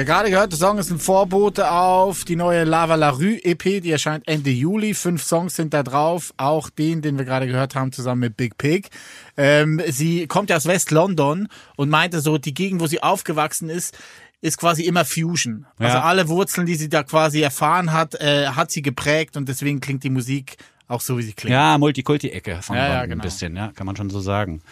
Der 0.00 0.06
gerade 0.06 0.30
gehörte 0.30 0.56
Song 0.56 0.78
ist 0.78 0.90
ein 0.90 0.98
Vorbote 0.98 1.70
auf 1.70 2.24
die 2.24 2.34
neue 2.34 2.64
Lava 2.64 2.94
La 2.94 3.10
Rue 3.10 3.38
EP, 3.44 3.82
die 3.82 3.90
erscheint 3.90 4.26
Ende 4.26 4.48
Juli. 4.48 4.94
Fünf 4.94 5.22
Songs 5.22 5.56
sind 5.56 5.74
da 5.74 5.82
drauf, 5.82 6.32
auch 6.38 6.70
den, 6.70 7.02
den 7.02 7.18
wir 7.18 7.26
gerade 7.26 7.46
gehört 7.46 7.74
haben, 7.74 7.92
zusammen 7.92 8.22
mit 8.22 8.38
Big 8.38 8.56
Pig. 8.56 8.88
Ähm, 9.36 9.78
sie 9.88 10.26
kommt 10.26 10.48
ja 10.48 10.56
aus 10.56 10.64
West-London 10.64 11.48
und 11.76 11.90
meinte 11.90 12.22
so, 12.22 12.38
die 12.38 12.54
Gegend, 12.54 12.80
wo 12.80 12.86
sie 12.86 13.02
aufgewachsen 13.02 13.68
ist, 13.68 13.94
ist 14.40 14.56
quasi 14.56 14.84
immer 14.84 15.04
Fusion. 15.04 15.66
Also 15.78 15.98
Ja. 15.98 16.04
alle 16.04 16.28
Wurzeln, 16.28 16.64
die 16.66 16.76
sie 16.76 16.88
da 16.88 17.02
quasi 17.02 17.42
erfahren 17.42 17.92
hat, 17.92 18.14
äh, 18.14 18.46
hat 18.46 18.70
sie 18.70 18.80
geprägt 18.80 19.36
und 19.36 19.50
deswegen 19.50 19.80
klingt 19.80 20.02
die 20.02 20.08
Musik 20.08 20.56
auch 20.90 21.00
so, 21.00 21.18
wie 21.18 21.22
sie 21.22 21.32
klingt. 21.32 21.52
Ja, 21.52 21.78
Multikulti-Ecke 21.78 22.62
von 22.62 22.76
Ja, 22.76 22.88
ja, 22.88 23.06
genau. 23.06 23.20
ein 23.20 23.24
bisschen, 23.24 23.56
ja, 23.56 23.72
kann 23.74 23.86
man 23.86 23.96
schon 23.96 24.10
so 24.10 24.20
sagen. 24.20 24.62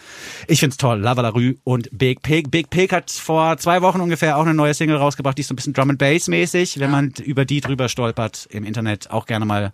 Ich 0.47 0.59
find's 0.59 0.77
toll, 0.77 0.99
Lava 0.99 1.21
La 1.21 1.29
Rue 1.29 1.55
und 1.63 1.89
Big 1.91 2.21
Pig. 2.21 2.51
Big 2.51 2.69
Pig 2.69 2.91
hat 2.91 3.11
vor 3.11 3.57
zwei 3.57 3.81
Wochen 3.81 4.01
ungefähr 4.01 4.37
auch 4.37 4.43
eine 4.43 4.53
neue 4.53 4.73
Single 4.73 4.97
rausgebracht, 4.97 5.37
die 5.37 5.41
ist 5.41 5.47
so 5.47 5.53
ein 5.53 5.55
bisschen 5.55 5.73
Drum 5.73 5.89
and 5.91 5.99
Bass 5.99 6.27
mäßig. 6.27 6.79
Wenn 6.79 6.91
man 6.91 7.13
über 7.23 7.45
die 7.45 7.61
drüber 7.61 7.89
stolpert 7.89 8.47
im 8.51 8.63
Internet, 8.65 9.11
auch 9.11 9.25
gerne 9.25 9.45
mal 9.45 9.73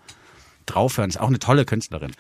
draufhören. 0.66 1.10
Ist 1.10 1.20
auch 1.20 1.28
eine 1.28 1.40
tolle 1.40 1.66
Künstlerin. 1.66 2.12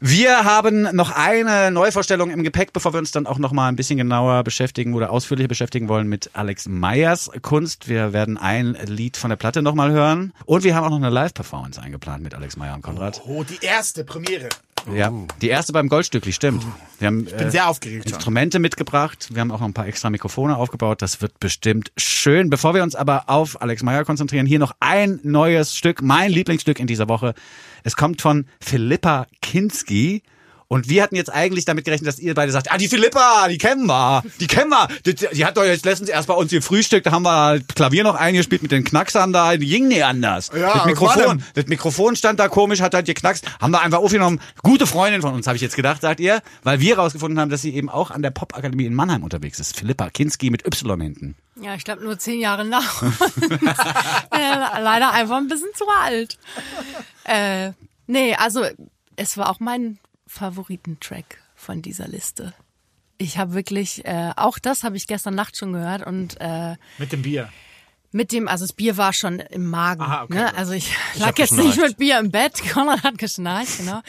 Wir 0.00 0.44
haben 0.44 0.88
noch 0.94 1.10
eine 1.10 1.70
Neuvorstellung 1.70 2.30
im 2.30 2.42
Gepäck, 2.42 2.72
bevor 2.72 2.92
wir 2.94 2.98
uns 2.98 3.10
dann 3.10 3.26
auch 3.26 3.38
noch 3.38 3.52
mal 3.52 3.68
ein 3.68 3.76
bisschen 3.76 3.98
genauer 3.98 4.44
beschäftigen 4.44 4.94
oder 4.94 5.10
ausführlicher 5.10 5.48
beschäftigen 5.48 5.88
wollen 5.88 6.08
mit 6.08 6.30
Alex 6.34 6.66
Meyers 6.66 7.30
Kunst. 7.42 7.88
Wir 7.88 8.12
werden 8.12 8.38
ein 8.38 8.76
Lied 8.86 9.16
von 9.16 9.30
der 9.30 9.36
Platte 9.36 9.62
noch 9.62 9.74
mal 9.74 9.90
hören 9.90 10.32
und 10.44 10.64
wir 10.64 10.74
haben 10.74 10.84
auch 10.84 10.90
noch 10.90 10.96
eine 10.96 11.10
Live-Performance 11.10 11.80
eingeplant 11.80 12.22
mit 12.22 12.34
Alex 12.34 12.56
Meyer 12.56 12.74
und 12.74 12.82
Konrad. 12.82 13.22
Oh, 13.26 13.44
die 13.44 13.64
erste 13.64 14.04
Premiere. 14.04 14.48
Ja, 14.94 15.12
die 15.40 15.48
erste 15.48 15.72
beim 15.72 15.88
Goldstückli, 15.88 16.32
stimmt. 16.32 16.64
Wir 16.98 17.08
haben 17.08 17.24
Bin 17.24 17.34
äh, 17.34 17.50
sehr 17.50 17.68
aufgeregt 17.68 18.04
schon. 18.04 18.14
Instrumente 18.14 18.58
mitgebracht. 18.58 19.28
Wir 19.32 19.40
haben 19.40 19.50
auch 19.50 19.60
noch 19.60 19.66
ein 19.66 19.74
paar 19.74 19.86
extra 19.86 20.10
Mikrofone 20.10 20.56
aufgebaut. 20.56 21.02
Das 21.02 21.20
wird 21.22 21.38
bestimmt 21.40 21.92
schön. 21.96 22.50
Bevor 22.50 22.74
wir 22.74 22.82
uns 22.82 22.94
aber 22.94 23.24
auf 23.28 23.60
Alex 23.62 23.82
Meyer 23.82 24.04
konzentrieren, 24.04 24.46
hier 24.46 24.58
noch 24.58 24.74
ein 24.80 25.20
neues 25.22 25.76
Stück, 25.76 26.02
mein 26.02 26.30
Lieblingsstück 26.30 26.80
in 26.80 26.86
dieser 26.86 27.08
Woche. 27.08 27.34
Es 27.84 27.96
kommt 27.96 28.22
von 28.22 28.46
Philippa 28.60 29.26
Kinski 29.40 30.22
Und 30.72 30.88
wir 30.88 31.02
hatten 31.02 31.16
jetzt 31.16 31.30
eigentlich 31.30 31.66
damit 31.66 31.84
gerechnet, 31.84 32.08
dass 32.08 32.18
ihr 32.18 32.32
beide 32.32 32.50
sagt, 32.50 32.72
ah, 32.72 32.78
die 32.78 32.88
Philippa, 32.88 33.46
die 33.48 33.58
kennen 33.58 33.84
wir, 33.84 34.22
die 34.40 34.46
kennen 34.46 34.70
wir. 34.70 34.88
Die, 35.04 35.14
die 35.14 35.44
hat 35.44 35.58
doch 35.58 35.66
jetzt 35.66 35.84
letztens 35.84 36.08
erst 36.08 36.28
bei 36.28 36.32
uns 36.32 36.50
gefrühstückt, 36.50 37.04
da 37.04 37.10
haben 37.10 37.24
wir 37.24 37.60
Klavier 37.74 38.04
noch 38.04 38.14
eingespielt 38.14 38.62
mit 38.62 38.72
den 38.72 38.82
Knacksern 38.82 39.34
da, 39.34 39.54
die 39.58 39.66
ging 39.66 39.88
nie 39.88 40.02
anders. 40.02 40.50
Ja, 40.56 40.72
das 40.72 40.86
Mikrofon, 40.86 41.44
das 41.52 41.66
Mikrofon 41.66 42.16
stand 42.16 42.40
da 42.40 42.48
komisch, 42.48 42.80
hat 42.80 42.94
halt 42.94 43.04
geknackst, 43.04 43.44
haben 43.60 43.70
wir 43.70 43.82
einfach 43.82 43.98
aufgenommen. 43.98 44.40
Gute 44.62 44.86
Freundin 44.86 45.20
von 45.20 45.34
uns, 45.34 45.46
habe 45.46 45.56
ich 45.56 45.62
jetzt 45.62 45.76
gedacht, 45.76 46.00
sagt 46.00 46.20
ihr, 46.20 46.40
weil 46.62 46.80
wir 46.80 46.96
rausgefunden 46.96 47.38
haben, 47.38 47.50
dass 47.50 47.60
sie 47.60 47.74
eben 47.74 47.90
auch 47.90 48.10
an 48.10 48.22
der 48.22 48.30
Popakademie 48.30 48.86
in 48.86 48.94
Mannheim 48.94 49.24
unterwegs 49.24 49.60
ist. 49.60 49.76
Philippa 49.76 50.08
Kinski 50.08 50.48
mit 50.48 50.64
Y 50.66 50.98
hinten. 51.02 51.36
Ja, 51.60 51.74
ich 51.74 51.84
glaube 51.84 52.02
nur 52.02 52.18
zehn 52.18 52.40
Jahre 52.40 52.64
nach. 52.64 53.02
leider 54.32 55.12
einfach 55.12 55.36
ein 55.36 55.48
bisschen 55.48 55.68
zu 55.74 55.84
alt. 56.00 56.38
Äh, 57.24 57.72
nee, 58.06 58.34
also 58.36 58.64
es 59.16 59.36
war 59.36 59.50
auch 59.50 59.60
mein 59.60 59.98
Favoritentrack 60.32 61.42
von 61.54 61.82
dieser 61.82 62.08
Liste. 62.08 62.54
Ich 63.18 63.36
habe 63.36 63.52
wirklich, 63.52 64.04
äh, 64.06 64.32
auch 64.34 64.58
das 64.58 64.82
habe 64.82 64.96
ich 64.96 65.06
gestern 65.06 65.34
Nacht 65.34 65.58
schon 65.58 65.74
gehört 65.74 66.06
und 66.06 66.40
äh, 66.40 66.76
Mit 66.96 67.12
dem 67.12 67.20
Bier. 67.20 67.50
Mit 68.12 68.30
dem, 68.30 68.46
also 68.46 68.64
das 68.64 68.74
Bier 68.74 68.96
war 68.98 69.12
schon 69.12 69.40
im 69.40 69.66
Magen. 69.68 70.02
Aha, 70.02 70.24
okay, 70.24 70.34
ne? 70.34 70.54
Also 70.54 70.72
ich, 70.72 70.90
hab 70.90 71.18
lag 71.18 71.38
jetzt 71.38 71.50
geschnarcht. 71.50 71.66
nicht 71.66 71.80
mit 71.80 71.96
Bier 71.96 72.18
im 72.18 72.30
Bett. 72.30 72.62
Konrad 72.72 73.02
hat 73.02 73.18
geschnarcht, 73.18 73.78
genau. 73.78 74.02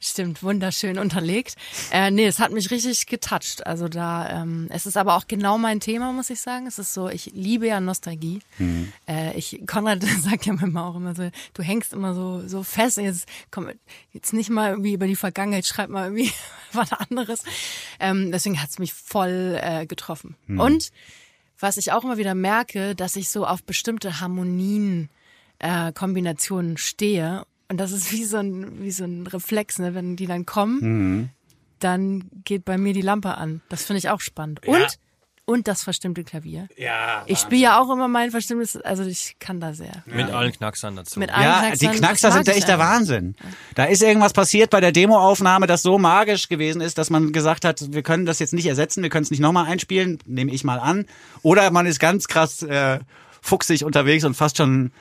Stimmt, 0.00 0.42
wunderschön 0.42 0.98
unterlegt. 0.98 1.54
Äh, 1.92 2.10
nee, 2.10 2.26
es 2.26 2.40
hat 2.40 2.52
mich 2.52 2.70
richtig 2.70 3.06
getoucht. 3.06 3.66
Also 3.66 3.88
da, 3.88 4.42
ähm, 4.42 4.66
es 4.70 4.86
ist 4.86 4.96
aber 4.96 5.16
auch 5.16 5.28
genau 5.28 5.56
mein 5.56 5.78
Thema, 5.80 6.12
muss 6.12 6.30
ich 6.30 6.40
sagen. 6.40 6.66
Es 6.66 6.78
ist 6.78 6.92
so, 6.92 7.08
ich 7.08 7.30
liebe 7.34 7.68
ja 7.68 7.80
Nostalgie. 7.80 8.40
Mhm. 8.58 8.92
Äh, 9.08 9.36
ich, 9.38 9.62
Konrad 9.66 10.02
sagt 10.20 10.46
ja 10.46 10.52
manchmal 10.52 10.84
auch 10.84 10.96
immer 10.96 11.14
so, 11.14 11.30
du 11.54 11.62
hängst 11.62 11.92
immer 11.92 12.14
so, 12.14 12.46
so 12.46 12.64
fest. 12.64 12.96
Jetzt 12.98 13.28
komm, 13.52 13.70
jetzt 14.12 14.32
nicht 14.32 14.50
mal 14.50 14.70
irgendwie 14.70 14.94
über 14.94 15.06
die 15.06 15.16
Vergangenheit, 15.16 15.64
schreib 15.64 15.90
mal 15.90 16.06
irgendwie 16.06 16.32
was 16.72 16.92
anderes. 16.92 17.44
Ähm, 18.00 18.32
deswegen 18.32 18.60
hat's 18.60 18.80
mich 18.80 18.92
voll 18.92 19.58
äh, 19.62 19.86
getroffen. 19.86 20.36
Mhm. 20.46 20.60
Und 20.60 20.92
was 21.58 21.76
ich 21.76 21.92
auch 21.92 22.04
immer 22.04 22.16
wieder 22.18 22.34
merke, 22.34 22.94
dass 22.94 23.16
ich 23.16 23.28
so 23.28 23.46
auf 23.46 23.62
bestimmte 23.62 24.20
Harmonien, 24.20 25.08
äh, 25.58 25.92
Kombinationen 25.92 26.76
stehe. 26.76 27.44
Und 27.68 27.78
das 27.78 27.92
ist 27.92 28.12
wie 28.12 28.24
so 28.24 28.36
ein, 28.38 28.82
wie 28.82 28.90
so 28.90 29.04
ein 29.04 29.26
Reflex, 29.26 29.78
ne? 29.78 29.94
wenn 29.94 30.16
die 30.16 30.26
dann 30.26 30.44
kommen, 30.46 30.78
Mhm. 30.80 31.28
dann 31.78 32.24
geht 32.44 32.64
bei 32.64 32.76
mir 32.78 32.92
die 32.92 33.00
Lampe 33.02 33.36
an. 33.36 33.60
Das 33.68 33.84
finde 33.84 33.98
ich 33.98 34.08
auch 34.10 34.20
spannend. 34.20 34.66
Und, 34.66 34.98
und 35.46 35.68
das 35.68 35.82
verstimmte 35.82 36.24
Klavier. 36.24 36.68
Ja. 36.76 37.22
Ich 37.26 37.38
spiele 37.38 37.62
ja 37.62 37.80
auch 37.80 37.90
immer 37.90 38.08
mein 38.08 38.30
verstimmtes, 38.30 38.76
also 38.76 39.04
ich 39.04 39.36
kann 39.38 39.60
da 39.60 39.74
sehr. 39.74 40.02
Mit 40.06 40.30
allen 40.30 40.52
Knacksern 40.52 40.96
dazu. 40.96 41.18
Mit 41.18 41.30
allen 41.30 41.42
Ja, 41.42 41.58
Knacksern, 41.60 41.78
die 41.78 41.86
das 41.86 41.96
Knackser 41.96 42.32
sind 42.32 42.46
ja 42.48 42.54
echt 42.54 42.68
der 42.68 42.74
einfach. 42.76 42.92
Wahnsinn. 42.92 43.36
Da 43.74 43.84
ist 43.84 44.02
irgendwas 44.02 44.32
passiert 44.32 44.70
bei 44.70 44.80
der 44.80 44.92
Demoaufnahme, 44.92 45.66
das 45.66 45.82
so 45.82 45.98
magisch 45.98 46.48
gewesen 46.48 46.80
ist, 46.80 46.98
dass 46.98 47.10
man 47.10 47.32
gesagt 47.32 47.64
hat, 47.64 47.92
wir 47.92 48.02
können 48.02 48.26
das 48.26 48.38
jetzt 48.38 48.54
nicht 48.54 48.66
ersetzen, 48.66 49.02
wir 49.02 49.10
können 49.10 49.24
es 49.24 49.30
nicht 49.30 49.40
nochmal 49.40 49.66
einspielen, 49.66 50.18
nehme 50.24 50.52
ich 50.52 50.64
mal 50.64 50.78
an. 50.78 51.06
Oder 51.42 51.70
man 51.70 51.86
ist 51.86 52.00
ganz 52.00 52.26
krass 52.28 52.62
äh, 52.62 53.00
fuchsig 53.42 53.84
unterwegs 53.84 54.24
und 54.24 54.34
fast 54.34 54.56
schon 54.56 54.92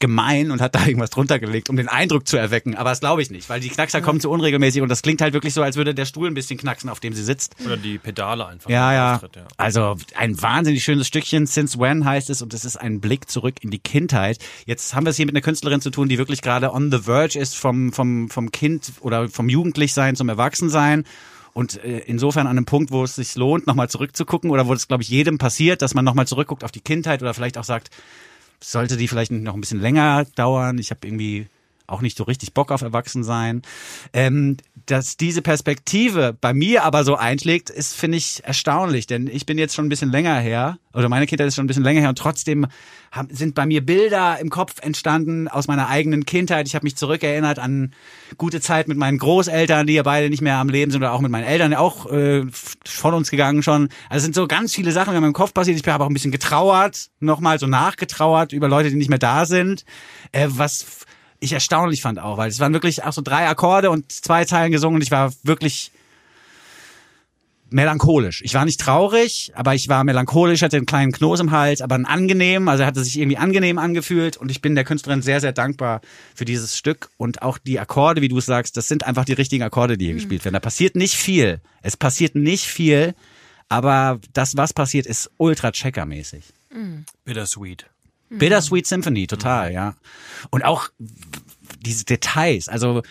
gemein 0.00 0.50
und 0.50 0.60
hat 0.60 0.74
da 0.74 0.84
irgendwas 0.86 1.10
drunter 1.10 1.38
gelegt, 1.38 1.70
um 1.70 1.76
den 1.76 1.88
Eindruck 1.88 2.26
zu 2.26 2.36
erwecken. 2.36 2.74
Aber 2.76 2.90
das 2.90 3.00
glaube 3.00 3.22
ich 3.22 3.30
nicht, 3.30 3.48
weil 3.48 3.60
die 3.60 3.68
Knackser 3.68 4.00
kommen 4.00 4.20
zu 4.20 4.30
unregelmäßig 4.30 4.82
und 4.82 4.88
das 4.88 5.02
klingt 5.02 5.20
halt 5.20 5.34
wirklich 5.34 5.54
so, 5.54 5.62
als 5.62 5.76
würde 5.76 5.94
der 5.94 6.04
Stuhl 6.04 6.28
ein 6.28 6.34
bisschen 6.34 6.58
knacksen, 6.58 6.90
auf 6.90 7.00
dem 7.00 7.12
sie 7.12 7.24
sitzt. 7.24 7.56
Oder 7.64 7.76
die 7.76 7.98
Pedale 7.98 8.46
einfach. 8.46 8.70
Ja, 8.70 8.92
ja. 8.92 9.14
Auftritt, 9.14 9.36
ja. 9.36 9.46
Also 9.56 9.96
ein 10.16 10.40
wahnsinnig 10.40 10.84
schönes 10.84 11.06
Stückchen. 11.06 11.46
Since 11.46 11.78
When 11.78 12.04
heißt 12.04 12.30
es 12.30 12.42
und 12.42 12.54
es 12.54 12.64
ist 12.64 12.76
ein 12.76 13.00
Blick 13.00 13.30
zurück 13.30 13.56
in 13.60 13.70
die 13.70 13.78
Kindheit. 13.78 14.38
Jetzt 14.66 14.94
haben 14.94 15.06
wir 15.06 15.10
es 15.10 15.16
hier 15.16 15.26
mit 15.26 15.34
einer 15.34 15.42
Künstlerin 15.42 15.80
zu 15.80 15.90
tun, 15.90 16.08
die 16.08 16.18
wirklich 16.18 16.42
gerade 16.42 16.72
on 16.72 16.90
the 16.90 16.98
verge 16.98 17.38
ist 17.38 17.56
vom, 17.56 17.92
vom, 17.92 18.28
vom 18.30 18.52
Kind 18.52 18.92
oder 19.00 19.28
vom 19.28 19.48
Jugendlichsein 19.48 20.16
zum 20.16 20.28
Erwachsensein. 20.28 21.04
Und 21.54 21.82
äh, 21.84 22.00
insofern 22.06 22.46
an 22.46 22.56
einem 22.56 22.66
Punkt, 22.66 22.90
wo 22.90 23.04
es 23.04 23.14
sich 23.14 23.36
lohnt, 23.36 23.66
nochmal 23.66 23.88
zurückzugucken 23.88 24.50
oder 24.50 24.66
wo 24.66 24.74
es, 24.74 24.88
glaube 24.88 25.04
ich, 25.04 25.08
jedem 25.08 25.38
passiert, 25.38 25.82
dass 25.82 25.94
man 25.94 26.04
nochmal 26.04 26.26
zurückguckt 26.26 26.64
auf 26.64 26.72
die 26.72 26.80
Kindheit 26.80 27.22
oder 27.22 27.32
vielleicht 27.32 27.56
auch 27.56 27.64
sagt, 27.64 27.90
sollte 28.62 28.96
die 28.96 29.08
vielleicht 29.08 29.32
noch 29.32 29.54
ein 29.54 29.60
bisschen 29.60 29.80
länger 29.80 30.24
dauern. 30.34 30.78
Ich 30.78 30.90
habe 30.90 31.06
irgendwie 31.06 31.48
auch 31.86 32.00
nicht 32.00 32.16
so 32.16 32.24
richtig 32.24 32.54
Bock 32.54 32.70
auf 32.72 32.82
Erwachsensein. 32.82 33.62
Ähm, 34.12 34.56
dass 34.86 35.16
diese 35.16 35.40
Perspektive 35.40 36.36
bei 36.38 36.52
mir 36.52 36.84
aber 36.84 37.04
so 37.04 37.16
einschlägt, 37.16 37.70
ist, 37.70 37.94
finde 37.94 38.18
ich, 38.18 38.42
erstaunlich. 38.44 39.06
Denn 39.06 39.26
ich 39.26 39.46
bin 39.46 39.56
jetzt 39.56 39.74
schon 39.74 39.86
ein 39.86 39.88
bisschen 39.88 40.10
länger 40.10 40.38
her, 40.38 40.78
oder 40.92 41.08
meine 41.08 41.26
Kindheit 41.26 41.48
ist 41.48 41.54
schon 41.54 41.64
ein 41.64 41.68
bisschen 41.68 41.82
länger 41.82 42.00
her 42.00 42.10
und 42.10 42.18
trotzdem 42.18 42.66
haben, 43.10 43.34
sind 43.34 43.54
bei 43.54 43.66
mir 43.66 43.84
Bilder 43.84 44.38
im 44.40 44.50
Kopf 44.50 44.76
entstanden 44.80 45.48
aus 45.48 45.66
meiner 45.68 45.88
eigenen 45.88 46.26
Kindheit. 46.26 46.66
Ich 46.66 46.74
habe 46.74 46.84
mich 46.84 46.96
zurückerinnert 46.96 47.58
an 47.58 47.94
gute 48.36 48.60
Zeit 48.60 48.88
mit 48.88 48.98
meinen 48.98 49.18
Großeltern, 49.18 49.86
die 49.86 49.94
ja 49.94 50.02
beide 50.02 50.28
nicht 50.30 50.42
mehr 50.42 50.56
am 50.56 50.68
Leben 50.68 50.90
sind, 50.90 51.00
oder 51.00 51.12
auch 51.12 51.20
mit 51.20 51.30
meinen 51.30 51.44
Eltern, 51.44 51.74
auch 51.74 52.10
äh, 52.10 52.44
von 52.84 53.14
uns 53.14 53.30
gegangen 53.30 53.62
schon. 53.62 53.88
Also 54.08 54.18
es 54.18 54.22
sind 54.24 54.34
so 54.34 54.46
ganz 54.46 54.74
viele 54.74 54.92
Sachen, 54.92 55.18
mir 55.18 55.26
im 55.26 55.32
Kopf 55.32 55.54
passiert. 55.54 55.78
Ich 55.78 55.88
habe 55.88 56.04
auch 56.04 56.08
ein 56.08 56.14
bisschen 56.14 56.32
getrauert, 56.32 57.10
nochmal 57.20 57.58
so 57.58 57.66
nachgetrauert 57.66 58.52
über 58.52 58.68
Leute, 58.68 58.90
die 58.90 58.96
nicht 58.96 59.10
mehr 59.10 59.18
da 59.18 59.46
sind. 59.46 59.84
Äh, 60.32 60.48
was 60.50 61.06
ich 61.44 61.52
erstaunlich 61.52 62.02
fand 62.02 62.18
auch, 62.18 62.38
weil 62.38 62.48
es 62.48 62.60
waren 62.60 62.72
wirklich 62.72 63.04
auch 63.04 63.12
so 63.12 63.22
drei 63.22 63.48
Akkorde 63.48 63.90
und 63.90 64.10
zwei 64.10 64.44
Zeilen 64.44 64.72
gesungen 64.72 64.96
und 64.96 65.02
ich 65.02 65.10
war 65.10 65.32
wirklich 65.42 65.92
melancholisch. 67.70 68.40
Ich 68.42 68.54
war 68.54 68.64
nicht 68.64 68.80
traurig, 68.80 69.52
aber 69.54 69.74
ich 69.74 69.88
war 69.88 70.04
melancholisch, 70.04 70.62
hatte 70.62 70.76
einen 70.76 70.86
kleinen 70.86 71.12
Kloß 71.12 71.40
im 71.40 71.50
Hals, 71.50 71.80
aber 71.80 71.96
ein 71.96 72.06
angenehm, 72.06 72.68
also 72.68 72.82
er 72.82 72.86
hatte 72.86 73.02
sich 73.02 73.18
irgendwie 73.18 73.36
angenehm 73.36 73.78
angefühlt 73.78 74.36
und 74.36 74.50
ich 74.50 74.62
bin 74.62 74.74
der 74.74 74.84
Künstlerin 74.84 75.22
sehr, 75.22 75.40
sehr 75.40 75.52
dankbar 75.52 76.00
für 76.34 76.44
dieses 76.44 76.78
Stück 76.78 77.10
und 77.16 77.42
auch 77.42 77.58
die 77.58 77.80
Akkorde, 77.80 78.22
wie 78.22 78.28
du 78.28 78.38
es 78.38 78.46
sagst, 78.46 78.76
das 78.76 78.86
sind 78.86 79.04
einfach 79.04 79.24
die 79.24 79.32
richtigen 79.32 79.64
Akkorde, 79.64 79.98
die 79.98 80.06
hier 80.06 80.14
gespielt 80.14 80.44
werden. 80.44 80.54
Da 80.54 80.60
passiert 80.60 80.94
nicht 80.94 81.14
viel. 81.14 81.60
Es 81.82 81.96
passiert 81.96 82.36
nicht 82.36 82.66
viel, 82.66 83.14
aber 83.68 84.20
das, 84.32 84.56
was 84.56 84.72
passiert, 84.72 85.06
ist 85.06 85.30
ultra 85.36 85.72
checkermäßig. 85.72 86.44
Bittersweet. 87.24 87.86
Bittersweet 88.38 88.86
Symphony, 88.86 89.26
total, 89.26 89.72
ja. 89.72 89.94
Und 90.50 90.64
auch 90.64 90.88
diese 91.80 92.04
Details, 92.04 92.68
also 92.68 93.02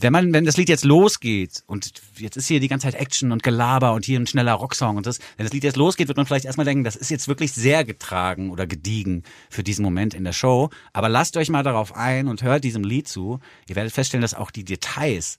wenn 0.00 0.12
man, 0.12 0.32
wenn 0.32 0.44
das 0.44 0.56
Lied 0.56 0.68
jetzt 0.68 0.84
losgeht 0.84 1.64
und 1.66 1.92
jetzt 2.18 2.36
ist 2.36 2.46
hier 2.46 2.60
die 2.60 2.68
ganze 2.68 2.86
Zeit 2.86 2.94
Action 2.94 3.32
und 3.32 3.42
Gelaber 3.42 3.94
und 3.94 4.04
hier 4.04 4.18
ein 4.18 4.26
schneller 4.26 4.52
Rocksong 4.52 4.96
und 4.96 5.06
das, 5.06 5.18
wenn 5.36 5.44
das 5.44 5.52
Lied 5.52 5.64
jetzt 5.64 5.76
losgeht, 5.76 6.08
wird 6.08 6.16
man 6.16 6.26
vielleicht 6.26 6.44
erstmal 6.44 6.66
denken, 6.66 6.84
das 6.84 6.96
ist 6.96 7.10
jetzt 7.10 7.26
wirklich 7.26 7.52
sehr 7.52 7.84
getragen 7.84 8.50
oder 8.50 8.66
gediegen 8.66 9.24
für 9.50 9.64
diesen 9.64 9.82
Moment 9.82 10.14
in 10.14 10.24
der 10.24 10.32
Show. 10.32 10.70
Aber 10.92 11.08
lasst 11.08 11.36
euch 11.36 11.48
mal 11.48 11.64
darauf 11.64 11.96
ein 11.96 12.28
und 12.28 12.42
hört 12.42 12.64
diesem 12.64 12.84
Lied 12.84 13.08
zu. 13.08 13.40
Ihr 13.66 13.76
werdet 13.76 13.92
feststellen, 13.92 14.22
dass 14.22 14.34
auch 14.34 14.50
die 14.50 14.64
Details 14.64 15.38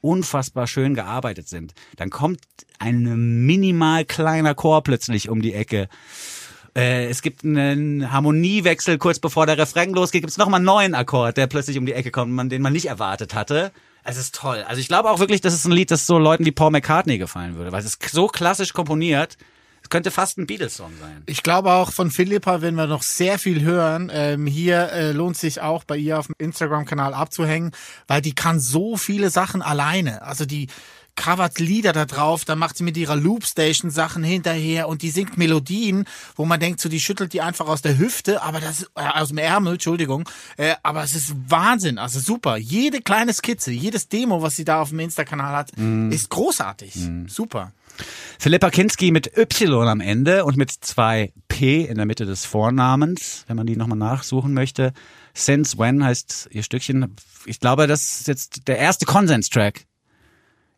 unfassbar 0.00 0.66
schön 0.66 0.94
gearbeitet 0.94 1.48
sind. 1.48 1.74
Dann 1.96 2.10
kommt 2.10 2.40
ein 2.78 3.46
minimal 3.46 4.04
kleiner 4.04 4.54
Chor 4.54 4.82
plötzlich 4.82 5.28
um 5.28 5.42
die 5.42 5.54
Ecke. 5.54 5.88
Äh, 6.76 7.06
es 7.06 7.22
gibt 7.22 7.44
einen 7.44 8.12
Harmoniewechsel 8.12 8.98
kurz 8.98 9.18
bevor 9.18 9.46
der 9.46 9.58
Refrain 9.58 9.92
losgeht, 9.92 10.22
gibt 10.22 10.30
es 10.30 10.38
nochmal 10.38 10.58
einen 10.58 10.66
neuen 10.66 10.94
Akkord, 10.94 11.36
der 11.36 11.46
plötzlich 11.46 11.78
um 11.78 11.86
die 11.86 11.92
Ecke 11.92 12.10
kommt, 12.10 12.52
den 12.52 12.62
man 12.62 12.72
nicht 12.72 12.86
erwartet 12.86 13.34
hatte. 13.34 13.72
Es 14.02 14.16
ist 14.16 14.34
toll. 14.34 14.64
Also 14.66 14.80
ich 14.80 14.88
glaube 14.88 15.10
auch 15.10 15.18
wirklich, 15.18 15.40
das 15.40 15.54
ist 15.54 15.66
ein 15.66 15.72
Lied, 15.72 15.90
das 15.90 16.06
so 16.06 16.18
Leuten 16.18 16.44
wie 16.44 16.52
Paul 16.52 16.70
McCartney 16.70 17.18
gefallen 17.18 17.56
würde, 17.56 17.72
weil 17.72 17.80
es 17.80 17.86
ist 17.86 18.08
so 18.10 18.28
klassisch 18.28 18.72
komponiert. 18.72 19.36
Es 19.82 19.88
könnte 19.88 20.10
fast 20.10 20.38
ein 20.38 20.46
Beatles-Song 20.46 20.92
sein. 21.00 21.22
Ich 21.26 21.42
glaube 21.42 21.72
auch 21.72 21.90
von 21.90 22.10
Philippa 22.10 22.60
werden 22.60 22.76
wir 22.76 22.86
noch 22.86 23.02
sehr 23.02 23.38
viel 23.38 23.62
hören. 23.62 24.10
Ähm, 24.12 24.46
hier 24.46 24.92
äh, 24.92 25.12
lohnt 25.12 25.36
sich 25.36 25.60
auch 25.60 25.84
bei 25.84 25.96
ihr 25.96 26.18
auf 26.18 26.26
dem 26.26 26.34
Instagram-Kanal 26.38 27.14
abzuhängen, 27.14 27.72
weil 28.06 28.20
die 28.20 28.34
kann 28.34 28.60
so 28.60 28.96
viele 28.96 29.30
Sachen 29.30 29.62
alleine. 29.62 30.22
Also 30.22 30.44
die 30.44 30.68
covert 31.20 31.58
Lieder 31.58 31.92
da 31.92 32.06
drauf, 32.06 32.46
dann 32.46 32.58
macht 32.58 32.78
sie 32.78 32.82
mit 32.82 32.96
ihrer 32.96 33.14
Loopstation 33.14 33.90
Sachen 33.90 34.24
hinterher 34.24 34.88
und 34.88 35.02
die 35.02 35.10
singt 35.10 35.36
Melodien, 35.36 36.06
wo 36.34 36.46
man 36.46 36.58
denkt, 36.58 36.80
so 36.80 36.88
die 36.88 36.98
schüttelt 36.98 37.34
die 37.34 37.42
einfach 37.42 37.68
aus 37.68 37.82
der 37.82 37.98
Hüfte, 37.98 38.42
aber 38.42 38.58
das 38.58 38.84
äh, 38.94 39.02
aus 39.02 39.28
dem 39.28 39.36
Ärmel, 39.36 39.74
Entschuldigung, 39.74 40.26
äh, 40.56 40.76
aber 40.82 41.04
es 41.04 41.14
ist 41.14 41.34
Wahnsinn, 41.48 41.98
also 41.98 42.20
super. 42.20 42.56
Jede 42.56 43.02
kleine 43.02 43.34
Skizze, 43.34 43.70
jedes 43.70 44.08
Demo, 44.08 44.40
was 44.40 44.56
sie 44.56 44.64
da 44.64 44.80
auf 44.80 44.88
dem 44.88 45.00
Insta-Kanal 45.00 45.54
hat, 45.54 45.72
ist 46.10 46.30
großartig, 46.30 46.94
super. 47.26 47.72
Philippa 48.38 48.70
Kinski 48.70 49.10
mit 49.10 49.36
Y 49.36 49.88
am 49.88 50.00
Ende 50.00 50.46
und 50.46 50.56
mit 50.56 50.70
zwei 50.70 51.34
P 51.48 51.82
in 51.82 51.96
der 51.96 52.06
Mitte 52.06 52.24
des 52.24 52.46
Vornamens, 52.46 53.44
wenn 53.46 53.56
man 53.56 53.66
die 53.66 53.76
nochmal 53.76 53.98
nachsuchen 53.98 54.54
möchte. 54.54 54.94
Since 55.34 55.76
When 55.76 56.02
heißt 56.02 56.48
ihr 56.50 56.62
Stückchen. 56.62 57.14
Ich 57.44 57.60
glaube, 57.60 57.86
das 57.86 58.20
ist 58.20 58.28
jetzt 58.28 58.68
der 58.68 58.78
erste 58.78 59.04
Konsens-Track 59.04 59.84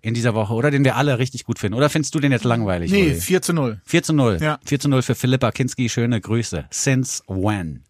in 0.02 0.14
dieser 0.14 0.34
Woche, 0.34 0.52
oder? 0.52 0.70
Den 0.70 0.84
wir 0.84 0.96
alle 0.96 1.18
richtig 1.18 1.44
gut 1.44 1.58
finden. 1.60 1.76
Oder 1.76 1.88
findest 1.88 2.14
du 2.14 2.20
den 2.20 2.32
jetzt 2.32 2.44
langweilig? 2.44 2.90
Nee, 2.90 3.12
Uli? 3.12 3.14
4 3.14 3.40
zu 3.42 3.52
0. 3.52 3.80
4 3.84 4.02
zu 4.02 4.12
0. 4.12 4.38
Ja. 4.40 4.58
4 4.66 4.80
zu 4.80 4.88
0 4.88 5.02
für 5.02 5.14
Philippa 5.14 5.52
Kinski. 5.52 5.88
Schöne 5.88 6.20
Grüße. 6.20 6.66
Since 6.70 7.22
When. 7.28 7.84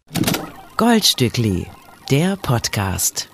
Goldstückli, 0.77 1.67
der 2.11 2.35
Podcast. 2.37 3.29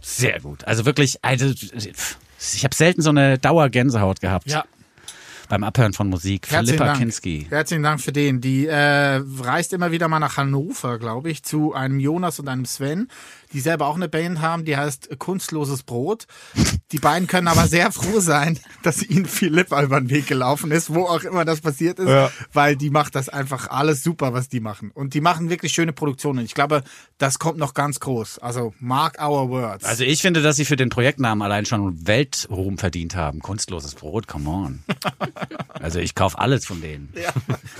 Sehr 0.00 0.40
gut. 0.40 0.64
Also 0.64 0.86
wirklich, 0.86 1.18
also, 1.22 1.46
ich 1.46 2.64
habe 2.64 2.74
selten 2.74 3.02
so 3.02 3.10
eine 3.10 3.38
Dauergänsehaut 3.38 4.20
gehabt. 4.20 4.48
Ja. 4.48 4.64
beim 5.48 5.64
Abhören 5.64 5.92
von 5.94 6.08
Musik. 6.08 6.46
Herzlichen 6.50 6.66
Philippa 6.76 6.84
Dank. 6.86 6.98
Kinski. 6.98 7.46
Herzlichen 7.50 7.82
Dank 7.82 8.00
für 8.00 8.12
den. 8.12 8.40
Die 8.40 8.66
äh, 8.66 9.20
reist 9.40 9.72
immer 9.72 9.90
wieder 9.90 10.06
mal 10.08 10.18
nach 10.18 10.36
Hannover, 10.36 10.98
glaube 10.98 11.30
ich, 11.30 11.42
zu 11.42 11.72
einem 11.74 11.98
Jonas 12.00 12.38
und 12.38 12.48
einem 12.48 12.66
Sven, 12.66 13.08
die 13.52 13.60
selber 13.60 13.86
auch 13.86 13.96
eine 13.96 14.08
Band 14.08 14.40
haben, 14.40 14.64
die 14.64 14.76
heißt 14.76 15.18
Kunstloses 15.18 15.82
Brot. 15.82 16.26
Die 16.92 16.98
beiden 16.98 17.26
können 17.28 17.48
aber 17.48 17.66
sehr 17.66 17.92
froh 17.92 18.20
sein, 18.20 18.58
dass 18.82 19.02
ihnen 19.02 19.26
Philippa 19.26 19.82
über 19.82 20.00
den 20.00 20.10
Weg 20.10 20.26
gelaufen 20.26 20.70
ist, 20.70 20.92
wo 20.94 21.04
auch 21.04 21.22
immer 21.24 21.44
das 21.44 21.60
passiert 21.60 21.98
ist, 21.98 22.08
Ja. 22.08 22.30
weil 22.52 22.76
die 22.76 22.90
macht 22.90 23.14
das 23.14 23.28
einfach 23.28 23.68
alles 23.70 24.02
super, 24.02 24.32
was 24.32 24.48
die 24.48 24.60
machen. 24.60 24.90
Und 24.92 25.14
die 25.14 25.20
machen 25.20 25.50
wirklich 25.50 25.72
schöne 25.72 25.92
Produktionen. 25.92 26.44
Ich 26.44 26.54
glaube, 26.54 26.82
das 27.18 27.38
kommt 27.38 27.58
noch 27.58 27.74
ganz 27.74 28.00
groß. 28.00 28.38
Also 28.38 28.74
mark 28.80 29.20
our 29.22 29.48
words. 29.48 29.84
Also 29.84 30.04
ich 30.04 30.20
finde, 30.22 30.42
dass 30.42 30.56
sie 30.56 30.64
für 30.64 30.76
den 30.76 30.88
Projektnamen 30.88 31.42
allein 31.42 31.66
schon 31.66 32.06
Weltruhm 32.06 32.78
verdient 32.78 33.16
haben. 33.16 33.40
Kunstloses 33.40 33.94
Brot, 33.94 34.26
come 34.28 34.48
on. 34.48 34.82
Also 35.80 36.00
ich 36.00 36.14
kaufe 36.14 36.38
alles 36.38 36.66
von 36.66 36.80
denen. 36.80 37.12
ja. 37.14 37.30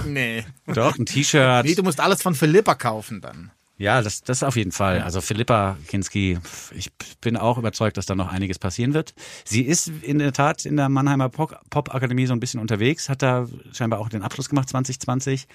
nee. 0.06 0.44
Doch, 0.66 0.96
ein 0.98 1.04
T-Shirt. 1.06 1.64
Nee, 1.64 1.74
du 1.74 1.82
musst 1.82 2.00
alles 2.00 2.22
von 2.22 2.34
Philippa 2.34 2.74
kaufen 2.76 3.20
dann. 3.20 3.50
Ja, 3.80 4.02
das, 4.02 4.22
das 4.22 4.42
auf 4.42 4.56
jeden 4.56 4.72
Fall. 4.72 5.02
Also 5.02 5.20
Philippa 5.20 5.76
Kinski, 5.86 6.38
ich 6.74 6.90
bin 7.20 7.36
auch 7.36 7.58
überzeugt, 7.58 7.96
dass 7.96 8.06
da 8.06 8.16
noch 8.16 8.32
einiges 8.32 8.58
passieren 8.58 8.92
wird. 8.92 9.14
Sie 9.44 9.62
ist 9.62 9.86
in 10.02 10.18
der 10.18 10.32
Tat 10.32 10.66
in 10.66 10.76
der 10.76 10.88
Mannheimer 10.88 11.28
Pop- 11.28 11.58
Pop-Akademie 11.70 12.26
so 12.26 12.32
ein 12.32 12.40
bisschen 12.40 12.58
unterwegs, 12.60 13.08
hat 13.08 13.22
da 13.22 13.46
scheinbar 13.72 14.00
auch 14.00 14.08
den 14.08 14.22
Abschluss 14.22 14.48
gemacht 14.48 14.68
2020. 14.68 15.46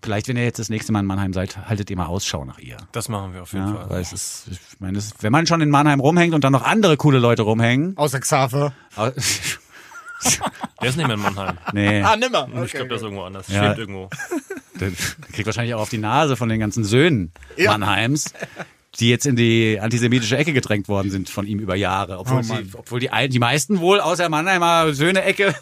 Vielleicht, 0.00 0.28
wenn 0.28 0.36
ihr 0.36 0.44
jetzt 0.44 0.58
das 0.60 0.68
nächste 0.68 0.92
Mal 0.92 1.00
in 1.00 1.06
Mannheim 1.06 1.32
seid, 1.32 1.56
haltet 1.68 1.90
ihr 1.90 1.96
mal 1.96 2.06
Ausschau 2.06 2.44
nach 2.44 2.58
ihr. 2.60 2.76
Das 2.92 3.08
machen 3.08 3.34
wir 3.34 3.42
auf 3.42 3.52
jeden 3.52 3.66
Ja, 3.66 3.74
Fall. 3.74 3.90
weil 3.90 4.00
es 4.02 4.12
ist, 4.12 4.44
ich 4.50 4.58
meine, 4.80 4.98
es, 4.98 5.14
wenn 5.20 5.32
man 5.32 5.46
schon 5.48 5.60
in 5.60 5.68
Mannheim 5.70 5.98
rumhängt 6.00 6.34
und 6.34 6.44
dann 6.44 6.52
noch 6.52 6.62
andere 6.64 6.96
coole 6.96 7.18
Leute 7.18 7.42
rumhängen. 7.42 7.96
Außer 7.96 8.20
Xaver. 8.20 8.72
au- 8.96 9.10
Der 10.80 10.88
ist 10.88 10.96
nicht 10.96 11.06
mehr 11.06 11.14
in 11.16 11.22
Mannheim. 11.22 11.58
nee, 11.72 12.02
Ah, 12.02 12.16
nimmer. 12.16 12.48
ich 12.64 12.72
glaube, 12.72 12.88
der 12.88 12.96
ist 12.96 13.02
irgendwo 13.02 13.22
anders. 13.22 13.48
Ja. 13.48 13.64
Schwebt 13.66 13.78
irgendwo. 13.78 14.10
der 14.80 14.90
kriegt 15.32 15.46
wahrscheinlich 15.46 15.74
auch 15.74 15.80
auf 15.82 15.90
die 15.90 15.98
Nase 15.98 16.36
von 16.36 16.48
den 16.48 16.58
ganzen 16.60 16.84
Söhnen 16.84 17.32
Ja. 17.56 17.70
Mannheims. 17.72 18.32
Die 18.98 19.08
jetzt 19.08 19.24
in 19.24 19.36
die 19.36 19.78
antisemitische 19.80 20.36
Ecke 20.36 20.52
gedrängt 20.52 20.86
worden 20.88 21.10
sind 21.10 21.30
von 21.30 21.46
ihm 21.46 21.60
über 21.60 21.74
Jahre. 21.76 22.18
Obwohl, 22.18 22.40
Oh 22.40 22.42
sie, 22.42 22.52
Mann. 22.52 22.70
obwohl 22.74 23.00
die, 23.00 23.08
ein- 23.10 23.30
die 23.30 23.38
meisten 23.38 23.80
wohl 23.80 24.00
aus 24.00 24.18
der 24.18 24.28
Mannheimer 24.28 24.92
Söhne-Ecke 24.92 25.54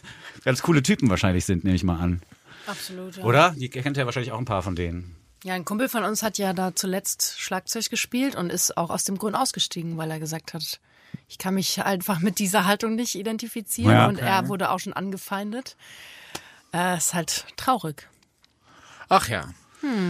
ganz 0.44 0.62
coole 0.62 0.82
Typen 0.82 1.08
wahrscheinlich 1.10 1.44
sind, 1.44 1.62
nehme 1.62 1.76
ich 1.76 1.84
mal 1.84 2.00
an. 2.00 2.22
Absolut. 2.66 3.16
Ja. 3.18 3.24
Oder? 3.24 3.54
Die 3.56 3.68
kennt 3.68 3.96
ja 3.96 4.04
wahrscheinlich 4.04 4.32
auch 4.32 4.38
ein 4.38 4.46
paar 4.46 4.62
von 4.62 4.74
denen. 4.74 5.14
Ja, 5.44 5.54
ein 5.54 5.64
Kumpel 5.64 5.88
von 5.88 6.02
uns 6.04 6.22
hat 6.24 6.38
ja 6.38 6.52
da 6.52 6.74
zuletzt 6.74 7.36
Schlagzeug 7.38 7.88
gespielt 7.88 8.34
und 8.34 8.50
ist 8.52 8.76
auch 8.76 8.90
aus 8.90 9.04
dem 9.04 9.16
Grund 9.16 9.36
ausgestiegen, 9.36 9.96
weil 9.96 10.10
er 10.10 10.18
gesagt 10.18 10.52
hat, 10.52 10.80
ich 11.28 11.38
kann 11.38 11.54
mich 11.54 11.82
einfach 11.82 12.18
mit 12.20 12.38
dieser 12.38 12.64
Haltung 12.66 12.94
nicht 12.96 13.14
identifizieren 13.14 13.92
Ja. 13.92 14.06
und 14.06 14.18
er 14.18 14.48
wurde 14.48 14.70
auch 14.70 14.78
schon 14.78 14.92
angefeindet. 14.92 15.76
Äh, 16.72 16.96
ist 16.96 17.14
halt 17.14 17.44
traurig. 17.56 18.08
Ach 19.08 19.28
ja. 19.28 19.44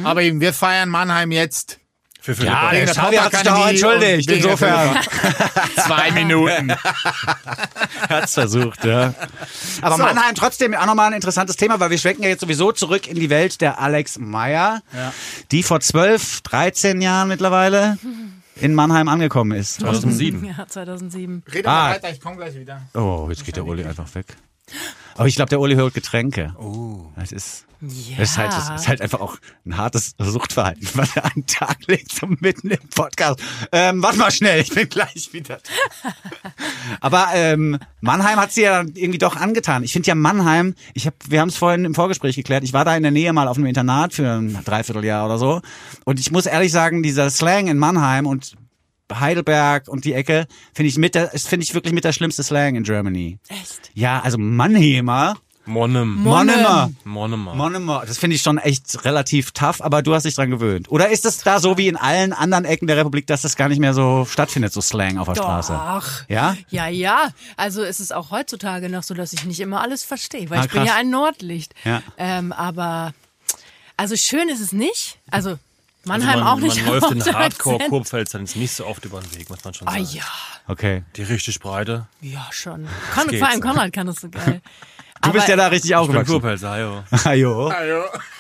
Aber 0.05 0.23
eben, 0.23 0.41
wir 0.41 0.53
feiern 0.53 0.89
Mannheim 0.89 1.31
jetzt. 1.31 1.79
Für 2.23 2.35
Philipp. 2.35 2.51
Ja, 2.53 2.71
der 2.71 2.85
Xavi 2.85 3.17
hat 3.17 3.33
sich 3.33 3.43
doch 3.45 3.67
entschuldigt, 3.67 4.31
insofern. 4.31 4.99
Zwei 5.77 6.11
Minuten. 6.11 6.71
Hat's 8.11 8.35
versucht, 8.35 8.85
ja. 8.85 9.15
Aber 9.81 9.97
So. 9.97 10.03
Mannheim 10.03 10.35
trotzdem 10.35 10.75
auch 10.75 10.85
nochmal 10.87 11.07
ein 11.07 11.13
interessantes 11.15 11.57
Thema, 11.57 11.81
weil 11.81 11.89
wir 11.91 11.97
schwenken 11.99 12.23
ja 12.25 12.29
jetzt 12.29 12.41
sowieso 12.41 12.73
zurück 12.73 13.07
in 13.07 13.15
die 13.15 13.31
Welt 13.31 13.61
der 13.63 13.79
Alex 13.79 14.19
Meyer, 14.19 14.83
Ja. 14.95 15.15
die 15.51 15.63
vor 15.63 15.81
12, 15.81 16.43
13 16.43 17.01
Jahren 17.01 17.29
mittlerweile 17.29 17.97
in 18.61 18.75
Mannheim 18.75 19.09
angekommen 19.09 19.53
ist. 19.59 19.81
2007. 19.81 20.45
Ja, 20.45 20.67
2007. 20.67 21.43
Rede 21.53 21.69
Ah. 21.69 21.73
mal 21.89 21.95
weiter, 21.97 22.11
ich 22.11 22.21
komme 22.21 22.37
gleich 22.37 22.55
wieder. 22.55 22.83
Oh, 22.95 23.27
jetzt 23.29 23.45
geht 23.45 23.57
der 23.57 23.67
Uli 23.67 23.85
einfach 23.85 24.13
weg. 24.15 24.27
Aber 25.21 25.29
ich 25.29 25.35
glaube, 25.35 25.51
der 25.51 25.61
Uli 25.61 25.75
holt 25.77 25.93
Getränke. 25.93 26.55
Oh. 26.59 27.11
Das 27.15 27.31
ist, 27.31 27.67
Ja. 27.83 28.17
das 28.17 28.31
ist, 28.31 28.39
halt, 28.39 28.53
das 28.55 28.71
ist 28.81 28.89
halt 28.89 29.03
einfach 29.03 29.21
auch 29.21 29.37
ein 29.67 29.77
hartes 29.77 30.15
Suchtverhalten, 30.19 30.89
was 30.95 31.15
er 31.15 31.27
an 31.27 31.33
den 31.37 31.47
Tag 31.47 31.77
legt, 31.89 32.11
so 32.11 32.27
mitten 32.27 32.71
im 32.71 32.89
Podcast. 32.95 33.39
Ähm, 33.71 34.03
warte 34.03 34.17
mal 34.17 34.31
schnell, 34.31 34.63
ich 34.63 34.71
bin 34.71 34.89
gleich 34.89 35.29
wieder. 35.35 35.59
da. 35.59 36.11
Aber 37.03 37.27
ähm, 37.35 37.79
Mannheim 38.01 38.39
hat 38.39 38.53
sie 38.53 38.63
ja 38.63 38.81
irgendwie 38.81 39.19
doch 39.19 39.37
angetan. 39.37 39.85
Ich 39.85 39.93
finde 39.93 40.09
ja 40.09 40.15
Mannheim, 40.15 40.75
ich 40.95 41.07
hab, 41.07 41.13
wir 41.29 41.43
haben 41.43 41.51
es 41.51 41.57
vorhin 41.57 41.85
im 41.85 41.95
Vorgespräch 41.95 42.37
geklärt, 42.37 42.65
ich 42.65 42.73
war 42.73 42.87
da 42.87 42.97
in 42.97 43.03
der 43.03 43.13
Nähe 43.13 43.35
mal 43.35 43.47
auf 43.47 43.59
einem 43.59 43.67
Internat 43.67 44.15
für 44.15 44.27
ein 44.39 44.59
Dreivierteljahr 44.65 45.27
oder 45.27 45.37
so. 45.37 45.61
Und 46.07 46.19
ich 46.19 46.31
muss 46.31 46.47
ehrlich 46.47 46.73
sagen, 46.73 47.03
dieser 47.03 47.29
Slang 47.29 47.69
in 47.69 47.77
Mannheim 47.77 48.27
und 48.27 48.55
Heidelberg 49.19 49.89
und 49.89 50.05
die 50.05 50.13
Ecke 50.15 50.47
finde 50.75 50.89
ich 50.89 50.99
mit 50.99 51.15
der, 51.15 51.29
finde 51.31 51.65
ich 51.65 51.75
wirklich 51.75 51.93
mit 51.95 52.05
der 52.05 52.13
schlimmste 52.13 52.43
Slang 52.43 52.77
in 52.77 52.85
Germany. 52.85 53.39
Echt? 53.49 53.91
Ja, 53.95 54.21
also 54.21 54.39
Mannheimer. 54.39 55.37
Monnem. 55.67 56.15
Monnemer. 56.17 56.91
Monnemer. 57.05 57.55
Monnemer. 57.55 58.03
Das 58.07 58.19
finde 58.19 58.35
ich 58.35 58.43
schon 58.43 58.59
echt 58.59 59.05
relativ 59.05 59.53
tough, 59.53 59.81
aber 59.83 60.03
du 60.03 60.15
hast 60.15 60.25
dich 60.25 60.35
dran 60.35 60.51
gewöhnt. 60.51 60.91
Oder 60.91 61.11
ist 61.11 61.25
es 61.25 61.39
da 61.39 61.61
so 61.61 61.77
wie 61.79 61.87
in 61.87 61.97
allen 61.97 62.33
anderen 62.33 62.65
Ecken 62.65 62.87
der 62.89 62.97
Republik, 62.97 63.27
dass 63.27 63.43
das 63.43 63.57
gar 63.57 63.69
nicht 63.69 63.79
mehr 63.79 63.95
so 63.95 64.27
stattfindet, 64.29 64.73
so 64.73 64.81
Slang 64.81 65.19
auf 65.19 65.29
der 65.29 65.37
Straße? 65.37 65.73
Doch. 65.73 66.29
Ja? 66.29 66.57
Ja, 66.71 66.89
ja. 66.89 67.29
Also 67.57 67.83
es 67.85 68.01
ist 68.01 68.13
auch 68.13 68.31
heutzutage 68.31 68.89
noch 68.89 69.03
so, 69.05 69.15
dass 69.15 69.33
ich 69.33 69.45
nicht 69.45 69.61
immer 69.61 69.81
alles 69.81 70.03
verstehe, 70.03 70.51
weil 70.51 70.61
Ah, 70.61 70.65
ich 70.65 70.71
bin 70.73 70.85
ja 70.85 70.95
ein 70.97 71.11
Nordlicht. 71.11 71.75
Ja. 71.85 72.03
Ähm, 72.17 72.53
aber 72.53 73.13
also 73.97 74.17
schön 74.17 74.49
ist 74.49 74.61
es 74.61 74.73
nicht. 74.73 75.19
Also 75.31 75.59
Also 76.09 76.25
Mannheim 76.27 76.41
man, 76.41 76.49
auch 76.49 76.59
nicht. 76.61 76.77
Man 76.77 76.87
läuft 76.95 77.11
in 77.13 77.19
auf 77.21 77.25
dem 77.29 77.35
hardcore 77.35 77.75
Akzent. 77.77 77.91
kurpfälzern 77.91 78.41
jetzt 78.43 78.57
nicht 78.57 78.73
so 78.73 78.87
oft 78.87 79.05
über 79.05 79.21
den 79.21 79.35
Weg, 79.39 79.51
muss 79.51 79.65
man 79.65 79.75
schon 79.75 79.87
Ah 79.89 79.93
sagen. 79.93 80.07
ja, 80.13 80.23
Okay. 80.67 81.03
Die 81.17 81.23
richtig 81.23 81.59
breite. 81.61 82.07
ja 82.21 82.47
schon. 82.51 82.87
Kon 83.15 83.29
vor 83.39 83.49
allem 83.49 83.61
Konrad 83.61 83.93
kann 83.93 84.07
das 84.07 84.17
so 84.17 84.29
geil. 84.31 84.61
Du 85.23 85.33
bist 85.33 85.49
ja 85.49 85.57
da 85.57 85.67
richtig 85.67 85.91
Ich 85.91 85.97
bin 85.97 85.99
aufgewachsen. 85.99 86.31
Kurpfälzer, 86.33 86.81
jo. 86.81 87.03
Ajo. 87.25 87.71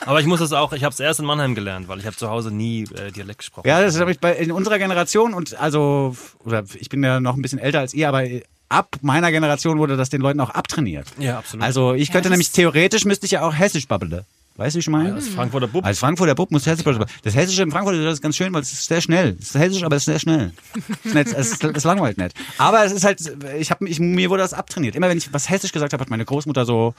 Aber 0.06 0.18
ich 0.20 0.26
muss 0.26 0.40
das 0.40 0.52
auch, 0.54 0.72
ich 0.72 0.82
habe 0.82 0.94
es 0.94 1.00
erst 1.00 1.20
in 1.20 1.26
Mannheim 1.26 1.54
gelernt, 1.54 1.88
weil 1.88 1.98
ich 1.98 2.06
habe 2.06 2.16
zu 2.16 2.30
Hause 2.30 2.50
nie 2.50 2.84
äh, 2.84 3.12
Dialekt 3.12 3.40
gesprochen. 3.40 3.68
Ja, 3.68 3.82
das 3.82 4.00
habe 4.00 4.10
ich 4.12 4.18
bei 4.18 4.34
in 4.34 4.50
unserer 4.50 4.78
Generation 4.78 5.34
und 5.34 5.54
also 5.60 6.16
oder 6.42 6.64
ich 6.78 6.88
bin 6.88 7.04
ja 7.04 7.20
noch 7.20 7.34
ein 7.36 7.42
bisschen 7.42 7.58
älter 7.58 7.80
als 7.80 7.92
ihr, 7.92 8.08
aber 8.08 8.24
ab 8.70 8.96
meiner 9.02 9.30
Generation 9.30 9.78
wurde 9.78 9.98
das 9.98 10.08
den 10.08 10.22
Leuten 10.22 10.40
auch 10.40 10.48
abtrainiert. 10.50 11.06
Ja, 11.18 11.36
absolut. 11.36 11.66
Also 11.66 11.92
ich 11.92 12.10
könnte 12.12 12.30
das- 12.30 12.30
nämlich 12.30 12.50
theoretisch 12.52 13.04
müsste 13.04 13.26
ich 13.26 13.32
ja 13.32 13.42
auch 13.42 13.52
Hessisch 13.52 13.86
babbeln. 13.86 14.24
Weißt 14.56 14.74
du, 14.74 14.78
wie 14.78 14.80
ich 14.80 14.88
meine? 14.88 15.14
Als 15.14 15.28
Frankfurter 15.28 15.68
Bub. 15.68 15.84
Als 15.84 15.98
Frankfurter 15.98 16.34
Bub 16.34 16.50
muss 16.50 16.66
Hessisch 16.66 16.84
babbeln. 16.84 17.06
Das 17.22 17.34
Hessische 17.34 17.62
in 17.62 17.70
Frankfurt 17.70 17.96
das 17.96 18.14
ist 18.14 18.20
ganz 18.22 18.36
schön, 18.36 18.52
weil 18.52 18.60
es 18.62 18.72
ist 18.72 18.86
sehr 18.86 19.00
schnell. 19.00 19.36
Es 19.40 19.54
ist 19.54 19.58
Hessisch, 19.58 19.82
aber 19.84 19.96
es 19.96 20.02
ist 20.02 20.06
sehr 20.06 20.18
schnell. 20.18 20.52
Es, 20.74 21.06
ist 21.06 21.14
nicht, 21.14 21.26
es, 21.32 21.52
ist, 21.52 21.64
es 21.64 21.84
langweilt 21.84 22.18
nicht. 22.18 22.34
Aber 22.58 22.84
es 22.84 22.92
ist 22.92 23.04
halt, 23.04 23.20
ich 23.58 23.70
habe 23.70 23.88
ich, 23.88 24.00
mir 24.00 24.28
wurde 24.28 24.42
das 24.42 24.52
abtrainiert. 24.52 24.96
Immer 24.96 25.08
wenn 25.08 25.16
ich 25.18 25.32
was 25.32 25.48
Hessisch 25.48 25.72
gesagt 25.72 25.92
habe, 25.94 26.02
hat 26.02 26.10
meine 26.10 26.24
Großmutter 26.26 26.66
so 26.66 26.94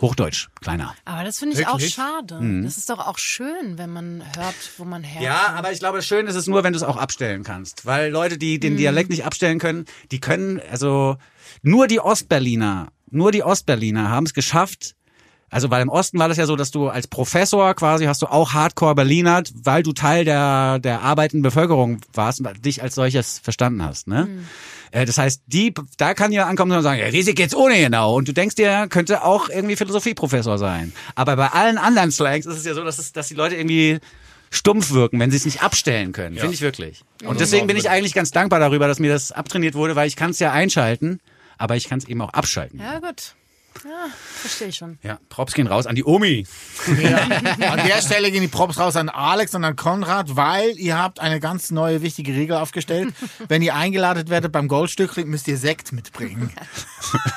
Hochdeutsch, 0.00 0.48
kleiner. 0.60 0.94
Aber 1.04 1.22
das 1.22 1.38
finde 1.38 1.56
ich 1.60 1.68
auch 1.68 1.74
Wirklich? 1.74 1.94
schade. 1.94 2.40
Das 2.64 2.76
ist 2.76 2.90
doch 2.90 2.98
auch 3.06 3.18
schön, 3.18 3.76
wenn 3.78 3.90
man 3.90 4.22
hört, 4.34 4.54
wo 4.76 4.84
man 4.84 5.04
herkommt. 5.04 5.20
Mhm. 5.20 5.24
Ja, 5.26 5.54
aber 5.54 5.70
ich 5.70 5.78
glaube, 5.78 6.02
schön 6.02 6.26
ist 6.26 6.34
es 6.34 6.48
nur, 6.48 6.64
wenn 6.64 6.72
du 6.72 6.76
es 6.78 6.82
auch 6.82 6.96
abstellen 6.96 7.44
kannst. 7.44 7.86
Weil 7.86 8.10
Leute, 8.10 8.36
die 8.36 8.56
Mhm. 8.56 8.60
den 8.60 8.76
Dialekt 8.78 9.10
nicht 9.10 9.24
abstellen 9.24 9.60
können, 9.60 9.84
die 10.10 10.18
können, 10.18 10.60
also 10.70 11.18
nur 11.62 11.86
die 11.86 12.00
Ostberliner, 12.00 12.88
nur 13.10 13.30
die 13.30 13.44
Ostberliner 13.44 14.08
haben 14.08 14.26
es 14.26 14.34
geschafft. 14.34 14.96
Also 15.52 15.70
weil 15.70 15.82
im 15.82 15.90
Osten 15.90 16.18
war 16.18 16.28
das 16.28 16.38
ja 16.38 16.46
so, 16.46 16.56
dass 16.56 16.70
du 16.70 16.88
als 16.88 17.06
Professor 17.06 17.74
quasi 17.74 18.06
hast 18.06 18.22
du 18.22 18.26
auch 18.26 18.54
Hardcore 18.54 18.94
Berlinert, 18.94 19.52
weil 19.62 19.82
du 19.82 19.92
Teil 19.92 20.24
der 20.24 20.78
der 20.78 21.02
arbeitenden 21.02 21.42
Bevölkerung 21.42 21.98
warst 22.14 22.40
und 22.40 22.64
dich 22.64 22.82
als 22.82 22.94
solches 22.94 23.38
verstanden 23.38 23.84
hast. 23.84 24.08
Ne? 24.08 24.24
Mhm. 24.30 24.46
Äh, 24.92 25.04
Das 25.04 25.18
heißt, 25.18 25.42
die, 25.46 25.74
da 25.98 26.14
kann 26.14 26.32
ja 26.32 26.46
ankommen 26.46 26.72
und 26.72 26.82
sagen, 26.82 27.00
ja, 27.00 27.06
Risik 27.06 27.36
geht's 27.36 27.54
ohne 27.54 27.78
genau. 27.78 28.14
Und 28.16 28.28
du 28.28 28.32
denkst 28.32 28.54
dir, 28.56 28.68
er 28.68 28.88
könnte 28.88 29.24
auch 29.24 29.50
irgendwie 29.50 29.76
Philosophieprofessor 29.76 30.56
sein. 30.56 30.92
Aber 31.16 31.36
bei 31.36 31.48
allen 31.48 31.76
anderen 31.76 32.10
Slangs 32.10 32.46
ist 32.46 32.56
es 32.56 32.64
ja 32.64 32.72
so, 32.72 32.82
dass, 32.82 32.98
es, 32.98 33.12
dass 33.12 33.28
die 33.28 33.34
Leute 33.34 33.54
irgendwie 33.56 33.98
stumpf 34.50 34.90
wirken, 34.92 35.20
wenn 35.20 35.30
sie 35.30 35.36
es 35.36 35.44
nicht 35.44 35.62
abstellen 35.62 36.12
können. 36.12 36.38
Finde 36.38 36.54
ich 36.54 36.62
wirklich. 36.62 37.02
Und 37.24 37.40
deswegen 37.40 37.66
bin 37.66 37.76
ich 37.76 37.90
eigentlich 37.90 38.14
ganz 38.14 38.30
dankbar 38.30 38.58
darüber, 38.58 38.88
dass 38.88 38.98
mir 38.98 39.12
das 39.12 39.32
abtrainiert 39.32 39.74
wurde, 39.74 39.96
weil 39.96 40.08
ich 40.08 40.16
kann 40.16 40.30
es 40.30 40.38
ja 40.38 40.50
einschalten, 40.52 41.20
aber 41.58 41.76
ich 41.76 41.88
kann 41.88 41.98
es 41.98 42.08
eben 42.08 42.20
auch 42.22 42.32
abschalten. 42.32 42.80
Ja, 42.80 42.98
gut. 42.98 43.34
Ja, 43.84 44.06
verstehe 44.40 44.68
ich 44.68 44.76
schon. 44.76 44.98
Ja, 45.02 45.18
Props 45.28 45.54
gehen 45.54 45.66
raus 45.66 45.86
an 45.86 45.94
die 45.94 46.04
Omi. 46.04 46.46
An 46.86 47.86
der 47.86 48.00
Stelle 48.02 48.30
gehen 48.30 48.42
die 48.42 48.48
Props 48.48 48.78
raus 48.78 48.96
an 48.96 49.08
Alex 49.08 49.54
und 49.54 49.64
an 49.64 49.76
Konrad, 49.76 50.36
weil 50.36 50.70
ihr 50.78 50.98
habt 50.98 51.20
eine 51.20 51.40
ganz 51.40 51.70
neue 51.70 52.02
wichtige 52.02 52.32
Regel 52.32 52.56
aufgestellt. 52.56 53.12
Wenn 53.48 53.62
ihr 53.62 53.74
eingeladen 53.74 54.28
werdet 54.28 54.52
beim 54.52 54.68
Goldstückling, 54.68 55.28
müsst 55.28 55.48
ihr 55.48 55.58
Sekt 55.58 55.92
mitbringen. 55.92 56.52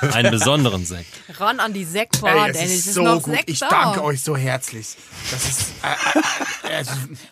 Einen 0.12 0.30
besonderen 0.30 0.84
Sekt. 0.84 1.06
Ran 1.38 1.58
an 1.60 1.72
die 1.72 1.84
Sektbar, 1.84 2.46
Ey, 2.46 2.52
das 2.52 2.56
Dennis. 2.58 2.72
ist 2.78 2.86
ist 2.88 2.94
so 2.94 3.02
noch 3.02 3.22
gut. 3.22 3.34
Sekt 3.34 3.50
Ich 3.50 3.58
da. 3.58 3.68
danke 3.68 4.04
euch 4.04 4.20
so 4.22 4.36
herzlich. 4.36 4.96
Das 5.30 5.44
ist 5.48 5.62
äh, 5.82 6.68
äh, 6.68 6.80
äh, 6.80 6.84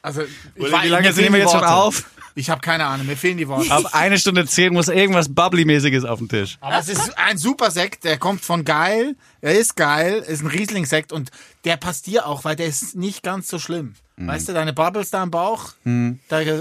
also 0.03 0.23
ich 0.23 0.65
weiß- 0.65 0.83
wie 0.83 0.89
lange 0.89 1.13
nehmen 1.13 1.33
wir 1.35 1.41
jetzt 1.41 1.53
schon 1.53 1.65
auf? 1.65 2.05
Ich 2.37 2.51
habe 2.51 2.61
keine 2.61 2.87
Ahnung, 2.87 3.07
mir 3.07 3.17
fehlen 3.17 3.39
die 3.39 3.47
Worte. 3.47 3.71
Ab 3.71 3.91
eine 3.93 4.19
Stunde 4.19 4.45
zehn 4.47 4.73
muss 4.73 4.89
irgendwas 4.89 5.29
Bubbly-mäßiges 5.29 6.05
auf 6.05 6.19
den 6.19 6.29
Tisch. 6.29 6.59
Aber 6.61 6.79
es 6.79 6.89
ist 6.89 7.17
ein 7.17 7.39
super 7.39 7.71
Sekt, 7.71 8.05
der 8.05 8.19
kommt 8.19 8.41
von 8.41 8.65
geil, 8.65 9.15
er 9.41 9.55
ist 9.55 9.77
geil, 9.77 10.25
ist 10.27 10.43
ein 10.43 10.49
Riesling-Sekt 10.49 11.13
und 11.13 11.31
der 11.65 11.77
passt 11.77 12.07
dir 12.07 12.27
auch, 12.27 12.45
weil 12.45 12.57
der 12.57 12.67
ist 12.67 12.97
nicht 12.97 13.23
ganz 13.23 13.49
so 13.49 13.59
schlimm. 13.59 13.95
Weißt 14.17 14.49
du, 14.49 14.53
deine 14.53 14.73
Bubbles 14.73 15.11
da 15.11 15.25
im 15.25 15.33
Bauch, 15.33 15.73
da 16.29 16.41
äh, 16.41 16.53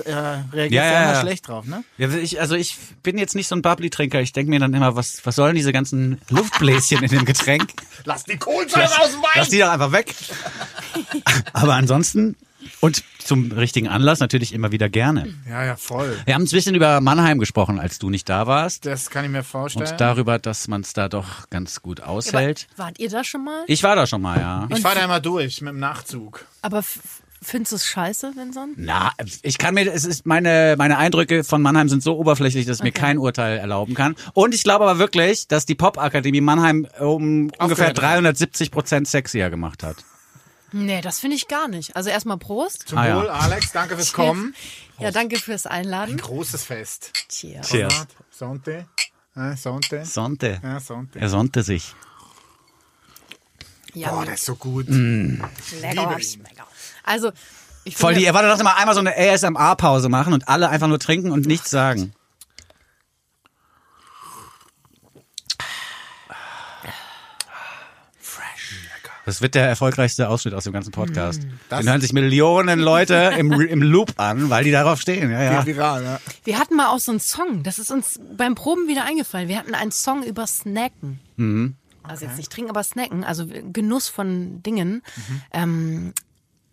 reagierst 0.52 0.72
Ja, 0.72 0.86
ja, 0.86 1.04
immer 1.04 1.14
ja. 1.14 1.22
schlecht 1.22 1.48
drauf, 1.48 1.66
ne? 1.68 1.84
Ja, 2.00 2.10
ich, 2.10 2.42
also 2.42 2.56
ich 2.56 2.78
bin 3.04 3.20
jetzt 3.20 3.36
nicht 3.36 3.48
so 3.48 3.56
ein 3.56 3.62
Bubbly-Trinker. 3.62 4.22
Ich 4.22 4.34
denke 4.34 4.50
mir 4.50 4.60
dann 4.60 4.74
immer, 4.74 4.96
was, 4.96 5.24
was 5.24 5.36
sollen 5.36 5.56
diese 5.56 5.72
ganzen 5.72 6.20
Luftbläschen 6.30 7.04
in 7.04 7.10
dem 7.10 7.26
Getränk? 7.26 7.72
Lass 8.06 8.24
die 8.24 8.38
Kohlensäure 8.38 9.00
aus 9.00 9.12
dem 9.12 9.22
Lass 9.36 9.50
die 9.50 9.60
doch 9.60 9.70
einfach 9.70 9.92
weg. 9.92 10.16
Aber 11.54 11.76
ansonsten 11.76 12.36
und 12.82 13.04
zum 13.20 13.52
richtigen 13.52 13.88
Anlass 13.88 14.20
natürlich 14.20 14.54
immer 14.54 14.72
wieder 14.72 14.90
gerne. 14.90 15.34
Ja, 15.50 15.64
ja, 15.66 15.76
voll. 15.76 16.18
Wir 16.26 16.34
haben 16.36 16.44
ein 16.44 16.50
bisschen 16.50 16.76
über 16.76 17.00
Mannheim 17.02 17.40
gesprochen, 17.40 17.80
als 17.80 18.00
du 18.00 18.10
nicht 18.10 18.28
da 18.30 18.48
warst. 18.48 18.86
Das 18.86 19.10
kann 19.10 19.24
ich 19.26 19.32
mir 19.32 19.44
vorstellen. 19.44 19.90
Und 19.90 20.00
darüber, 20.02 20.40
dass 20.40 20.68
man 20.68 20.82
es 20.82 20.94
da 20.94 21.10
doch 21.10 21.50
ganz 21.50 21.82
gut 21.82 22.02
aushält. 22.02 22.68
Aber 22.76 22.86
wart 22.86 23.00
ihr 23.00 23.10
da 23.10 23.24
schon 23.24 23.44
mal? 23.44 23.64
Ich 23.68 23.84
war 23.84 23.96
da 23.96 24.08
schon 24.08 24.22
mal, 24.22 24.40
ja. 24.40 24.68
ich 24.70 24.82
fahre 24.82 24.96
da 24.96 25.06
immer 25.06 25.20
durch 25.20 25.62
mit 25.62 25.70
dem 25.74 25.80
Nachtzug. 25.80 26.46
Aber 26.62 26.84
findest 27.42 27.72
du 27.72 27.76
es 27.78 27.86
scheiße, 27.88 28.34
wenn 28.36 28.54
sonst? 28.54 28.76
Na, 28.78 29.12
ich 29.42 29.58
kann 29.58 29.74
mir, 29.74 29.92
es 29.92 30.06
ist 30.06 30.26
meine, 30.26 30.76
meine 30.78 30.98
Eindrücke 30.98 31.44
von 31.44 31.62
Mannheim 31.62 31.90
sind 31.90 32.04
so 32.04 32.18
oberflächlich, 32.18 32.66
dass 32.66 32.78
ich 32.78 32.84
mir 32.84 32.90
Okay. 32.90 33.00
kein 33.02 33.18
Urteil 33.18 33.58
erlauben 33.58 33.94
kann. 33.96 34.16
Und 34.34 34.54
ich 34.54 34.64
glaube 34.64 34.86
aber 34.86 35.00
wirklich, 35.00 35.48
dass 35.48 35.66
die 35.66 35.76
Popakademie 35.76 36.42
Mannheim 36.42 36.88
um 37.00 37.52
ungefähr 37.58 37.90
hat. 37.90 37.98
370 38.02 38.72
Prozent 38.72 39.08
sexier 39.08 39.50
gemacht 39.50 39.84
hat. 39.84 39.98
Nee, 40.74 41.02
das 41.02 41.20
finde 41.20 41.36
ich 41.38 41.48
gar 41.48 41.68
nicht. 41.68 41.96
Also 41.96 42.10
erstmal 42.10 42.38
Prost. 42.38 42.88
Zum 42.88 42.98
Ah, 42.98 43.08
ja. 43.08 43.18
Wohl, 43.18 43.30
Alex, 43.30 43.72
danke 43.72 43.96
fürs 43.96 44.12
Kommen. 44.12 44.56
Ja, 45.00 45.12
danke 45.12 45.38
fürs 45.38 45.66
Einladen. 45.68 46.18
Großes 46.18 46.64
Fest. 46.64 47.12
Cheers. 47.30 47.70
Cheers. 47.70 48.08
Sonte. 48.32 48.88
Äh, 49.36 49.56
Sonte. 49.56 50.04
Sonte. 50.06 50.60
Ja, 50.64 50.80
Sonte. 50.80 51.20
Er 51.20 51.30
sonnte 51.30 51.64
sich. 51.64 51.94
Ja, 53.94 54.10
Boah, 54.10 54.26
das 54.26 54.40
ist 54.40 54.46
so 54.46 54.56
gut. 54.56 54.88
lecker. 54.88 54.98
ihn. 55.00 56.44
lecker. 56.44 56.68
Also, 57.04 57.32
ich 57.84 57.96
Voll 57.96 58.14
die, 58.14 58.22
finde, 58.22 58.28
er 58.30 58.34
wollte 58.34 58.48
doch 58.50 58.60
immer 58.60 58.76
einmal 58.78 58.96
so 58.96 59.02
eine 59.02 59.16
ASMR-Pause 59.16 60.10
machen 60.10 60.34
und 60.34 60.48
alle 60.48 60.70
einfach 60.70 60.88
nur 60.88 61.00
trinken 61.00 61.32
und 61.32 61.46
nichts 61.46 61.70
sagen. 61.70 62.14
Das 69.26 69.42
wird 69.42 69.56
der 69.56 69.68
erfolgreichste 69.68 70.28
Ausschnitt 70.30 70.54
aus 70.54 70.66
dem 70.66 70.74
ganzen 70.74 70.92
Podcast. 70.92 71.42
Das- 71.70 71.80
Den 71.80 71.90
hören 71.90 72.02
sich 72.02 72.12
Millionen 72.14 72.80
Leute 72.80 73.34
im, 73.38 73.52
im 73.54 73.82
Loop 73.82 74.14
an, 74.20 74.50
weil 74.50 74.64
die 74.66 74.72
darauf 74.72 75.00
stehen. 75.00 75.32
Ja, 75.32 75.42
ja. 75.42 75.66
Viral, 75.66 76.04
ja. 76.04 76.20
wir 76.44 76.60
hatten 76.60 76.76
mal 76.76 76.90
auch 76.90 77.00
so 77.00 77.12
einen 77.12 77.20
Song, 77.22 77.64
das 77.64 77.80
ist 77.80 77.90
uns 77.92 78.20
beim 78.36 78.56
Proben 78.56 78.88
wieder 78.88 79.06
eingefallen. 79.06 79.48
Wir 79.48 79.58
hatten 79.58 79.76
einen 79.76 79.92
Song 79.92 80.24
über 80.24 80.46
Snacken. 80.48 81.20
Mhm. 81.38 81.76
Also 82.04 82.26
jetzt 82.26 82.36
nicht 82.36 82.52
trinken, 82.52 82.70
aber 82.70 82.84
Snacken, 82.84 83.24
also 83.24 83.46
Genuss 83.48 84.10
von 84.10 84.62
Dingen. 84.62 85.02
Mhm. 85.16 85.42
Ähm, 85.54 86.14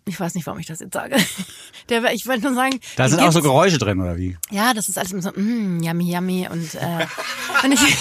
ich 0.07 0.19
weiß 0.19 0.35
nicht, 0.35 0.45
warum 0.47 0.59
ich 0.59 0.67
das 0.67 0.81
jetzt 0.81 0.93
sage. 0.95 1.17
Der, 1.89 2.13
ich 2.13 2.27
wollte 2.27 2.43
nur 2.47 2.55
sagen, 2.55 2.81
Da 2.97 3.09
sind 3.09 3.21
auch 3.21 3.31
so 3.31 3.43
Geräusche 3.43 3.79
drin, 3.79 4.01
oder 4.01 4.17
wie? 4.17 4.37
Ja, 4.51 4.75
das 4.75 4.89
ist 4.89 4.99
alles 4.99 5.13
immer 5.13 5.23
so, 5.23 5.31
mm, 5.31 5.83
yummy, 5.85 6.13
yummy 6.13 6.49
und, 6.51 6.75
äh, 6.75 7.07
und, 7.65 7.73
ich, 7.73 7.97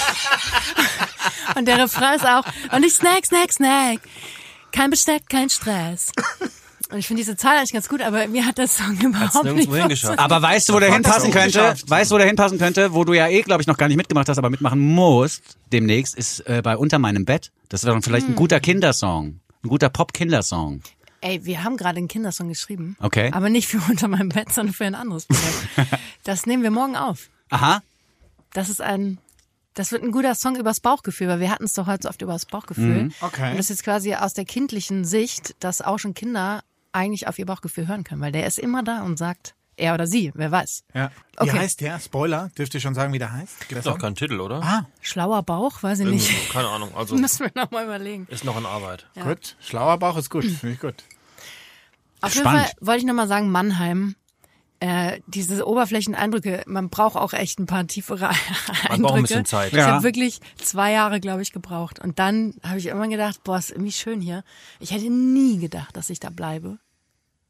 und 1.55 1.67
der 1.67 1.77
Refrain 1.83 2.15
ist 2.15 2.25
auch, 2.25 2.43
und 2.75 2.83
ich 2.83 2.93
snack, 2.93 3.25
snack, 3.27 3.51
snack. 3.53 3.99
Kein 4.71 4.89
Besteck, 4.89 5.23
kein 5.29 5.49
Stress. 5.49 6.11
Und 6.89 6.97
ich 6.97 7.07
finde 7.07 7.21
diese 7.21 7.35
Zahl 7.35 7.57
eigentlich 7.57 7.73
ganz 7.73 7.89
gut, 7.89 8.01
aber 8.01 8.27
mir 8.27 8.45
hat 8.45 8.57
der 8.57 8.67
Song 8.67 8.97
überhaupt 9.01 9.43
nicht 9.53 9.71
hingeschafft. 9.71 10.19
Aber 10.19 10.41
weißt 10.41 10.69
du, 10.69 10.73
wo 10.73 10.79
der 10.79 10.93
hinpassen 10.93 11.31
das 11.31 11.41
könnte? 11.41 11.75
Weißt 11.87 12.11
du, 12.11 12.15
wo 12.15 12.17
der 12.17 12.27
hinpassen 12.27 12.57
könnte? 12.57 12.93
Wo 12.93 13.03
du 13.03 13.13
ja 13.13 13.27
eh, 13.27 13.41
glaube 13.41 13.61
ich, 13.61 13.67
noch 13.67 13.77
gar 13.77 13.87
nicht 13.87 13.97
mitgemacht 13.97 14.29
hast, 14.29 14.37
aber 14.37 14.49
mitmachen 14.49 14.79
musst 14.79 15.41
demnächst, 15.71 16.15
ist 16.15 16.41
äh, 16.47 16.61
bei 16.63 16.77
Unter 16.77 16.99
meinem 16.99 17.25
Bett. 17.25 17.51
Das 17.69 17.83
wäre 17.83 17.93
dann 17.93 18.01
vielleicht 18.03 18.27
Hm. 18.27 18.33
ein 18.33 18.35
guter 18.35 18.59
Kindersong. 18.59 19.39
Ein 19.63 19.69
guter 19.69 19.89
Pop-Kindersong. 19.89 20.81
Ey, 21.21 21.43
wir 21.43 21.63
haben 21.63 21.75
gerade 21.75 21.97
einen 21.97 22.07
Kindersong 22.07 22.47
geschrieben. 22.47 22.95
Okay. 23.01 23.29
Aber 23.33 23.49
nicht 23.49 23.67
für 23.67 23.81
unter 23.89 24.07
meinem 24.07 24.29
Bett, 24.29 24.53
sondern 24.53 24.73
für 24.73 24.85
ein 24.85 24.95
anderes 24.95 25.25
Projekt. 25.25 25.91
das 26.23 26.45
nehmen 26.45 26.63
wir 26.63 26.71
morgen 26.71 26.95
auf. 26.95 27.27
Aha. 27.49 27.81
Das 28.53 28.69
ist 28.69 28.81
ein, 28.81 29.17
das 29.75 29.91
wird 29.91 30.03
ein 30.03 30.11
guter 30.11 30.35
Song 30.35 30.55
übers 30.55 30.79
Bauchgefühl, 30.79 31.27
weil 31.27 31.39
wir 31.39 31.51
hatten 31.51 31.63
es 31.65 31.73
doch 31.73 31.87
heute 31.87 32.03
so 32.03 32.09
oft 32.09 32.21
übers 32.21 32.45
Bauchgefühl. 32.45 33.03
Mhm. 33.05 33.13
Okay. 33.21 33.51
Und 33.51 33.57
das 33.57 33.65
ist 33.65 33.77
jetzt 33.77 33.83
quasi 33.83 34.13
aus 34.15 34.33
der 34.33 34.45
kindlichen 34.45 35.05
Sicht, 35.05 35.55
dass 35.63 35.81
auch 35.81 35.99
schon 35.99 36.13
Kinder 36.13 36.63
eigentlich 36.91 37.27
auf 37.27 37.37
ihr 37.39 37.45
Bauchgefühl 37.45 37.87
hören 37.87 38.03
können, 38.03 38.19
weil 38.21 38.31
der 38.31 38.47
ist 38.47 38.57
immer 38.59 38.83
da 38.83 39.03
und 39.03 39.17
sagt, 39.17 39.53
er 39.77 39.93
oder 39.93 40.07
sie, 40.07 40.31
wer 40.35 40.51
weiß. 40.51 40.83
ja. 40.93 41.09
Wie 41.39 41.43
Okay. 41.49 41.57
heißt 41.59 41.79
der? 41.79 41.97
Spoiler, 42.01 42.49
dürft 42.57 42.73
ihr 42.73 42.81
schon 42.81 42.93
sagen, 42.95 43.13
wie 43.13 43.19
der 43.19 43.31
heißt? 43.31 43.55
Das 43.69 43.77
Ist 43.79 43.87
doch 43.87 43.93
an? 43.93 44.01
kein 44.01 44.15
Titel, 44.15 44.41
oder? 44.41 44.61
Ah, 44.61 44.85
Schlauer 44.99 45.41
Bauch, 45.43 45.81
weiß 45.83 45.99
ich 45.99 46.05
Irgendwie 46.05 46.25
nicht. 46.27 46.47
so, 46.47 46.51
keine 46.53 46.67
Ahnung. 46.67 46.93
Also 46.97 47.15
Müssen 47.17 47.45
wir 47.45 47.51
nochmal 47.55 47.85
überlegen. 47.85 48.27
ist 48.29 48.43
noch 48.43 48.57
in 48.57 48.65
Arbeit. 48.65 49.05
gut. 49.23 49.55
Schlauer 49.61 49.97
Bauch 49.97 50.17
ist 50.17 50.29
gut, 50.29 50.43
finde 50.59 50.73
ich 50.75 50.81
gut. 50.81 50.95
Auf 52.21 52.33
jeden 52.33 52.43
Spannend. 52.45 52.65
Fall 52.67 52.73
wollte 52.81 52.99
ich 52.99 53.05
nochmal 53.05 53.29
sagen, 53.29 53.49
Mannheim, 53.51 54.15
äh, 54.81 55.19
diese 55.27 55.67
Oberflächeneindrücke, 55.67 56.63
man 56.65 56.89
braucht 56.89 57.15
auch 57.17 57.33
echt 57.33 57.59
ein 57.59 57.65
paar 57.65 57.85
tiefere 57.87 58.29
Eindrücke. 58.29 58.89
Man 58.89 59.01
braucht 59.01 59.15
ein 59.17 59.21
bisschen 59.23 59.45
Zeit. 59.45 59.67
Ich 59.73 59.77
Ja. 59.77 59.87
habe 59.87 60.03
wirklich 60.03 60.39
zwei 60.57 60.91
Jahre, 60.93 61.19
glaube 61.19 61.41
ich, 61.41 61.51
gebraucht. 61.51 61.99
Und 61.99 62.17
dann 62.19 62.53
habe 62.63 62.79
ich 62.79 62.85
irgendwann 62.87 63.09
gedacht, 63.09 63.43
boah, 63.43 63.57
ist 63.57 63.71
irgendwie 63.71 63.91
schön 63.91 64.21
hier. 64.21 64.43
Ich 64.79 64.91
hätte 64.91 65.09
nie 65.09 65.59
gedacht, 65.59 65.95
dass 65.97 66.09
ich 66.09 66.19
da 66.19 66.29
bleibe. 66.29 66.77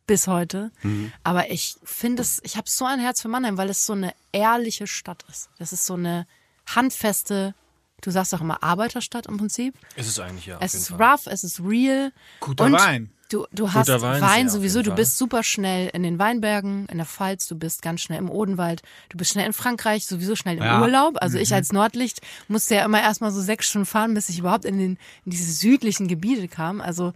Bis 0.08 0.26
heute. 0.26 0.72
Mhm. 0.82 1.12
Aber 1.24 1.52
ich 1.52 1.76
finde 1.84 2.24
es, 2.24 2.42
ich 2.44 2.58
habe 2.58 2.68
so 2.68 2.86
ein 2.86 3.00
Herz 3.00 3.22
für 3.22 3.28
Mannheim, 3.28 3.58
weil 3.58 3.70
es 3.70 3.86
so 3.86 3.94
eine 3.94 4.12
ehrliche 4.32 4.88
Stadt 4.88 5.24
ist. 5.30 5.50
Das 5.60 5.72
ist 5.72 5.86
so 5.86 5.94
eine 5.94 6.26
handfeste, 6.74 7.54
du 8.02 8.10
sagst 8.12 8.34
doch 8.34 8.42
immer 8.42 8.64
Arbeiterstadt 8.64 9.28
im 9.28 9.38
Prinzip. 9.38 9.76
Ist 9.96 10.08
es 10.08 10.20
eigentlich 10.20 10.48
ja. 10.48 10.58
auf 10.58 10.64
Es 10.64 10.74
jeden 10.74 10.82
ist 10.84 10.90
Fall. 10.90 11.12
rough, 11.12 11.28
es 11.28 11.44
ist 11.44 11.60
real. 11.60 12.12
Guter 12.40 12.66
und 12.66 12.72
Wein. 12.74 13.12
Du, 13.30 13.46
du 13.52 13.72
hast 13.72 13.88
Wein, 13.88 14.22
Wein, 14.22 14.50
sowieso, 14.50 14.82
du 14.82 14.94
bist 14.96 15.18
super 15.20 15.44
schnell 15.44 15.90
in 15.94 16.02
den 16.02 16.18
Weinbergen, 16.18 16.88
in 16.88 16.98
der 16.98 17.06
Pfalz, 17.06 17.48
du 17.48 17.56
bist 17.56 17.84
ganz 17.84 18.02
schnell 18.02 18.18
im 18.18 18.30
Odenwald, 18.30 18.82
du 19.10 19.18
bist 19.18 19.32
schnell 19.32 19.46
in 19.46 19.54
Frankreich, 19.54 20.08
sowieso 20.08 20.36
schnell 20.36 20.58
im 20.58 20.64
Ja. 20.64 20.82
Urlaub. 20.82 21.18
Also 21.22 21.38
Mhm. 21.38 21.44
ich 21.44 21.54
als 21.54 21.72
Nordlicht 21.72 22.22
musste 22.48 22.74
ja 22.76 22.86
immer 22.86 23.00
erstmal 23.02 23.30
so 23.32 23.40
sechs 23.40 23.68
Stunden 23.70 23.86
fahren, 23.86 24.16
bis 24.16 24.30
ich 24.30 24.40
überhaupt 24.40 24.66
in, 24.66 24.80
den, 24.80 24.98
in 25.26 25.32
diese 25.32 25.52
südlichen 25.54 26.08
Gebiete 26.08 26.48
kam. 26.48 26.82
Also 26.82 27.14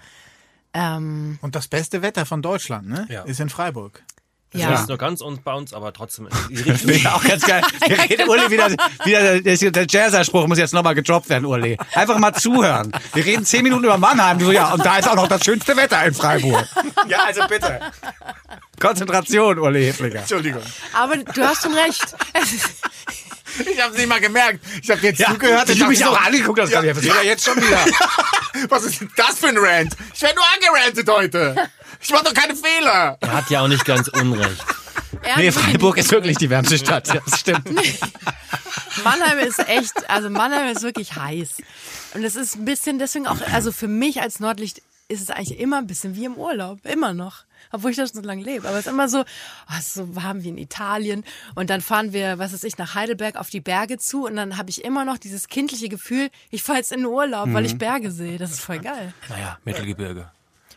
ähm, 0.76 1.40
Und 1.42 1.56
das 1.56 1.68
beste 1.68 2.04
Wetter 2.04 2.26
von 2.28 2.44
Deutschland, 2.44 2.88
ne? 2.88 3.08
Ja. 3.10 3.24
Ist 3.24 3.40
in 3.40 3.50
Freiburg. 3.50 4.04
Ja. 4.54 4.72
Das 4.72 4.82
ist 4.82 4.90
nur 4.90 4.98
ganz 4.98 5.22
uns 5.22 5.40
bei 5.42 5.54
uns, 5.54 5.74
aber 5.74 5.94
trotzdem. 5.94 6.28
Finde 6.54 6.94
ich 6.94 7.08
auch 7.08 7.24
ganz 7.24 7.46
geil. 7.46 7.62
Wir 7.88 7.98
reden, 8.00 8.30
Uli, 8.30 8.50
wieder, 8.52 8.70
wieder 9.04 9.42
der, 9.42 9.72
der 9.72 9.88
Jazzer-Spruch 9.88 10.48
muss 10.48 10.58
jetzt 10.58 10.74
nochmal 10.74 10.96
gedroppt 10.96 11.30
werden, 11.30 11.46
Uli. 11.46 11.78
Einfach 11.94 12.18
mal 12.20 12.34
zuhören. 12.34 12.92
Wir 13.14 13.26
reden 13.26 13.46
zehn 13.46 13.64
Minuten 13.64 13.84
über 13.86 13.98
Mannheim. 13.98 14.38
Du 14.40 14.46
so, 14.46 14.52
ja, 14.52 14.74
und 14.74 14.86
da 14.86 14.98
ist 14.98 15.10
auch 15.10 15.16
noch 15.16 15.28
das 15.28 15.44
schönste 15.44 15.76
Wetter 15.76 16.04
in 16.06 16.14
Freiburg. 16.14 16.68
Ja, 17.08 17.24
also 17.26 17.42
bitte. 17.48 17.80
Konzentration, 18.80 19.60
Uli 19.60 19.86
Hefliger. 19.86 20.20
Entschuldigung. 20.20 20.62
Aber 20.94 21.18
du 21.18 21.44
hast 21.44 21.64
schon 21.64 21.74
recht. 21.74 22.04
Es 22.34 23.66
Ich 23.68 23.82
habe 23.82 23.96
nicht 23.96 24.08
mal 24.08 24.20
gemerkt. 24.20 24.60
Ich 24.82 24.90
habe 24.90 25.02
jetzt 25.02 25.20
Ja, 25.20 25.32
zugehört. 25.32 25.70
ich 25.70 25.80
habe 25.80 25.90
mich 25.90 26.00
dachte 26.00 26.12
auch 26.12 26.20
so, 26.20 26.26
angeguckt, 26.28 26.60
das 26.60 26.72
kann 26.72 26.86
ich 26.86 27.04
ja 27.04 27.22
jetzt 27.24 27.46
schon 27.46 27.56
wieder. 27.58 27.86
Was 28.70 28.84
ist 28.84 29.02
denn 29.02 29.12
das 29.16 29.40
für 29.40 29.48
ein 29.48 29.58
Rant? 29.58 29.96
Ich 30.14 30.22
werde 30.22 30.36
nur 30.36 30.46
angerantet 30.54 31.10
heute. 31.10 31.56
Ich 32.04 32.12
mache 32.12 32.26
doch 32.26 32.34
keine 32.34 32.56
Fehler. 32.56 33.18
Er 33.22 33.34
hat 33.34 33.50
ja 33.50 33.62
auch 33.62 33.68
nicht 33.68 33.86
ganz 33.86 34.08
unrecht. 34.10 34.64
Nee, 35.38 35.52
Freiburg 35.52 35.98
ist 35.98 36.12
wirklich 36.12 36.38
die 36.38 36.50
wärmste 36.50 36.78
Stadt. 36.78 37.08
Ja, 37.08 37.22
Das 37.26 37.40
stimmt. 37.40 37.70
Mannheim 39.04 39.40
ist 39.40 39.60
echt, 39.70 40.10
also 40.10 40.30
Mannheim 40.30 40.68
ist 40.76 40.82
wirklich 40.82 41.16
heiß. 41.16 41.58
Und 42.14 42.24
es 42.24 42.36
ist 42.36 42.56
ein 42.56 42.66
bisschen 42.66 43.00
deswegen 43.00 43.28
auch, 43.28 43.38
also 43.54 43.72
für 43.72 43.88
mich 43.88 44.22
als 44.22 44.40
Nordlicht 44.40 44.82
ist 45.08 45.22
es 45.22 45.30
eigentlich 45.30 45.60
immer 45.60 45.78
ein 45.78 45.88
bisschen 45.88 46.16
wie 46.16 46.26
im 46.26 46.36
Urlaub, 46.36 46.86
immer 46.86 47.14
noch. 47.14 47.44
Obwohl 47.72 47.92
ich 47.92 47.98
da 47.98 48.06
schon 48.06 48.22
so 48.22 48.28
lange 48.28 48.44
lebe. 48.44 48.68
Aber 48.68 48.78
es 48.78 48.86
ist 48.86 48.92
immer 48.92 49.08
so, 49.08 49.22
oh, 49.22 49.74
es 49.80 49.88
ist 49.88 49.94
so 49.94 50.16
warm 50.16 50.44
wie 50.44 50.50
in 50.50 50.58
Italien. 50.58 51.24
Und 51.56 51.70
dann 51.70 51.82
fahren 51.82 52.12
wir, 52.14 52.38
was 52.38 52.54
weiß 52.54 52.64
ich, 52.66 52.78
nach 52.78 52.94
Heidelberg 52.94 53.36
auf 53.36 53.50
die 53.50 53.62
Berge 53.62 53.98
zu. 53.98 54.26
Und 54.26 54.36
dann 54.36 54.58
habe 54.58 54.70
ich 54.70 54.84
immer 54.84 55.06
noch 55.06 55.18
dieses 55.18 55.48
kindliche 55.48 55.90
Gefühl, 55.90 56.30
ich 56.52 56.64
fahre 56.64 56.80
jetzt 56.80 56.92
in 56.92 57.00
den 57.00 57.08
Urlaub, 57.08 57.54
weil 57.54 57.66
ich 57.66 57.78
Berge 57.78 58.12
sehe. 58.12 58.38
Das 58.38 58.52
ist 58.52 58.60
voll 58.62 58.80
geil. 58.80 59.14
Naja, 59.30 59.58
Mittelgebirge. 59.64 60.30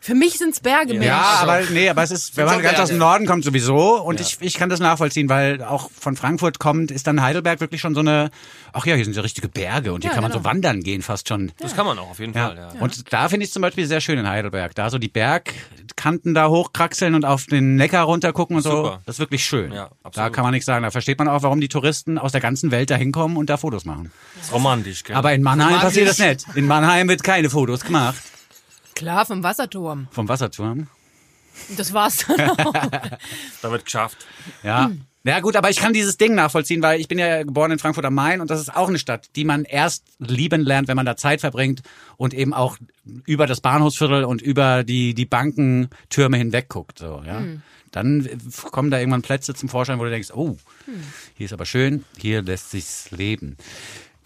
Für 0.06 0.14
mich 0.14 0.38
sind's 0.38 0.60
Berge, 0.60 0.92
Mensch. 0.94 1.04
Ja, 1.06 1.38
aber 1.40 1.62
nee, 1.72 1.88
aber 1.88 2.00
es 2.04 2.12
ist, 2.12 2.36
wenn 2.36 2.46
man 2.46 2.62
ganz 2.62 2.78
aus 2.78 2.90
dem. 2.90 2.98
Norden 2.98 3.26
kommt 3.26 3.42
sowieso 3.42 4.00
und 4.00 4.20
ich, 4.20 4.36
ich 4.38 4.54
kann 4.54 4.68
das 4.68 4.78
nachvollziehen, 4.78 5.28
weil 5.28 5.64
auch 5.64 5.90
von 5.98 6.14
Frankfurt 6.14 6.60
kommt, 6.60 6.92
ist 6.92 7.08
dann 7.08 7.20
Heidelberg 7.22 7.58
wirklich 7.60 7.80
schon 7.80 7.92
so 7.92 7.98
eine, 8.02 8.30
ach 8.72 8.86
ja, 8.86 8.94
hier 8.94 9.04
sind 9.04 9.16
ja 9.16 9.22
richtige 9.22 9.48
Berge 9.48 9.92
und 9.92 10.02
hier 10.02 10.10
Ja, 10.10 10.14
kann 10.14 10.22
man 10.22 10.30
genau. 10.30 10.44
so 10.44 10.48
wandern 10.48 10.84
gehen 10.84 11.02
fast 11.02 11.26
schon. 11.28 11.50
Das 11.58 11.74
kann 11.74 11.86
man 11.86 11.98
auch 11.98 12.08
auf 12.10 12.20
jeden 12.20 12.34
Ja. 12.34 12.46
Fall, 12.46 12.56
ja. 12.56 12.68
Und 12.80 13.12
da 13.12 13.28
finde 13.28 13.46
ich 13.46 13.52
zum 13.52 13.62
Beispiel 13.62 13.84
sehr 13.88 14.00
schön 14.00 14.16
in 14.16 14.28
Heidelberg. 14.28 14.76
Da 14.76 14.90
so 14.90 14.98
die 14.98 15.08
Bergkanten 15.08 16.34
da 16.34 16.50
hochkraxeln 16.50 17.16
und 17.16 17.24
auf 17.24 17.46
den 17.46 17.74
Neckar 17.74 18.04
runtergucken 18.04 18.54
und 18.54 18.62
so. 18.62 18.70
Super. 18.70 19.00
Das 19.06 19.16
ist 19.16 19.18
wirklich 19.18 19.44
schön. 19.44 19.72
Ja, 19.72 19.86
da 19.88 19.96
absolut. 20.04 20.32
kann 20.34 20.44
man 20.44 20.52
nichts 20.52 20.66
sagen. 20.66 20.84
Da 20.84 20.92
versteht 20.92 21.18
man 21.18 21.26
auch, 21.26 21.42
warum 21.42 21.60
die 21.60 21.68
Touristen 21.68 22.16
aus 22.16 22.30
der 22.30 22.40
ganzen 22.40 22.70
Welt 22.70 22.90
da 22.90 22.94
hinkommen 22.94 23.36
und 23.36 23.50
da 23.50 23.56
Fotos 23.56 23.84
machen. 23.84 24.12
Das 24.36 24.46
ist 24.46 24.52
romantisch, 24.52 25.02
gell? 25.02 25.16
Aber 25.16 25.32
in 25.32 25.42
Mannheim 25.42 25.74
Romantisch. 25.74 26.04
passiert 26.04 26.08
das 26.08 26.18
nicht. 26.20 26.56
In 26.56 26.66
Mannheim 26.68 27.08
wird 27.08 27.24
keine 27.24 27.50
Fotos 27.50 27.80
gemacht. 27.84 28.14
Klar, 28.96 29.26
vom 29.26 29.42
Wasserturm. 29.42 30.08
Vom 30.10 30.28
Wasserturm. 30.28 30.88
Das 31.76 31.92
war's 31.92 32.24
dann 32.26 32.50
auch. 32.50 32.72
da 33.62 33.70
wird 33.70 33.84
geschafft. 33.84 34.26
Ja. 34.62 34.86
Hm. 34.86 35.02
Ja 35.22 35.40
gut, 35.40 35.56
aber 35.56 35.70
ich 35.70 35.78
kann 35.78 35.92
dieses 35.92 36.18
Ding 36.18 36.36
nachvollziehen, 36.36 36.80
weil 36.82 37.00
ich 37.00 37.08
bin 37.08 37.18
ja 37.18 37.42
geboren 37.42 37.72
in 37.72 37.80
Frankfurt 37.80 38.04
am 38.04 38.14
Main 38.14 38.40
und 38.40 38.48
das 38.48 38.60
ist 38.60 38.74
auch 38.74 38.88
eine 38.88 38.98
Stadt, 38.98 39.28
die 39.34 39.44
man 39.44 39.64
erst 39.64 40.04
lieben 40.20 40.62
lernt, 40.62 40.86
wenn 40.86 40.94
man 40.94 41.04
da 41.04 41.16
Zeit 41.16 41.40
verbringt 41.40 41.82
und 42.16 42.32
eben 42.32 42.54
auch 42.54 42.78
über 43.24 43.46
das 43.48 43.60
Bahnhofsviertel 43.60 44.24
und 44.24 44.40
über 44.40 44.84
die, 44.84 45.14
die 45.14 45.26
Bankentürme 45.26 46.36
hinweg 46.36 46.68
guckt. 46.68 47.00
So, 47.00 47.22
ja. 47.26 47.42
Dann 47.90 48.28
kommen 48.70 48.90
da 48.90 49.00
irgendwann 49.00 49.22
Plätze 49.22 49.52
zum 49.54 49.68
Vorschein, 49.68 49.98
wo 49.98 50.04
du 50.04 50.10
denkst, 50.10 50.30
oh, 50.32 50.58
hier 51.34 51.46
ist 51.46 51.52
aber 51.52 51.66
schön, 51.66 52.04
hier 52.18 52.42
lässt 52.42 52.70
sich's 52.70 53.10
leben. 53.10 53.56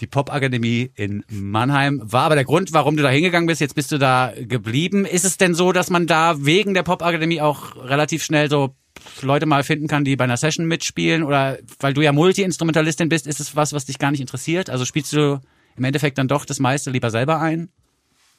Die 0.01 0.07
Popakademie 0.07 0.91
in 0.95 1.25
Mannheim 1.29 2.01
war 2.03 2.23
aber 2.23 2.35
der 2.35 2.45
Grund, 2.45 2.73
warum 2.73 2.97
du 2.97 3.03
da 3.03 3.11
hingegangen 3.11 3.47
bist. 3.47 3.61
Jetzt 3.61 3.75
bist 3.75 3.93
du 3.93 3.99
da 3.99 4.33
geblieben. 4.35 5.05
Ist 5.05 5.27
es 5.27 5.37
denn 5.37 5.55
so, 5.55 5.73
dass 5.73 5.91
man 5.91 6.07
da 6.07 6.45
wegen 6.45 6.73
der 6.73 6.83
Popakademie 6.83 7.43
auch 7.43 7.77
relativ 7.77 8.25
schnell 8.25 8.49
so 8.49 8.75
Leute 9.21 9.45
mal 9.45 9.63
finden 9.63 9.89
kann, 9.89 10.05
die 10.05 10.17
bei 10.17 10.25
einer 10.25 10.39
Session 10.39 10.67
mitspielen? 10.67 11.23
Oder 11.23 11.59
weil 11.81 11.93
du 11.93 12.01
ja 12.01 12.13
Multi-Instrumentalistin 12.13 13.11
bist, 13.11 13.27
ist 13.27 13.41
es 13.41 13.57
was, 13.57 13.75
was 13.75 13.85
dich 13.85 13.99
gar 13.99 14.11
nicht 14.11 14.23
interessiert? 14.23 14.71
Also 14.71 14.87
spielst 14.87 15.13
du 15.13 15.41
im 15.77 15.85
Endeffekt 15.85 16.17
dann 16.17 16.29
doch 16.29 16.47
das 16.47 16.61
meiste 16.61 16.91
lieber 16.91 17.11
selber 17.11 17.41
ein? 17.41 17.69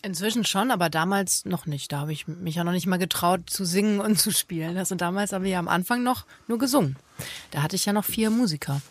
Inzwischen 0.03 0.45
schon, 0.45 0.71
aber 0.71 0.89
damals 0.89 1.45
noch 1.45 1.67
nicht. 1.67 1.91
Da 1.91 1.99
habe 1.99 2.11
ich 2.11 2.27
mich 2.27 2.55
ja 2.55 2.63
noch 2.63 2.71
nicht 2.71 2.87
mal 2.87 2.97
getraut 2.97 3.51
zu 3.51 3.65
singen 3.65 3.99
und 3.99 4.19
zu 4.19 4.31
spielen. 4.31 4.77
Also 4.77 4.95
damals 4.95 5.31
haben 5.31 5.43
wir 5.43 5.51
ja 5.51 5.59
am 5.59 5.67
Anfang 5.67 6.01
noch 6.01 6.25
nur 6.47 6.57
gesungen. 6.57 6.95
Da 7.51 7.61
hatte 7.61 7.75
ich 7.75 7.85
ja 7.85 7.93
noch 7.93 8.05
vier 8.05 8.31
Musiker. 8.31 8.81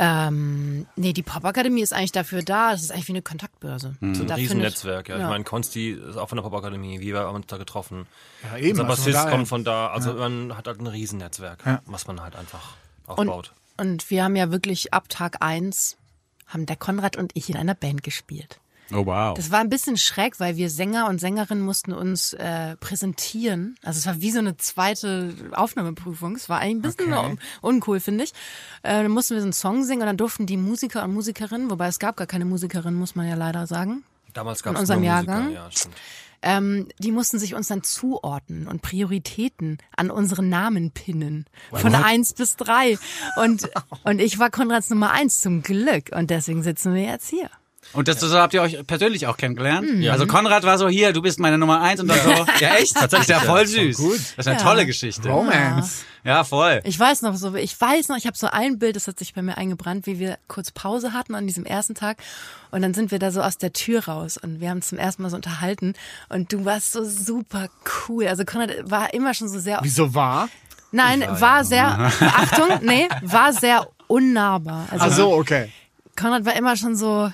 Ähm, 0.00 0.86
nee, 0.94 1.12
die 1.12 1.22
Popakademie 1.22 1.80
ist 1.82 1.92
eigentlich 1.92 2.12
dafür 2.12 2.42
da. 2.42 2.70
Das 2.70 2.82
ist 2.82 2.92
eigentlich 2.92 3.08
wie 3.08 3.12
eine 3.12 3.22
Kontaktbörse. 3.22 3.96
So 4.00 4.06
ein 4.06 4.26
Da 4.28 4.34
Riesennetzwerk, 4.36 5.08
ja. 5.08 5.16
Ich 5.16 5.20
ja. 5.22 5.28
meine, 5.28 5.44
Konsti 5.44 5.90
ist 5.90 6.16
auch 6.16 6.28
von 6.28 6.36
der 6.36 6.42
Popakademie, 6.44 7.00
wie 7.00 7.12
wir 7.12 7.20
haben 7.20 7.34
uns 7.34 7.46
da 7.48 7.56
getroffen. 7.56 8.06
Ja, 8.44 8.58
eben. 8.58 8.78
Unser 8.78 8.84
also 8.88 9.02
von 9.02 9.12
Bassist 9.12 9.28
kommt 9.30 9.48
von 9.48 9.64
da, 9.64 9.88
also 9.88 10.12
man 10.14 10.56
hat 10.56 10.68
halt 10.68 10.80
ein 10.80 10.86
Riesennetzwerk, 10.86 11.66
Ja. 11.66 11.82
was 11.86 12.06
man 12.06 12.20
halt 12.22 12.36
einfach 12.36 12.74
Und, 13.06 13.28
aufbaut. 13.28 13.52
und 13.76 14.08
wir 14.10 14.22
haben 14.22 14.36
ja 14.36 14.52
wirklich 14.52 14.94
ab 14.94 15.08
Tag 15.08 15.42
eins 15.42 15.96
haben 16.46 16.64
der 16.64 16.76
Konrad 16.76 17.16
und 17.16 17.32
ich 17.34 17.50
in 17.50 17.56
einer 17.56 17.74
Band 17.74 18.02
gespielt. 18.02 18.58
Oh 18.92 19.04
wow. 19.04 19.34
Das 19.34 19.50
war 19.50 19.60
ein 19.60 19.68
bisschen 19.68 19.96
schräg, 19.98 20.40
weil 20.40 20.56
wir 20.56 20.70
Sänger 20.70 21.08
und 21.08 21.20
Sängerinnen 21.20 21.62
mussten 21.62 21.92
uns 21.92 22.32
äh, 22.32 22.76
präsentieren. 22.76 23.76
Also 23.82 23.98
es 23.98 24.06
war 24.06 24.20
wie 24.20 24.30
so 24.30 24.38
eine 24.38 24.56
zweite 24.56 25.34
Aufnahmeprüfung. 25.52 26.36
Es 26.36 26.48
war 26.48 26.58
eigentlich 26.60 26.76
ein 26.76 26.96
bisschen 26.96 27.12
Okay. 27.12 27.26
un 27.30 27.38
uncool, 27.60 28.00
finde 28.00 28.24
ich. 28.24 28.32
Äh, 28.82 29.02
dann 29.02 29.10
mussten 29.10 29.34
wir 29.34 29.40
so 29.40 29.46
einen 29.46 29.52
Song 29.52 29.84
singen 29.84 30.00
und 30.02 30.06
dann 30.06 30.16
durften 30.16 30.46
die 30.46 30.56
Musiker 30.56 31.04
und 31.04 31.12
Musikerinnen, 31.12 31.70
wobei 31.70 31.88
es 31.88 31.98
gab 31.98 32.16
gar 32.16 32.26
keine 32.26 32.44
Musikerinnen, 32.46 32.98
muss 32.98 33.14
man 33.14 33.28
ja 33.28 33.34
leider 33.34 33.66
sagen, 33.66 34.04
Damals 34.32 34.62
gab 34.62 34.74
es 34.74 34.80
unserem 34.80 35.02
nur 35.02 35.12
Musiker, 35.12 35.32
Jahrgang? 35.32 35.52
ja, 35.52 35.70
stimmt. 35.70 35.94
ähm, 36.42 36.88
die 36.98 37.12
mussten 37.12 37.38
sich 37.38 37.54
uns 37.54 37.68
dann 37.68 37.82
zuordnen 37.82 38.68
und 38.68 38.80
Prioritäten 38.82 39.78
an 39.96 40.10
unseren 40.10 40.48
Namen 40.48 40.92
pinnen. 40.92 41.46
Von 41.72 41.94
eins 41.94 42.32
bis 42.34 42.56
drei. 42.56 42.98
Und, 43.36 43.68
und 44.04 44.20
ich 44.20 44.38
war 44.38 44.50
Konrads 44.50 44.90
Nummer 44.90 45.10
eins 45.10 45.40
zum 45.40 45.62
Glück. 45.62 46.10
Und 46.14 46.30
deswegen 46.30 46.62
sitzen 46.62 46.94
wir 46.94 47.02
jetzt 47.02 47.28
hier. 47.28 47.50
Und 47.92 48.06
das 48.08 48.20
so 48.20 48.30
habt 48.38 48.52
ihr 48.54 48.60
euch 48.62 48.86
persönlich 48.86 49.26
auch 49.26 49.36
kennengelernt? 49.36 49.88
Also 50.10 50.26
Konrad 50.26 50.62
war 50.64 50.76
so, 50.78 50.88
hier, 50.88 51.12
du 51.12 51.22
bist 51.22 51.40
meine 51.40 51.56
Nummer 51.58 51.80
eins 51.80 52.00
und 52.00 52.08
dann 52.08 52.18
so, 52.22 52.30
ja 52.60 52.74
echt? 52.74 52.94
Das 52.96 53.12
ist 53.12 53.28
ja 53.28 53.40
voll 53.40 53.66
süß. 53.66 53.96
gut. 53.96 54.18
Das 54.36 54.46
ist 54.46 54.48
eine 54.48 54.58
Ja. 54.58 54.62
tolle 54.62 54.84
Geschichte. 54.86 55.28
Romance. 55.30 56.04
Ja, 56.24 56.44
voll. 56.44 56.80
Ich 56.84 56.98
weiß 56.98 57.22
noch 57.22 57.34
so, 57.36 57.54
ich 57.54 57.80
weiß 57.80 58.08
noch, 58.08 58.16
ich 58.18 58.26
habe 58.26 58.36
so 58.36 58.48
ein 58.48 58.78
Bild, 58.78 58.96
das 58.96 59.06
hat 59.08 59.18
sich 59.18 59.32
bei 59.32 59.40
mir 59.40 59.56
eingebrannt, 59.56 60.06
wie 60.06 60.18
wir 60.18 60.36
kurz 60.48 60.70
Pause 60.70 61.12
hatten 61.14 61.34
an 61.34 61.46
diesem 61.46 61.64
ersten 61.64 61.94
Tag 61.94 62.18
und 62.70 62.82
dann 62.82 62.92
sind 62.92 63.10
wir 63.10 63.18
da 63.18 63.30
so 63.30 63.40
aus 63.40 63.56
der 63.56 63.72
Tür 63.72 64.04
raus 64.06 64.36
und 64.36 64.60
wir 64.60 64.68
haben 64.68 64.78
uns 64.78 64.88
zum 64.88 64.98
ersten 64.98 65.22
Mal 65.22 65.30
so 65.30 65.36
unterhalten 65.36 65.94
und 66.28 66.52
du 66.52 66.64
warst 66.66 66.92
so 66.92 67.02
super 67.04 67.68
cool. 68.08 68.26
Also 68.26 68.44
Konrad 68.44 68.70
war 68.90 69.14
immer 69.14 69.32
schon 69.32 69.48
so 69.48 69.58
sehr, 69.58 69.78
Wieso 69.82 70.12
war? 70.14 70.50
nein, 70.92 71.24
war 71.40 71.64
sehr, 71.64 71.86
Achtung, 72.20 72.80
nee, 72.82 73.08
war 73.22 73.52
sehr 73.54 73.88
unnahbar. 74.08 74.86
Also 74.90 75.04
Ach 75.06 75.12
so, 75.12 75.32
okay. 75.34 75.70
Konrad 76.18 76.44
war 76.44 76.56
immer 76.56 76.76
schon 76.76 76.96
so, 76.96 77.32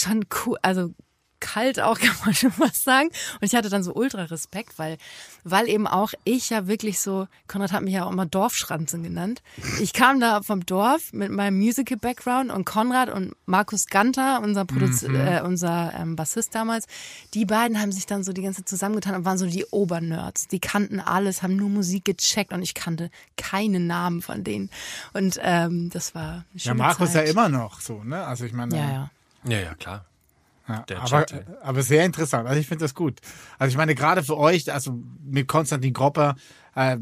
schon 0.00 0.24
cool, 0.44 0.56
also 0.62 0.92
kalt 1.40 1.80
auch, 1.80 1.98
kann 2.00 2.14
man 2.24 2.34
schon 2.34 2.52
was 2.58 2.82
sagen. 2.82 3.08
Und 3.40 3.46
ich 3.46 3.54
hatte 3.54 3.68
dann 3.68 3.82
so 3.82 3.94
ultra 3.94 4.24
Respekt, 4.24 4.78
weil, 4.78 4.98
weil 5.44 5.68
eben 5.68 5.86
auch 5.86 6.12
ich 6.24 6.50
ja 6.50 6.66
wirklich 6.66 6.98
so, 7.00 7.28
Konrad 7.46 7.72
hat 7.72 7.82
mich 7.82 7.94
ja 7.94 8.04
auch 8.04 8.10
immer 8.10 8.26
Dorfschranzen 8.26 9.02
genannt. 9.02 9.42
Ich 9.80 9.92
kam 9.92 10.20
da 10.20 10.42
vom 10.42 10.66
Dorf 10.66 11.12
mit 11.12 11.30
meinem 11.30 11.58
Musical-Background 11.58 12.50
und 12.50 12.64
Konrad 12.64 13.10
und 13.10 13.34
Markus 13.46 13.86
Ganter, 13.86 14.40
unser 14.42 14.64
Produz 14.64 15.02
äh, 15.02 15.40
unser 15.44 15.92
ähm, 15.96 16.16
Bassist 16.16 16.54
damals, 16.54 16.86
die 17.34 17.44
beiden 17.44 17.80
haben 17.80 17.92
sich 17.92 18.06
dann 18.06 18.24
so 18.24 18.32
die 18.32 18.42
ganze 18.42 18.62
Zeit 18.62 18.68
zusammengetan 18.68 19.14
und 19.14 19.24
waren 19.24 19.38
so 19.38 19.46
die 19.46 19.64
Obernerds. 19.66 20.48
Die 20.48 20.60
kannten 20.60 21.00
alles, 21.00 21.42
haben 21.42 21.56
nur 21.56 21.68
Musik 21.68 22.04
gecheckt 22.04 22.52
und 22.52 22.62
ich 22.62 22.74
kannte 22.74 23.10
keine 23.36 23.80
Namen 23.80 24.22
von 24.22 24.44
denen. 24.44 24.70
Und 25.12 25.38
ähm, 25.42 25.90
das 25.90 26.14
war 26.14 26.30
eine 26.32 26.44
Ja, 26.54 26.74
Markus 26.74 27.12
Zeit. 27.12 27.26
ja 27.26 27.30
immer 27.32 27.48
noch 27.48 27.80
so, 27.80 28.02
ne? 28.02 28.24
Also 28.24 28.44
ich 28.44 28.52
meine. 28.52 28.76
Ja, 28.76 28.90
ja. 28.90 29.10
Ja, 29.44 29.58
ja, 29.58 29.74
klar. 29.74 30.04
Ja, 30.68 30.82
Der 30.88 31.02
aber, 31.02 31.24
aber 31.62 31.82
sehr 31.82 32.04
interessant. 32.04 32.46
Also 32.46 32.60
ich 32.60 32.66
finde 32.66 32.84
das 32.84 32.94
gut. 32.94 33.20
Also 33.58 33.70
ich 33.70 33.76
meine, 33.76 33.94
gerade 33.94 34.22
für 34.22 34.36
euch, 34.36 34.70
also 34.72 34.98
mit 35.24 35.48
Konstantin 35.48 35.94
Gropper, 35.94 36.36
äh, 36.74 36.98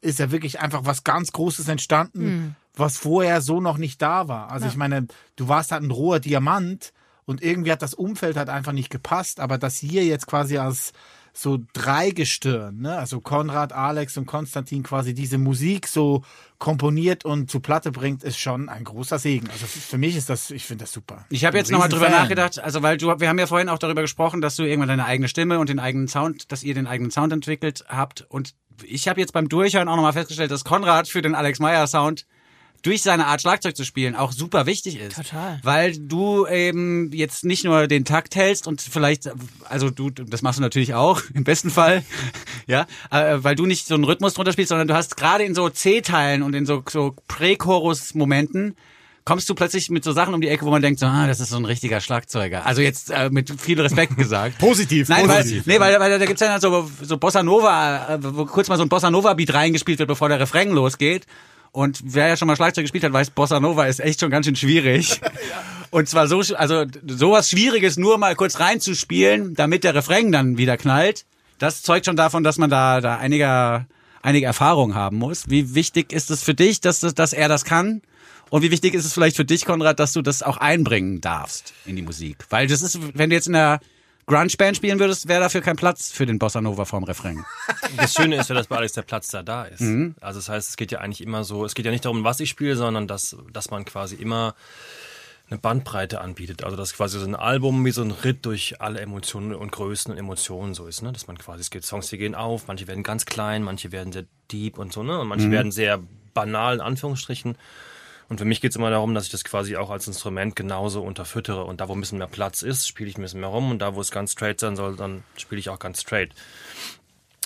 ist 0.00 0.18
ja 0.18 0.30
wirklich 0.30 0.60
einfach 0.60 0.84
was 0.84 1.04
ganz 1.04 1.32
Großes 1.32 1.68
entstanden, 1.68 2.56
was 2.74 2.98
vorher 2.98 3.40
so 3.40 3.60
noch 3.60 3.78
nicht 3.78 4.00
da 4.00 4.28
war. 4.28 4.52
Also 4.52 4.66
ich 4.68 4.76
meine, 4.76 5.08
du 5.36 5.48
warst 5.48 5.72
halt 5.72 5.82
ein 5.82 5.90
roher 5.90 6.20
Diamant 6.20 6.92
und 7.24 7.42
irgendwie 7.42 7.72
hat 7.72 7.82
das 7.82 7.94
Umfeld 7.94 8.36
halt 8.36 8.48
einfach 8.48 8.72
nicht 8.72 8.90
gepasst, 8.90 9.40
aber 9.40 9.58
das 9.58 9.76
hier 9.76 10.04
jetzt 10.04 10.26
quasi 10.26 10.58
als 10.58 10.92
so 11.38 11.58
Dreigestirn, 11.72 12.80
ne? 12.80 12.96
also 12.96 13.20
Konrad, 13.20 13.72
Alex 13.72 14.16
und 14.16 14.26
Konstantin 14.26 14.82
quasi 14.82 15.14
diese 15.14 15.38
Musik 15.38 15.86
so 15.86 16.22
komponiert 16.58 17.24
und 17.24 17.48
zu 17.48 17.60
Platte 17.60 17.92
bringt, 17.92 18.24
ist 18.24 18.38
schon 18.38 18.68
ein 18.68 18.82
großer 18.82 19.20
Segen. 19.20 19.48
Also 19.50 19.66
für 19.66 19.98
mich 19.98 20.16
ist 20.16 20.28
das, 20.28 20.50
ich 20.50 20.64
finde 20.64 20.84
das 20.84 20.92
super. 20.92 21.24
Ich 21.30 21.44
habe 21.44 21.56
jetzt 21.56 21.70
nochmal 21.70 21.88
drüber 21.88 22.08
nachgedacht, 22.08 22.58
also 22.58 22.82
weil 22.82 22.96
du, 22.96 23.06
wir 23.20 23.28
haben 23.28 23.38
ja 23.38 23.46
vorhin 23.46 23.68
auch 23.68 23.78
darüber 23.78 24.02
gesprochen, 24.02 24.40
dass 24.40 24.56
du 24.56 24.64
irgendwann 24.64 24.88
deine 24.88 25.04
eigene 25.04 25.28
Stimme 25.28 25.60
und 25.60 25.68
den 25.68 25.78
eigenen 25.78 26.08
Sound, 26.08 26.50
dass 26.50 26.64
ihr 26.64 26.74
den 26.74 26.88
eigenen 26.88 27.12
Sound 27.12 27.32
entwickelt 27.32 27.84
habt. 27.88 28.26
Und 28.28 28.54
ich 28.82 29.06
habe 29.06 29.20
jetzt 29.20 29.32
beim 29.32 29.48
Durchhören 29.48 29.88
auch 29.88 29.96
nochmal 29.96 30.14
festgestellt, 30.14 30.50
dass 30.50 30.64
Konrad 30.64 31.08
für 31.08 31.22
den 31.22 31.36
Alex 31.36 31.60
Meyer 31.60 31.86
Sound 31.86 32.26
durch 32.82 33.02
seine 33.02 33.26
Art 33.26 33.40
Schlagzeug 33.40 33.76
zu 33.76 33.84
spielen 33.84 34.14
auch 34.14 34.32
super 34.32 34.66
wichtig 34.66 35.00
ist. 35.00 35.16
Total. 35.16 35.58
Weil 35.62 35.96
du 35.98 36.46
eben 36.46 37.10
jetzt 37.12 37.44
nicht 37.44 37.64
nur 37.64 37.86
den 37.86 38.04
Takt 38.04 38.36
hältst 38.36 38.66
und 38.66 38.80
vielleicht, 38.80 39.30
also 39.68 39.90
du, 39.90 40.10
das 40.10 40.42
machst 40.42 40.58
du 40.58 40.62
natürlich 40.62 40.94
auch, 40.94 41.22
im 41.34 41.44
besten 41.44 41.70
Fall, 41.70 42.04
ja, 42.66 42.86
äh, 43.10 43.38
weil 43.38 43.56
du 43.56 43.66
nicht 43.66 43.86
so 43.86 43.94
einen 43.94 44.04
Rhythmus 44.04 44.34
drunter 44.34 44.52
spielst, 44.52 44.68
sondern 44.68 44.88
du 44.88 44.94
hast 44.94 45.16
gerade 45.16 45.44
in 45.44 45.54
so 45.54 45.68
C-Teilen 45.68 46.42
und 46.42 46.54
in 46.54 46.66
so, 46.66 46.82
so 46.88 47.14
Prä-Chorus-Momenten 47.26 48.76
kommst 49.28 49.46
du 49.50 49.54
plötzlich 49.54 49.90
mit 49.90 50.04
so 50.04 50.12
Sachen 50.12 50.32
um 50.32 50.40
die 50.40 50.48
Ecke, 50.48 50.64
wo 50.64 50.70
man 50.70 50.80
denkt, 50.80 51.00
so, 51.00 51.06
ah, 51.06 51.26
das 51.26 51.38
ist 51.38 51.50
so 51.50 51.58
ein 51.58 51.66
richtiger 51.66 52.00
Schlagzeuger. 52.00 52.64
Also 52.64 52.80
jetzt 52.80 53.10
äh, 53.10 53.28
mit 53.28 53.60
viel 53.60 53.78
Respekt 53.78 54.16
gesagt. 54.16 54.56
Positiv, 54.58 55.06
Nein, 55.10 55.26
positiv. 55.26 55.66
Weil, 55.66 55.74
nee, 55.74 55.80
weil, 55.80 56.00
weil 56.00 56.18
da 56.18 56.24
gibt's 56.24 56.40
ja 56.40 56.58
so, 56.58 56.90
so 57.02 57.18
Bossa 57.18 57.42
Nova, 57.42 58.14
äh, 58.14 58.18
wo 58.22 58.46
kurz 58.46 58.68
mal 58.68 58.78
so 58.78 58.84
ein 58.84 58.88
Bossa 58.88 59.10
Nova 59.10 59.34
Beat 59.34 59.52
reingespielt 59.52 59.98
wird, 59.98 60.08
bevor 60.08 60.30
der 60.30 60.40
Refrain 60.40 60.70
losgeht. 60.70 61.26
Und 61.72 62.00
wer 62.02 62.28
ja 62.28 62.36
schon 62.36 62.48
mal 62.48 62.56
Schlagzeug 62.56 62.84
gespielt 62.84 63.04
hat, 63.04 63.12
weiß, 63.12 63.30
Bossa 63.30 63.60
Nova 63.60 63.86
ist 63.86 64.00
echt 64.00 64.20
schon 64.20 64.30
ganz 64.30 64.46
schön 64.46 64.56
schwierig. 64.56 65.20
Und 65.90 66.08
zwar 66.08 66.26
so, 66.28 66.42
also 66.54 66.84
sowas 67.06 67.48
Schwieriges 67.50 67.96
nur 67.96 68.18
mal 68.18 68.34
kurz 68.34 68.60
reinzuspielen, 68.60 69.54
damit 69.54 69.84
der 69.84 69.94
Refrain 69.94 70.32
dann 70.32 70.58
wieder 70.58 70.76
knallt. 70.76 71.24
Das 71.58 71.82
zeugt 71.82 72.06
schon 72.06 72.16
davon, 72.16 72.44
dass 72.44 72.58
man 72.58 72.68
da, 72.68 73.00
da 73.00 73.16
einiger, 73.16 73.86
einige 74.22 74.46
Erfahrung 74.46 74.94
haben 74.94 75.16
muss. 75.16 75.48
Wie 75.48 75.74
wichtig 75.74 76.12
ist 76.12 76.30
es 76.30 76.42
für 76.42 76.54
dich, 76.54 76.80
dass, 76.80 77.00
das, 77.00 77.14
dass 77.14 77.32
er 77.32 77.48
das 77.48 77.64
kann? 77.64 78.02
Und 78.50 78.62
wie 78.62 78.70
wichtig 78.70 78.94
ist 78.94 79.04
es 79.04 79.12
vielleicht 79.12 79.36
für 79.36 79.44
dich, 79.44 79.64
Konrad, 79.64 79.98
dass 79.98 80.12
du 80.12 80.22
das 80.22 80.42
auch 80.42 80.56
einbringen 80.56 81.20
darfst 81.20 81.74
in 81.84 81.96
die 81.96 82.02
Musik? 82.02 82.44
Weil 82.50 82.66
das 82.66 82.82
ist, 82.82 82.98
wenn 83.14 83.30
du 83.30 83.36
jetzt 83.36 83.46
in 83.46 83.54
der 83.54 83.80
Grunge-Band 84.28 84.76
spielen 84.76 85.00
würdest, 85.00 85.26
wäre 85.26 85.40
dafür 85.40 85.62
kein 85.62 85.76
Platz 85.76 86.12
für 86.12 86.26
den 86.26 86.38
Bossa 86.38 86.60
Nova 86.60 86.84
vorm 86.84 87.04
Refrain. 87.04 87.44
Das 87.96 88.14
Schöne 88.14 88.36
ist 88.36 88.48
ja, 88.48 88.54
dass 88.54 88.66
bei 88.66 88.76
Alex 88.76 88.92
der 88.92 89.02
Platz 89.02 89.28
da 89.28 89.42
da 89.42 89.64
ist. 89.64 89.80
Mhm. 89.80 90.14
Also 90.20 90.38
das 90.38 90.48
heißt, 90.48 90.68
es 90.68 90.76
geht 90.76 90.92
ja 90.92 90.98
eigentlich 91.00 91.22
immer 91.22 91.42
so, 91.42 91.64
es 91.64 91.74
geht 91.74 91.86
ja 91.86 91.90
nicht 91.90 92.04
darum, 92.04 92.22
was 92.22 92.38
ich 92.38 92.50
spiele, 92.50 92.76
sondern 92.76 93.08
dass, 93.08 93.36
dass 93.52 93.70
man 93.70 93.84
quasi 93.84 94.14
immer 94.14 94.54
eine 95.50 95.58
Bandbreite 95.58 96.20
anbietet. 96.20 96.62
Also 96.62 96.76
dass 96.76 96.94
quasi 96.94 97.18
so 97.18 97.24
ein 97.24 97.34
Album 97.34 97.84
wie 97.84 97.90
so 97.90 98.02
ein 98.02 98.10
Ritt 98.10 98.44
durch 98.44 98.80
alle 98.80 99.00
Emotionen 99.00 99.54
und 99.54 99.72
Größen 99.72 100.12
und 100.12 100.18
Emotionen 100.18 100.74
so 100.74 100.86
ist, 100.86 101.02
ne? 101.02 101.12
Dass 101.12 101.26
man 101.26 101.38
quasi, 101.38 101.60
es 101.60 101.70
gibt 101.70 101.86
Songs, 101.86 102.08
die 102.08 102.18
gehen 102.18 102.34
auf, 102.34 102.68
manche 102.68 102.86
werden 102.86 103.02
ganz 103.02 103.24
klein, 103.24 103.62
manche 103.62 103.90
werden 103.90 104.12
sehr 104.12 104.26
deep 104.52 104.78
und 104.78 104.92
so, 104.92 105.02
ne? 105.02 105.18
Und 105.18 105.28
manche 105.28 105.50
werden 105.50 105.72
sehr 105.72 106.00
banal, 106.34 106.74
in 106.74 106.80
Anführungsstrichen. 106.80 107.56
Und 108.28 108.38
für 108.38 108.44
mich 108.44 108.60
geht 108.60 108.72
es 108.72 108.76
immer 108.76 108.90
darum, 108.90 109.14
dass 109.14 109.24
ich 109.24 109.30
das 109.30 109.44
quasi 109.44 109.76
auch 109.76 109.90
als 109.90 110.06
Instrument 110.06 110.54
genauso 110.54 111.02
unterfüttere. 111.02 111.64
Und 111.64 111.80
da, 111.80 111.88
wo 111.88 111.94
ein 111.94 112.00
bisschen 112.00 112.18
mehr 112.18 112.26
Platz 112.26 112.62
ist, 112.62 112.86
spiele 112.86 113.08
ich 113.08 113.16
ein 113.16 113.22
bisschen 113.22 113.40
mehr 113.40 113.48
rum. 113.48 113.70
Und 113.70 113.78
da, 113.78 113.94
wo 113.94 114.00
es 114.00 114.10
ganz 114.10 114.32
straight 114.32 114.60
sein 114.60 114.76
soll, 114.76 114.96
dann 114.96 115.24
spiele 115.36 115.58
ich 115.58 115.70
auch 115.70 115.78
ganz 115.78 116.02
straight. 116.02 116.34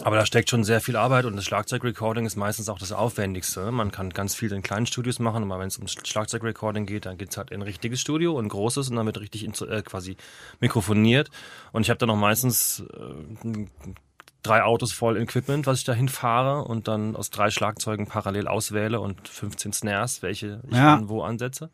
Aber 0.00 0.16
da 0.16 0.24
steckt 0.26 0.48
schon 0.48 0.64
sehr 0.64 0.80
viel 0.80 0.96
Arbeit 0.96 1.26
und 1.26 1.36
das 1.36 1.44
Schlagzeugrecording 1.44 2.24
ist 2.24 2.34
meistens 2.34 2.68
auch 2.68 2.78
das 2.78 2.92
Aufwendigste. 2.92 3.70
Man 3.70 3.92
kann 3.92 4.10
ganz 4.10 4.34
viel 4.34 4.50
in 4.52 4.62
kleinen 4.62 4.86
Studios 4.86 5.18
machen, 5.18 5.44
aber 5.44 5.60
wenn 5.60 5.68
es 5.68 5.76
ums 5.76 5.92
Schlagzeugrecording 5.92 6.86
geht, 6.86 7.04
dann 7.04 7.18
geht's 7.18 7.36
halt 7.36 7.50
in 7.50 7.60
ein 7.60 7.62
richtiges 7.62 8.00
Studio, 8.00 8.38
ein 8.38 8.48
großes 8.48 8.88
und 8.88 9.04
wird 9.04 9.20
richtig 9.20 9.44
äh, 9.44 9.82
quasi 9.82 10.16
mikrofoniert. 10.60 11.30
Und 11.72 11.82
ich 11.82 11.90
habe 11.90 11.98
dann 11.98 12.10
auch 12.10 12.16
meistens 12.16 12.82
äh, 13.44 13.66
drei 14.42 14.62
Autos 14.62 14.92
voll 14.92 15.16
Equipment, 15.18 15.66
was 15.66 15.78
ich 15.78 15.84
dahin 15.84 16.08
fahre 16.08 16.64
und 16.64 16.88
dann 16.88 17.14
aus 17.16 17.30
drei 17.30 17.50
Schlagzeugen 17.50 18.06
parallel 18.06 18.48
auswähle 18.48 19.00
und 19.00 19.28
15 19.28 19.72
Snares, 19.72 20.22
welche 20.22 20.60
ich 20.68 20.76
Ja. 20.76 20.96
dann 20.96 21.08
wo 21.08 21.22
ansetze. 21.22 21.70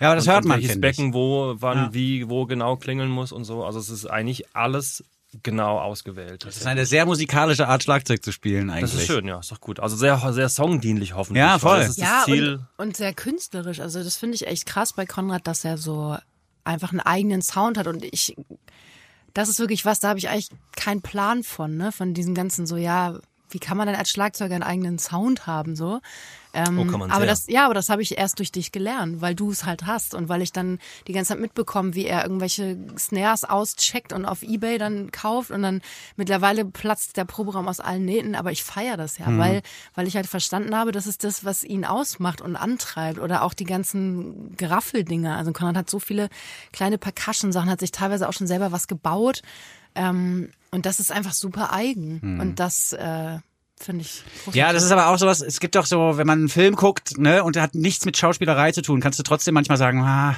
Ja, 0.00 0.08
aber 0.08 0.16
das 0.16 0.26
und, 0.26 0.32
hört 0.32 0.44
man, 0.44 0.60
welches. 0.60 0.80
Becken 0.80 1.14
wo, 1.14 1.54
wann, 1.58 1.76
Ja. 1.78 1.94
wie, 1.94 2.28
wo 2.28 2.46
genau 2.46 2.76
klingeln 2.76 3.10
muss 3.10 3.32
und 3.32 3.44
so. 3.44 3.64
Also 3.64 3.78
es 3.78 3.88
ist 3.90 4.06
eigentlich 4.06 4.54
alles 4.54 5.04
genau 5.42 5.78
ausgewählt. 5.78 6.44
Das 6.46 6.56
ist 6.56 6.66
eine 6.66 6.86
sehr 6.86 7.04
musikalische 7.04 7.68
Art, 7.68 7.82
Schlagzeug 7.82 8.22
zu 8.24 8.32
spielen 8.32 8.70
eigentlich. 8.70 8.92
Das 8.92 9.00
ist 9.00 9.06
schön, 9.06 9.26
ja, 9.26 9.38
ist 9.38 9.50
doch 9.52 9.60
gut. 9.60 9.80
Also 9.80 9.96
sehr, 9.96 10.18
sehr 10.32 10.48
songdienlich 10.48 11.14
hoffentlich. 11.14 11.40
Ja, 11.42 11.52
weil 11.54 11.58
voll. 11.60 11.78
Das 11.80 11.88
ist 11.90 11.98
Ja, 11.98 12.16
das 12.18 12.24
Ziel. 12.26 12.54
und, 12.78 12.86
und 12.88 12.96
sehr 12.96 13.12
künstlerisch. 13.12 13.80
Also 13.80 14.02
das 14.02 14.16
finde 14.16 14.36
ich 14.36 14.46
echt 14.46 14.64
krass 14.66 14.92
bei 14.94 15.04
Konrad, 15.04 15.46
dass 15.46 15.64
er 15.64 15.76
so 15.76 16.16
einfach 16.64 16.90
einen 16.92 17.00
eigenen 17.00 17.42
Sound 17.42 17.76
hat 17.76 17.86
und 17.86 18.02
ich 18.04 18.34
das 19.36 19.50
ist 19.50 19.60
wirklich 19.60 19.84
was, 19.84 20.00
da 20.00 20.08
habe 20.08 20.18
ich 20.18 20.30
eigentlich 20.30 20.48
keinen 20.76 21.02
Plan 21.02 21.42
von, 21.42 21.76
ne? 21.76 21.92
Von 21.92 22.14
diesem 22.14 22.34
ganzen 22.34 22.66
so, 22.66 22.76
ja, 22.76 23.18
wie 23.50 23.58
kann 23.58 23.76
man 23.76 23.86
denn 23.86 23.96
als 23.96 24.08
Schlagzeuger 24.10 24.54
einen 24.54 24.64
eigenen 24.64 24.98
Sound 24.98 25.46
haben, 25.46 25.76
so? 25.76 26.00
Ähm, 26.56 26.78
Oh, 26.78 26.84
kann 26.86 27.00
man 27.00 27.10
aber 27.10 27.20
sehr. 27.20 27.26
das, 27.26 27.46
ja, 27.48 27.66
aber 27.66 27.74
das 27.74 27.90
habe 27.90 28.00
ich 28.00 28.16
erst 28.16 28.38
durch 28.38 28.50
dich 28.50 28.72
gelernt, 28.72 29.20
weil 29.20 29.34
du 29.34 29.50
es 29.50 29.64
halt 29.66 29.84
hast 29.84 30.14
und 30.14 30.30
weil 30.30 30.40
ich 30.40 30.52
dann 30.52 30.78
die 31.06 31.12
ganze 31.12 31.34
Zeit 31.34 31.40
mitbekomme, 31.40 31.94
wie 31.94 32.06
er 32.06 32.22
irgendwelche 32.22 32.78
Snares 32.98 33.44
auscheckt 33.44 34.12
und 34.14 34.24
auf 34.24 34.42
Ebay 34.42 34.78
dann 34.78 35.12
kauft 35.12 35.50
und 35.50 35.62
dann 35.62 35.82
mittlerweile 36.16 36.64
platzt 36.64 37.16
der 37.18 37.26
Proberaum 37.26 37.68
aus 37.68 37.78
allen 37.80 38.06
Nähten, 38.06 38.34
aber 38.34 38.52
ich 38.52 38.64
feiere 38.64 38.96
das 38.96 39.18
ja, 39.18 39.26
weil, 39.38 39.62
weil 39.94 40.06
ich 40.06 40.16
halt 40.16 40.26
verstanden 40.26 40.74
habe, 40.74 40.92
das 40.92 41.06
ist 41.06 41.24
das, 41.24 41.44
was 41.44 41.62
ihn 41.62 41.84
ausmacht 41.84 42.40
und 42.40 42.56
antreibt 42.56 43.18
oder 43.18 43.42
auch 43.42 43.52
die 43.52 43.64
ganzen 43.64 44.56
Geraffeldinger. 44.56 45.36
Also 45.36 45.52
Konrad 45.52 45.76
hat 45.76 45.90
so 45.90 45.98
viele 45.98 46.28
kleine 46.72 46.96
Percussion-Sachen, 46.96 47.68
hat 47.68 47.80
sich 47.80 47.92
teilweise 47.92 48.28
auch 48.28 48.32
schon 48.32 48.46
selber 48.46 48.72
was 48.72 48.86
gebaut. 48.88 49.42
Ähm, 49.94 50.50
und 50.70 50.86
das 50.86 51.00
ist 51.00 51.12
einfach 51.12 51.32
super 51.32 51.72
eigen. 51.72 52.20
Und 52.40 52.60
das 52.60 52.92
äh, 52.92 53.38
finde 53.78 54.04
ich 54.04 54.54
Ja, 54.54 54.72
das 54.72 54.82
ist 54.82 54.90
aber 54.90 55.08
auch 55.08 55.18
sowas, 55.18 55.40
es 55.40 55.60
gibt 55.60 55.74
doch 55.74 55.86
so, 55.86 56.16
wenn 56.16 56.26
man 56.26 56.38
einen 56.40 56.48
Film 56.48 56.76
guckt, 56.76 57.18
ne, 57.18 57.44
und 57.44 57.56
der 57.56 57.62
hat 57.62 57.74
nichts 57.74 58.04
mit 58.04 58.16
Schauspielerei 58.16 58.72
zu 58.72 58.82
tun, 58.82 59.00
kannst 59.00 59.18
du 59.18 59.22
trotzdem 59.22 59.54
manchmal 59.54 59.78
sagen, 59.78 60.02
ah, 60.02 60.36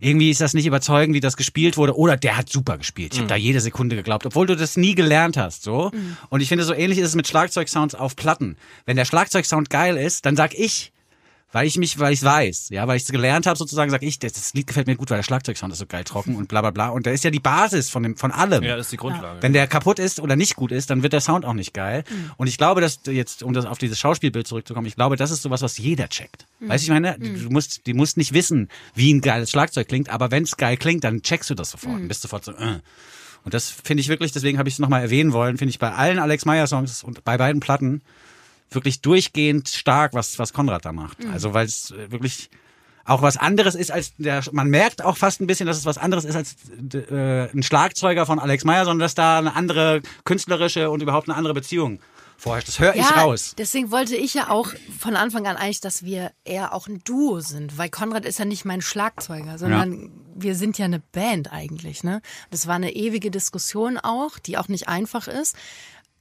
irgendwie 0.00 0.30
ist 0.30 0.40
das 0.40 0.54
nicht 0.54 0.66
überzeugend, 0.66 1.14
wie 1.14 1.20
das 1.20 1.36
gespielt 1.36 1.76
wurde, 1.76 1.96
oder 1.96 2.16
der 2.16 2.36
hat 2.36 2.50
super 2.50 2.76
gespielt. 2.78 3.14
Ich 3.14 3.20
habe 3.20 3.28
da 3.28 3.36
jede 3.36 3.60
Sekunde 3.60 3.96
geglaubt, 3.96 4.26
obwohl 4.26 4.46
du 4.46 4.56
das 4.56 4.76
nie 4.76 4.94
gelernt 4.94 5.36
hast, 5.36 5.62
so. 5.62 5.90
Und 6.28 6.40
ich 6.40 6.48
finde, 6.48 6.64
so 6.64 6.74
ähnlich 6.74 6.98
ist 6.98 7.08
es 7.08 7.14
mit 7.14 7.26
Schlagzeugsounds 7.28 7.94
auf 7.94 8.16
Platten. 8.16 8.56
Wenn 8.86 8.96
der 8.96 9.04
Schlagzeugsound 9.04 9.70
geil 9.70 9.96
ist, 9.96 10.26
dann 10.26 10.36
sag 10.36 10.54
ich, 10.54 10.92
weil 11.54 11.68
ich 11.68 11.78
mich, 11.78 12.00
weil 12.00 12.12
ich 12.12 12.20
weiß, 12.20 12.70
ja, 12.70 12.88
weil 12.88 12.96
ich 12.96 13.04
es 13.04 13.12
gelernt 13.12 13.46
habe, 13.46 13.56
sozusagen, 13.56 13.88
sag 13.88 14.02
ich, 14.02 14.18
das, 14.18 14.32
das 14.32 14.54
Lied 14.54 14.66
gefällt 14.66 14.88
mir 14.88 14.96
gut, 14.96 15.10
weil 15.10 15.18
der 15.18 15.22
Schlagzeugsound 15.22 15.72
ist 15.72 15.78
so 15.78 15.86
geil 15.86 16.02
trocken 16.02 16.34
und 16.34 16.48
bla 16.48 16.60
bla 16.62 16.72
bla. 16.72 16.88
Und 16.88 17.06
der 17.06 17.12
ist 17.12 17.22
ja 17.22 17.30
die 17.30 17.38
Basis 17.38 17.90
von 17.90 18.02
dem, 18.02 18.16
von 18.16 18.32
allem. 18.32 18.64
Ja, 18.64 18.76
das 18.76 18.86
ist 18.86 18.92
die 18.92 18.96
Grundlage. 18.96 19.40
Wenn 19.40 19.52
der 19.52 19.68
kaputt 19.68 20.00
ist 20.00 20.18
oder 20.18 20.34
nicht 20.34 20.56
gut 20.56 20.72
ist, 20.72 20.90
dann 20.90 21.04
wird 21.04 21.12
der 21.12 21.20
Sound 21.20 21.44
auch 21.44 21.52
nicht 21.52 21.72
geil. 21.72 22.02
Und 22.38 22.48
ich 22.48 22.58
glaube, 22.58 22.80
dass 22.80 23.02
du 23.02 23.12
jetzt, 23.12 23.44
um 23.44 23.52
das 23.52 23.66
auf 23.66 23.78
dieses 23.78 24.00
Schauspielbild 24.00 24.48
zurückzukommen, 24.48 24.88
ich 24.88 24.96
glaube, 24.96 25.14
das 25.14 25.30
ist 25.30 25.42
sowas, 25.42 25.62
was 25.62 25.78
jeder 25.78 26.08
checkt. 26.08 26.44
Weißt 26.58 26.82
du, 26.82 26.86
ich 26.86 27.00
meine, 27.00 27.16
du 27.20 27.44
du 27.44 27.50
musst, 27.50 27.86
die 27.86 27.94
musst 27.94 28.16
nicht 28.16 28.32
wissen, 28.32 28.68
wie 28.96 29.14
ein 29.14 29.20
geiles 29.20 29.48
Schlagzeug 29.52 29.86
klingt, 29.86 30.08
aber 30.08 30.32
wenn 30.32 30.42
es 30.42 30.56
geil 30.56 30.76
klingt, 30.76 31.04
dann 31.04 31.22
checkst 31.22 31.50
du 31.50 31.54
das 31.54 31.70
sofort 31.70 31.94
und 31.94 32.08
bist 32.08 32.22
sofort 32.22 32.44
so, 32.44 32.50
äh. 32.50 32.80
Und 33.44 33.54
das 33.54 33.70
finde 33.70 34.00
ich 34.00 34.08
wirklich, 34.08 34.32
deswegen 34.32 34.58
habe 34.58 34.68
ich 34.68 34.74
es 34.74 34.78
nochmal 34.80 35.02
erwähnen 35.02 35.32
wollen, 35.32 35.56
finde 35.56 35.70
ich 35.70 35.78
bei 35.78 35.92
allen 35.92 36.18
Alex 36.18 36.46
Meyer 36.46 36.66
Songs 36.66 37.04
und 37.04 37.22
bei 37.22 37.36
beiden 37.36 37.60
Platten 37.60 38.02
wirklich 38.70 39.00
durchgehend 39.00 39.68
stark, 39.68 40.14
was, 40.14 40.38
was 40.38 40.52
Konrad 40.52 40.84
da 40.84 40.92
macht. 40.92 41.18
Also, 41.32 41.54
weil 41.54 41.66
es 41.66 41.94
wirklich 42.08 42.50
auch 43.04 43.22
was 43.22 43.36
anderes 43.36 43.74
ist 43.74 43.90
als 43.90 44.12
der, 44.16 44.42
man 44.52 44.68
merkt 44.68 45.04
auch 45.04 45.16
fast 45.16 45.40
ein 45.40 45.46
bisschen, 45.46 45.66
dass 45.66 45.76
es 45.76 45.84
was 45.84 45.98
anderes 45.98 46.24
ist 46.24 46.36
als 46.36 46.56
äh, 46.94 47.50
ein 47.52 47.62
Schlagzeuger 47.62 48.26
von 48.26 48.38
Alex 48.38 48.64
Meyer, 48.64 48.84
sondern 48.84 49.04
dass 49.04 49.14
da 49.14 49.38
eine 49.38 49.54
andere 49.54 50.00
künstlerische 50.24 50.90
und 50.90 51.02
überhaupt 51.02 51.28
eine 51.28 51.36
andere 51.36 51.54
Beziehung 51.54 52.00
vorherrscht. 52.36 52.68
Das 52.68 52.78
höre 52.78 52.94
ich 52.94 53.16
raus. 53.16 53.54
Deswegen 53.58 53.90
wollte 53.90 54.16
ich 54.16 54.34
ja 54.34 54.50
auch 54.50 54.72
von 54.98 55.16
Anfang 55.16 55.46
an 55.46 55.56
eigentlich, 55.56 55.80
dass 55.80 56.02
wir 56.02 56.32
eher 56.44 56.74
auch 56.74 56.88
ein 56.88 57.02
Duo 57.04 57.40
sind, 57.40 57.78
weil 57.78 57.90
Konrad 57.90 58.24
ist 58.24 58.38
ja 58.38 58.44
nicht 58.44 58.64
mein 58.64 58.80
Schlagzeuger, 58.80 59.58
sondern 59.58 60.10
wir 60.34 60.54
sind 60.54 60.78
ja 60.78 60.86
eine 60.86 61.00
Band 61.00 61.52
eigentlich. 61.52 62.02
Ne? 62.02 62.22
Das 62.50 62.66
war 62.66 62.74
eine 62.74 62.94
ewige 62.94 63.30
Diskussion 63.30 63.98
auch, 63.98 64.38
die 64.38 64.58
auch 64.58 64.68
nicht 64.68 64.88
einfach 64.88 65.28
ist. 65.28 65.56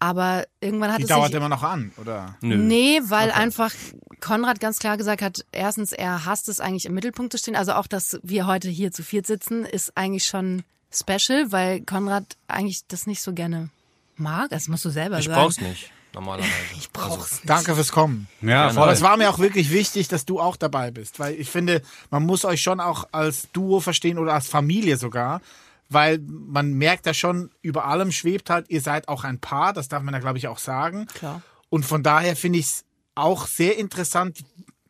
Aber 0.03 0.43
irgendwann 0.59 0.91
hat 0.91 0.99
Die 0.99 1.03
es 1.03 1.07
dauert 1.07 1.27
sich 1.27 1.35
immer 1.37 1.47
noch 1.47 1.63
an, 1.63 1.93
oder? 1.95 2.35
Nö. 2.41 2.57
Nee, 2.57 2.99
weil 3.05 3.31
einfach 3.31 3.71
Konrad 4.19 4.59
ganz 4.59 4.79
klar 4.79 4.97
gesagt 4.97 5.21
hat, 5.21 5.45
erstens, 5.53 5.93
er 5.93 6.25
hasst 6.25 6.49
es 6.49 6.59
eigentlich 6.59 6.85
im 6.85 6.93
Mittelpunkt 6.93 7.31
zu 7.31 7.37
stehen. 7.37 7.55
Also 7.55 7.71
auch, 7.71 7.87
dass 7.87 8.19
wir 8.21 8.45
heute 8.45 8.67
hier 8.67 8.91
zu 8.91 9.01
viert 9.01 9.25
sitzen, 9.25 9.63
ist 9.63 9.95
eigentlich 9.95 10.25
schon 10.25 10.63
special, 10.91 11.53
weil 11.53 11.79
Konrad 11.85 12.25
eigentlich 12.49 12.85
das 12.89 13.07
nicht 13.07 13.21
so 13.21 13.31
gerne 13.31 13.69
mag. 14.17 14.49
Das 14.49 14.67
musst 14.67 14.83
du 14.83 14.89
selber 14.89 15.19
Ich 15.19 15.25
sagen. 15.25 15.39
brauch's 15.39 15.61
nicht, 15.61 15.89
normalerweise. 16.13 16.51
Ich 16.77 16.91
brauch's. 16.91 17.39
Danke 17.45 17.73
fürs 17.73 17.93
Kommen. 17.93 18.27
Ja, 18.41 18.71
Aber 18.71 18.91
es 18.91 19.01
war 19.01 19.15
mir 19.15 19.29
auch 19.29 19.39
wirklich 19.39 19.71
wichtig, 19.71 20.09
dass 20.09 20.25
du 20.25 20.41
auch 20.41 20.57
dabei 20.57 20.91
bist, 20.91 21.17
weil 21.19 21.33
ich 21.35 21.49
finde, 21.49 21.81
man 22.11 22.25
muss 22.25 22.43
euch 22.43 22.61
schon 22.61 22.81
auch 22.81 23.07
als 23.13 23.47
Duo 23.53 23.79
verstehen 23.79 24.17
oder 24.17 24.33
als 24.33 24.49
Familie 24.49 24.97
sogar, 24.97 25.39
weil 25.89 26.19
man 26.19 26.73
merkt 26.73 27.05
ja 27.05 27.13
schon, 27.13 27.51
über 27.61 27.85
allem 27.85 28.11
schwebt 28.11 28.49
halt, 28.49 28.69
ihr 28.69 28.81
seid 28.81 29.07
auch 29.07 29.23
ein 29.23 29.39
Paar, 29.39 29.73
das 29.73 29.87
darf 29.87 30.03
man 30.03 30.13
ja 30.13 30.19
glaube 30.19 30.37
ich 30.37 30.47
auch 30.47 30.59
sagen. 30.59 31.07
Klar. 31.07 31.41
Und 31.69 31.85
von 31.85 32.03
daher 32.03 32.35
finde 32.35 32.59
ich 32.59 32.65
es 32.65 32.85
auch 33.15 33.47
sehr 33.47 33.77
interessant, 33.77 34.43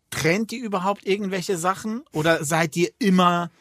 trennt 0.09 0.51
ihr 0.51 0.63
überhaupt 0.63 1.05
irgendwelche 1.05 1.57
Sachen 1.57 2.03
oder 2.11 2.43
seid 2.45 2.75
ihr 2.75 2.89
immer 2.99 3.51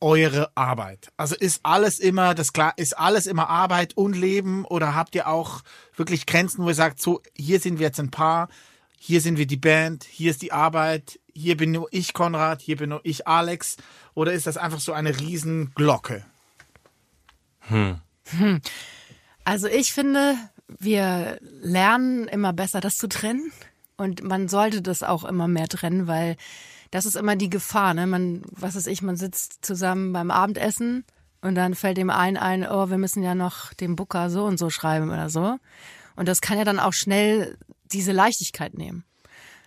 eure 0.00 0.50
Arbeit? 0.54 1.10
Also 1.16 1.34
ist 1.34 1.60
alles 1.62 1.98
immer 1.98 2.34
das 2.34 2.52
klar, 2.52 2.72
ist 2.76 2.96
alles 2.96 3.26
immer 3.26 3.48
Arbeit 3.48 3.96
und 3.96 4.14
Leben 4.14 4.64
oder 4.64 4.94
habt 4.94 5.14
ihr 5.14 5.28
auch 5.28 5.62
wirklich 5.94 6.26
Grenzen, 6.26 6.64
wo 6.64 6.68
ihr 6.68 6.74
sagt, 6.74 7.00
so 7.00 7.22
hier 7.36 7.60
sind 7.60 7.78
wir 7.78 7.86
jetzt 7.86 8.00
ein 8.00 8.10
Paar, 8.10 8.48
hier 8.98 9.20
sind 9.20 9.38
wir 9.38 9.46
die 9.46 9.56
Band, 9.56 10.04
hier 10.04 10.30
ist 10.30 10.42
die 10.42 10.52
Arbeit, 10.52 11.18
hier 11.32 11.56
bin 11.56 11.72
nur 11.72 11.88
ich 11.90 12.12
Konrad, 12.12 12.60
hier 12.60 12.76
bin 12.76 12.90
nur 12.90 13.00
ich 13.04 13.26
Alex 13.26 13.76
oder 14.14 14.32
ist 14.32 14.46
das 14.46 14.56
einfach 14.56 14.80
so 14.80 14.92
eine 14.92 15.18
riesen 15.20 15.72
Glocke? 15.74 16.24
Also 19.44 19.68
ich 19.68 19.92
finde, 19.92 20.36
wir 20.68 21.38
lernen 21.60 22.28
immer 22.28 22.52
besser, 22.52 22.80
das 22.80 22.96
zu 22.96 23.08
trennen. 23.08 23.52
Und 23.96 24.22
man 24.22 24.48
sollte 24.48 24.80
das 24.80 25.02
auch 25.02 25.24
immer 25.24 25.46
mehr 25.46 25.68
trennen, 25.68 26.06
weil 26.06 26.36
das 26.90 27.04
ist 27.04 27.16
immer 27.16 27.36
die 27.36 27.50
Gefahr. 27.50 27.94
Ne? 27.94 28.06
Man, 28.06 28.42
was 28.50 28.74
weiß 28.74 28.86
ich, 28.86 29.02
man 29.02 29.16
sitzt 29.16 29.64
zusammen 29.64 30.12
beim 30.12 30.30
Abendessen 30.30 31.04
und 31.42 31.54
dann 31.54 31.74
fällt 31.74 31.98
dem 31.98 32.10
einen 32.10 32.36
ein, 32.36 32.66
oh, 32.66 32.90
wir 32.90 32.98
müssen 32.98 33.22
ja 33.22 33.34
noch 33.34 33.74
dem 33.74 33.96
Booker 33.96 34.30
so 34.30 34.44
und 34.44 34.58
so 34.58 34.70
schreiben 34.70 35.10
oder 35.10 35.28
so. 35.28 35.58
Und 36.16 36.28
das 36.28 36.40
kann 36.40 36.58
ja 36.58 36.64
dann 36.64 36.80
auch 36.80 36.92
schnell 36.92 37.58
diese 37.92 38.12
Leichtigkeit 38.12 38.74
nehmen. 38.74 39.04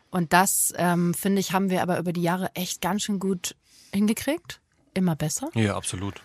Und 0.10 0.34
das, 0.34 0.74
ähm, 0.78 1.14
finde 1.14 1.40
ich, 1.40 1.54
haben 1.54 1.70
wir 1.70 1.82
aber 1.82 1.98
über 1.98 2.14
die 2.14 2.22
Jahre 2.22 2.56
echt 2.56 2.82
ganz 2.82 3.04
schön 3.04 3.20
gut 3.20 3.56
hingekriegt. 3.92 4.62
Immer 4.94 5.16
besser. 5.16 5.50
Ja, 5.56 5.76
absolut. 5.76 6.22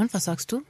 Und 0.00 0.14
was 0.14 0.24
sagst 0.24 0.50
du? 0.52 0.62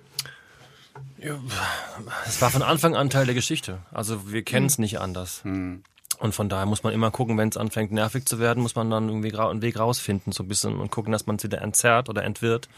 Es 2.26 2.42
war 2.42 2.50
von 2.50 2.62
Anfang 2.62 2.96
an 2.96 3.10
Teil 3.10 3.26
der 3.26 3.34
Geschichte. 3.34 3.78
Also 3.92 4.32
wir 4.32 4.42
kennen 4.42 4.66
es 4.66 4.78
nicht 4.78 4.98
anders. 4.98 5.42
Und 5.44 6.34
von 6.34 6.48
daher 6.48 6.66
muss 6.66 6.82
man 6.82 6.92
immer 6.92 7.12
gucken, 7.12 7.38
wenn 7.38 7.48
es 7.48 7.56
anfängt 7.56 7.92
nervig 7.92 8.26
zu 8.26 8.40
werden, 8.40 8.60
muss 8.60 8.74
man 8.74 8.90
dann 8.90 9.08
irgendwie 9.08 9.32
einen 9.36 9.62
Weg 9.62 9.78
rausfinden, 9.78 10.32
so 10.32 10.42
ein 10.42 10.48
bisschen 10.48 10.80
und 10.80 10.90
gucken, 10.90 11.12
dass 11.12 11.26
man 11.26 11.36
es 11.36 11.44
wieder 11.44 11.62
entzerrt 11.62 12.08
oder 12.08 12.24
entwirrt. 12.24 12.68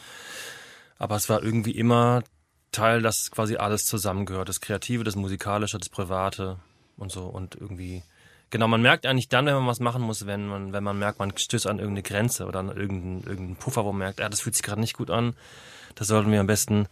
Aber 0.99 1.17
es 1.17 1.31
war 1.31 1.43
irgendwie 1.43 1.73
immer 1.73 2.23
Teil, 2.71 3.01
dass 3.01 3.31
quasi 3.31 3.57
alles 3.57 3.87
zusammengehört. 3.87 4.49
Das 4.49 4.61
Kreative, 4.61 5.05
das 5.05 5.17
Musikalische, 5.17 5.79
das 5.79 5.89
Private 5.89 6.59
und 6.99 7.11
so 7.11 7.25
und 7.25 7.55
irgendwie. 7.55 8.03
Genau, 8.51 8.69
man 8.69 8.83
merkt 8.83 9.07
eigentlich 9.07 9.31
dann, 9.31 9.47
wenn 9.47 9.55
man 9.55 9.67
was 9.67 9.81
machen 9.81 10.03
muss, 10.03 10.27
wenn 10.27 10.47
man, 10.47 10.75
wenn 10.75 10.85
man 10.85 10.99
merkt, 10.99 11.19
man 11.19 11.35
stößt 11.35 11.67
an 11.67 11.79
irgendeine 11.79 12.03
Grenze 12.03 12.45
oder 12.45 12.59
an 12.59 12.69
irgendeinen, 12.69 13.23
irgendeinen 13.23 13.57
Puffer, 13.57 13.87
wo 13.87 13.93
man 13.93 14.01
merkt, 14.01 14.21
ja, 14.21 14.29
das 14.29 14.43
fühlt 14.43 14.55
sich 14.55 14.63
gerade 14.63 14.83
nicht 14.83 14.95
gut 14.95 15.11
an. 15.11 15.35
Das 15.95 16.09
sollten 16.09 16.31
wir 16.31 16.41
am 16.41 16.47
besten 16.47 16.87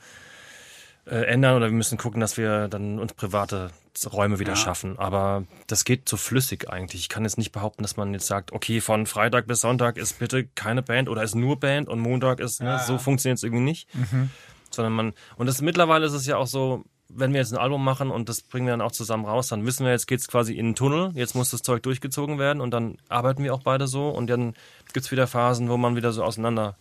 äh, 1.06 1.24
ändern 1.24 1.56
oder 1.56 1.66
wir 1.66 1.72
müssen 1.72 1.98
gucken, 1.98 2.20
dass 2.20 2.36
wir 2.36 2.68
dann 2.68 2.98
uns 2.98 3.12
private 3.14 3.70
Räume 4.12 4.38
wieder 4.38 4.56
schaffen. 4.56 4.98
Aber 4.98 5.44
das 5.66 5.84
geht 5.84 6.08
so 6.08 6.16
flüssig 6.16 6.70
eigentlich. 6.70 7.02
Ich 7.02 7.08
kann 7.08 7.24
jetzt 7.24 7.38
nicht 7.38 7.52
behaupten, 7.52 7.82
dass 7.82 7.96
man 7.96 8.12
jetzt 8.12 8.26
sagt, 8.26 8.52
okay, 8.52 8.80
von 8.80 9.06
Freitag 9.06 9.46
bis 9.46 9.60
Sonntag 9.60 9.96
ist 9.96 10.18
bitte 10.18 10.46
keine 10.54 10.82
Band 10.82 11.08
oder 11.08 11.22
ist 11.22 11.34
nur 11.34 11.58
Band 11.58 11.88
und 11.88 12.00
Montag 12.00 12.40
ist, 12.40 12.62
ne, 12.62 12.80
so 12.86 12.98
funktioniert 12.98 13.38
es 13.38 13.42
irgendwie 13.42 13.64
nicht. 13.64 13.88
Sondern 14.70 14.92
man, 14.92 15.12
und 15.36 15.46
das 15.46 15.60
mittlerweile 15.60 16.06
ist 16.06 16.12
es 16.12 16.26
ja 16.26 16.36
auch 16.36 16.46
so, 16.46 16.84
wenn 17.08 17.32
wir 17.32 17.40
jetzt 17.40 17.52
ein 17.52 17.58
Album 17.58 17.82
machen 17.82 18.10
und 18.10 18.28
das 18.28 18.40
bringen 18.40 18.66
wir 18.66 18.72
dann 18.72 18.80
auch 18.80 18.92
zusammen 18.92 19.24
raus, 19.24 19.48
dann 19.48 19.66
wissen 19.66 19.84
wir, 19.84 19.90
jetzt 19.90 20.06
geht's 20.06 20.28
quasi 20.28 20.54
in 20.54 20.66
den 20.66 20.74
Tunnel, 20.76 21.10
jetzt 21.14 21.34
muss 21.34 21.50
das 21.50 21.62
Zeug 21.62 21.82
durchgezogen 21.82 22.38
werden 22.38 22.60
und 22.60 22.70
dann 22.70 22.96
arbeiten 23.08 23.42
wir 23.42 23.52
auch 23.52 23.62
beide 23.62 23.88
so 23.88 24.08
und 24.10 24.30
dann 24.30 24.54
gibt's 24.92 25.10
wieder 25.10 25.26
Phasen, 25.26 25.68
wo 25.68 25.76
man 25.76 25.96
wieder 25.96 26.12
so 26.12 26.22
auseinander 26.22 26.76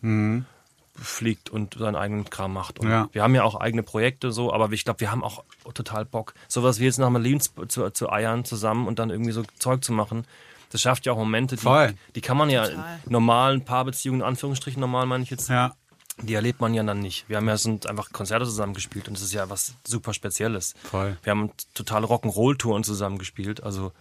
fliegt 1.01 1.49
und 1.49 1.76
seinen 1.76 1.95
eigenen 1.95 2.30
Kram 2.30 2.53
macht. 2.53 2.80
Und 2.80 2.89
Ja. 2.89 3.09
Wir 3.11 3.23
haben 3.23 3.35
ja 3.35 3.43
auch 3.43 3.55
eigene 3.55 3.84
Projekte 3.84 4.31
so, 4.31 4.53
aber 4.53 4.71
ich 4.71 4.84
glaube, 4.84 4.99
wir 4.99 5.11
haben 5.11 5.23
auch 5.23 5.43
total 5.73 6.05
Bock, 6.05 6.34
sowas 6.47 6.80
wie 6.80 6.85
jetzt 6.85 6.99
nach 6.99 7.09
Berlin 7.11 7.39
zu, 7.39 7.89
zu, 7.91 8.09
eiern 8.11 8.45
zusammen 8.45 8.88
und 8.88 8.99
dann 8.99 9.09
irgendwie 9.09 9.31
so 9.31 9.43
Zeug 9.59 9.84
zu 9.84 9.93
machen. 9.93 10.26
Das 10.71 10.81
schafft 10.81 11.05
ja 11.07 11.13
auch 11.13 11.17
Momente, 11.17 11.55
die, 11.55 11.63
Voll. 11.63 11.95
die 12.15 12.21
kann 12.21 12.38
man 12.38 12.49
ja 12.49 12.67
Total. 12.67 12.99
in 13.05 13.11
normalen 13.11 13.65
Paarbeziehungen, 13.65 14.21
in 14.21 14.27
Anführungsstrichen 14.27 14.80
normal 14.80 15.05
meine 15.07 15.23
ich 15.23 15.31
jetzt, 15.31 15.49
Ja. 15.49 15.73
die 16.21 16.34
erlebt 16.35 16.61
man 16.61 16.73
ja 16.76 16.84
dann 16.84 16.99
nicht. 16.99 17.27
Wir 17.27 17.38
haben 17.38 17.47
ja 17.47 17.57
sind 17.57 17.88
einfach 17.88 18.11
Konzerte 18.11 18.45
zusammen 18.45 18.76
gespielt 18.76 19.07
und 19.07 19.15
das 19.17 19.23
ist 19.23 19.34
ja 19.34 19.49
was 19.49 19.73
super 19.84 20.13
Spezielles. 20.13 20.76
Voll. 20.84 21.17
Wir 21.23 21.31
haben 21.31 21.49
totale 21.73 22.05
Rock'n'Roll-Touren 22.05 22.84
zusammen 22.84 23.17
gespielt. 23.17 23.63
Also, 23.63 23.93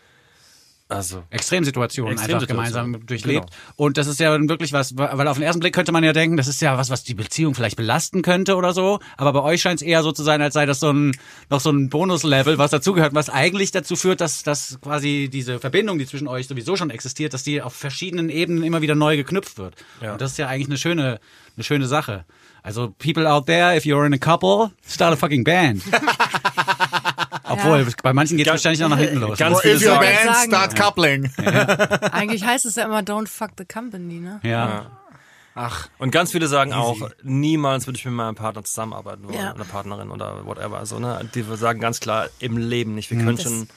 also 0.88 1.22
Extremsituationen 1.28 2.12
einfach 2.12 2.24
Extremsituationen, 2.24 2.72
gemeinsam 2.72 3.06
durchlebt. 3.06 3.50
genau. 3.50 3.62
Und 3.76 3.98
das 3.98 4.06
ist 4.06 4.20
ja 4.20 4.36
wirklich 4.48 4.72
was, 4.72 4.96
weil 4.96 5.28
auf 5.28 5.36
den 5.36 5.42
ersten 5.42 5.60
Blick 5.60 5.74
könnte 5.74 5.92
man 5.92 6.02
ja 6.02 6.14
denken, 6.14 6.38
das 6.38 6.48
ist 6.48 6.62
ja 6.62 6.78
was, 6.78 6.88
was 6.88 7.04
die 7.04 7.12
Beziehung 7.14 7.54
vielleicht 7.54 7.76
belasten 7.76 8.22
könnte 8.22 8.56
oder 8.56 8.72
so. 8.72 8.98
Aber 9.18 9.34
bei 9.34 9.42
euch 9.42 9.60
scheint 9.60 9.82
es 9.82 9.86
eher 9.86 10.02
so 10.02 10.12
zu 10.12 10.22
sein, 10.22 10.40
als 10.40 10.54
sei 10.54 10.64
das 10.64 10.80
so 10.80 10.90
ein, 10.90 11.14
noch 11.50 11.60
so 11.60 11.70
ein 11.70 11.90
Bonuslevel, 11.90 12.56
was 12.56 12.70
dazugehört, 12.70 13.14
was 13.14 13.28
eigentlich 13.28 13.70
dazu 13.70 13.96
führt, 13.96 14.22
dass, 14.22 14.42
dass 14.44 14.78
quasi 14.80 15.28
diese 15.30 15.58
Verbindung, 15.58 15.98
die 15.98 16.06
zwischen 16.06 16.26
euch 16.26 16.48
sowieso 16.48 16.74
schon 16.76 16.88
existiert, 16.88 17.34
dass 17.34 17.42
die 17.42 17.60
auf 17.60 17.74
verschiedenen 17.74 18.30
Ebenen 18.30 18.64
immer 18.64 18.80
wieder 18.80 18.94
neu 18.94 19.18
geknüpft 19.18 19.58
wird. 19.58 19.74
Ja. 20.00 20.12
Und 20.12 20.22
das 20.22 20.32
ist 20.32 20.38
ja 20.38 20.48
eigentlich 20.48 20.68
eine 20.68 20.78
schöne, 20.78 21.20
eine 21.56 21.64
schöne 21.64 21.86
Sache. 21.86 22.24
Also, 22.62 22.94
people 22.98 23.30
out 23.30 23.46
there, 23.46 23.76
if 23.76 23.84
you're 23.84 24.06
in 24.06 24.14
a 24.14 24.18
couple, 24.18 24.72
start 24.86 25.12
a 25.12 25.16
fucking 25.16 25.44
band. 25.44 25.82
Obwohl, 27.58 27.86
bei 28.02 28.12
manchen 28.12 28.36
geht 28.36 28.46
es 28.46 28.52
wahrscheinlich 28.52 28.80
noch 28.80 28.88
nach 28.88 28.98
hinten 28.98 29.16
los. 29.20 29.38
Ganz 29.38 29.56
Or 29.56 29.62
viele 29.62 29.74
if 29.76 29.82
your 29.82 29.88
sagen, 29.94 30.00
band 30.06 30.36
sagen. 30.36 30.50
start 30.50 30.76
coupling. 30.76 31.30
Eigentlich 32.12 32.44
heißt 32.44 32.66
es 32.66 32.76
ja 32.76 32.84
immer 32.84 33.00
Don't 33.00 33.28
fuck 33.28 33.50
the 33.58 33.64
company, 33.64 34.20
ne? 34.20 34.40
ja. 34.42 34.90
Ach, 35.60 35.88
und 35.98 36.12
ganz 36.12 36.30
viele 36.30 36.46
sagen 36.46 36.72
auch, 36.72 37.10
niemals 37.24 37.88
würde 37.88 37.98
ich 37.98 38.04
mit 38.04 38.14
meinem 38.14 38.36
Partner 38.36 38.62
zusammenarbeiten 38.62 39.24
wollen, 39.24 39.34
Ja. 39.34 39.52
einer 39.54 39.64
Partnerin 39.64 40.10
oder 40.10 40.46
whatever. 40.46 40.86
So, 40.86 41.00
ne? 41.00 41.28
Die 41.34 41.42
sagen 41.56 41.80
ganz 41.80 41.98
klar, 41.98 42.28
im 42.38 42.56
Leben 42.58 42.94
nicht. 42.94 43.10
Wir 43.10 43.18
Mhm. 43.18 43.24
können 43.24 43.36
Das- 43.38 43.44
schon 43.44 43.68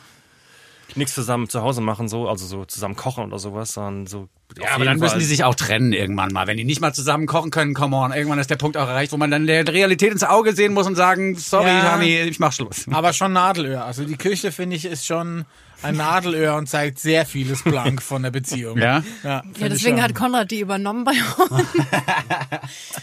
nichts 0.95 1.13
zusammen 1.15 1.49
zu 1.49 1.61
Hause 1.61 1.81
machen, 1.81 2.07
so, 2.07 2.27
also 2.29 2.45
so 2.45 2.65
zusammen 2.65 2.95
kochen 2.95 3.23
oder 3.25 3.39
sowas, 3.39 3.73
sondern 3.73 4.07
so. 4.07 4.27
Ja, 4.61 4.71
aber 4.75 4.83
dann 4.85 4.99
müssen 4.99 5.19
die 5.19 5.25
sich 5.25 5.43
auch 5.45 5.55
trennen 5.55 5.93
irgendwann 5.93 6.33
mal. 6.33 6.45
Wenn 6.47 6.57
die 6.57 6.65
nicht 6.65 6.81
mal 6.81 6.93
zusammen 6.93 7.25
kochen 7.25 7.51
können, 7.51 7.73
come 7.73 7.95
on. 7.95 8.11
Irgendwann 8.11 8.39
ist 8.39 8.49
der 8.49 8.57
Punkt 8.57 8.75
auch 8.75 8.87
erreicht, 8.87 9.11
wo 9.13 9.17
man 9.17 9.31
dann 9.31 9.47
der 9.47 9.65
Realität 9.67 10.11
ins 10.11 10.23
Auge 10.23 10.53
sehen 10.53 10.73
muss 10.73 10.87
und 10.87 10.95
sagen, 10.95 11.35
sorry, 11.35 11.67
Ja. 11.69 11.93
Honey, 11.95 12.19
ich 12.23 12.39
mach 12.39 12.51
Schluss. 12.51 12.85
aber 12.91 13.13
schon 13.13 13.31
Nadelöhr. 13.33 13.85
Also 13.85 14.03
die 14.03 14.17
Küche, 14.17 14.51
finde 14.51 14.75
ich, 14.75 14.83
ist 14.85 15.05
schon 15.05 15.45
ein 15.83 15.95
Nadelöhr 15.95 16.55
und 16.57 16.67
zeigt 16.67 16.99
sehr 16.99 17.25
vieles 17.25 17.63
blank 17.63 18.01
von 18.03 18.21
der 18.23 18.31
Beziehung. 18.31 18.77
Ja? 18.77 19.03
Ja, 19.23 19.41
Ja, 19.57 19.69
deswegen 19.69 20.03
hat 20.03 20.13
Konrad 20.13 20.51
die 20.51 20.59
übernommen 20.59 21.05
bei 21.05 21.13
uns. 21.49 21.63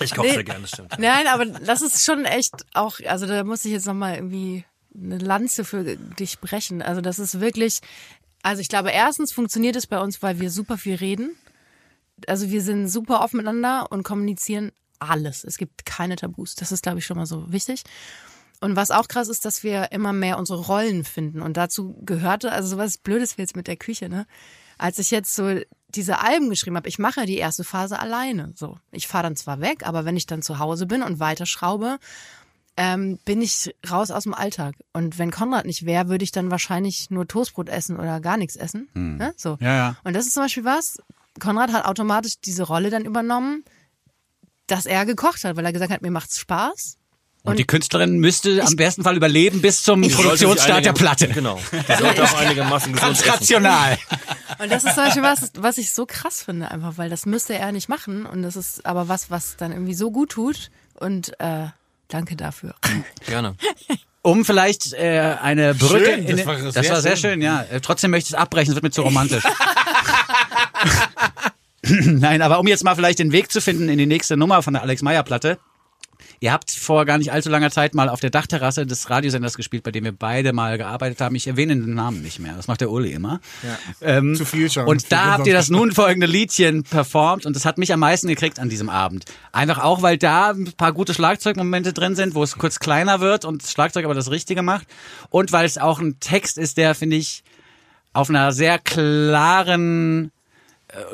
Ich 0.00 0.14
koche 0.14 0.26
Nee. 0.28 0.34
sehr 0.34 0.44
gerne, 0.44 0.66
stimmt. 0.66 0.98
Nein, 0.98 1.26
aber 1.32 1.46
das 1.46 1.82
ist 1.82 2.04
schon 2.04 2.24
echt 2.24 2.52
auch, 2.74 3.00
also 3.06 3.26
da 3.26 3.42
muss 3.44 3.64
ich 3.64 3.72
jetzt 3.72 3.86
nochmal 3.86 4.16
irgendwie 4.16 4.64
eine 4.94 5.18
Lanze 5.18 5.64
für 5.64 5.96
dich 5.96 6.40
brechen. 6.40 6.82
Also 6.82 7.00
das 7.00 7.18
ist 7.18 7.40
wirklich, 7.40 7.80
also 8.42 8.60
ich 8.60 8.68
glaube, 8.68 8.90
erstens 8.90 9.32
funktioniert 9.32 9.76
es 9.76 9.86
bei 9.86 10.00
uns, 10.00 10.22
weil 10.22 10.40
wir 10.40 10.50
super 10.50 10.78
viel 10.78 10.96
reden. 10.96 11.36
Also 12.26 12.50
wir 12.50 12.62
sind 12.62 12.88
super 12.88 13.22
offen 13.22 13.36
miteinander 13.38 13.90
und 13.90 14.02
kommunizieren 14.02 14.72
alles. 14.98 15.44
Es 15.44 15.58
gibt 15.58 15.86
keine 15.86 16.16
Tabus. 16.16 16.54
Das 16.54 16.72
ist, 16.72 16.82
glaube 16.82 16.98
ich, 16.98 17.06
schon 17.06 17.16
mal 17.16 17.26
so 17.26 17.52
wichtig. 17.52 17.84
Und 18.60 18.74
was 18.74 18.90
auch 18.90 19.06
krass 19.06 19.28
ist, 19.28 19.44
dass 19.44 19.62
wir 19.62 19.92
immer 19.92 20.12
mehr 20.12 20.38
unsere 20.38 20.60
Rollen 20.60 21.04
finden. 21.04 21.42
Und 21.42 21.56
dazu 21.56 21.96
gehörte, 22.04 22.50
also 22.50 22.68
sowas 22.68 22.98
Blödes 22.98 23.38
wie 23.38 23.42
jetzt 23.42 23.56
mit 23.56 23.68
der 23.68 23.76
Küche, 23.76 24.08
ne? 24.08 24.26
Als 24.78 24.98
ich 24.98 25.10
jetzt 25.10 25.34
so 25.34 25.60
diese 25.88 26.20
Alben 26.20 26.50
geschrieben 26.50 26.76
habe, 26.76 26.88
ich 26.88 26.98
mache 26.98 27.26
die 27.26 27.38
erste 27.38 27.64
Phase 27.64 27.98
alleine. 27.98 28.52
So, 28.56 28.78
ich 28.92 29.06
fahre 29.08 29.24
dann 29.24 29.36
zwar 29.36 29.60
weg, 29.60 29.86
aber 29.86 30.04
wenn 30.04 30.16
ich 30.16 30.26
dann 30.26 30.42
zu 30.42 30.58
Hause 30.58 30.86
bin 30.86 31.02
und 31.02 31.18
weiterschraube, 31.18 31.98
ähm, 32.78 33.18
bin 33.24 33.42
ich 33.42 33.74
raus 33.90 34.12
aus 34.12 34.22
dem 34.22 34.34
Alltag. 34.34 34.76
Und 34.92 35.18
wenn 35.18 35.32
Konrad 35.32 35.66
nicht 35.66 35.84
wäre, 35.84 36.08
würde 36.08 36.22
ich 36.22 36.30
dann 36.30 36.52
wahrscheinlich 36.52 37.10
nur 37.10 37.26
Toastbrot 37.26 37.68
essen 37.68 37.98
oder 37.98 38.20
gar 38.20 38.36
nichts 38.36 38.54
essen. 38.54 38.88
Ne? 38.94 39.34
So. 39.36 39.58
Ja, 39.60 39.74
ja. 39.74 39.96
Und 40.04 40.14
das 40.14 40.26
ist 40.26 40.34
zum 40.34 40.44
Beispiel 40.44 40.64
was, 40.64 40.98
Konrad 41.40 41.72
hat 41.72 41.84
automatisch 41.86 42.34
diese 42.40 42.62
Rolle 42.62 42.90
dann 42.90 43.04
übernommen, 43.04 43.64
dass 44.68 44.86
er 44.86 45.04
gekocht 45.06 45.42
hat, 45.42 45.56
weil 45.56 45.64
er 45.64 45.72
gesagt 45.72 45.92
hat, 45.92 46.02
mir 46.02 46.12
macht's 46.12 46.38
Spaß. 46.38 46.98
Und, 47.42 47.58
die 47.58 47.64
Künstlerin 47.64 48.18
müsste 48.18 48.62
am 48.64 48.76
besten 48.76 49.02
Fall 49.02 49.16
überleben 49.16 49.60
bis 49.60 49.82
zum 49.82 50.02
Produktionsstart 50.02 50.84
der 50.84 50.92
Platte. 50.92 51.28
Genau. 51.28 51.58
Die 51.72 51.96
sollte 51.96 52.22
auch 52.22 52.34
einigermaßen 52.34 52.92
gesund 52.92 53.24
Ganz 53.24 53.26
rational. 53.26 53.98
Und 54.58 54.70
das 54.70 54.84
ist 54.84 54.94
zum 54.94 55.04
Beispiel 55.04 55.22
was, 55.22 55.52
was 55.56 55.78
ich 55.78 55.92
so 55.92 56.04
krass 56.04 56.42
finde, 56.42 56.70
einfach, 56.70 56.98
weil 56.98 57.10
das 57.10 57.26
müsste 57.26 57.54
er 57.54 57.72
nicht 57.72 57.88
machen. 57.88 58.26
Und 58.26 58.42
das 58.42 58.54
ist 58.54 58.84
aber 58.86 59.08
was, 59.08 59.30
was 59.30 59.56
dann 59.56 59.72
irgendwie 59.72 59.94
so 59.94 60.10
gut 60.10 60.30
tut. 60.30 60.70
Und 60.94 61.38
äh, 61.40 61.68
danke 62.08 62.36
dafür. 62.36 62.74
Gerne. 63.26 63.54
Um 64.22 64.44
vielleicht 64.44 64.92
äh, 64.94 65.36
eine 65.40 65.74
Brücke. 65.74 66.04
Schön, 66.04 66.26
in 66.26 66.36
das 66.36 66.46
war 66.46 66.56
das 66.56 66.74
sehr 66.74 66.90
war 66.90 67.00
sehr 67.00 67.16
schön. 67.16 67.30
schön, 67.32 67.42
ja. 67.42 67.62
Äh, 67.62 67.80
Trotzdem 67.80 68.10
möchte 68.10 68.28
ich 68.28 68.34
es 68.34 68.38
abbrechen, 68.38 68.70
es 68.72 68.74
wird 68.74 68.82
mir 68.82 68.90
zu 68.90 69.02
romantisch. 69.02 69.44
Nein, 71.82 72.42
aber 72.42 72.58
um 72.58 72.66
jetzt 72.66 72.84
mal 72.84 72.94
vielleicht 72.94 73.18
den 73.18 73.32
Weg 73.32 73.50
zu 73.50 73.60
finden 73.60 73.88
in 73.88 73.98
die 73.98 74.06
nächste 74.06 74.36
Nummer 74.36 74.62
von 74.62 74.74
der 74.74 74.82
Alex 74.82 75.02
Meyer 75.02 75.22
Platte. 75.22 75.58
Ihr 76.40 76.52
habt 76.52 76.70
vor 76.70 77.04
gar 77.04 77.18
nicht 77.18 77.32
allzu 77.32 77.48
langer 77.50 77.70
Zeit 77.70 77.94
mal 77.94 78.08
auf 78.08 78.20
der 78.20 78.30
Dachterrasse 78.30 78.86
des 78.86 79.10
Radiosenders 79.10 79.56
gespielt, 79.56 79.82
bei 79.82 79.90
dem 79.90 80.04
wir 80.04 80.12
beide 80.12 80.52
mal 80.52 80.78
gearbeitet 80.78 81.20
haben. 81.20 81.34
Ich 81.34 81.46
erwähne 81.46 81.74
den 81.74 81.94
Namen 81.94 82.22
nicht 82.22 82.38
mehr. 82.38 82.54
Das 82.54 82.68
macht 82.68 82.80
der 82.80 82.90
Uli 82.90 83.12
immer. 83.12 83.40
Ähm, 84.00 84.34
Zu 84.36 84.44
viel 84.44 84.70
schon. 84.70 84.86
Und 84.86 85.10
da 85.10 85.32
habt 85.32 85.46
ihr 85.46 85.54
das 85.54 85.68
nun 85.68 85.92
folgende 85.92 86.26
Liedchen 86.26 86.84
performt 86.84 87.46
und 87.46 87.56
das 87.56 87.64
hat 87.64 87.78
mich 87.78 87.92
am 87.92 88.00
meisten 88.00 88.28
gekriegt 88.28 88.60
an 88.60 88.68
diesem 88.68 88.88
Abend. 88.88 89.24
Einfach 89.52 89.78
auch, 89.78 90.02
weil 90.02 90.16
da 90.16 90.50
ein 90.50 90.72
paar 90.76 90.92
gute 90.92 91.14
Schlagzeugmomente 91.14 91.92
drin 91.92 92.14
sind, 92.14 92.34
wo 92.34 92.42
es 92.42 92.56
kurz 92.56 92.78
kleiner 92.78 93.20
wird 93.20 93.44
und 93.44 93.62
das 93.62 93.72
Schlagzeug 93.72 94.04
aber 94.04 94.14
das 94.14 94.30
Richtige 94.30 94.62
macht. 94.62 94.86
Und 95.30 95.52
weil 95.52 95.66
es 95.66 95.78
auch 95.78 95.98
ein 95.98 96.20
Text 96.20 96.58
ist, 96.58 96.76
der, 96.76 96.94
finde 96.94 97.16
ich, 97.16 97.42
auf 98.12 98.30
einer 98.30 98.52
sehr 98.52 98.78
klaren 98.78 100.30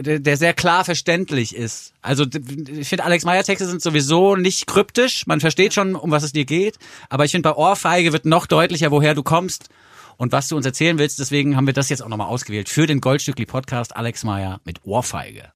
der, 0.00 0.20
der 0.20 0.36
sehr 0.36 0.54
klar 0.54 0.84
verständlich 0.84 1.54
ist. 1.54 1.92
Also 2.00 2.24
ich 2.24 2.88
finde, 2.88 3.04
Alex 3.04 3.24
Meyer 3.24 3.42
Texte 3.42 3.66
sind 3.66 3.82
sowieso 3.82 4.36
nicht 4.36 4.66
kryptisch. 4.66 5.26
Man 5.26 5.40
versteht 5.40 5.74
schon, 5.74 5.94
um 5.94 6.10
was 6.10 6.22
es 6.22 6.32
dir 6.32 6.44
geht. 6.44 6.78
Aber 7.08 7.24
ich 7.24 7.32
finde, 7.32 7.48
bei 7.48 7.56
Ohrfeige 7.56 8.12
wird 8.12 8.24
noch 8.24 8.46
deutlicher, 8.46 8.90
woher 8.90 9.14
du 9.14 9.22
kommst 9.22 9.68
und 10.16 10.32
was 10.32 10.48
du 10.48 10.56
uns 10.56 10.66
erzählen 10.66 10.98
willst. 10.98 11.18
Deswegen 11.18 11.56
haben 11.56 11.66
wir 11.66 11.74
das 11.74 11.88
jetzt 11.88 12.02
auch 12.02 12.08
nochmal 12.08 12.28
ausgewählt 12.28 12.68
für 12.68 12.86
den 12.86 13.00
Goldstückli 13.00 13.46
Podcast 13.46 13.96
Alex 13.96 14.24
Meyer 14.24 14.60
mit 14.64 14.84
Ohrfeige. 14.84 15.52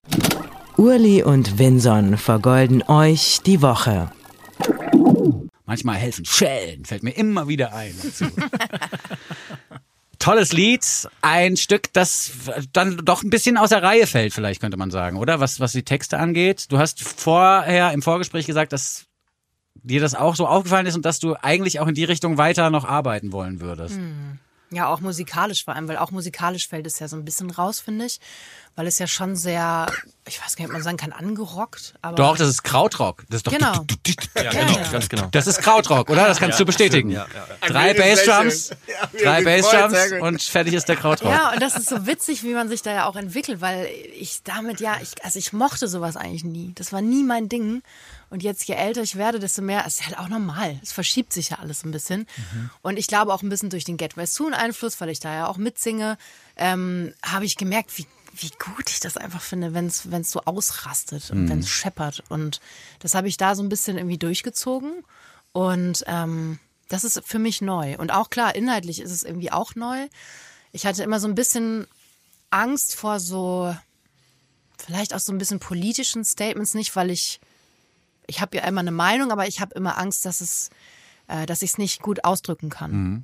Urli 0.77 1.23
und 1.23 1.57
Vinson 1.57 2.17
vergolden 2.17 2.83
euch 2.83 3.39
die 3.45 3.61
Woche. 3.61 4.11
Manchmal 5.65 5.95
helfen 5.95 6.25
Schellen, 6.25 6.83
fällt 6.83 7.03
mir 7.03 7.11
immer 7.11 7.47
wieder 7.47 7.73
ein. 7.73 7.93
Tolles 10.19 10.51
Lied, 10.51 10.85
ein 11.21 11.55
Stück, 11.55 11.93
das 11.93 12.31
dann 12.73 12.97
doch 12.97 13.23
ein 13.23 13.29
bisschen 13.29 13.57
aus 13.57 13.69
der 13.69 13.81
Reihe 13.81 14.05
fällt, 14.05 14.33
vielleicht 14.33 14.59
könnte 14.61 14.77
man 14.77 14.91
sagen, 14.91 15.17
oder? 15.17 15.39
Was, 15.39 15.59
was 15.59 15.71
die 15.71 15.83
Texte 15.83 16.19
angeht. 16.19 16.65
Du 16.69 16.77
hast 16.77 17.01
vorher 17.01 17.93
im 17.93 18.01
Vorgespräch 18.01 18.45
gesagt, 18.45 18.73
dass 18.73 19.05
dir 19.75 20.01
das 20.01 20.15
auch 20.15 20.35
so 20.35 20.45
aufgefallen 20.45 20.85
ist 20.85 20.95
und 20.95 21.05
dass 21.05 21.19
du 21.19 21.35
eigentlich 21.35 21.79
auch 21.79 21.87
in 21.87 21.95
die 21.95 22.03
Richtung 22.03 22.37
weiter 22.37 22.69
noch 22.69 22.83
arbeiten 22.85 23.31
wollen 23.31 23.61
würdest. 23.61 23.97
Ja, 24.71 24.87
auch 24.87 24.99
musikalisch 24.99 25.63
vor 25.63 25.75
allem, 25.75 25.87
weil 25.87 25.97
auch 25.97 26.11
musikalisch 26.11 26.67
fällt 26.67 26.85
es 26.85 26.99
ja 26.99 27.07
so 27.07 27.15
ein 27.15 27.25
bisschen 27.25 27.49
raus, 27.49 27.79
finde 27.79 28.05
ich. 28.05 28.19
Weil 28.79 28.87
es 28.87 28.97
ja 28.97 29.07
schon 29.07 29.35
sehr, 29.35 29.87
ich 30.25 30.41
weiß 30.41 30.55
gar 30.55 30.63
nicht, 30.63 30.69
ob 30.69 30.71
man 30.71 30.81
sagen 30.83 30.95
kann, 30.95 31.11
angerockt. 31.11 31.95
Aber 32.01 32.15
Doch, 32.15 32.37
das 32.37 32.47
ist 32.47 32.63
Krautrock. 32.63 33.25
Das 33.27 33.39
ist 33.39 33.47
doch 33.47 33.51
Genau. 33.51 33.73
Ja, 34.37 34.43
Ja, 34.43 34.51
genau, 34.51 34.77
ja. 34.79 34.87
ganz 34.89 35.09
genau. 35.09 35.27
Das 35.31 35.47
ist 35.47 35.59
Krautrock, 35.59 36.09
oder? 36.09 36.25
Das 36.29 36.39
kannst 36.39 36.57
du 36.61 36.65
bestätigen. 36.65 37.09
Ja, 37.09 37.27
ja, 37.33 37.45
ja. 37.61 37.67
Drei 37.67 37.93
Bassdrums. 37.93 38.69
Ja, 38.87 39.09
drei 39.21 39.43
Bassdrums 39.43 40.21
und 40.21 40.41
fertig 40.41 40.75
ist 40.75 40.87
der 40.87 40.95
Krautrock. 40.95 41.29
Ja, 41.29 41.51
und 41.51 41.61
das 41.61 41.75
ist 41.75 41.89
so 41.89 42.07
witzig, 42.07 42.43
wie 42.43 42.53
man 42.53 42.69
sich 42.69 42.81
da 42.81 42.93
ja 42.93 43.05
auch 43.09 43.17
entwickelt, 43.17 43.59
weil 43.59 43.89
ich 44.17 44.43
damit 44.43 44.79
ja, 44.79 44.95
ich, 45.01 45.25
also 45.25 45.37
ich 45.39 45.51
mochte 45.51 45.89
sowas 45.89 46.15
eigentlich 46.15 46.45
nie. 46.45 46.71
Das 46.75 46.93
war 46.93 47.01
nie 47.01 47.23
mein 47.23 47.49
Ding. 47.49 47.83
Und 48.29 48.43
jetzt, 48.43 48.65
je 48.65 48.75
älter 48.75 49.01
ich 49.01 49.15
werde, 49.15 49.39
desto 49.39 49.61
mehr, 49.61 49.83
es 49.87 49.95
ist 49.95 50.05
halt 50.05 50.19
auch 50.19 50.29
normal. 50.29 50.79
Es 50.83 50.91
verschiebt 50.91 51.33
sich 51.33 51.49
ja 51.49 51.57
alles 51.59 51.83
ein 51.83 51.91
bisschen. 51.91 52.27
Und 52.83 52.97
ich 52.97 53.07
glaube 53.07 53.33
auch 53.33 53.41
ein 53.41 53.49
bisschen 53.49 53.71
durch 53.71 53.85
den 53.85 53.97
Get 53.97 54.17
Well 54.17 54.27
Soon 54.27 54.53
Einfluss, 54.53 55.01
weil 55.01 55.09
ich 55.09 55.19
da 55.19 55.33
ja 55.33 55.47
auch 55.47 55.57
mitsinge, 55.57 56.17
ähm, 56.55 57.13
habe 57.23 57.45
ich 57.45 57.57
gemerkt, 57.57 57.97
wie, 57.97 58.05
wie 58.41 58.51
gut 58.57 58.89
ich 58.89 58.99
das 58.99 59.17
einfach 59.17 59.41
finde, 59.41 59.73
wenn 59.73 59.87
es 59.87 60.11
wenn 60.11 60.21
es 60.21 60.31
so 60.31 60.41
ausrastet 60.41 61.31
und 61.31 61.49
wenn 61.49 61.59
es 61.59 61.69
scheppert. 61.69 62.23
Und 62.29 62.59
das 62.99 63.13
habe 63.13 63.27
ich 63.27 63.37
da 63.37 63.55
so 63.55 63.63
ein 63.63 63.69
bisschen 63.69 63.97
irgendwie 63.97 64.17
durchgezogen. 64.17 65.03
Und 65.51 66.03
ähm, 66.07 66.59
das 66.87 67.03
ist 67.03 67.21
für 67.25 67.39
mich 67.39 67.61
neu. 67.61 67.97
Und 67.97 68.11
auch 68.11 68.29
klar, 68.29 68.55
inhaltlich 68.55 68.99
ist 68.99 69.11
es 69.11 69.23
irgendwie 69.23 69.51
auch 69.51 69.75
neu. 69.75 70.07
Ich 70.71 70.85
hatte 70.85 71.03
immer 71.03 71.19
so 71.19 71.27
ein 71.27 71.35
bisschen 71.35 71.87
Angst 72.49 72.95
vor 72.95 73.19
so, 73.19 73.75
vielleicht 74.77 75.13
auch 75.13 75.19
so 75.19 75.31
ein 75.31 75.37
bisschen 75.37 75.59
politischen 75.59 76.23
Statements, 76.23 76.73
nicht 76.73 76.95
weil 76.95 77.11
ich, 77.11 77.39
ich 78.27 78.41
habe 78.41 78.57
ja 78.57 78.63
immer 78.63 78.81
eine 78.81 78.91
Meinung, 78.91 79.31
aber 79.31 79.47
ich 79.47 79.61
habe 79.61 79.75
immer 79.75 79.97
Angst, 79.97 80.25
dass 80.25 80.41
es, 80.41 80.69
äh, 81.27 81.45
dass 81.45 81.61
ich 81.61 81.71
es 81.71 81.77
nicht 81.77 82.01
gut 82.01 82.23
ausdrücken 82.23 82.69
kann. 82.69 83.23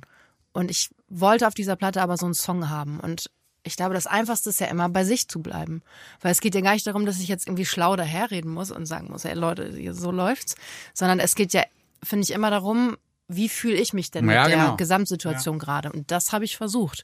Und 0.52 0.70
ich 0.70 0.90
wollte 1.08 1.46
auf 1.46 1.54
dieser 1.54 1.76
Platte 1.76 2.02
aber 2.02 2.16
so 2.16 2.26
einen 2.26 2.34
Song 2.34 2.70
haben. 2.70 3.00
Und 3.00 3.30
ich 3.66 3.76
glaube, 3.76 3.94
das 3.94 4.06
Einfachste 4.06 4.50
ist 4.50 4.60
ja 4.60 4.68
immer, 4.68 4.88
bei 4.88 5.04
sich 5.04 5.28
zu 5.28 5.40
bleiben. 5.40 5.82
Weil 6.20 6.32
es 6.32 6.40
geht 6.40 6.54
ja 6.54 6.60
gar 6.60 6.72
nicht 6.72 6.86
darum, 6.86 7.04
dass 7.04 7.18
ich 7.18 7.28
jetzt 7.28 7.46
irgendwie 7.46 7.66
schlau 7.66 7.96
daherreden 7.96 8.52
muss 8.52 8.70
und 8.70 8.86
sagen 8.86 9.08
muss, 9.10 9.24
hey 9.24 9.34
Leute, 9.34 9.92
so 9.92 10.10
läuft's. 10.12 10.54
Sondern 10.94 11.18
es 11.18 11.34
geht 11.34 11.52
ja, 11.52 11.64
finde 12.02 12.22
ich, 12.22 12.30
immer 12.30 12.50
darum, 12.50 12.96
wie 13.28 13.48
fühle 13.48 13.74
ich 13.74 13.92
mich 13.92 14.10
denn 14.12 14.28
Ja, 14.28 14.44
mit 14.44 14.52
der 14.52 14.58
genau. 14.58 14.76
Gesamtsituation 14.76 15.58
gerade. 15.58 15.90
Und 15.90 16.10
das 16.12 16.32
habe 16.32 16.44
ich 16.44 16.56
versucht. 16.56 17.02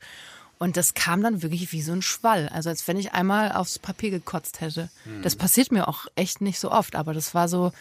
Und 0.58 0.76
das 0.76 0.94
kam 0.94 1.22
dann 1.22 1.42
wirklich 1.42 1.72
wie 1.72 1.82
so 1.82 1.92
ein 1.92 2.02
Schwall. 2.02 2.48
Also 2.52 2.68
als 2.68 2.86
wenn 2.86 2.96
ich 2.96 3.12
einmal 3.12 3.50
aufs 3.50 3.80
Papier 3.80 4.10
gekotzt 4.10 4.60
hätte. 4.60 4.90
Das 5.22 5.34
passiert 5.34 5.72
mir 5.72 5.88
auch 5.88 6.06
echt 6.14 6.40
nicht 6.40 6.60
so 6.60 6.70
oft, 6.70 6.94
aber 6.94 7.12
das 7.12 7.34
war 7.34 7.48
so, 7.48 7.72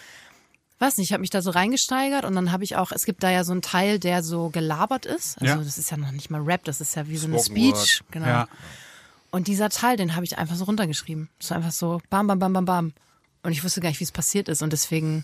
weiß 0.81 0.97
nicht, 0.97 1.07
ich 1.09 1.13
habe 1.13 1.21
mich 1.21 1.29
da 1.29 1.41
so 1.41 1.51
reingesteigert 1.51 2.25
und 2.25 2.35
dann 2.35 2.51
habe 2.51 2.63
ich 2.63 2.75
auch, 2.75 2.91
es 2.91 3.05
gibt 3.05 3.23
da 3.23 3.29
ja 3.29 3.43
so 3.43 3.51
einen 3.51 3.61
Teil, 3.61 3.99
der 3.99 4.23
so 4.23 4.49
gelabert 4.49 5.05
ist. 5.05 5.39
Also 5.41 5.57
Ja. 5.59 5.63
das 5.63 5.77
ist 5.77 5.91
ja 5.91 5.97
noch 5.97 6.11
nicht 6.11 6.29
mal 6.29 6.41
Rap, 6.41 6.63
das 6.65 6.81
ist 6.81 6.95
ja 6.95 7.07
wie 7.07 7.17
so 7.17 7.27
eine 7.27 7.37
Spoken 7.39 7.75
Speech. 7.75 8.01
Genau. 8.11 8.25
Ja. 8.27 8.47
Und 9.29 9.47
dieser 9.47 9.69
Teil, 9.69 9.95
den 9.95 10.15
habe 10.15 10.25
ich 10.25 10.37
einfach 10.37 10.55
so 10.55 10.65
runtergeschrieben. 10.65 11.29
So 11.39 11.55
einfach 11.55 11.71
so 11.71 12.01
bam, 12.09 12.27
bam, 12.27 12.39
bam, 12.39 12.51
bam, 12.53 12.65
bam. 12.65 12.93
Und 13.43 13.53
ich 13.53 13.63
wusste 13.63 13.79
gar 13.79 13.89
nicht, 13.89 13.99
wie 13.99 14.03
es 14.03 14.11
passiert 14.11 14.49
ist. 14.49 14.61
Und 14.61 14.73
deswegen, 14.73 15.23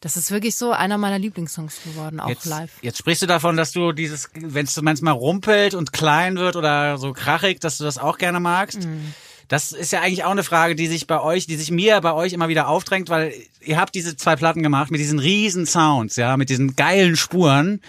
das 0.00 0.16
ist 0.16 0.30
wirklich 0.30 0.54
so 0.54 0.70
einer 0.72 0.98
meiner 0.98 1.18
Lieblingssongs 1.18 1.82
geworden, 1.82 2.20
auch 2.20 2.28
Jetzt, 2.28 2.44
live. 2.44 2.70
jetzt 2.82 2.98
sprichst 2.98 3.22
du 3.22 3.26
davon, 3.26 3.56
dass 3.56 3.72
du 3.72 3.92
dieses, 3.92 4.30
wenn 4.34 4.66
es 4.66 4.80
manchmal 4.80 5.14
rumpelt 5.14 5.74
und 5.74 5.92
klein 5.92 6.36
wird 6.36 6.54
oder 6.56 6.96
so 6.98 7.12
krachig, 7.12 7.58
dass 7.60 7.78
du 7.78 7.84
das 7.84 7.98
auch 7.98 8.18
gerne 8.18 8.38
magst. 8.38 8.84
Mhm. 8.84 9.14
Das 9.48 9.72
ist 9.72 9.92
ja 9.92 10.00
eigentlich 10.00 10.24
auch 10.24 10.30
eine 10.30 10.42
Frage, 10.42 10.74
die 10.74 10.86
sich 10.86 11.06
bei 11.06 11.20
euch, 11.20 11.46
die 11.46 11.56
sich 11.56 11.70
mir 11.70 12.00
bei 12.00 12.12
euch 12.12 12.32
immer 12.32 12.48
wieder 12.48 12.68
aufdrängt, 12.68 13.08
weil 13.08 13.32
ihr 13.60 13.78
habt 13.78 13.94
diese 13.94 14.16
zwei 14.16 14.36
Platten 14.36 14.62
gemacht 14.62 14.90
mit 14.90 15.00
diesen 15.00 15.18
riesen 15.18 15.66
Sounds, 15.66 16.16
ja, 16.16 16.36
mit 16.36 16.48
diesen 16.48 16.76
geilen 16.76 17.16
Spuren, 17.16 17.80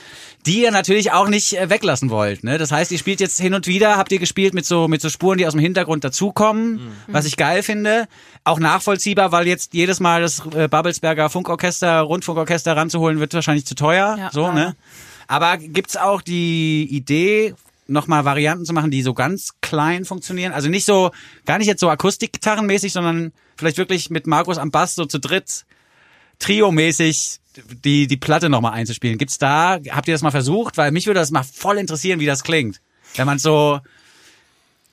die 0.45 0.64
ihr 0.64 0.72
natürlich 0.72 1.11
auch 1.11 1.27
nicht 1.27 1.57
äh, 1.57 1.69
weglassen 1.69 2.10
wollt. 2.10 2.44
Ne? 2.44 2.57
Das 2.57 2.72
heißt, 2.72 2.91
ihr 2.91 2.98
spielt 2.98 3.19
jetzt 3.19 3.40
hin 3.40 3.53
und 3.53 3.68
wieder, 3.68 3.98
habt 3.98 4.11
ihr 4.11 4.19
gespielt 4.19 4.53
mit 4.53 4.65
so 4.65 4.88
mit 4.88 5.02
so 5.02 5.10
Spuren, 5.10 5.38
die 5.38 5.48
aus 5.48 5.53
dem 5.53 5.61
Hintergrund 5.61 6.03
dazukommen, 6.03 6.91
was 7.07 7.26
ich 7.26 7.38
geil 7.38 7.64
finde, 7.64 8.07
auch 8.44 8.60
nachvollziehbar, 8.60 9.32
weil 9.32 9.48
jetzt 9.48 9.73
jedes 9.73 9.99
Mal 9.99 10.22
das 10.22 10.44
äh, 10.53 10.68
Babelsberger 10.68 11.30
Funkorchester, 11.30 12.02
Rundfunkorchester 12.02 12.76
ranzuholen, 12.76 13.19
wird 13.19 13.34
wahrscheinlich 13.34 13.65
zu 13.65 13.76
teuer. 13.76 14.15
Ja, 14.18 14.30
so, 14.32 14.41
leider. 14.41 14.53
ne? 14.53 14.76
Aber 15.27 15.57
gibt's 15.57 15.98
auch 15.98 16.22
die 16.22 16.88
Idee, 16.91 17.56
nochmal 17.88 18.26
Varianten 18.26 18.66
zu 18.66 18.74
machen, 18.74 18.91
die 18.91 19.02
so 19.02 19.14
ganz 19.14 19.52
klein 19.62 20.06
funktionieren? 20.06 20.53
Also 20.53 20.70
nicht 20.70 20.86
so, 20.86 21.12
gar 21.45 21.57
nicht 21.57 21.68
jetzt 21.68 21.80
so 21.80 21.90
Akustikgitarrenmäßig, 21.90 22.94
sondern 22.94 23.32
vielleicht 23.57 23.78
wirklich 23.78 24.10
mit 24.10 24.28
Markus 24.28 24.57
am 24.57 24.72
Bass 24.72 24.95
so 24.95 25.06
zu 25.06 25.20
dritt, 25.20 25.66
Trio-mäßig 26.40 27.40
die, 27.84 28.07
die 28.07 28.18
Platte 28.18 28.49
nochmal 28.49 28.74
einzuspielen. 28.74 29.18
Gibt's 29.18 29.38
da, 29.38 29.80
habt 29.90 30.07
ihr 30.07 30.14
das 30.14 30.22
mal 30.22 30.32
versucht? 30.32 30.78
Weil 30.78 30.91
mich 30.91 31.06
würde 31.07 31.20
das 31.20 31.32
mal 31.32 31.44
voll 31.44 31.78
interessieren, 31.78 32.20
wie 32.20 32.26
das 32.26 32.44
klingt. 32.44 32.82
Wenn 33.16 33.26
man 33.26 33.40
so, 33.40 33.80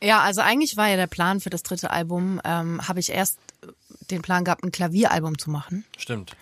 Ja, 0.00 0.20
also 0.20 0.40
eigentlich 0.40 0.76
war 0.76 0.88
ja 0.88 0.96
der 0.96 1.08
Plan 1.08 1.40
für 1.40 1.50
das 1.50 1.62
dritte 1.64 1.90
Album, 1.90 2.40
ähm, 2.44 2.86
habe 2.86 3.00
ich 3.00 3.10
erst 3.10 3.38
den 4.10 4.22
Plan 4.22 4.44
gehabt, 4.44 4.62
ein 4.62 4.70
Klavieralbum 4.72 5.38
zu 5.38 5.50
machen. 5.50 5.84
Stimmt. 5.96 6.36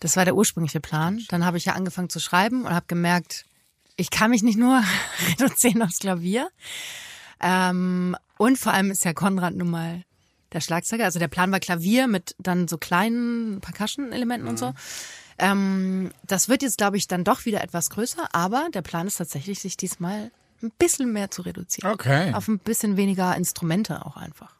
Das 0.00 0.16
war 0.16 0.26
der 0.26 0.34
ursprüngliche 0.34 0.80
Plan. 0.80 1.22
Dann 1.28 1.46
habe 1.46 1.56
ich 1.56 1.64
ja 1.64 1.72
angefangen 1.72 2.10
zu 2.10 2.20
schreiben 2.20 2.66
und 2.66 2.74
habe 2.74 2.84
gemerkt, 2.88 3.46
ich 3.96 4.10
kann 4.10 4.30
mich 4.30 4.42
nicht 4.42 4.58
nur 4.58 4.82
reduzieren 5.30 5.82
aufs 5.82 5.98
Klavier. 5.98 6.48
Ähm, 7.40 8.16
und 8.38 8.58
vor 8.58 8.72
allem 8.72 8.90
ist 8.90 9.04
ja 9.04 9.12
Konrad 9.12 9.54
nun 9.54 9.70
mal 9.70 10.02
der 10.52 10.60
Schlagzeuger. 10.60 11.04
Also 11.04 11.18
der 11.18 11.28
Plan 11.28 11.52
war 11.52 11.60
Klavier 11.60 12.06
mit 12.06 12.34
dann 12.38 12.68
so 12.68 12.78
kleinen 12.78 13.60
Percussion-Elementen 13.60 14.48
und 14.48 14.58
so. 14.58 14.72
Ähm, 15.38 16.12
das 16.24 16.48
wird 16.48 16.62
jetzt, 16.62 16.78
glaube 16.78 16.96
ich, 16.96 17.08
dann 17.08 17.24
doch 17.24 17.44
wieder 17.44 17.62
etwas 17.62 17.90
größer, 17.90 18.28
aber 18.32 18.68
der 18.72 18.82
Plan 18.82 19.06
ist 19.06 19.16
tatsächlich, 19.16 19.60
sich 19.60 19.76
diesmal 19.76 20.30
ein 20.62 20.70
bisschen 20.78 21.12
mehr 21.12 21.30
zu 21.30 21.42
reduzieren. 21.42 21.92
Okay. 21.92 22.32
Auf 22.34 22.48
ein 22.48 22.58
bisschen 22.58 22.96
weniger 22.96 23.36
Instrumente 23.36 24.06
auch 24.06 24.16
einfach. 24.16 24.54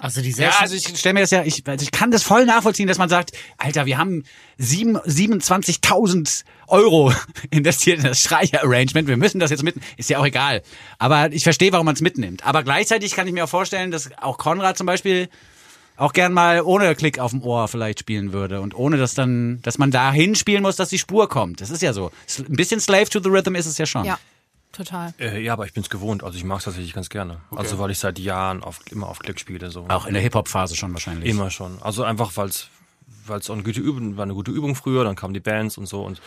Also 0.00 0.20
die 0.22 0.30
ja, 0.30 0.50
also 0.58 0.74
ich 0.74 0.86
stelle 0.98 1.14
mir 1.14 1.20
das 1.20 1.30
ja, 1.30 1.42
ich, 1.44 1.62
also 1.66 1.82
ich 1.82 1.90
kann 1.90 2.10
das 2.10 2.22
voll 2.22 2.44
nachvollziehen, 2.44 2.88
dass 2.88 2.98
man 2.98 3.08
sagt, 3.08 3.32
Alter, 3.56 3.86
wir 3.86 3.98
haben 3.98 4.24
sieben- 4.56 4.96
27.000 4.98 6.44
Euro 6.68 7.12
investiert 7.50 7.98
in 7.98 8.04
das 8.04 8.20
Streicher-Arrangement, 8.20 9.08
wir 9.08 9.16
müssen 9.16 9.38
das 9.40 9.50
jetzt 9.50 9.62
mit, 9.62 9.76
ist 9.96 10.10
ja 10.10 10.18
auch 10.18 10.26
egal. 10.26 10.62
Aber 10.98 11.32
ich 11.32 11.42
verstehe, 11.42 11.72
warum 11.72 11.86
man 11.86 11.94
es 11.94 12.00
mitnimmt. 12.00 12.44
Aber 12.46 12.62
gleichzeitig 12.62 13.12
kann 13.12 13.26
ich 13.26 13.32
mir 13.32 13.44
auch 13.44 13.48
vorstellen, 13.48 13.90
dass 13.90 14.10
auch 14.20 14.38
Konrad 14.38 14.76
zum 14.78 14.86
Beispiel 14.86 15.28
auch 15.96 16.12
gern 16.12 16.32
mal 16.32 16.62
ohne 16.62 16.94
Klick 16.94 17.18
auf 17.18 17.32
dem 17.32 17.42
Ohr 17.42 17.66
vielleicht 17.66 17.98
spielen 18.00 18.32
würde 18.32 18.60
und 18.60 18.74
ohne 18.74 18.98
dass 18.98 19.14
dann, 19.14 19.60
dass 19.62 19.78
man 19.78 19.90
da 19.90 20.12
hinspielen 20.12 20.62
muss, 20.62 20.76
dass 20.76 20.90
die 20.90 20.98
Spur 20.98 21.28
kommt. 21.28 21.60
Das 21.60 21.70
ist 21.70 21.82
ja 21.82 21.92
so. 21.92 22.12
Ein 22.38 22.54
bisschen 22.54 22.78
Slave 22.78 23.08
to 23.08 23.20
the 23.20 23.28
Rhythm 23.28 23.56
ist 23.56 23.66
es 23.66 23.78
ja 23.78 23.86
schon. 23.86 24.04
Ja, 24.04 24.18
total. 24.72 25.14
Äh, 25.18 25.40
ja, 25.42 25.52
aber 25.52 25.66
ich 25.66 25.72
bin's 25.72 25.90
gewohnt. 25.90 26.24
Also 26.24 26.36
ich 26.36 26.44
mag's 26.44 26.64
tatsächlich 26.64 26.92
ganz 26.92 27.08
gerne. 27.08 27.40
Also 27.50 27.78
weil 27.78 27.90
ich 27.90 27.98
seit 27.98 28.18
Jahren 28.18 28.62
auf, 28.62 28.80
immer 28.90 29.08
auf 29.08 29.18
Klick 29.18 29.40
spiele. 29.40 29.70
So. 29.70 29.86
Auch 29.88 30.06
in 30.06 30.14
der 30.14 30.22
Hip-Hop-Phase 30.22 30.76
schon 30.76 30.92
wahrscheinlich. 30.92 31.28
Immer 31.28 31.50
schon. 31.50 31.80
Also 31.82 32.04
einfach, 32.04 32.36
weil's 32.36 32.68
weil's 33.28 33.48
auch 33.50 33.54
eine 33.54 33.62
gute 33.62 33.80
Übung 33.80 34.16
war 34.16 34.24
eine 34.24 34.34
gute 34.34 34.50
Übung 34.50 34.74
früher, 34.74 35.04
dann 35.04 35.16
kamen 35.16 35.34
die 35.34 35.40
Bands 35.40 35.78
und 35.78 35.86
so 35.86 36.02
und 36.02 36.20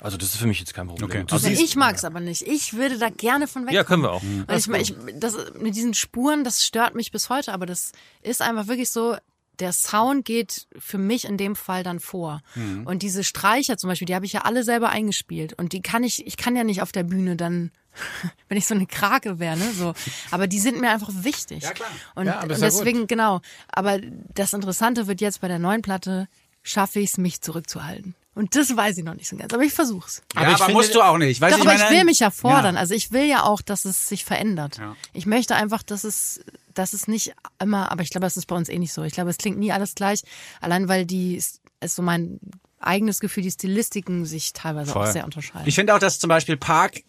also 0.00 0.16
das 0.16 0.30
ist 0.30 0.36
für 0.36 0.46
mich 0.46 0.58
jetzt 0.58 0.72
kein 0.72 0.86
Problem. 0.86 1.04
Okay. 1.04 1.24
Also, 1.30 1.48
ich 1.48 1.76
mag 1.76 1.94
es 1.96 2.04
aber 2.04 2.20
nicht. 2.20 2.42
Ich 2.46 2.72
würde 2.72 2.98
da 2.98 3.10
gerne 3.10 3.46
von 3.46 3.66
weg. 3.66 3.74
ja, 3.74 3.84
können 3.84 4.02
wir 4.02 4.12
auch. 4.12 4.22
Weil 4.46 4.58
ich, 4.58 4.68
ich, 4.68 4.94
das, 5.14 5.36
mit 5.60 5.76
diesen 5.76 5.92
Spuren, 5.92 6.42
das 6.42 6.64
stört 6.64 6.94
mich 6.94 7.12
bis 7.12 7.28
heute, 7.28 7.52
aber 7.52 7.66
das 7.66 7.92
ist 8.22 8.40
einfach 8.40 8.66
wirklich 8.66 8.90
so, 8.90 9.16
der 9.60 9.72
Sound 9.72 10.24
geht 10.24 10.66
für 10.78 10.98
mich 10.98 11.24
in 11.26 11.36
dem 11.36 11.54
Fall 11.54 11.82
dann 11.82 12.00
vor. 12.00 12.40
Und 12.84 13.02
diese 13.02 13.22
Streicher 13.24 13.76
zum 13.76 13.88
Beispiel, 13.88 14.06
die 14.06 14.14
habe 14.14 14.24
ich 14.26 14.32
ja 14.32 14.42
alle 14.42 14.64
selber 14.64 14.88
eingespielt. 14.90 15.52
Und 15.52 15.72
die 15.72 15.82
kann 15.82 16.02
ich, 16.02 16.26
ich 16.26 16.36
kann 16.36 16.56
ja 16.56 16.64
nicht 16.64 16.82
auf 16.82 16.92
der 16.92 17.02
Bühne 17.04 17.36
dann, 17.36 17.70
wenn 18.48 18.56
ich 18.58 18.66
so 18.66 18.74
eine 18.74 18.86
Krake 18.86 19.38
wäre, 19.38 19.56
ne, 19.56 19.70
so. 19.72 19.94
Aber 20.30 20.46
die 20.46 20.58
sind 20.58 20.80
mir 20.80 20.90
einfach 20.90 21.10
wichtig. 21.12 21.62
Ja, 21.62 21.72
klar. 21.72 21.88
Und, 22.14 22.26
Ja, 22.26 22.42
und 22.42 22.50
ist 22.50 22.60
ja 22.60 22.66
deswegen, 22.68 23.06
genau. 23.06 23.40
Aber 23.68 23.98
das 24.34 24.52
Interessante 24.52 25.06
wird 25.06 25.20
jetzt 25.20 25.40
bei 25.40 25.48
der 25.48 25.58
neuen 25.58 25.82
Platte, 25.82 26.28
schaffe 26.62 27.00
ich 27.00 27.10
es, 27.10 27.18
mich 27.18 27.40
zurückzuhalten. 27.42 28.14
Und 28.34 28.54
das 28.54 28.74
weiß 28.74 28.96
ich 28.96 29.04
noch 29.04 29.14
nicht 29.14 29.28
so 29.28 29.36
ganz. 29.36 29.52
Aber 29.52 29.64
ich 29.64 29.72
versuch's. 29.72 30.22
Ja, 30.34 30.42
Aber 30.42 30.46
aber, 30.46 30.52
ich 30.56 30.58
finde- 30.62 30.72
musst 30.74 30.94
du 30.94 31.02
auch 31.02 31.18
nicht. 31.18 31.40
Weißt 31.40 31.54
Doch, 31.54 31.60
ich 31.60 31.64
meine- 31.66 31.90
will 31.90 32.04
mich 32.04 32.20
ja 32.20 32.30
fordern. 32.30 32.76
Ja. 32.76 32.80
Also 32.80 32.94
ich 32.94 33.10
will 33.12 33.24
ja 33.24 33.42
auch, 33.42 33.60
dass 33.60 33.84
es 33.84 34.08
sich 34.08 34.24
verändert. 34.24 34.78
Ja. 34.78 34.94
Ich 35.12 35.26
möchte 35.26 35.56
einfach, 35.56 35.82
dass 35.82 36.04
es, 36.04 36.40
dass 36.74 36.92
es 36.92 37.08
nicht 37.08 37.32
immer, 37.60 37.90
aber 37.90 38.02
ich 38.02 38.10
glaube, 38.10 38.24
das 38.26 38.36
ist 38.36 38.46
bei 38.46 38.56
uns 38.56 38.68
eh 38.68 38.78
nicht 38.78 38.92
so. 38.92 39.02
Ich 39.02 39.12
glaube, 39.12 39.30
es 39.30 39.38
klingt 39.38 39.58
nie 39.58 39.72
alles 39.72 39.94
gleich, 39.94 40.22
allein 40.60 40.88
weil 40.88 41.06
die, 41.06 41.34
ist 41.36 41.60
so 41.82 42.02
mein 42.02 42.40
eigenes 42.78 43.20
Gefühl, 43.20 43.42
die 43.42 43.50
Stilistiken 43.50 44.24
sich 44.24 44.52
teilweise 44.52 44.90
auch 44.90 45.04
Voll. 45.04 45.12
sehr 45.12 45.24
unterscheiden. 45.24 45.68
Ich 45.68 45.74
finde 45.74 45.94
auch, 45.94 45.98
dass 45.98 46.18
zum 46.18 46.28
Beispiel 46.28 46.56
Park 46.56 47.02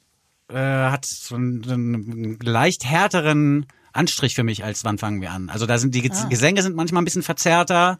äh, 0.49 0.55
hat 0.55 1.05
so 1.05 1.35
einen, 1.35 1.63
einen 1.69 2.39
leicht 2.39 2.85
härteren 2.85 3.65
Anstrich 3.93 4.35
für 4.35 4.43
mich 4.43 4.63
als 4.63 4.83
Wann 4.83 4.97
fangen 4.97 5.21
wir 5.21 5.31
an. 5.31 5.49
Also 5.49 5.65
da 5.65 5.77
sind 5.77 5.95
die 5.95 6.01
Ge- 6.01 6.11
Gesänge 6.29 6.61
sind 6.61 6.75
manchmal 6.75 7.01
ein 7.01 7.05
bisschen 7.05 7.23
verzerrter 7.23 7.99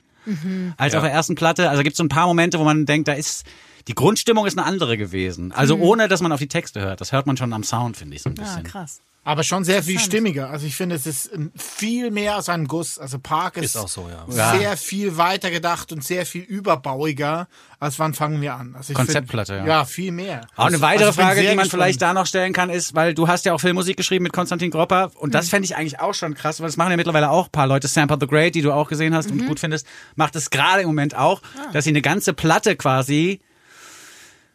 als 0.77 0.95
auf 0.95 1.01
der 1.01 1.11
ersten 1.11 1.35
Platte. 1.35 1.69
Also 1.69 1.83
gibt 1.83 1.93
es 1.93 1.97
so 1.97 2.03
ein 2.03 2.09
paar 2.09 2.27
Momente, 2.27 2.59
wo 2.59 2.63
man 2.63 2.85
denkt, 2.85 3.07
da 3.07 3.13
ist 3.13 3.43
die 3.87 3.95
Grundstimmung 3.95 4.45
ist 4.45 4.57
eine 4.57 4.67
andere 4.67 4.95
gewesen. 4.97 5.51
Also 5.51 5.75
ohne, 5.77 6.07
dass 6.07 6.21
man 6.21 6.31
auf 6.31 6.39
die 6.39 6.47
Texte 6.47 6.81
hört. 6.81 7.01
Das 7.01 7.11
hört 7.11 7.25
man 7.25 7.35
schon 7.37 7.51
am 7.53 7.63
Sound, 7.63 7.97
finde 7.97 8.15
ich 8.15 8.21
so 8.21 8.29
ein 8.29 8.35
ah, 8.37 8.41
bisschen. 8.41 8.63
krass. 8.63 9.01
Aber 9.23 9.43
schon 9.43 9.63
sehr 9.63 9.83
viel 9.83 9.99
stimmiger. 9.99 10.49
Also 10.49 10.65
ich 10.65 10.75
finde, 10.75 10.95
es 10.95 11.05
ist 11.05 11.31
ähm, 11.33 11.51
viel 11.55 12.09
mehr 12.09 12.37
aus 12.37 12.49
einem 12.49 12.67
Guss. 12.67 12.97
Also 12.97 13.19
Park 13.19 13.57
ist, 13.57 13.75
Ist 13.75 13.77
auch 13.77 13.87
so, 13.87 14.09
ja. 14.09 14.25
Ja. 14.35 14.57
sehr 14.57 14.77
viel 14.77 15.15
weiter 15.17 15.51
gedacht 15.51 15.91
und 15.91 16.03
sehr 16.03 16.25
viel 16.25 16.41
überbauiger, 16.41 17.47
als 17.79 17.99
wann 17.99 18.13
fangen 18.13 18.41
wir 18.41 18.55
an. 18.55 18.75
Also 18.75 18.91
ich 18.91 18.97
Konzeptplatte, 18.97 19.55
find, 19.57 19.67
ja. 19.67 19.79
Ja, 19.79 19.85
viel 19.85 20.11
mehr. 20.11 20.41
Auch 20.55 20.65
eine 20.65 20.75
Also 20.75 20.81
weitere 20.81 21.05
bin 21.11 21.13
Frage, 21.13 21.41
die 21.41 21.47
man 21.47 21.57
gespannt. 21.59 21.71
vielleicht 21.71 22.01
da 22.01 22.13
noch 22.13 22.25
stellen 22.25 22.53
kann, 22.53 22.69
ist, 22.71 22.95
weil 22.95 23.13
du 23.13 23.27
hast 23.27 23.45
ja 23.45 23.53
auch 23.53 23.59
Filmmusik 23.61 23.95
geschrieben 23.97 24.23
mit 24.23 24.33
Konstantin 24.33 24.71
Gropper 24.71 25.11
und 25.15 25.29
Mhm. 25.29 25.33
das 25.33 25.49
fände 25.49 25.65
ich 25.65 25.75
eigentlich 25.75 25.99
auch 25.99 26.13
schon 26.13 26.33
krass, 26.33 26.59
weil 26.59 26.67
das 26.67 26.77
machen 26.77 26.91
ja 26.91 26.97
mittlerweile 26.97 27.29
auch 27.29 27.45
ein 27.45 27.51
paar 27.51 27.67
Leute. 27.67 27.87
Sampa 27.87 28.17
the 28.19 28.27
Great, 28.27 28.55
die 28.55 28.61
du 28.63 28.71
auch 28.73 28.87
gesehen 28.89 29.13
hast 29.13 29.29
Mhm. 29.31 29.41
und 29.41 29.47
gut 29.47 29.59
findest, 29.59 29.85
macht 30.15 30.35
es 30.35 30.49
gerade 30.49 30.81
im 30.81 30.87
Moment 30.87 31.15
auch, 31.15 31.41
Ah. 31.57 31.71
dass 31.73 31.83
sie 31.83 31.91
eine 31.91 32.01
ganze 32.01 32.33
Platte 32.33 32.75
quasi 32.75 33.39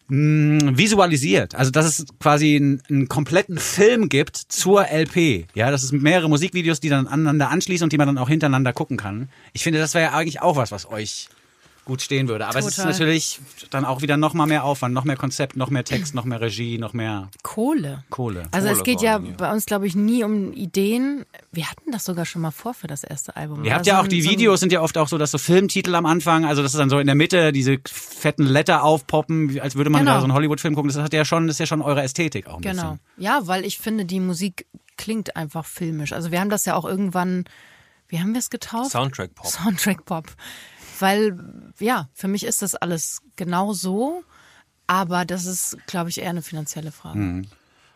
mh, 0.07 0.77
visualisiert. 0.77 1.55
Also 1.55 1.71
dass 1.71 1.85
es 1.85 2.05
quasi 2.19 2.55
einen, 2.55 2.81
einen 2.89 3.07
kompletten 3.07 3.57
Film 3.57 4.09
gibt 4.09 4.37
zur 4.37 4.85
LP. 4.87 5.47
Ja, 5.55 5.71
das 5.71 5.83
ist 5.83 5.91
mehrere 5.91 6.29
Musikvideos, 6.29 6.79
die 6.79 6.89
dann 6.89 7.07
aneinander 7.07 7.49
anschließen 7.49 7.85
und 7.85 7.93
die 7.93 7.97
man 7.97 8.07
dann 8.07 8.17
auch 8.17 8.29
hintereinander 8.29 8.73
gucken 8.73 8.97
kann. 8.97 9.29
Ich 9.53 9.63
finde, 9.63 9.79
das 9.79 9.93
wäre 9.93 10.11
ja 10.11 10.17
eigentlich 10.17 10.41
auch 10.41 10.55
was, 10.55 10.71
was 10.71 10.89
euch 10.89 11.29
gut 11.87 12.01
stehen 12.01 12.27
würde. 12.27 12.45
Aber 12.47 12.59
es 12.59 12.65
ist 12.67 12.75
Total. 12.75 12.91
natürlich 12.91 13.39
dann 13.71 13.85
auch 13.85 14.01
wieder 14.01 14.17
noch 14.17 14.33
mal 14.33 14.45
mehr 14.45 14.63
Aufwand, 14.65 14.93
noch 14.93 15.05
mehr 15.05 15.15
Konzept, 15.15 15.55
noch 15.55 15.69
mehr 15.69 15.83
Text, 15.85 16.13
noch 16.13 16.25
mehr 16.25 16.41
Regie, 16.41 16.77
noch 16.77 16.93
mehr 16.93 17.29
Kohle. 17.43 18.03
Kohle. 18.09 18.43
Also 18.51 18.67
es 18.67 18.73
Kohle 18.79 18.83
geht 18.83 18.95
vor 18.99 19.03
ja 19.05 19.13
allem, 19.15 19.25
ja. 19.25 19.31
bei 19.37 19.51
uns, 19.51 19.65
glaube 19.65 19.87
ich, 19.87 19.95
nie 19.95 20.23
um 20.23 20.51
Ideen. 20.53 21.25
Wir 21.51 21.69
hatten 21.71 21.91
das 21.91 22.03
sogar 22.05 22.25
schon 22.25 22.41
mal 22.41 22.51
vor 22.51 22.73
für 22.73 22.87
das 22.87 23.03
erste 23.03 23.35
Album. 23.35 23.63
Ihr 23.63 23.71
habt 23.71 23.79
Also 23.87 23.91
ja 23.91 24.01
auch 24.01 24.07
die 24.07 24.21
so 24.21 24.29
Videos 24.29 24.59
sind 24.59 24.71
ja 24.71 24.81
oft 24.81 24.97
auch 24.97 25.07
so, 25.07 25.17
dass 25.17 25.31
so 25.31 25.37
Filmtitel 25.37 25.95
am 25.95 26.05
Anfang, 26.05 26.45
also 26.45 26.61
das 26.61 26.73
ist 26.73 26.79
dann 26.79 26.89
so 26.89 26.99
in 26.99 27.07
der 27.07 27.15
Mitte 27.15 27.51
diese 27.53 27.77
fetten 27.87 28.45
Letter 28.45 28.83
aufpoppen, 28.83 29.53
wie- 29.53 29.61
als 29.61 29.75
würde 29.75 29.89
man 29.89 30.01
Genau. 30.01 30.13
da 30.13 30.19
so 30.19 30.25
einen 30.25 30.33
Hollywood-Film 30.33 30.75
gucken. 30.75 30.91
Das 30.91 31.01
hat 31.01 31.13
ja 31.13 31.25
schon, 31.25 31.47
das 31.47 31.55
ist 31.55 31.59
ja 31.59 31.65
schon 31.67 31.81
eure 31.81 32.01
Ästhetik 32.03 32.47
auch 32.47 32.57
ein 32.57 32.61
Genau. 32.61 32.81
bisschen. 32.81 32.99
Ja, 33.17 33.39
weil 33.47 33.63
ich 33.65 33.79
finde, 33.79 34.05
die 34.05 34.19
Musik 34.19 34.65
klingt 34.97 35.35
einfach 35.37 35.65
filmisch. 35.65 36.11
Also 36.11 36.31
wir 36.31 36.39
haben 36.41 36.49
das 36.49 36.65
ja 36.65 36.75
auch 36.75 36.83
irgendwann, 36.85 37.45
wie 38.09 38.19
haben 38.19 38.33
wir 38.33 38.39
es 38.39 38.49
getauft? 38.49 38.91
Soundtrack 38.91 39.35
Pop. 39.35 39.47
Soundtrack 39.47 40.05
Pop. 40.05 40.25
Weil, 40.99 41.37
ja, 41.79 42.09
für 42.13 42.27
mich 42.27 42.45
ist 42.45 42.61
das 42.61 42.75
alles 42.75 43.21
genau 43.35 43.73
so, 43.73 44.23
aber 44.87 45.25
das 45.25 45.45
ist, 45.45 45.77
glaube 45.87 46.09
ich, 46.09 46.19
eher 46.19 46.29
eine 46.29 46.41
finanzielle 46.41 46.91
Frage. 46.91 47.19
Mhm. 47.19 47.47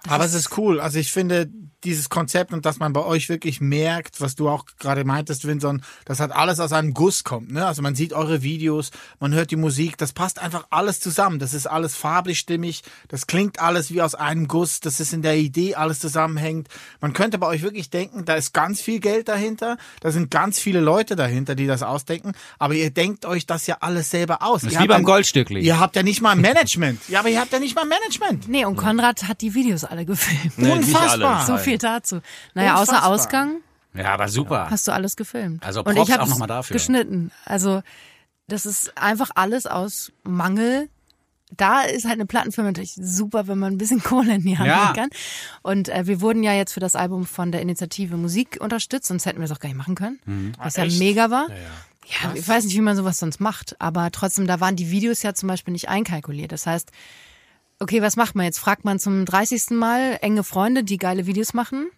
Aber 0.07 0.25
es 0.25 0.33
ist 0.33 0.57
cool. 0.57 0.79
Also 0.79 0.99
ich 0.99 1.11
finde, 1.11 1.49
dieses 1.83 2.09
Konzept 2.09 2.53
und 2.53 2.65
dass 2.65 2.79
man 2.79 2.93
bei 2.93 3.03
euch 3.03 3.29
wirklich 3.29 3.61
merkt, 3.61 4.21
was 4.21 4.35
du 4.35 4.49
auch 4.49 4.65
gerade 4.79 5.03
meintest, 5.03 5.47
Vinson, 5.47 5.81
dass 6.05 6.19
halt 6.19 6.31
alles 6.31 6.59
aus 6.59 6.73
einem 6.73 6.93
Guss 6.93 7.23
kommt. 7.23 7.51
Ne? 7.51 7.65
Also 7.65 7.81
man 7.81 7.95
sieht 7.95 8.13
eure 8.13 8.41
Videos, 8.43 8.91
man 9.19 9.33
hört 9.33 9.51
die 9.51 9.55
Musik, 9.55 9.97
das 9.97 10.13
passt 10.13 10.39
einfach 10.39 10.67
alles 10.69 10.99
zusammen. 10.99 11.39
Das 11.39 11.53
ist 11.53 11.67
alles 11.67 11.95
farblich 11.95 12.39
stimmig, 12.39 12.83
das 13.07 13.27
klingt 13.27 13.59
alles 13.59 13.91
wie 13.91 14.01
aus 14.01 14.15
einem 14.15 14.47
Guss, 14.47 14.79
das 14.79 14.99
ist 14.99 15.13
in 15.13 15.21
der 15.21 15.37
Idee 15.37 15.75
alles 15.75 15.99
zusammenhängt. 15.99 16.67
Man 17.01 17.13
könnte 17.13 17.37
bei 17.37 17.47
euch 17.47 17.61
wirklich 17.61 17.89
denken, 17.89 18.25
da 18.25 18.35
ist 18.35 18.53
ganz 18.53 18.81
viel 18.81 18.99
Geld 18.99 19.27
dahinter, 19.27 19.77
da 20.01 20.11
sind 20.11 20.29
ganz 20.31 20.59
viele 20.59 20.79
Leute 20.79 21.15
dahinter, 21.15 21.55
die 21.55 21.67
das 21.67 21.83
ausdenken, 21.83 22.33
aber 22.59 22.73
ihr 22.75 22.91
denkt 22.91 23.25
euch 23.25 23.45
das 23.45 23.67
ja 23.67 23.77
alles 23.81 24.09
selber 24.09 24.41
aus. 24.43 24.61
Das 24.61 24.71
ist 24.73 24.77
Ihr 24.77 24.83
wie 24.83 24.87
beim 24.87 24.97
ein- 25.01 25.03
Goldstückli. 25.05 25.61
Ihr 25.61 25.79
habt 25.79 25.95
ja 25.95 26.03
nicht 26.03 26.21
mal 26.21 26.35
Management. 26.35 27.01
Ja, 27.09 27.19
aber 27.19 27.29
ihr 27.29 27.39
habt 27.39 27.51
ja 27.53 27.59
nicht 27.59 27.75
mal 27.75 27.85
Management. 27.85 28.47
Nee, 28.47 28.65
und 28.65 28.75
Konrad 28.75 29.23
hat 29.27 29.41
die 29.41 29.53
Videos 29.53 29.83
alle 29.83 30.05
gefilmt. 30.05 30.57
Nee, 30.57 30.75
nicht 30.75 30.87
Unfassbar. 30.89 31.37
alle. 31.37 31.45
So 31.47 31.57
viel 31.57 31.70
dazu. 31.79 32.21
Naja, 32.53 32.75
außer 32.75 32.91
Unfassbar. 32.93 33.09
Ausgang 33.11 33.57
Ja, 33.93 34.13
aber 34.13 34.27
super. 34.27 34.67
hast 34.69 34.87
du 34.87 34.91
alles 34.93 35.15
gefilmt. 35.15 35.65
Also 35.65 35.83
und 35.83 35.95
Props 35.95 36.09
ich 36.09 36.13
habe 36.13 36.23
auch 36.23 36.27
noch 36.27 36.37
mal 36.39 36.47
dafür. 36.47 36.73
geschnitten. 36.73 37.31
Also 37.45 37.81
das 38.47 38.65
ist 38.65 38.97
einfach 38.97 39.31
alles 39.35 39.65
aus 39.65 40.11
Mangel. 40.23 40.89
Da 41.57 41.81
ist 41.81 42.05
halt 42.05 42.13
eine 42.15 42.25
Plattenfirma 42.25 42.69
natürlich 42.69 42.93
super, 42.95 43.47
wenn 43.47 43.59
man 43.59 43.73
ein 43.73 43.77
bisschen 43.77 44.01
Kohle 44.03 44.35
in 44.35 44.43
die 44.43 44.57
Hand 44.57 44.67
Ja. 44.69 44.83
nehmen 44.83 44.95
kann. 44.95 45.09
Und 45.61 45.89
äh, 45.89 46.07
wir 46.07 46.21
wurden 46.21 46.43
ja 46.43 46.53
jetzt 46.53 46.71
für 46.73 46.79
das 46.79 46.95
Album 46.95 47.25
von 47.25 47.51
der 47.51 47.61
Initiative 47.61 48.15
Musik 48.17 48.57
unterstützt, 48.61 49.07
sonst 49.07 49.25
hätten 49.25 49.39
wir 49.39 49.45
es 49.45 49.51
auch 49.51 49.59
gar 49.59 49.67
nicht 49.69 49.77
machen 49.77 49.95
können. 49.95 50.19
Mhm. 50.25 50.51
Was 50.57 50.77
ja 50.77 50.85
mega 50.85 51.29
war. 51.29 51.47
Ja, 52.05 52.33
ich 52.33 52.47
weiß 52.47 52.65
nicht, 52.65 52.75
wie 52.75 52.81
man 52.81 52.95
sowas 52.97 53.19
sonst 53.19 53.39
macht, 53.39 53.75
aber 53.79 54.11
trotzdem, 54.11 54.47
da 54.47 54.59
waren 54.59 54.75
die 54.75 54.91
Videos 54.91 55.23
ja 55.23 55.33
zum 55.33 55.47
Beispiel 55.47 55.71
nicht 55.71 55.87
einkalkuliert. 55.87 56.51
Das 56.51 56.65
heißt, 56.65 56.91
okay, 57.81 58.01
was 58.01 58.15
macht 58.15 58.35
man 58.35 58.45
jetzt? 58.45 58.59
Fragt 58.59 58.85
man 58.85 58.99
zum 58.99 59.25
30. 59.25 59.71
Mal 59.71 60.17
enge 60.21 60.43
Freunde, 60.43 60.83
die 60.83 60.97
geile 60.97 61.25
Videos 61.25 61.53
machen? 61.53 61.89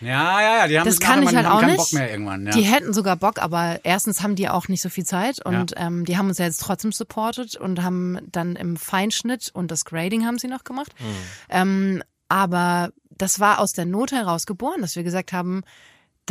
Ja, 0.00 0.40
ja, 0.40 0.56
ja, 0.56 0.66
die 0.66 0.78
haben 0.78 0.86
Das 0.86 0.98
kann 0.98 1.22
ich 1.22 1.34
halt 1.34 1.46
auch 1.46 1.60
keinen 1.60 1.72
nicht. 1.72 1.78
Bock 1.78 1.92
mehr 1.92 2.10
irgendwann. 2.10 2.46
Ja. 2.46 2.52
Die 2.52 2.62
hätten 2.62 2.92
sogar 2.92 3.16
Bock, 3.16 3.40
aber 3.40 3.80
erstens 3.84 4.22
haben 4.22 4.34
die 4.34 4.48
auch 4.48 4.68
nicht 4.68 4.80
so 4.80 4.88
viel 4.88 5.04
Zeit 5.04 5.44
und 5.44 5.74
ähm, 5.76 6.04
die 6.04 6.16
haben 6.16 6.28
uns 6.28 6.38
ja 6.38 6.46
jetzt 6.46 6.62
trotzdem 6.62 6.90
supportet 6.90 7.56
und 7.56 7.82
haben 7.82 8.18
dann 8.32 8.56
im 8.56 8.76
Feinschnitt 8.76 9.50
und 9.52 9.70
das 9.70 9.84
Grading 9.84 10.26
haben 10.26 10.38
sie 10.38 10.48
noch 10.48 10.64
gemacht. 10.64 10.92
Mhm. 10.98 11.04
Ähm, 11.50 12.02
aber 12.28 12.90
das 13.10 13.40
war 13.40 13.58
aus 13.58 13.72
der 13.72 13.84
Not 13.84 14.12
heraus 14.12 14.46
geboren, 14.46 14.80
dass 14.80 14.96
wir 14.96 15.02
gesagt 15.02 15.32
haben, 15.32 15.62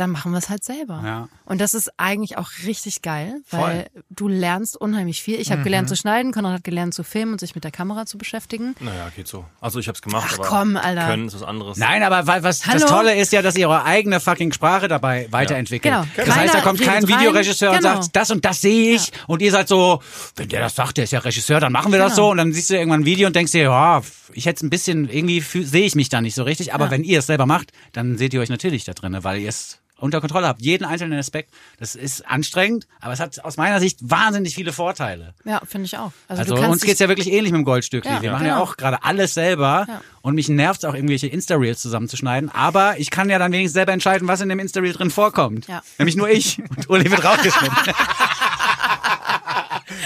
dann 0.00 0.10
machen 0.10 0.32
wir 0.32 0.38
es 0.38 0.48
halt 0.48 0.64
selber. 0.64 1.02
Ja. 1.04 1.28
Und 1.44 1.60
das 1.60 1.74
ist 1.74 1.90
eigentlich 1.98 2.38
auch 2.38 2.48
richtig 2.66 3.02
geil, 3.02 3.40
weil 3.50 3.88
du 4.10 4.28
lernst 4.28 4.76
unheimlich 4.76 5.22
viel. 5.22 5.38
Ich 5.40 5.52
habe 5.52 5.62
gelernt 5.62 5.86
Mhm. 5.86 5.94
zu 5.94 5.96
schneiden, 5.96 6.32
Konrad 6.32 6.54
hat 6.54 6.64
gelernt 6.64 6.94
zu 6.94 7.02
filmen 7.04 7.32
und 7.32 7.38
sich 7.40 7.54
mit 7.54 7.64
der 7.64 7.70
Kamera 7.70 8.06
zu 8.06 8.18
beschäftigen. 8.18 8.74
Naja, 8.80 9.10
geht 9.14 9.28
so. 9.28 9.44
Also 9.60 9.78
ich 9.78 9.88
hab's 9.88 10.02
gemacht, 10.02 10.26
Ach 10.32 10.38
aber 10.38 10.48
komm, 10.48 10.76
Alter. 10.76 11.06
können 11.06 11.26
ist 11.28 11.34
was 11.34 11.42
anderes. 11.42 11.76
Nein, 11.78 12.02
aber 12.02 12.26
weil 12.26 12.42
was 12.42 12.66
Hallo? 12.66 12.78
das 12.80 12.88
Tolle 12.88 13.14
ist 13.14 13.32
ja, 13.32 13.42
dass 13.42 13.56
ihr 13.56 13.68
eure 13.68 13.84
eigene 13.84 14.20
fucking 14.20 14.52
Sprache 14.52 14.88
dabei 14.88 15.28
weiterentwickelt. 15.30 15.92
Genau. 15.94 16.06
Das 16.16 16.34
heißt, 16.34 16.54
da 16.54 16.58
Keiner 16.58 16.62
kommt 16.64 16.80
kein 16.80 16.94
redet 17.04 17.10
rein. 17.10 17.18
Videoregisseur 17.20 17.70
und 17.72 17.78
Genau. 17.78 18.00
sagt, 18.02 18.16
das 18.16 18.30
und 18.30 18.44
das 18.44 18.60
sehe 18.60 18.94
ich. 18.94 19.10
Und 19.26 19.42
ihr 19.42 19.50
seid 19.52 19.68
so, 19.68 20.00
wenn 20.36 20.48
der 20.48 20.60
das 20.60 20.74
sagt, 20.74 20.96
der 20.96 21.04
ist 21.04 21.10
ja 21.12 21.18
Regisseur, 21.20 21.60
dann 21.60 21.72
machen 21.72 21.92
wir 21.92 21.98
das 21.98 22.14
Genau. 22.14 22.26
so. 22.26 22.30
Und 22.30 22.38
dann 22.38 22.52
siehst 22.52 22.70
du 22.70 22.74
irgendwann 22.74 23.00
ein 23.00 23.04
Video 23.06 23.26
und 23.26 23.36
denkst 23.36 23.52
dir, 23.52 23.62
ja, 23.64 24.02
ich 24.32 24.46
hätte 24.46 24.64
ein 24.64 24.70
bisschen, 24.70 25.08
irgendwie 25.08 25.40
sehe 25.40 25.84
ich 25.86 25.94
mich 25.94 26.08
da 26.08 26.20
nicht 26.20 26.34
so 26.34 26.44
richtig. 26.44 26.72
Aber 26.72 26.90
wenn 26.90 27.02
ihr 27.04 27.18
es 27.18 27.26
selber 27.26 27.46
macht, 27.46 27.72
dann 27.92 28.16
seht 28.16 28.32
ihr 28.32 28.40
euch 28.40 28.48
natürlich 28.48 28.84
da 28.84 28.92
drin, 28.92 29.16
weil 29.22 29.40
ihr 29.40 29.48
es 29.48 29.78
unter 30.00 30.20
Kontrolle 30.20 30.46
habt. 30.46 30.62
Jeden 30.62 30.84
einzelnen 30.84 31.18
Aspekt. 31.18 31.52
Das 31.78 31.94
ist 31.94 32.26
anstrengend, 32.26 32.86
aber 33.00 33.12
es 33.12 33.20
hat 33.20 33.42
aus 33.44 33.56
meiner 33.56 33.78
Sicht 33.80 33.98
wahnsinnig 34.02 34.54
viele 34.54 34.72
Vorteile. 34.72 35.34
Ja, 35.44 35.60
finde 35.66 35.86
ich 35.86 35.96
auch. 35.98 36.12
Also, 36.28 36.54
Also 36.54 36.66
uns 36.68 36.82
geht's 36.82 37.00
ja 37.00 37.08
wirklich 37.08 37.30
ähnlich 37.30 37.52
mit 37.52 37.60
dem 37.60 37.64
Goldstückli. 37.64 38.10
Ja, 38.10 38.20
wir 38.22 38.26
ja. 38.26 38.32
machen 38.32 38.46
ja 38.46 38.54
genau. 38.54 38.64
auch 38.64 38.76
gerade 38.76 39.04
alles 39.04 39.34
selber 39.34 39.86
Ja. 39.88 40.00
und 40.22 40.34
mich 40.34 40.48
nervt's 40.48 40.84
auch 40.84 40.94
irgendwelche 40.94 41.26
Insta-Reels 41.28 41.80
zusammenzuschneiden. 41.80 42.50
Aber 42.50 42.98
ich 42.98 43.10
kann 43.10 43.30
ja 43.30 43.38
dann 43.38 43.52
wenigstens 43.52 43.74
selber 43.74 43.92
entscheiden, 43.92 44.26
was 44.28 44.40
in 44.40 44.48
dem 44.48 44.58
Insta-Reel 44.58 44.92
drin 44.94 45.10
vorkommt. 45.10 45.66
Ja. 45.68 45.82
Nämlich 45.98 46.16
nur 46.16 46.28
ich. 46.28 46.58
Und 46.58 46.88
Uli 46.90 47.10
wird 47.10 47.24
rausgeschnitten. 47.24 47.76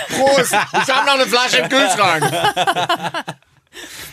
Prost! 0.09 0.53
Ich 0.53 0.95
habe 0.95 1.07
noch 1.07 1.15
eine 1.15 1.27
Flasche 1.27 1.59
im 1.59 1.69
Kühlschrank. 1.69 2.25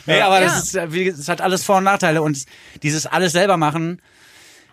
nee, 0.06 0.22
aber 0.22 0.40
Ja. 0.42 0.46
das, 0.46 0.74
ist, 0.74 1.20
das 1.20 1.28
hat 1.28 1.42
alles 1.42 1.64
Vor- 1.64 1.78
und 1.78 1.84
Nachteile. 1.86 2.22
Und 2.22 2.46
dieses 2.84 3.06
alles 3.06 3.32
selber 3.34 3.58
machen, 3.58 4.02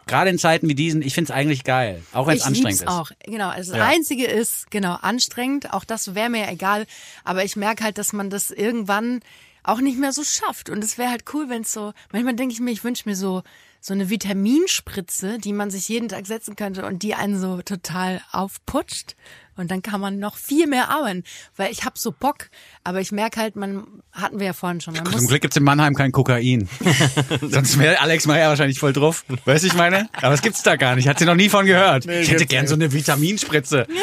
gerade 0.08 0.30
in 0.30 0.38
Zeiten 0.38 0.68
wie 0.68 0.74
diesen, 0.74 1.02
ich 1.02 1.14
find's 1.14 1.30
eigentlich 1.30 1.64
geil. 1.64 2.02
Auch 2.12 2.26
wenn 2.26 2.34
es 2.34 2.40
ich 2.40 2.46
anstrengend 2.46 2.80
ist. 2.80 2.88
auch. 2.88 3.10
Genau. 3.24 3.48
Also 3.48 3.72
das 3.72 3.82
Einzige 3.82 4.26
ist, 4.26 4.70
genau, 4.70 4.94
anstrengend. 4.94 5.72
Auch 5.72 5.84
das 5.84 6.14
wäre 6.14 6.30
mir 6.30 6.42
ja 6.42 6.50
egal. 6.50 6.86
Aber 7.24 7.44
ich 7.44 7.56
merke 7.56 7.84
halt, 7.84 7.98
dass 7.98 8.12
man 8.12 8.30
das 8.30 8.50
irgendwann 8.50 9.20
auch 9.62 9.80
nicht 9.80 9.98
mehr 9.98 10.12
so 10.12 10.24
schafft. 10.24 10.70
Und 10.70 10.82
es 10.82 10.98
wäre 10.98 11.10
halt 11.10 11.24
cool, 11.34 11.48
wenn 11.48 11.62
es 11.62 11.72
so, 11.72 11.92
manchmal 12.10 12.34
denke 12.34 12.54
ich 12.54 12.60
mir, 12.60 12.70
ich 12.70 12.84
wünsche 12.84 13.08
mir 13.08 13.16
so, 13.16 13.42
so 13.80 13.92
eine 13.92 14.10
Vitaminspritze, 14.10 15.38
die 15.38 15.52
man 15.52 15.70
sich 15.70 15.88
jeden 15.88 16.08
Tag 16.08 16.26
setzen 16.26 16.56
könnte 16.56 16.86
und 16.86 17.02
die 17.02 17.14
einen 17.14 17.38
so 17.38 17.62
total 17.62 18.22
aufputscht. 18.32 19.14
Und 19.58 19.70
dann 19.72 19.82
kann 19.82 20.00
man 20.00 20.18
noch 20.20 20.36
viel 20.36 20.68
mehr 20.68 20.88
arbeiten, 20.88 21.24
weil 21.56 21.72
ich 21.72 21.84
hab 21.84 21.98
so 21.98 22.12
Bock. 22.12 22.48
Aber 22.84 23.00
ich 23.00 23.10
merke 23.10 23.40
halt, 23.40 23.56
man 23.56 23.86
hatten 24.12 24.38
wir 24.38 24.46
ja 24.46 24.52
vorhin 24.52 24.80
schon. 24.80 24.94
Man 24.94 25.04
Zum 25.04 25.14
muss, 25.14 25.26
Glück 25.26 25.42
gibt's 25.42 25.56
in 25.56 25.64
Mannheim 25.64 25.94
kein 25.94 26.12
Kokain. 26.12 26.68
Sonst 27.42 27.78
wäre 27.78 28.00
Alex 28.00 28.26
Meyer 28.26 28.48
wahrscheinlich 28.48 28.78
voll 28.78 28.92
drauf. 28.92 29.24
Weißt 29.44 29.64
du, 29.64 29.68
ich 29.68 29.74
meine? 29.74 30.08
Aber 30.22 30.32
es 30.32 30.42
gibt's 30.42 30.62
da 30.62 30.76
gar 30.76 30.94
nicht. 30.94 31.08
Hat 31.08 31.18
sie 31.18 31.24
noch 31.24 31.34
nie 31.34 31.48
von 31.48 31.66
gehört. 31.66 32.06
ich 32.06 32.30
hätte 32.30 32.46
gern 32.46 32.62
nicht. 32.62 32.70
so 32.70 32.76
eine 32.76 32.92
Vitaminspritze. 32.92 33.86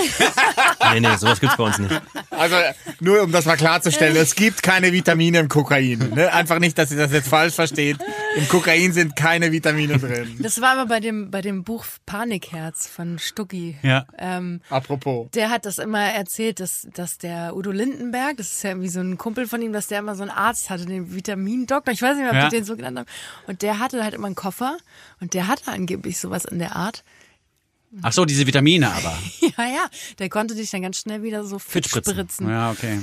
Nee, 0.94 1.00
nee, 1.00 1.16
sowas 1.18 1.40
gibt's 1.40 1.58
bei 1.58 1.64
uns 1.64 1.80
nicht. 1.80 2.02
Also 2.30 2.56
nur 3.00 3.24
um 3.24 3.32
das 3.32 3.46
mal 3.46 3.56
klarzustellen, 3.58 4.16
es 4.16 4.36
gibt 4.36 4.62
keine 4.62 4.92
Vitamine 4.94 5.40
im 5.40 5.50
Kokain. 5.50 6.12
Ne? 6.14 6.32
Einfach 6.32 6.60
nicht, 6.60 6.78
dass 6.78 6.92
ihr 6.92 6.98
das 6.98 7.12
jetzt 7.12 7.28
falsch 7.28 7.56
versteht. 7.56 7.98
Im 8.36 8.48
Kokain 8.48 8.94
sind 8.94 9.16
keine 9.16 9.52
Vitamine 9.52 9.98
drin. 9.98 10.38
das 10.40 10.62
war 10.62 10.74
aber 10.74 10.86
bei 10.88 11.00
dem, 11.00 11.32
bei 11.32 11.42
dem 11.42 11.64
Buch 11.64 11.86
Panikherz 12.06 12.88
von 12.88 13.18
Stucki. 13.20 13.78
Ja. 13.82 14.06
Ähm, 14.18 14.62
Apropos. 14.70 15.30
Der 15.34 15.45
hat 15.50 15.66
das 15.66 15.78
immer 15.78 16.00
erzählt, 16.02 16.60
dass, 16.60 16.88
dass 16.94 17.18
der 17.18 17.56
Udo 17.56 17.72
Lindenberg, 17.72 18.38
das 18.38 18.54
ist 18.54 18.64
ja 18.64 18.72
irgendwie 18.72 18.90
so 18.90 19.00
ein 19.00 19.18
Kumpel 19.18 19.48
von 19.48 19.62
ihm, 19.62 19.74
dass 19.74 19.88
der 19.88 20.00
immer 20.00 20.16
so 20.16 20.22
einen 20.24 20.32
Arzt 20.32 20.70
hatte, 20.70 20.86
den 20.86 21.14
Vitamindoktor, 21.14 21.94
ich 21.94 22.02
weiß 22.02 22.16
nicht 22.18 22.24
mehr, 22.24 22.32
ob 22.32 22.38
Ja. 22.38 22.50
die 22.50 22.56
den 22.58 22.66
so 22.66 22.76
genannt 22.76 23.00
haben. 23.00 23.08
Und 23.48 23.62
der 23.62 23.80
hatte 23.80 24.04
halt 24.04 24.14
immer 24.14 24.28
einen 24.28 24.36
Koffer 24.36 24.78
und 25.20 25.34
der 25.34 25.48
hatte 25.48 25.72
angeblich 25.72 26.20
sowas 26.20 26.46
in 26.46 26.60
der 26.60 26.76
Art. 26.76 27.04
Ach 28.02 28.12
so, 28.12 28.26
diese 28.26 28.46
Vitamine 28.46 28.92
aber. 28.92 29.18
Ja, 29.58 29.66
ja, 29.68 29.86
der 30.20 30.28
konnte 30.30 30.54
dich 30.56 30.70
dann 30.72 30.82
ganz 30.82 30.98
schnell 30.98 31.24
wieder 31.24 31.46
so 31.46 31.60
fit 31.60 31.88
spritzen. 31.88 32.50
Ja, 32.50 32.72
okay. 32.72 33.00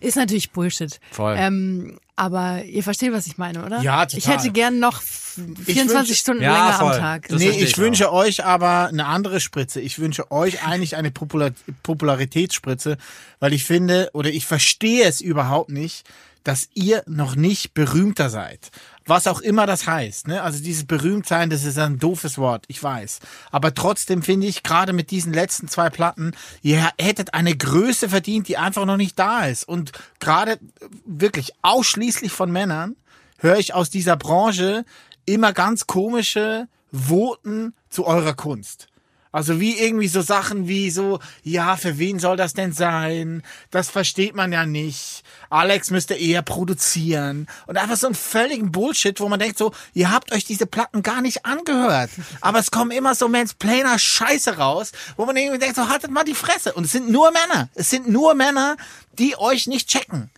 Ist 0.00 0.16
natürlich 0.16 0.50
Bullshit. 0.52 1.00
Voll. 1.10 1.34
Ähm, 1.38 1.98
aber 2.16 2.64
ihr 2.64 2.82
versteht, 2.82 3.12
was 3.12 3.26
ich 3.26 3.38
meine, 3.38 3.64
oder? 3.64 3.80
Ja, 3.80 4.04
total. 4.06 4.18
Ich 4.18 4.26
hätte 4.28 4.50
gern 4.50 4.78
noch 4.80 5.00
24 5.00 5.94
wünsche- 5.94 6.14
Stunden 6.14 6.42
Ja, 6.42 6.52
länger 6.52 6.78
voll. 6.78 6.92
am 6.94 6.98
Tag. 7.00 7.28
Das 7.28 7.40
nee, 7.40 7.50
ich 7.50 7.62
ich 7.62 7.78
wünsche 7.78 8.12
euch 8.12 8.44
aber 8.44 8.88
eine 8.88 9.06
andere 9.06 9.38
Spritze. 9.40 9.80
Ich 9.80 9.98
wünsche 10.00 10.30
euch 10.32 10.64
eigentlich 10.66 10.96
eine 10.96 11.10
Popular 11.12 11.50
Popularitätsspritze, 11.84 12.96
weil 13.40 13.52
ich 13.52 13.64
finde 13.64 14.10
oder 14.14 14.30
ich 14.30 14.46
verstehe 14.46 15.04
es 15.06 15.20
überhaupt 15.20 15.70
nicht, 15.70 16.04
dass 16.44 16.68
ihr 16.74 17.02
noch 17.06 17.36
nicht 17.36 17.74
berühmter 17.74 18.30
seid. 18.30 18.70
Was 19.06 19.26
auch 19.26 19.40
immer 19.40 19.66
das 19.66 19.86
heißt. 19.86 20.28
Ne? 20.28 20.42
Also 20.42 20.62
dieses 20.62 20.86
Berühmtsein, 20.86 21.50
das 21.50 21.64
ist 21.64 21.78
ein 21.78 21.98
doofes 21.98 22.38
Wort, 22.38 22.64
ich 22.68 22.82
weiß. 22.82 23.20
Aber 23.50 23.74
trotzdem 23.74 24.22
finde 24.22 24.46
ich, 24.46 24.62
gerade 24.62 24.92
mit 24.92 25.10
diesen 25.10 25.32
letzten 25.32 25.68
zwei 25.68 25.90
Platten, 25.90 26.32
ihr 26.62 26.90
hättet 26.98 27.34
eine 27.34 27.56
Größe 27.56 28.08
verdient, 28.08 28.48
die 28.48 28.58
einfach 28.58 28.84
noch 28.84 28.96
nicht 28.96 29.18
da 29.18 29.46
ist. 29.46 29.66
Und 29.66 29.92
gerade 30.20 30.58
wirklich 31.06 31.52
ausschließlich 31.62 32.32
von 32.32 32.50
Männern 32.50 32.96
höre 33.38 33.58
ich 33.58 33.74
aus 33.74 33.90
dieser 33.90 34.16
Branche 34.16 34.84
immer 35.24 35.52
ganz 35.52 35.86
komische 35.86 36.68
Voten 36.92 37.74
zu 37.90 38.06
eurer 38.06 38.34
Kunst. 38.34 38.88
Also 39.30 39.60
wie 39.60 39.78
irgendwie 39.78 40.08
so 40.08 40.22
Sachen 40.22 40.68
wie 40.68 40.90
so, 40.90 41.20
ja, 41.42 41.76
für 41.76 41.98
wen 41.98 42.18
soll 42.18 42.36
das 42.36 42.54
denn 42.54 42.72
sein? 42.72 43.42
Das 43.70 43.90
versteht 43.90 44.34
man 44.34 44.52
ja 44.52 44.64
nicht. 44.64 45.22
Alex 45.50 45.90
müsste 45.90 46.14
eher 46.14 46.42
produzieren. 46.42 47.46
Und 47.66 47.76
einfach 47.76 47.96
so 47.96 48.06
einen 48.06 48.14
völligen 48.14 48.72
Bullshit, 48.72 49.20
wo 49.20 49.28
man 49.28 49.38
denkt 49.38 49.58
so, 49.58 49.72
ihr 49.94 50.10
habt 50.10 50.32
euch 50.32 50.44
diese 50.44 50.66
Platten 50.66 51.02
gar 51.02 51.20
nicht 51.20 51.44
angehört. 51.46 52.10
Aber 52.40 52.58
es 52.58 52.70
kommen 52.70 52.90
immer 52.90 53.14
so 53.14 53.28
Mansplainer 53.28 53.98
Scheiße 53.98 54.58
raus, 54.58 54.92
wo 55.16 55.26
man 55.26 55.36
irgendwie 55.36 55.58
denkt 55.58 55.76
so, 55.76 55.88
haltet 55.88 56.10
mal 56.10 56.24
die 56.24 56.34
Fresse. 56.34 56.72
Und 56.72 56.84
es 56.84 56.92
sind 56.92 57.10
nur 57.10 57.30
Männer. 57.30 57.68
Es 57.74 57.90
sind 57.90 58.08
nur 58.08 58.34
Männer, 58.34 58.76
die 59.12 59.38
euch 59.38 59.66
nicht 59.66 59.88
checken. 59.88 60.30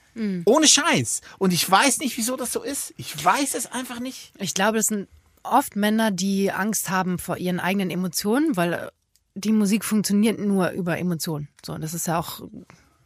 Ohne 0.45 0.67
Scheiß. 0.69 1.23
Und 1.39 1.53
ich 1.53 1.71
weiß 1.71 1.99
nicht, 2.01 2.19
wieso 2.19 2.37
das 2.37 2.53
so 2.53 2.63
ist. 2.63 2.93
Ich 2.99 3.25
weiß 3.25 3.55
es 3.55 3.67
einfach 3.67 4.01
nicht. 4.01 4.33
Ich 4.39 4.53
glaube, 4.53 4.77
das 4.77 4.89
sind 4.89 5.09
oft 5.43 5.77
Männer, 5.77 6.11
die 6.11 6.51
Angst 6.53 6.91
haben 6.91 7.19
vor 7.19 7.39
ihren 7.39 7.61
eigenen 7.61 7.91
Emotionen, 7.91 8.57
weil 8.57 8.91
die 9.35 9.53
Musik 9.53 9.85
funktioniert 9.85 10.39
nur 10.39 10.71
über 10.71 10.99
Emotionen. 10.99 11.49
So, 11.65 11.79
das 11.79 11.95
ist 11.95 12.07
ja 12.07 12.19
auch, 12.19 12.43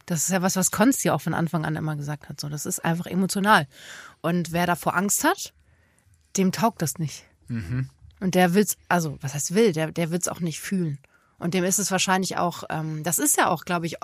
das 0.05 0.23
ist 0.23 0.29
ja 0.29 0.41
was, 0.41 0.55
was 0.55 0.71
Konsti 0.71 1.09
auch 1.09 1.21
von 1.21 1.33
Anfang 1.33 1.65
an 1.65 1.75
immer 1.75 1.95
gesagt 1.95 2.29
hat. 2.29 2.39
So, 2.39 2.49
das 2.49 2.65
ist 2.65 2.83
einfach 2.83 3.07
emotional. 3.07 3.67
Und 4.21 4.51
wer 4.51 4.67
davor 4.67 4.95
Angst 4.95 5.23
hat, 5.23 5.53
dem 6.37 6.51
taugt 6.51 6.81
das 6.81 6.99
nicht. 6.99 7.25
Und 8.19 8.35
der 8.35 8.53
will's, 8.53 8.77
also 8.87 9.17
was 9.21 9.33
heißt 9.33 9.55
will, 9.55 9.73
der, 9.73 9.91
der 9.91 10.11
wird's 10.11 10.27
auch 10.27 10.39
nicht 10.39 10.59
fühlen. 10.59 10.99
Und 11.37 11.53
dem 11.53 11.63
ist 11.63 11.79
es 11.79 11.91
wahrscheinlich 11.91 12.37
auch, 12.37 12.63
ähm, 12.69 13.03
das 13.03 13.19
ist 13.19 13.37
ja 13.37 13.49
auch, 13.49 13.65
glaube 13.65 13.87
ich, 13.87 13.97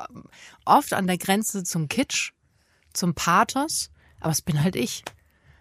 oft 0.66 0.94
an 0.94 1.08
der 1.08 1.18
Grenze 1.18 1.64
zum 1.64 1.88
Kitsch, 1.88 2.34
zum 2.94 3.14
Pathos, 3.14 3.90
aber 4.20 4.32
es 4.32 4.42
bin 4.42 4.62
halt 4.62 4.76
ich. 4.76 5.04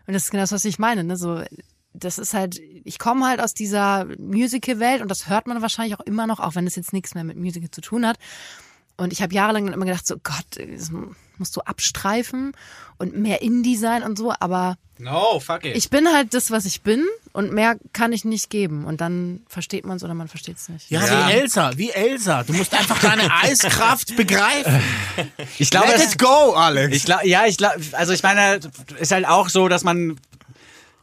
Und 0.06 0.14
das 0.14 0.24
ist 0.24 0.30
genau 0.30 0.42
das, 0.42 0.52
was 0.52 0.64
ich 0.64 0.78
meine. 0.78 1.04
Ne? 1.04 1.16
So, 1.16 1.42
das 1.92 2.18
ist 2.18 2.34
halt, 2.34 2.58
ich 2.58 2.98
komme 2.98 3.26
halt 3.26 3.40
aus 3.40 3.54
dieser 3.54 4.06
Musical-Welt 4.18 5.02
und 5.02 5.10
das 5.10 5.28
hört 5.28 5.46
man 5.46 5.62
wahrscheinlich 5.62 5.94
auch 5.96 6.04
immer 6.04 6.26
noch, 6.26 6.40
auch 6.40 6.54
wenn 6.54 6.66
es 6.66 6.76
jetzt 6.76 6.92
nichts 6.92 7.14
mehr 7.14 7.24
mit 7.24 7.36
Musical 7.36 7.70
zu 7.70 7.80
tun 7.80 8.06
hat. 8.06 8.18
Und 9.01 9.12
ich 9.12 9.22
habe 9.22 9.35
jahrelang 9.35 9.64
dann 9.66 9.74
immer 9.74 9.86
gedacht, 9.86 10.06
so 10.06 10.16
Gott, 10.22 10.44
das 10.56 10.90
musst 11.39 11.56
du 11.56 11.60
abstreifen 11.62 12.52
und 12.98 13.16
mehr 13.16 13.40
Indie 13.43 13.77
sein 13.77 14.02
und 14.02 14.18
so, 14.18 14.32
aber 14.40 14.77
No, 14.98 15.40
fuck 15.40 15.64
it. 15.64 15.74
ich 15.74 15.89
bin 15.89 16.06
halt 16.12 16.35
das, 16.35 16.51
was 16.51 16.66
ich 16.66 16.82
bin 16.82 17.06
und 17.32 17.52
mehr 17.55 17.77
kann 17.94 18.12
ich 18.12 18.27
nicht 18.27 18.51
geben. 18.51 18.85
Und 18.85 19.01
dann 19.01 19.40
versteht 19.48 19.86
man 19.86 19.97
es 19.97 20.05
oder 20.05 20.12
man 20.12 20.28
versteht 20.28 20.59
es 20.59 20.68
nicht. 20.68 20.90
Ja, 20.90 21.06
Ja. 21.06 21.28
wie 21.28 21.32
Elsa, 21.32 21.70
wie 21.77 21.90
Elsa. 21.90 22.43
Du 22.43 22.52
musst 22.52 22.74
einfach 22.74 23.01
deine 23.01 23.32
Eiskraft 23.43 24.14
begreifen. 24.16 24.82
ich 25.59 25.70
glaube, 25.70 25.89
Let 25.93 26.02
it 26.12 26.18
go, 26.18 26.52
Alex. 26.52 26.94
Ich 26.94 27.05
glaube, 27.06 27.27
ja, 27.27 27.47
ich 27.47 27.56
glaube, 27.56 27.77
also 27.93 28.12
ich 28.12 28.22
meine, 28.22 28.60
ist 28.98 29.12
halt 29.12 29.27
auch 29.27 29.48
so, 29.48 29.68
dass 29.68 29.82
man 29.85 30.18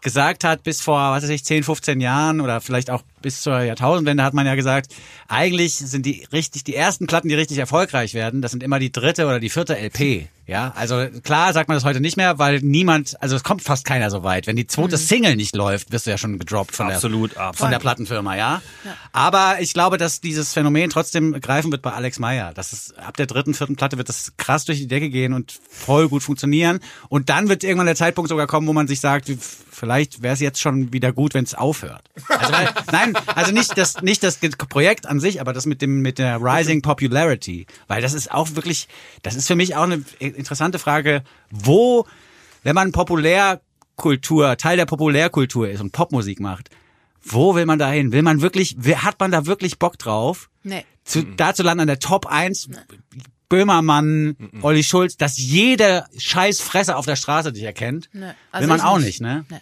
gesagt 0.01 0.43
hat, 0.43 0.61
bis 0.61 0.81
vor, 0.81 0.99
was 1.11 1.23
weiß 1.23 1.29
ich, 1.31 1.43
10, 1.43 1.63
15 1.63 1.99
Jahren 1.99 2.39
oder 2.41 2.61
vielleicht 2.61 2.91
auch 2.91 3.01
bis 3.27 3.41
zur 3.41 3.59
Jahrtausendwende 3.59 4.23
hat 4.23 4.33
man 4.33 4.45
ja 4.45 4.55
gesagt, 4.55 4.95
eigentlich 5.27 5.75
sind 5.75 6.05
die 6.05 6.25
richtig, 6.31 6.63
die 6.63 6.75
ersten 6.75 7.07
Platten, 7.07 7.27
die 7.27 7.35
richtig 7.35 7.57
erfolgreich 7.57 8.13
werden, 8.13 8.41
das 8.41 8.51
sind 8.51 8.63
immer 8.63 8.79
die 8.79 8.89
dritte 8.89 9.25
oder 9.25 9.41
die 9.41 9.49
vierte 9.49 9.77
LP. 9.77 10.29
Ja, 10.47 10.71
also 10.77 11.07
klar 11.23 11.51
sagt 11.51 11.67
man 11.67 11.75
das 11.75 11.83
heute 11.83 11.99
nicht 11.99 12.15
mehr, 12.15 12.39
weil 12.39 12.61
niemand, 12.61 13.21
also 13.21 13.35
es 13.35 13.43
kommt 13.43 13.61
fast 13.61 13.83
keiner 13.83 14.09
so 14.09 14.23
weit. 14.23 14.47
Wenn 14.47 14.55
die 14.55 14.65
zweite 14.65 14.95
Single 14.95 15.35
nicht 15.35 15.53
läuft, 15.53 15.91
wirst 15.91 16.05
du 16.05 16.11
ja 16.11 16.17
schon 16.17 16.39
gedroppt 16.39 16.73
von 16.73 16.89
Absolut, 16.89 17.35
der, 17.35 17.41
absolut. 17.41 17.57
von 17.57 17.71
der 17.71 17.79
Plattenfirma, 17.79 18.37
ja? 18.37 18.61
Aber 19.11 19.57
ich 19.59 19.73
glaube, 19.73 19.97
dass 19.97 20.21
dieses 20.21 20.53
Phänomen 20.53 20.89
trotzdem 20.89 21.33
greifen 21.41 21.69
wird 21.69 21.81
bei 21.81 21.91
Alex 21.91 22.19
Meyer. 22.19 22.53
Das 22.53 22.71
ist, 22.71 22.97
ab 22.97 23.17
der 23.17 23.25
dritten, 23.25 23.55
vierten 23.55 23.75
Platte 23.75 23.97
wird 23.97 24.07
das 24.07 24.37
krass 24.37 24.63
durch 24.63 24.77
die 24.77 24.87
Decke 24.87 25.09
gehen 25.09 25.33
und 25.33 25.59
voll 25.69 26.07
gut 26.07 26.23
funktionieren. 26.23 26.79
Und 27.09 27.27
dann 27.27 27.49
wird 27.49 27.65
irgendwann 27.65 27.87
der 27.87 27.97
Zeitpunkt 27.97 28.29
sogar 28.29 28.47
kommen, 28.47 28.67
wo 28.67 28.73
man 28.73 28.87
sich 28.87 29.01
sagt, 29.01 29.29
vielleicht 29.69 30.23
wäre 30.23 30.33
es 30.33 30.39
jetzt 30.39 30.61
schon 30.61 30.93
wieder 30.93 31.11
gut, 31.11 31.33
wenn 31.33 31.43
es 31.43 31.55
aufhört. 31.55 32.03
Also 32.29 32.53
weil, 32.53 32.69
nein, 32.93 33.16
also 33.27 33.51
nicht 33.51 33.77
das, 33.77 34.01
nicht 34.01 34.23
das 34.23 34.37
Projekt 34.37 35.05
an 35.05 35.19
sich, 35.19 35.41
aber 35.41 35.53
das 35.53 35.65
mit 35.65 35.81
dem, 35.81 36.01
mit 36.01 36.17
der 36.19 36.37
Rising 36.41 36.81
Popularity. 36.81 37.65
Weil 37.87 38.01
das 38.01 38.13
ist 38.13 38.31
auch 38.31 38.55
wirklich, 38.55 38.87
das 39.23 39.35
ist 39.35 39.47
für 39.47 39.55
mich 39.55 39.75
auch 39.75 39.83
eine 39.83 40.03
interessante 40.19 40.79
Frage, 40.79 41.23
wo, 41.49 42.05
wenn 42.63 42.75
man 42.75 42.91
Populärkultur, 42.91 44.57
Teil 44.57 44.77
der 44.77 44.85
Populärkultur 44.85 45.69
ist 45.69 45.81
und 45.81 45.91
Popmusik 45.91 46.39
macht, 46.39 46.69
wo 47.23 47.55
will 47.55 47.65
man 47.65 47.79
da 47.79 47.89
hin? 47.91 48.11
Will 48.11 48.21
man 48.21 48.41
wirklich, 48.41 48.75
wer- 48.79 49.03
hat 49.03 49.19
man 49.19 49.31
da 49.31 49.45
wirklich 49.45 49.79
Bock 49.79 49.97
drauf? 49.97 50.49
Nee. 50.63 50.85
Zu, 51.03 51.23
da 51.23 51.53
zu 51.53 51.63
landen 51.63 51.81
an 51.81 51.87
der 51.87 51.99
Top 51.99 52.25
1, 52.25 52.69
Böhmermann, 53.49 54.35
Olli 54.61 54.83
Schulz, 54.83 55.15
dass 55.15 55.37
jeder 55.37 56.07
scheiß 56.17 56.59
Fresser 56.59 56.97
auf 56.97 57.05
der 57.05 57.15
Straße 57.15 57.53
dich 57.53 57.63
erkennt. 57.63 58.09
Nee. 58.11 58.21
will 58.21 58.33
Also 58.51 58.67
man 58.67 58.77
ich 58.77 58.83
auch 58.83 58.97
nicht. 58.97 59.05
nicht, 59.05 59.21
ne? 59.21 59.45
Nee. 59.49 59.57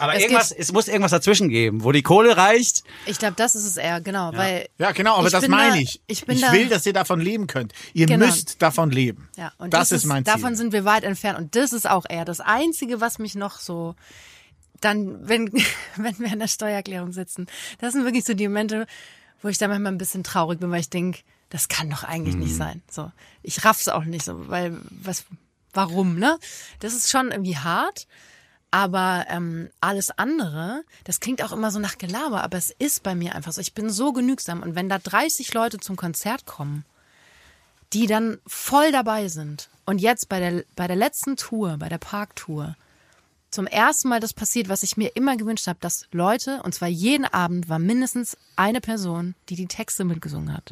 Aber 0.00 0.14
Es 0.14 0.22
irgendwas, 0.22 0.50
es 0.52 0.72
muss 0.72 0.88
irgendwas 0.88 1.10
dazwischen 1.10 1.48
geben, 1.50 1.84
wo 1.84 1.92
die 1.92 2.02
Kohle 2.02 2.36
reicht. 2.36 2.82
Ich 3.06 3.18
glaube, 3.18 3.34
das 3.36 3.54
ist 3.54 3.64
es 3.64 3.76
eher, 3.76 4.00
genau, 4.00 4.32
weil 4.34 4.66
Ja, 4.78 4.92
genau, 4.92 5.16
aber 5.16 5.26
ich 5.26 5.32
das 5.32 5.46
meine 5.48 5.72
da- 5.74 5.76
ich. 5.80 6.00
Ich, 6.06 6.24
bin 6.24 6.40
da, 6.40 6.52
will, 6.52 6.68
dass 6.68 6.86
ihr 6.86 6.92
davon 6.92 7.20
leben 7.20 7.46
könnt. 7.46 7.72
Ihr 7.92 8.06
Genau. 8.06 8.26
müsst 8.26 8.60
davon 8.62 8.90
leben. 8.90 9.28
Ja, 9.36 9.52
und 9.58 9.74
das, 9.74 9.92
ist 9.92 10.06
mein 10.06 10.24
Ziel. 10.24 10.32
Davon 10.34 10.56
sind 10.56 10.72
wir 10.72 10.84
weit 10.84 11.04
entfernt. 11.04 11.38
Und 11.38 11.54
das 11.54 11.72
ist 11.72 11.88
auch 11.88 12.06
eher 12.08 12.24
das 12.24 12.40
Einzige, 12.40 13.00
was 13.00 13.18
mich 13.18 13.34
noch 13.34 13.60
so 13.60 13.94
dann, 14.80 15.28
wenn, 15.28 15.52
wenn 15.96 16.18
wir 16.18 16.32
in 16.32 16.38
der 16.38 16.48
Steuererklärung 16.48 17.12
sitzen, 17.12 17.46
das 17.78 17.92
sind 17.92 18.04
wirklich 18.04 18.24
so 18.24 18.34
die 18.34 18.48
Momente, 18.48 18.86
wo 19.42 19.48
ich 19.48 19.58
da 19.58 19.68
manchmal 19.68 19.92
ein 19.92 19.98
bisschen 19.98 20.24
traurig 20.24 20.60
bin, 20.60 20.70
weil 20.70 20.80
ich 20.80 20.90
denke, 20.90 21.20
das 21.50 21.68
kann 21.68 21.90
doch 21.90 22.04
eigentlich 22.04 22.34
Mhm. 22.36 22.40
nicht 22.42 22.54
sein. 22.56 22.82
So, 22.90 23.10
ich 23.42 23.64
raff's 23.64 23.88
auch 23.88 24.04
nicht 24.04 24.24
so, 24.24 24.48
weil 24.48 24.78
was, 25.02 25.24
warum, 25.72 26.18
ne? 26.18 26.38
Das 26.78 26.94
ist 26.94 27.10
schon 27.10 27.30
irgendwie 27.32 27.56
hart. 27.58 28.06
Aber 28.70 29.26
ähm, 29.28 29.68
alles 29.80 30.10
andere, 30.16 30.84
das 31.04 31.18
klingt 31.18 31.42
auch 31.42 31.52
immer 31.52 31.70
so 31.70 31.80
nach 31.80 31.98
Gelaber, 31.98 32.44
aber 32.44 32.56
es 32.56 32.70
ist 32.78 33.02
bei 33.02 33.14
mir 33.14 33.34
einfach 33.34 33.52
so. 33.52 33.60
Ich 33.60 33.74
bin 33.74 33.90
so 33.90 34.12
genügsam. 34.12 34.62
Und 34.62 34.74
wenn 34.76 34.88
da 34.88 34.98
30 34.98 35.52
Leute 35.54 35.78
zum 35.78 35.96
Konzert 35.96 36.46
kommen, 36.46 36.84
die 37.92 38.06
dann 38.06 38.38
voll 38.46 38.92
dabei 38.92 39.28
sind. 39.28 39.68
Und 39.84 40.00
jetzt 40.00 40.28
bei 40.28 40.38
der, 40.38 40.64
bei 40.76 40.86
der 40.86 40.96
letzten 40.96 41.36
Tour, 41.36 41.76
bei 41.78 41.88
der 41.88 41.98
Parktour, 41.98 42.76
zum 43.50 43.66
ersten 43.66 44.08
Mal 44.08 44.20
das 44.20 44.32
passiert, 44.32 44.68
was 44.68 44.84
ich 44.84 44.96
mir 44.96 45.16
immer 45.16 45.36
gewünscht 45.36 45.66
habe, 45.66 45.80
dass 45.80 46.06
Leute, 46.12 46.62
und 46.62 46.72
zwar 46.72 46.86
jeden 46.86 47.24
Abend 47.24 47.68
war 47.68 47.80
mindestens 47.80 48.36
eine 48.54 48.80
Person, 48.80 49.34
die 49.48 49.56
die 49.56 49.66
Texte 49.66 50.04
mitgesungen 50.04 50.52
hat. 50.56 50.70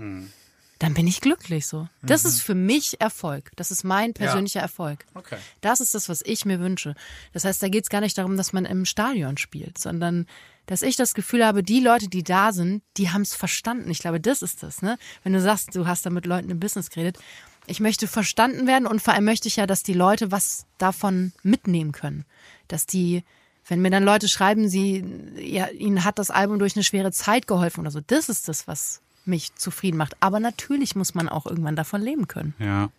Dann 0.79 0.95
bin 0.95 1.09
ich 1.09 1.21
glücklich 1.21 1.67
so. 1.67 1.89
Das 2.03 2.25
ist 2.25 2.41
für 2.41 2.55
mich 2.55 3.01
Erfolg. 3.01 3.51
Das 3.57 3.73
ist 3.73 3.83
mein 3.83 4.15
persönlicher 4.15 4.61
Erfolg. 4.61 5.07
Okay. 5.15 5.37
Das 5.61 5.81
ist 5.81 5.95
das, 5.95 6.09
was 6.09 6.23
ich 6.23 6.45
mir 6.45 6.61
wünsche. 6.61 6.95
Das 7.33 7.45
heißt, 7.45 7.61
da 7.63 7.69
geht 7.69 7.85
es 7.85 7.91
gar 7.91 8.01
nicht 8.01 8.17
darum, 8.17 8.37
dass 8.37 8.53
man 8.53 8.65
im 8.65 8.85
Stadion 8.85 9.39
spielt, 9.39 9.79
sondern 9.79 10.27
dass 10.67 10.83
ich 10.83 10.97
das 10.97 11.15
Gefühl 11.15 11.45
habe, 11.45 11.65
die 11.65 11.81
Leute, 11.81 12.09
die 12.09 12.23
da 12.23 12.53
sind, 12.53 12.83
die 12.97 13.11
haben 13.11 13.23
es 13.23 13.35
verstanden. 13.35 13.91
Ich 13.91 13.99
glaube, 13.99 14.21
das 14.21 14.43
ist 14.43 14.63
das, 14.63 14.83
ne? 14.83 14.99
Wenn 15.25 15.33
du 15.33 15.41
sagst, 15.41 15.75
du 15.75 15.87
hast 15.87 16.07
da 16.07 16.11
mit 16.11 16.27
Leuten 16.27 16.51
im 16.51 16.61
Business 16.61 16.91
geredet. 16.91 17.19
Ich 17.67 17.81
möchte 17.81 18.07
verstanden 18.07 18.67
werden 18.67 18.87
und 18.87 19.03
vor 19.03 19.15
allem 19.15 19.25
möchte 19.25 19.49
ich 19.49 19.57
ja, 19.57 19.67
dass 19.67 19.83
die 19.83 19.95
Leute 19.95 20.31
was 20.31 20.67
davon 20.79 21.33
mitnehmen 21.43 21.93
können. 21.93 22.25
Dass 22.69 22.87
die, 22.87 23.25
wenn 23.67 23.81
mir 23.81 23.91
dann 23.91 24.05
Leute 24.05 24.29
schreiben, 24.29 24.69
sie, 24.69 25.05
ja, 25.37 25.69
ihnen 25.69 26.05
hat 26.05 26.19
das 26.19 26.31
Album 26.31 26.59
durch 26.59 26.77
eine 26.77 26.85
schwere 26.85 27.13
Zeit 27.13 27.47
geholfen 27.47 27.81
oder 27.81 27.91
so, 27.91 28.01
das 28.07 28.29
ist 28.29 28.47
das, 28.49 28.69
was 28.69 29.01
mich 29.29 29.55
zufrieden 29.55 29.97
macht. 29.97 30.17
Aber 30.21 30.41
natürlich 30.41 30.97
muss 30.97 31.15
man 31.15 31.29
auch 31.29 31.47
irgendwann 31.47 31.77
davon 31.77 32.03
leben 32.03 32.29
können. 32.29 32.55
Ja. 32.59 32.91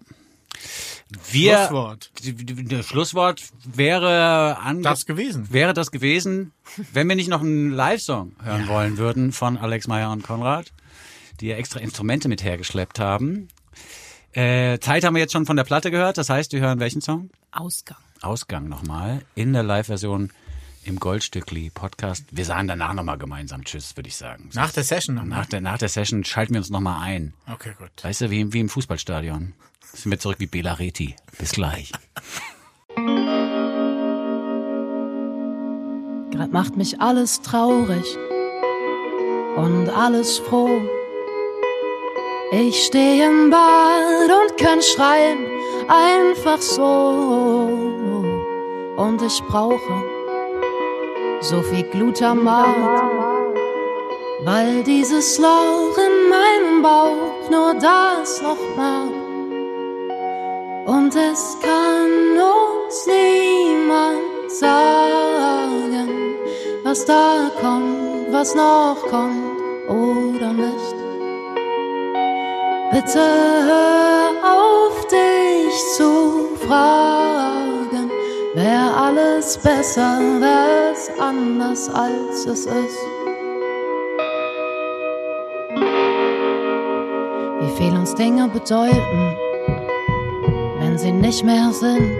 Wir, 1.31 1.57
Schlusswort. 1.57 2.11
Das 2.69 2.85
Schlusswort 2.85 3.43
wäre 3.63 4.57
ange 4.59 4.81
Das 4.81 5.05
gewesen. 5.05 5.51
Wäre 5.51 5.73
das 5.73 5.91
gewesen, 5.91 6.51
wenn 6.93 7.07
wir 7.07 7.15
nicht 7.15 7.29
noch 7.29 7.41
einen 7.41 7.71
Live-Song 7.71 8.33
hören 8.43 8.67
wollen 8.67 8.97
würden 8.97 9.31
von 9.31 9.57
Alex 9.57 9.87
Meyer 9.87 10.11
und 10.11 10.23
Konrad, 10.23 10.71
die 11.39 11.47
ja 11.47 11.55
extra 11.55 11.79
Instrumente 11.79 12.27
mit 12.27 12.43
hergeschleppt 12.43 12.99
haben. 12.99 13.47
Äh, 14.33 14.79
Zeit 14.79 15.03
haben 15.03 15.15
wir 15.15 15.21
jetzt 15.21 15.33
schon 15.33 15.45
von 15.45 15.55
der 15.57 15.63
Platte 15.63 15.89
gehört, 15.89 16.17
das 16.17 16.29
heißt, 16.29 16.51
wir 16.51 16.59
hören 16.59 16.79
welchen 16.79 17.01
Song? 17.01 17.31
Ausgang. 17.51 17.97
Ausgang 18.21 18.67
nochmal 18.67 19.21
in 19.33 19.53
der 19.53 19.63
Live-Version 19.63 20.31
im 20.89 20.99
Goldstückli 20.99 21.69
Podcast. 21.69 22.25
Wir 22.31 22.43
sagen 22.45 22.67
danach 22.67 22.93
nochmal 22.93 23.17
gemeinsam 23.17 23.63
Tschüss, 23.63 23.95
würde 23.95 24.09
ich 24.09 24.17
sagen. 24.17 24.49
Nach 24.53 24.71
der 24.71 24.83
Session 24.83 25.15
noch. 25.15 25.23
nach, 25.23 25.45
der, 25.45 25.61
nach 25.61 25.77
der 25.77 25.87
Session 25.87 26.25
schalten 26.25 26.55
wir 26.55 26.59
uns 26.59 26.71
nochmal 26.71 27.01
ein. 27.01 27.33
Okay, 27.47 27.73
gut. 27.77 27.91
Weißt 28.01 28.21
du, 28.21 28.31
wie, 28.31 28.51
wie 28.51 28.59
im 28.59 28.69
Fußballstadion. 28.69 29.53
Sind 29.93 30.11
wir 30.11 30.19
zurück 30.19 30.37
wie 30.39 30.47
Bela 30.47 30.73
Reti. 30.73 31.15
Bis 31.37 31.51
gleich. 31.51 31.91
Grad 36.31 36.51
macht 36.51 36.75
mich 36.75 36.99
alles 36.99 37.41
traurig 37.41 38.05
und 39.55 39.89
alles 39.89 40.39
froh. 40.39 40.81
Ich 42.51 42.85
stehe 42.85 43.27
im 43.27 43.51
Bad 43.51 44.29
und 44.29 44.57
kann 44.59 44.81
schreien, 44.81 45.37
einfach 45.87 46.59
so. 46.59 47.75
Und 48.97 49.21
ich 49.21 49.39
brauche 49.47 50.18
so 51.41 51.61
viel 51.61 51.83
Glutamat, 51.83 52.75
weil 54.43 54.83
dieses 54.83 55.37
Loch 55.37 55.97
in 55.97 56.29
meinem 56.29 56.81
Bauch 56.81 57.49
nur 57.49 57.73
das 57.75 58.41
noch 58.41 58.57
macht. 58.75 59.13
Und 60.85 61.15
es 61.15 61.57
kann 61.61 62.37
uns 62.37 63.07
niemand 63.07 64.51
sagen, 64.51 66.09
was 66.83 67.05
da 67.05 67.49
kommt, 67.61 68.31
was 68.31 68.55
noch 68.55 68.97
kommt 69.09 69.59
oder 69.87 70.51
nicht. 70.53 70.95
Bitte 72.91 73.19
hör 73.67 74.31
auf, 74.43 75.05
dich 75.07 75.75
zu 75.95 76.49
fragen, 76.67 78.11
wär 78.55 78.95
alles 78.95 79.57
besser, 79.57 80.19
wär's 80.39 81.09
anders 81.19 81.89
als 81.89 82.45
es 82.45 82.65
ist. 82.65 82.99
Wie 87.59 87.69
viel 87.77 87.93
uns 87.97 88.15
Dinge 88.15 88.47
bedeuten, 88.47 89.35
wenn 90.79 90.97
sie 90.97 91.11
nicht 91.11 91.43
mehr 91.43 91.71
sind. 91.71 92.17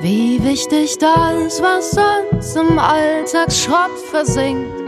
Wie 0.00 0.42
wichtig 0.44 0.98
das, 0.98 1.62
was 1.62 1.90
sonst 1.90 2.56
im 2.56 2.78
Alltagsschrott 2.78 3.98
versinkt. 4.10 4.78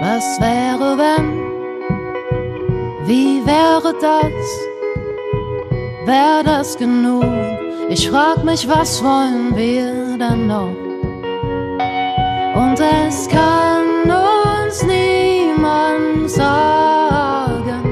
Was 0.00 0.40
wäre, 0.40 0.96
wenn? 0.96 1.40
Wie 3.06 3.44
wäre 3.44 3.92
das? 4.00 4.32
Wäre 6.06 6.44
das 6.44 6.76
genug? 6.76 7.49
Ich 7.92 8.08
frag 8.08 8.44
mich, 8.44 8.68
was 8.68 9.02
wollen 9.02 9.56
wir 9.56 10.16
denn 10.16 10.46
noch? 10.46 10.76
Und 12.54 12.78
es 12.78 13.28
kann 13.28 14.08
uns 14.08 14.84
niemand 14.84 16.30
sagen, 16.30 17.82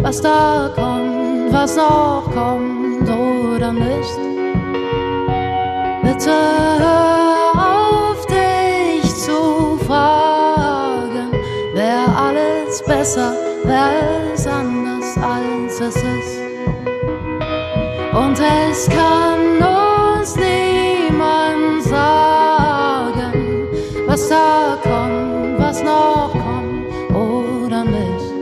was 0.00 0.20
da 0.20 0.70
kommt, 0.74 1.50
was 1.50 1.76
noch 1.76 2.30
kommt 2.34 3.08
oder 3.08 3.72
nicht. 3.72 4.18
Bitte 6.02 6.34
hör 6.78 7.52
auf 7.56 8.26
dich 8.26 9.14
zu 9.14 9.78
fragen, 9.86 11.32
wer 11.72 12.04
alles 12.14 12.82
besser, 12.84 13.32
wer 13.64 14.34
es 14.34 14.46
anders 14.46 15.16
als 15.16 15.80
es 15.80 15.96
ist. 15.96 16.21
Und 18.12 18.38
es 18.38 18.88
kann 18.90 19.56
uns 19.56 20.36
niemand 20.36 21.82
sagen, 21.82 23.68
was 24.06 24.28
da 24.28 24.78
kommt, 24.82 25.58
was 25.58 25.82
noch 25.82 26.32
kommt 26.32 26.86
oder 27.16 27.84
nicht. 27.84 28.32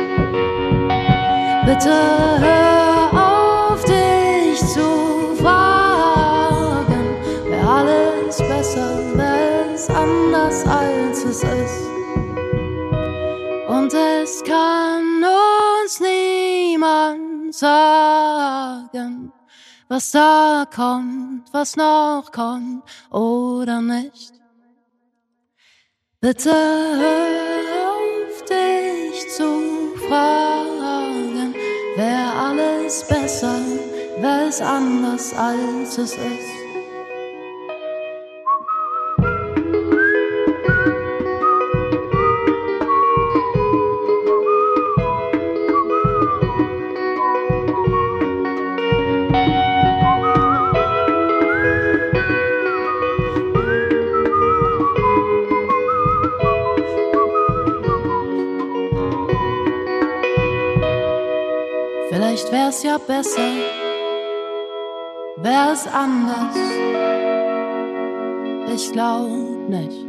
Bitte 1.64 1.94
hör 2.40 3.70
auf, 3.72 3.84
dich 3.84 4.58
zu 4.58 5.36
fragen, 5.40 7.14
wer 7.48 7.68
alles 7.68 8.38
besser, 8.38 8.98
wer 9.14 9.72
ist 9.72 9.88
anders 9.88 10.66
als 10.66 11.24
es 11.24 11.44
ist. 11.44 11.88
Und 13.68 13.94
es 13.94 14.42
kann 14.42 15.24
uns 15.24 16.00
niemand 16.00 17.54
sagen, 17.54 19.19
was 19.90 20.12
da 20.12 20.64
kommt, 20.72 21.52
was 21.52 21.74
noch 21.74 22.30
kommt 22.30 22.84
oder 23.10 23.80
nicht. 23.80 24.32
Bitte 26.20 26.52
hör 26.52 27.90
auf, 27.90 28.44
dich 28.44 29.28
zu 29.36 29.92
fragen, 30.08 31.54
wer 31.96 32.32
alles 32.36 33.04
besser, 33.08 33.58
wer 34.20 34.48
ist 34.48 34.62
anders 34.62 35.34
als 35.34 35.98
es 35.98 36.12
ist. 36.12 36.59
Besser, 63.20 63.52
wär's 65.36 65.86
anders. 65.86 66.56
Ich 68.74 68.92
glaub 68.92 69.68
nicht. 69.68 70.06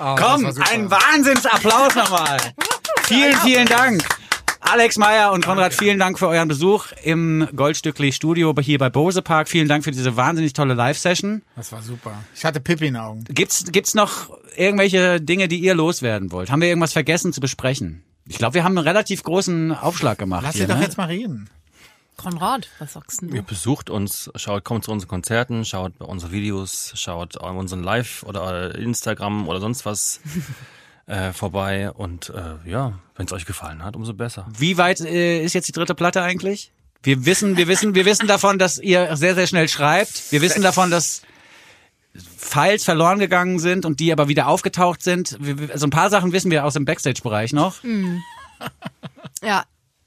Oh, 0.00 0.14
das 0.14 0.20
Komm, 0.20 0.44
war 0.44 0.52
super. 0.52 0.70
ein 0.70 0.90
Wahnsinnsapplaus 0.90 1.94
nochmal. 1.96 2.38
vielen, 3.02 3.36
vielen 3.38 3.66
Dank. 3.66 4.17
Alex 4.70 4.98
Meyer 4.98 5.32
und 5.32 5.46
Konrad, 5.46 5.72
vielen 5.72 5.98
Dank 5.98 6.18
für 6.18 6.28
euren 6.28 6.46
Besuch 6.46 6.88
im 7.02 7.48
Goldstückli 7.56 8.12
Studio 8.12 8.54
hier 8.60 8.78
bei 8.78 8.90
Bose 8.90 9.22
Park. 9.22 9.48
Vielen 9.48 9.66
Dank 9.66 9.82
für 9.82 9.92
diese 9.92 10.14
wahnsinnig 10.16 10.52
tolle 10.52 10.74
Live-Session. 10.74 11.40
Das 11.56 11.72
war 11.72 11.80
super. 11.80 12.12
Ich 12.34 12.44
hatte 12.44 12.60
Pippi 12.60 12.88
in 12.88 12.94
den 12.94 13.02
Augen. 13.02 13.24
Gibt's, 13.28 13.64
gibt's 13.72 13.94
noch 13.94 14.28
irgendwelche 14.56 15.22
Dinge, 15.22 15.48
die 15.48 15.58
ihr 15.58 15.74
loswerden 15.74 16.32
wollt? 16.32 16.50
Haben 16.50 16.60
wir 16.60 16.68
irgendwas 16.68 16.92
vergessen 16.92 17.32
zu 17.32 17.40
besprechen? 17.40 18.02
Ich 18.26 18.36
glaube, 18.36 18.54
wir 18.54 18.64
haben 18.64 18.76
einen 18.76 18.86
relativ 18.86 19.22
großen 19.22 19.72
Aufschlag 19.72 20.18
gemacht 20.18 20.42
Lass 20.42 20.54
hier. 20.56 20.66
sie 20.66 20.68
doch 20.72 20.78
ne? 20.78 20.84
jetzt 20.84 20.98
mal 20.98 21.06
reden. 21.06 21.48
Konrad, 22.18 22.68
was 22.78 22.92
sagst 22.92 23.22
denn 23.22 23.30
Ihr 23.30 23.42
du? 23.42 23.48
besucht 23.48 23.88
uns, 23.88 24.30
schaut, 24.34 24.64
kommt 24.64 24.84
zu 24.84 24.90
unseren 24.90 25.08
Konzerten, 25.08 25.64
schaut 25.64 25.96
bei 25.98 26.04
unsere 26.04 26.30
Videos, 26.32 26.92
schaut 26.94 27.38
unseren 27.38 27.82
Live 27.82 28.22
oder 28.24 28.74
Instagram 28.74 29.48
oder 29.48 29.60
sonst 29.60 29.86
was 29.86 30.20
äh, 31.08 31.32
vorbei 31.32 31.90
und 31.90 32.30
äh, 32.30 32.70
ja, 32.70 32.98
wenn 33.16 33.26
es 33.26 33.32
euch 33.32 33.46
gefallen 33.46 33.82
hat, 33.82 33.96
umso 33.96 34.12
besser. 34.14 34.46
Wie 34.56 34.76
weit 34.76 35.00
äh, 35.00 35.42
ist 35.42 35.54
jetzt 35.54 35.66
die 35.66 35.72
dritte 35.72 35.94
Platte 35.94 36.22
eigentlich? 36.22 36.70
Wir 37.02 37.24
wissen, 37.24 37.56
wir 37.56 37.66
wissen, 37.66 37.94
wir 37.94 38.04
wissen 38.04 38.26
davon, 38.26 38.58
dass 38.58 38.78
ihr 38.78 39.16
sehr, 39.16 39.34
sehr 39.34 39.46
schnell 39.46 39.68
schreibt. 39.68 40.30
Wir 40.30 40.42
wissen 40.42 40.62
davon, 40.62 40.90
dass 40.90 41.22
Files 42.36 42.84
verloren 42.84 43.18
gegangen 43.18 43.58
sind 43.58 43.86
und 43.86 44.00
die 44.00 44.12
aber 44.12 44.28
wieder 44.28 44.48
aufgetaucht 44.48 45.02
sind. 45.02 45.36
Wir, 45.40 45.72
also 45.72 45.86
ein 45.86 45.90
paar 45.90 46.10
Sachen 46.10 46.32
wissen 46.32 46.50
wir 46.50 46.64
aus 46.64 46.74
dem 46.74 46.84
Backstage-Bereich 46.84 47.52
noch. 47.52 47.76
Ja, 49.42 49.64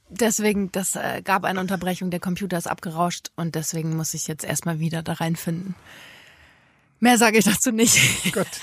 deswegen, 0.09 0.71
das 0.71 0.95
äh, 0.95 1.21
gab 1.23 1.45
eine 1.45 1.61
Unterbrechung, 1.61 2.11
der 2.11 2.19
Computer 2.19 2.57
ist 2.57 2.67
abgerauscht 2.67 3.31
und 3.35 3.55
deswegen 3.55 3.95
muss 3.95 4.13
ich 4.13 4.27
jetzt 4.27 4.43
erstmal 4.43 4.79
wieder 4.79 5.01
da 5.01 5.13
reinfinden. 5.13 5.75
Mehr 6.99 7.17
sage 7.17 7.39
ich 7.39 7.45
dazu 7.45 7.71
nicht. 7.71 7.97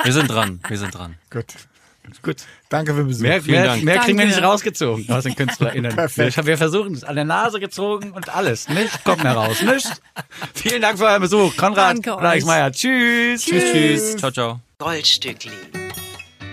Wir 0.04 0.12
sind 0.12 0.28
dran, 0.28 0.60
wir 0.68 0.78
sind 0.78 0.94
dran. 0.94 1.16
Gut. 1.30 1.46
Gut. 2.22 2.36
Danke 2.68 2.92
für 2.92 2.98
den 2.98 3.08
Besuch. 3.08 3.22
Mehr, 3.22 3.42
mehr, 3.42 3.64
Dank. 3.64 3.82
mehr 3.82 3.98
kriegen 3.98 4.18
wir 4.18 4.26
nicht 4.26 4.42
rausgezogen 4.42 5.08
aus 5.10 5.24
den 5.24 5.34
KünstlerInnen. 5.34 5.94
Perfekt. 5.94 6.46
Wir, 6.46 6.58
versuchen 6.58 6.94
es 6.94 7.04
an 7.04 7.14
der 7.14 7.24
Nase 7.24 7.60
gezogen 7.60 8.12
und 8.12 8.34
alles. 8.34 8.68
Nicht 8.68 9.04
kommt 9.04 9.22
mehr 9.22 9.32
raus. 9.32 9.62
Nicht. 9.62 9.88
Vielen 10.54 10.82
Dank 10.82 10.98
für 10.98 11.04
euren 11.04 11.22
Besuch. 11.22 11.56
Konrad. 11.56 12.04
Meyer. 12.44 12.72
Tschüss. 12.72 13.44
Tschüss, 13.44 13.64
tschüss. 13.72 14.16
Ciao, 14.16 14.30
ciao. 14.30 14.60
Goldstückli. 14.78 15.52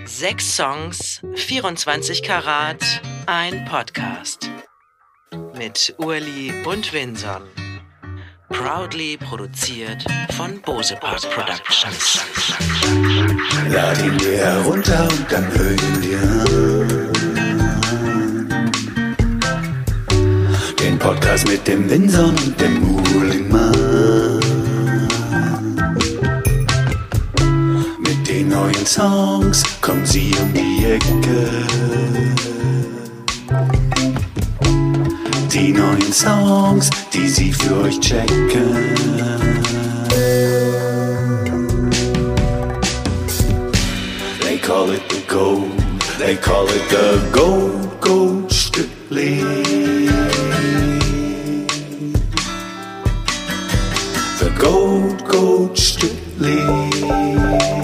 Sechs 0.05 0.55
Songs, 0.55 1.21
24 1.35 2.23
Karat, 2.23 2.83
ein 3.25 3.65
Podcast. 3.65 4.49
Mit 5.57 5.95
Urli 5.97 6.53
und 6.65 6.93
Vinson. 6.93 7.41
Proudly 8.49 9.17
produziert 9.17 10.05
von 10.37 10.61
Bose 10.61 10.95
Park 10.95 11.21
Productions. 11.31 12.19
Lad 13.69 13.99
ihn 14.03 14.17
dir 14.17 14.37
herunter 14.37 15.07
und 15.09 15.31
dann 15.31 15.47
hör 15.53 15.71
ihn 15.71 16.01
dir 16.01 16.21
an. 16.21 17.11
Den 20.79 20.99
Podcast 20.99 21.47
mit 21.47 21.67
dem 21.67 21.89
Winson 21.89 22.35
und 22.45 22.61
dem 22.61 22.81
Muhlingmann. 22.81 24.39
Mit 27.99 28.27
den 28.27 28.49
neuen 28.49 28.85
Songs 28.85 29.63
kommen 29.81 30.05
sie 30.05 30.35
um 30.39 30.53
die 30.53 30.85
Ecke. 30.85 31.65
Die 35.55 35.71
neuen 35.71 36.11
Songs, 36.11 36.89
die 37.13 37.29
sie 37.29 37.53
für 37.53 37.83
euch 37.83 37.97
checken. 38.01 38.75
They 44.41 44.57
call 44.57 44.91
it 44.91 45.01
the 45.07 45.23
gold. 45.29 45.71
They 46.19 46.35
call 46.35 46.67
it 46.67 46.89
the 46.89 47.21
gold, 47.31 48.01
gold 48.01 48.51
strictly. 48.51 49.39
The 54.39 54.51
gold, 54.59 55.23
gold 55.23 55.77
strictly. 55.77 57.74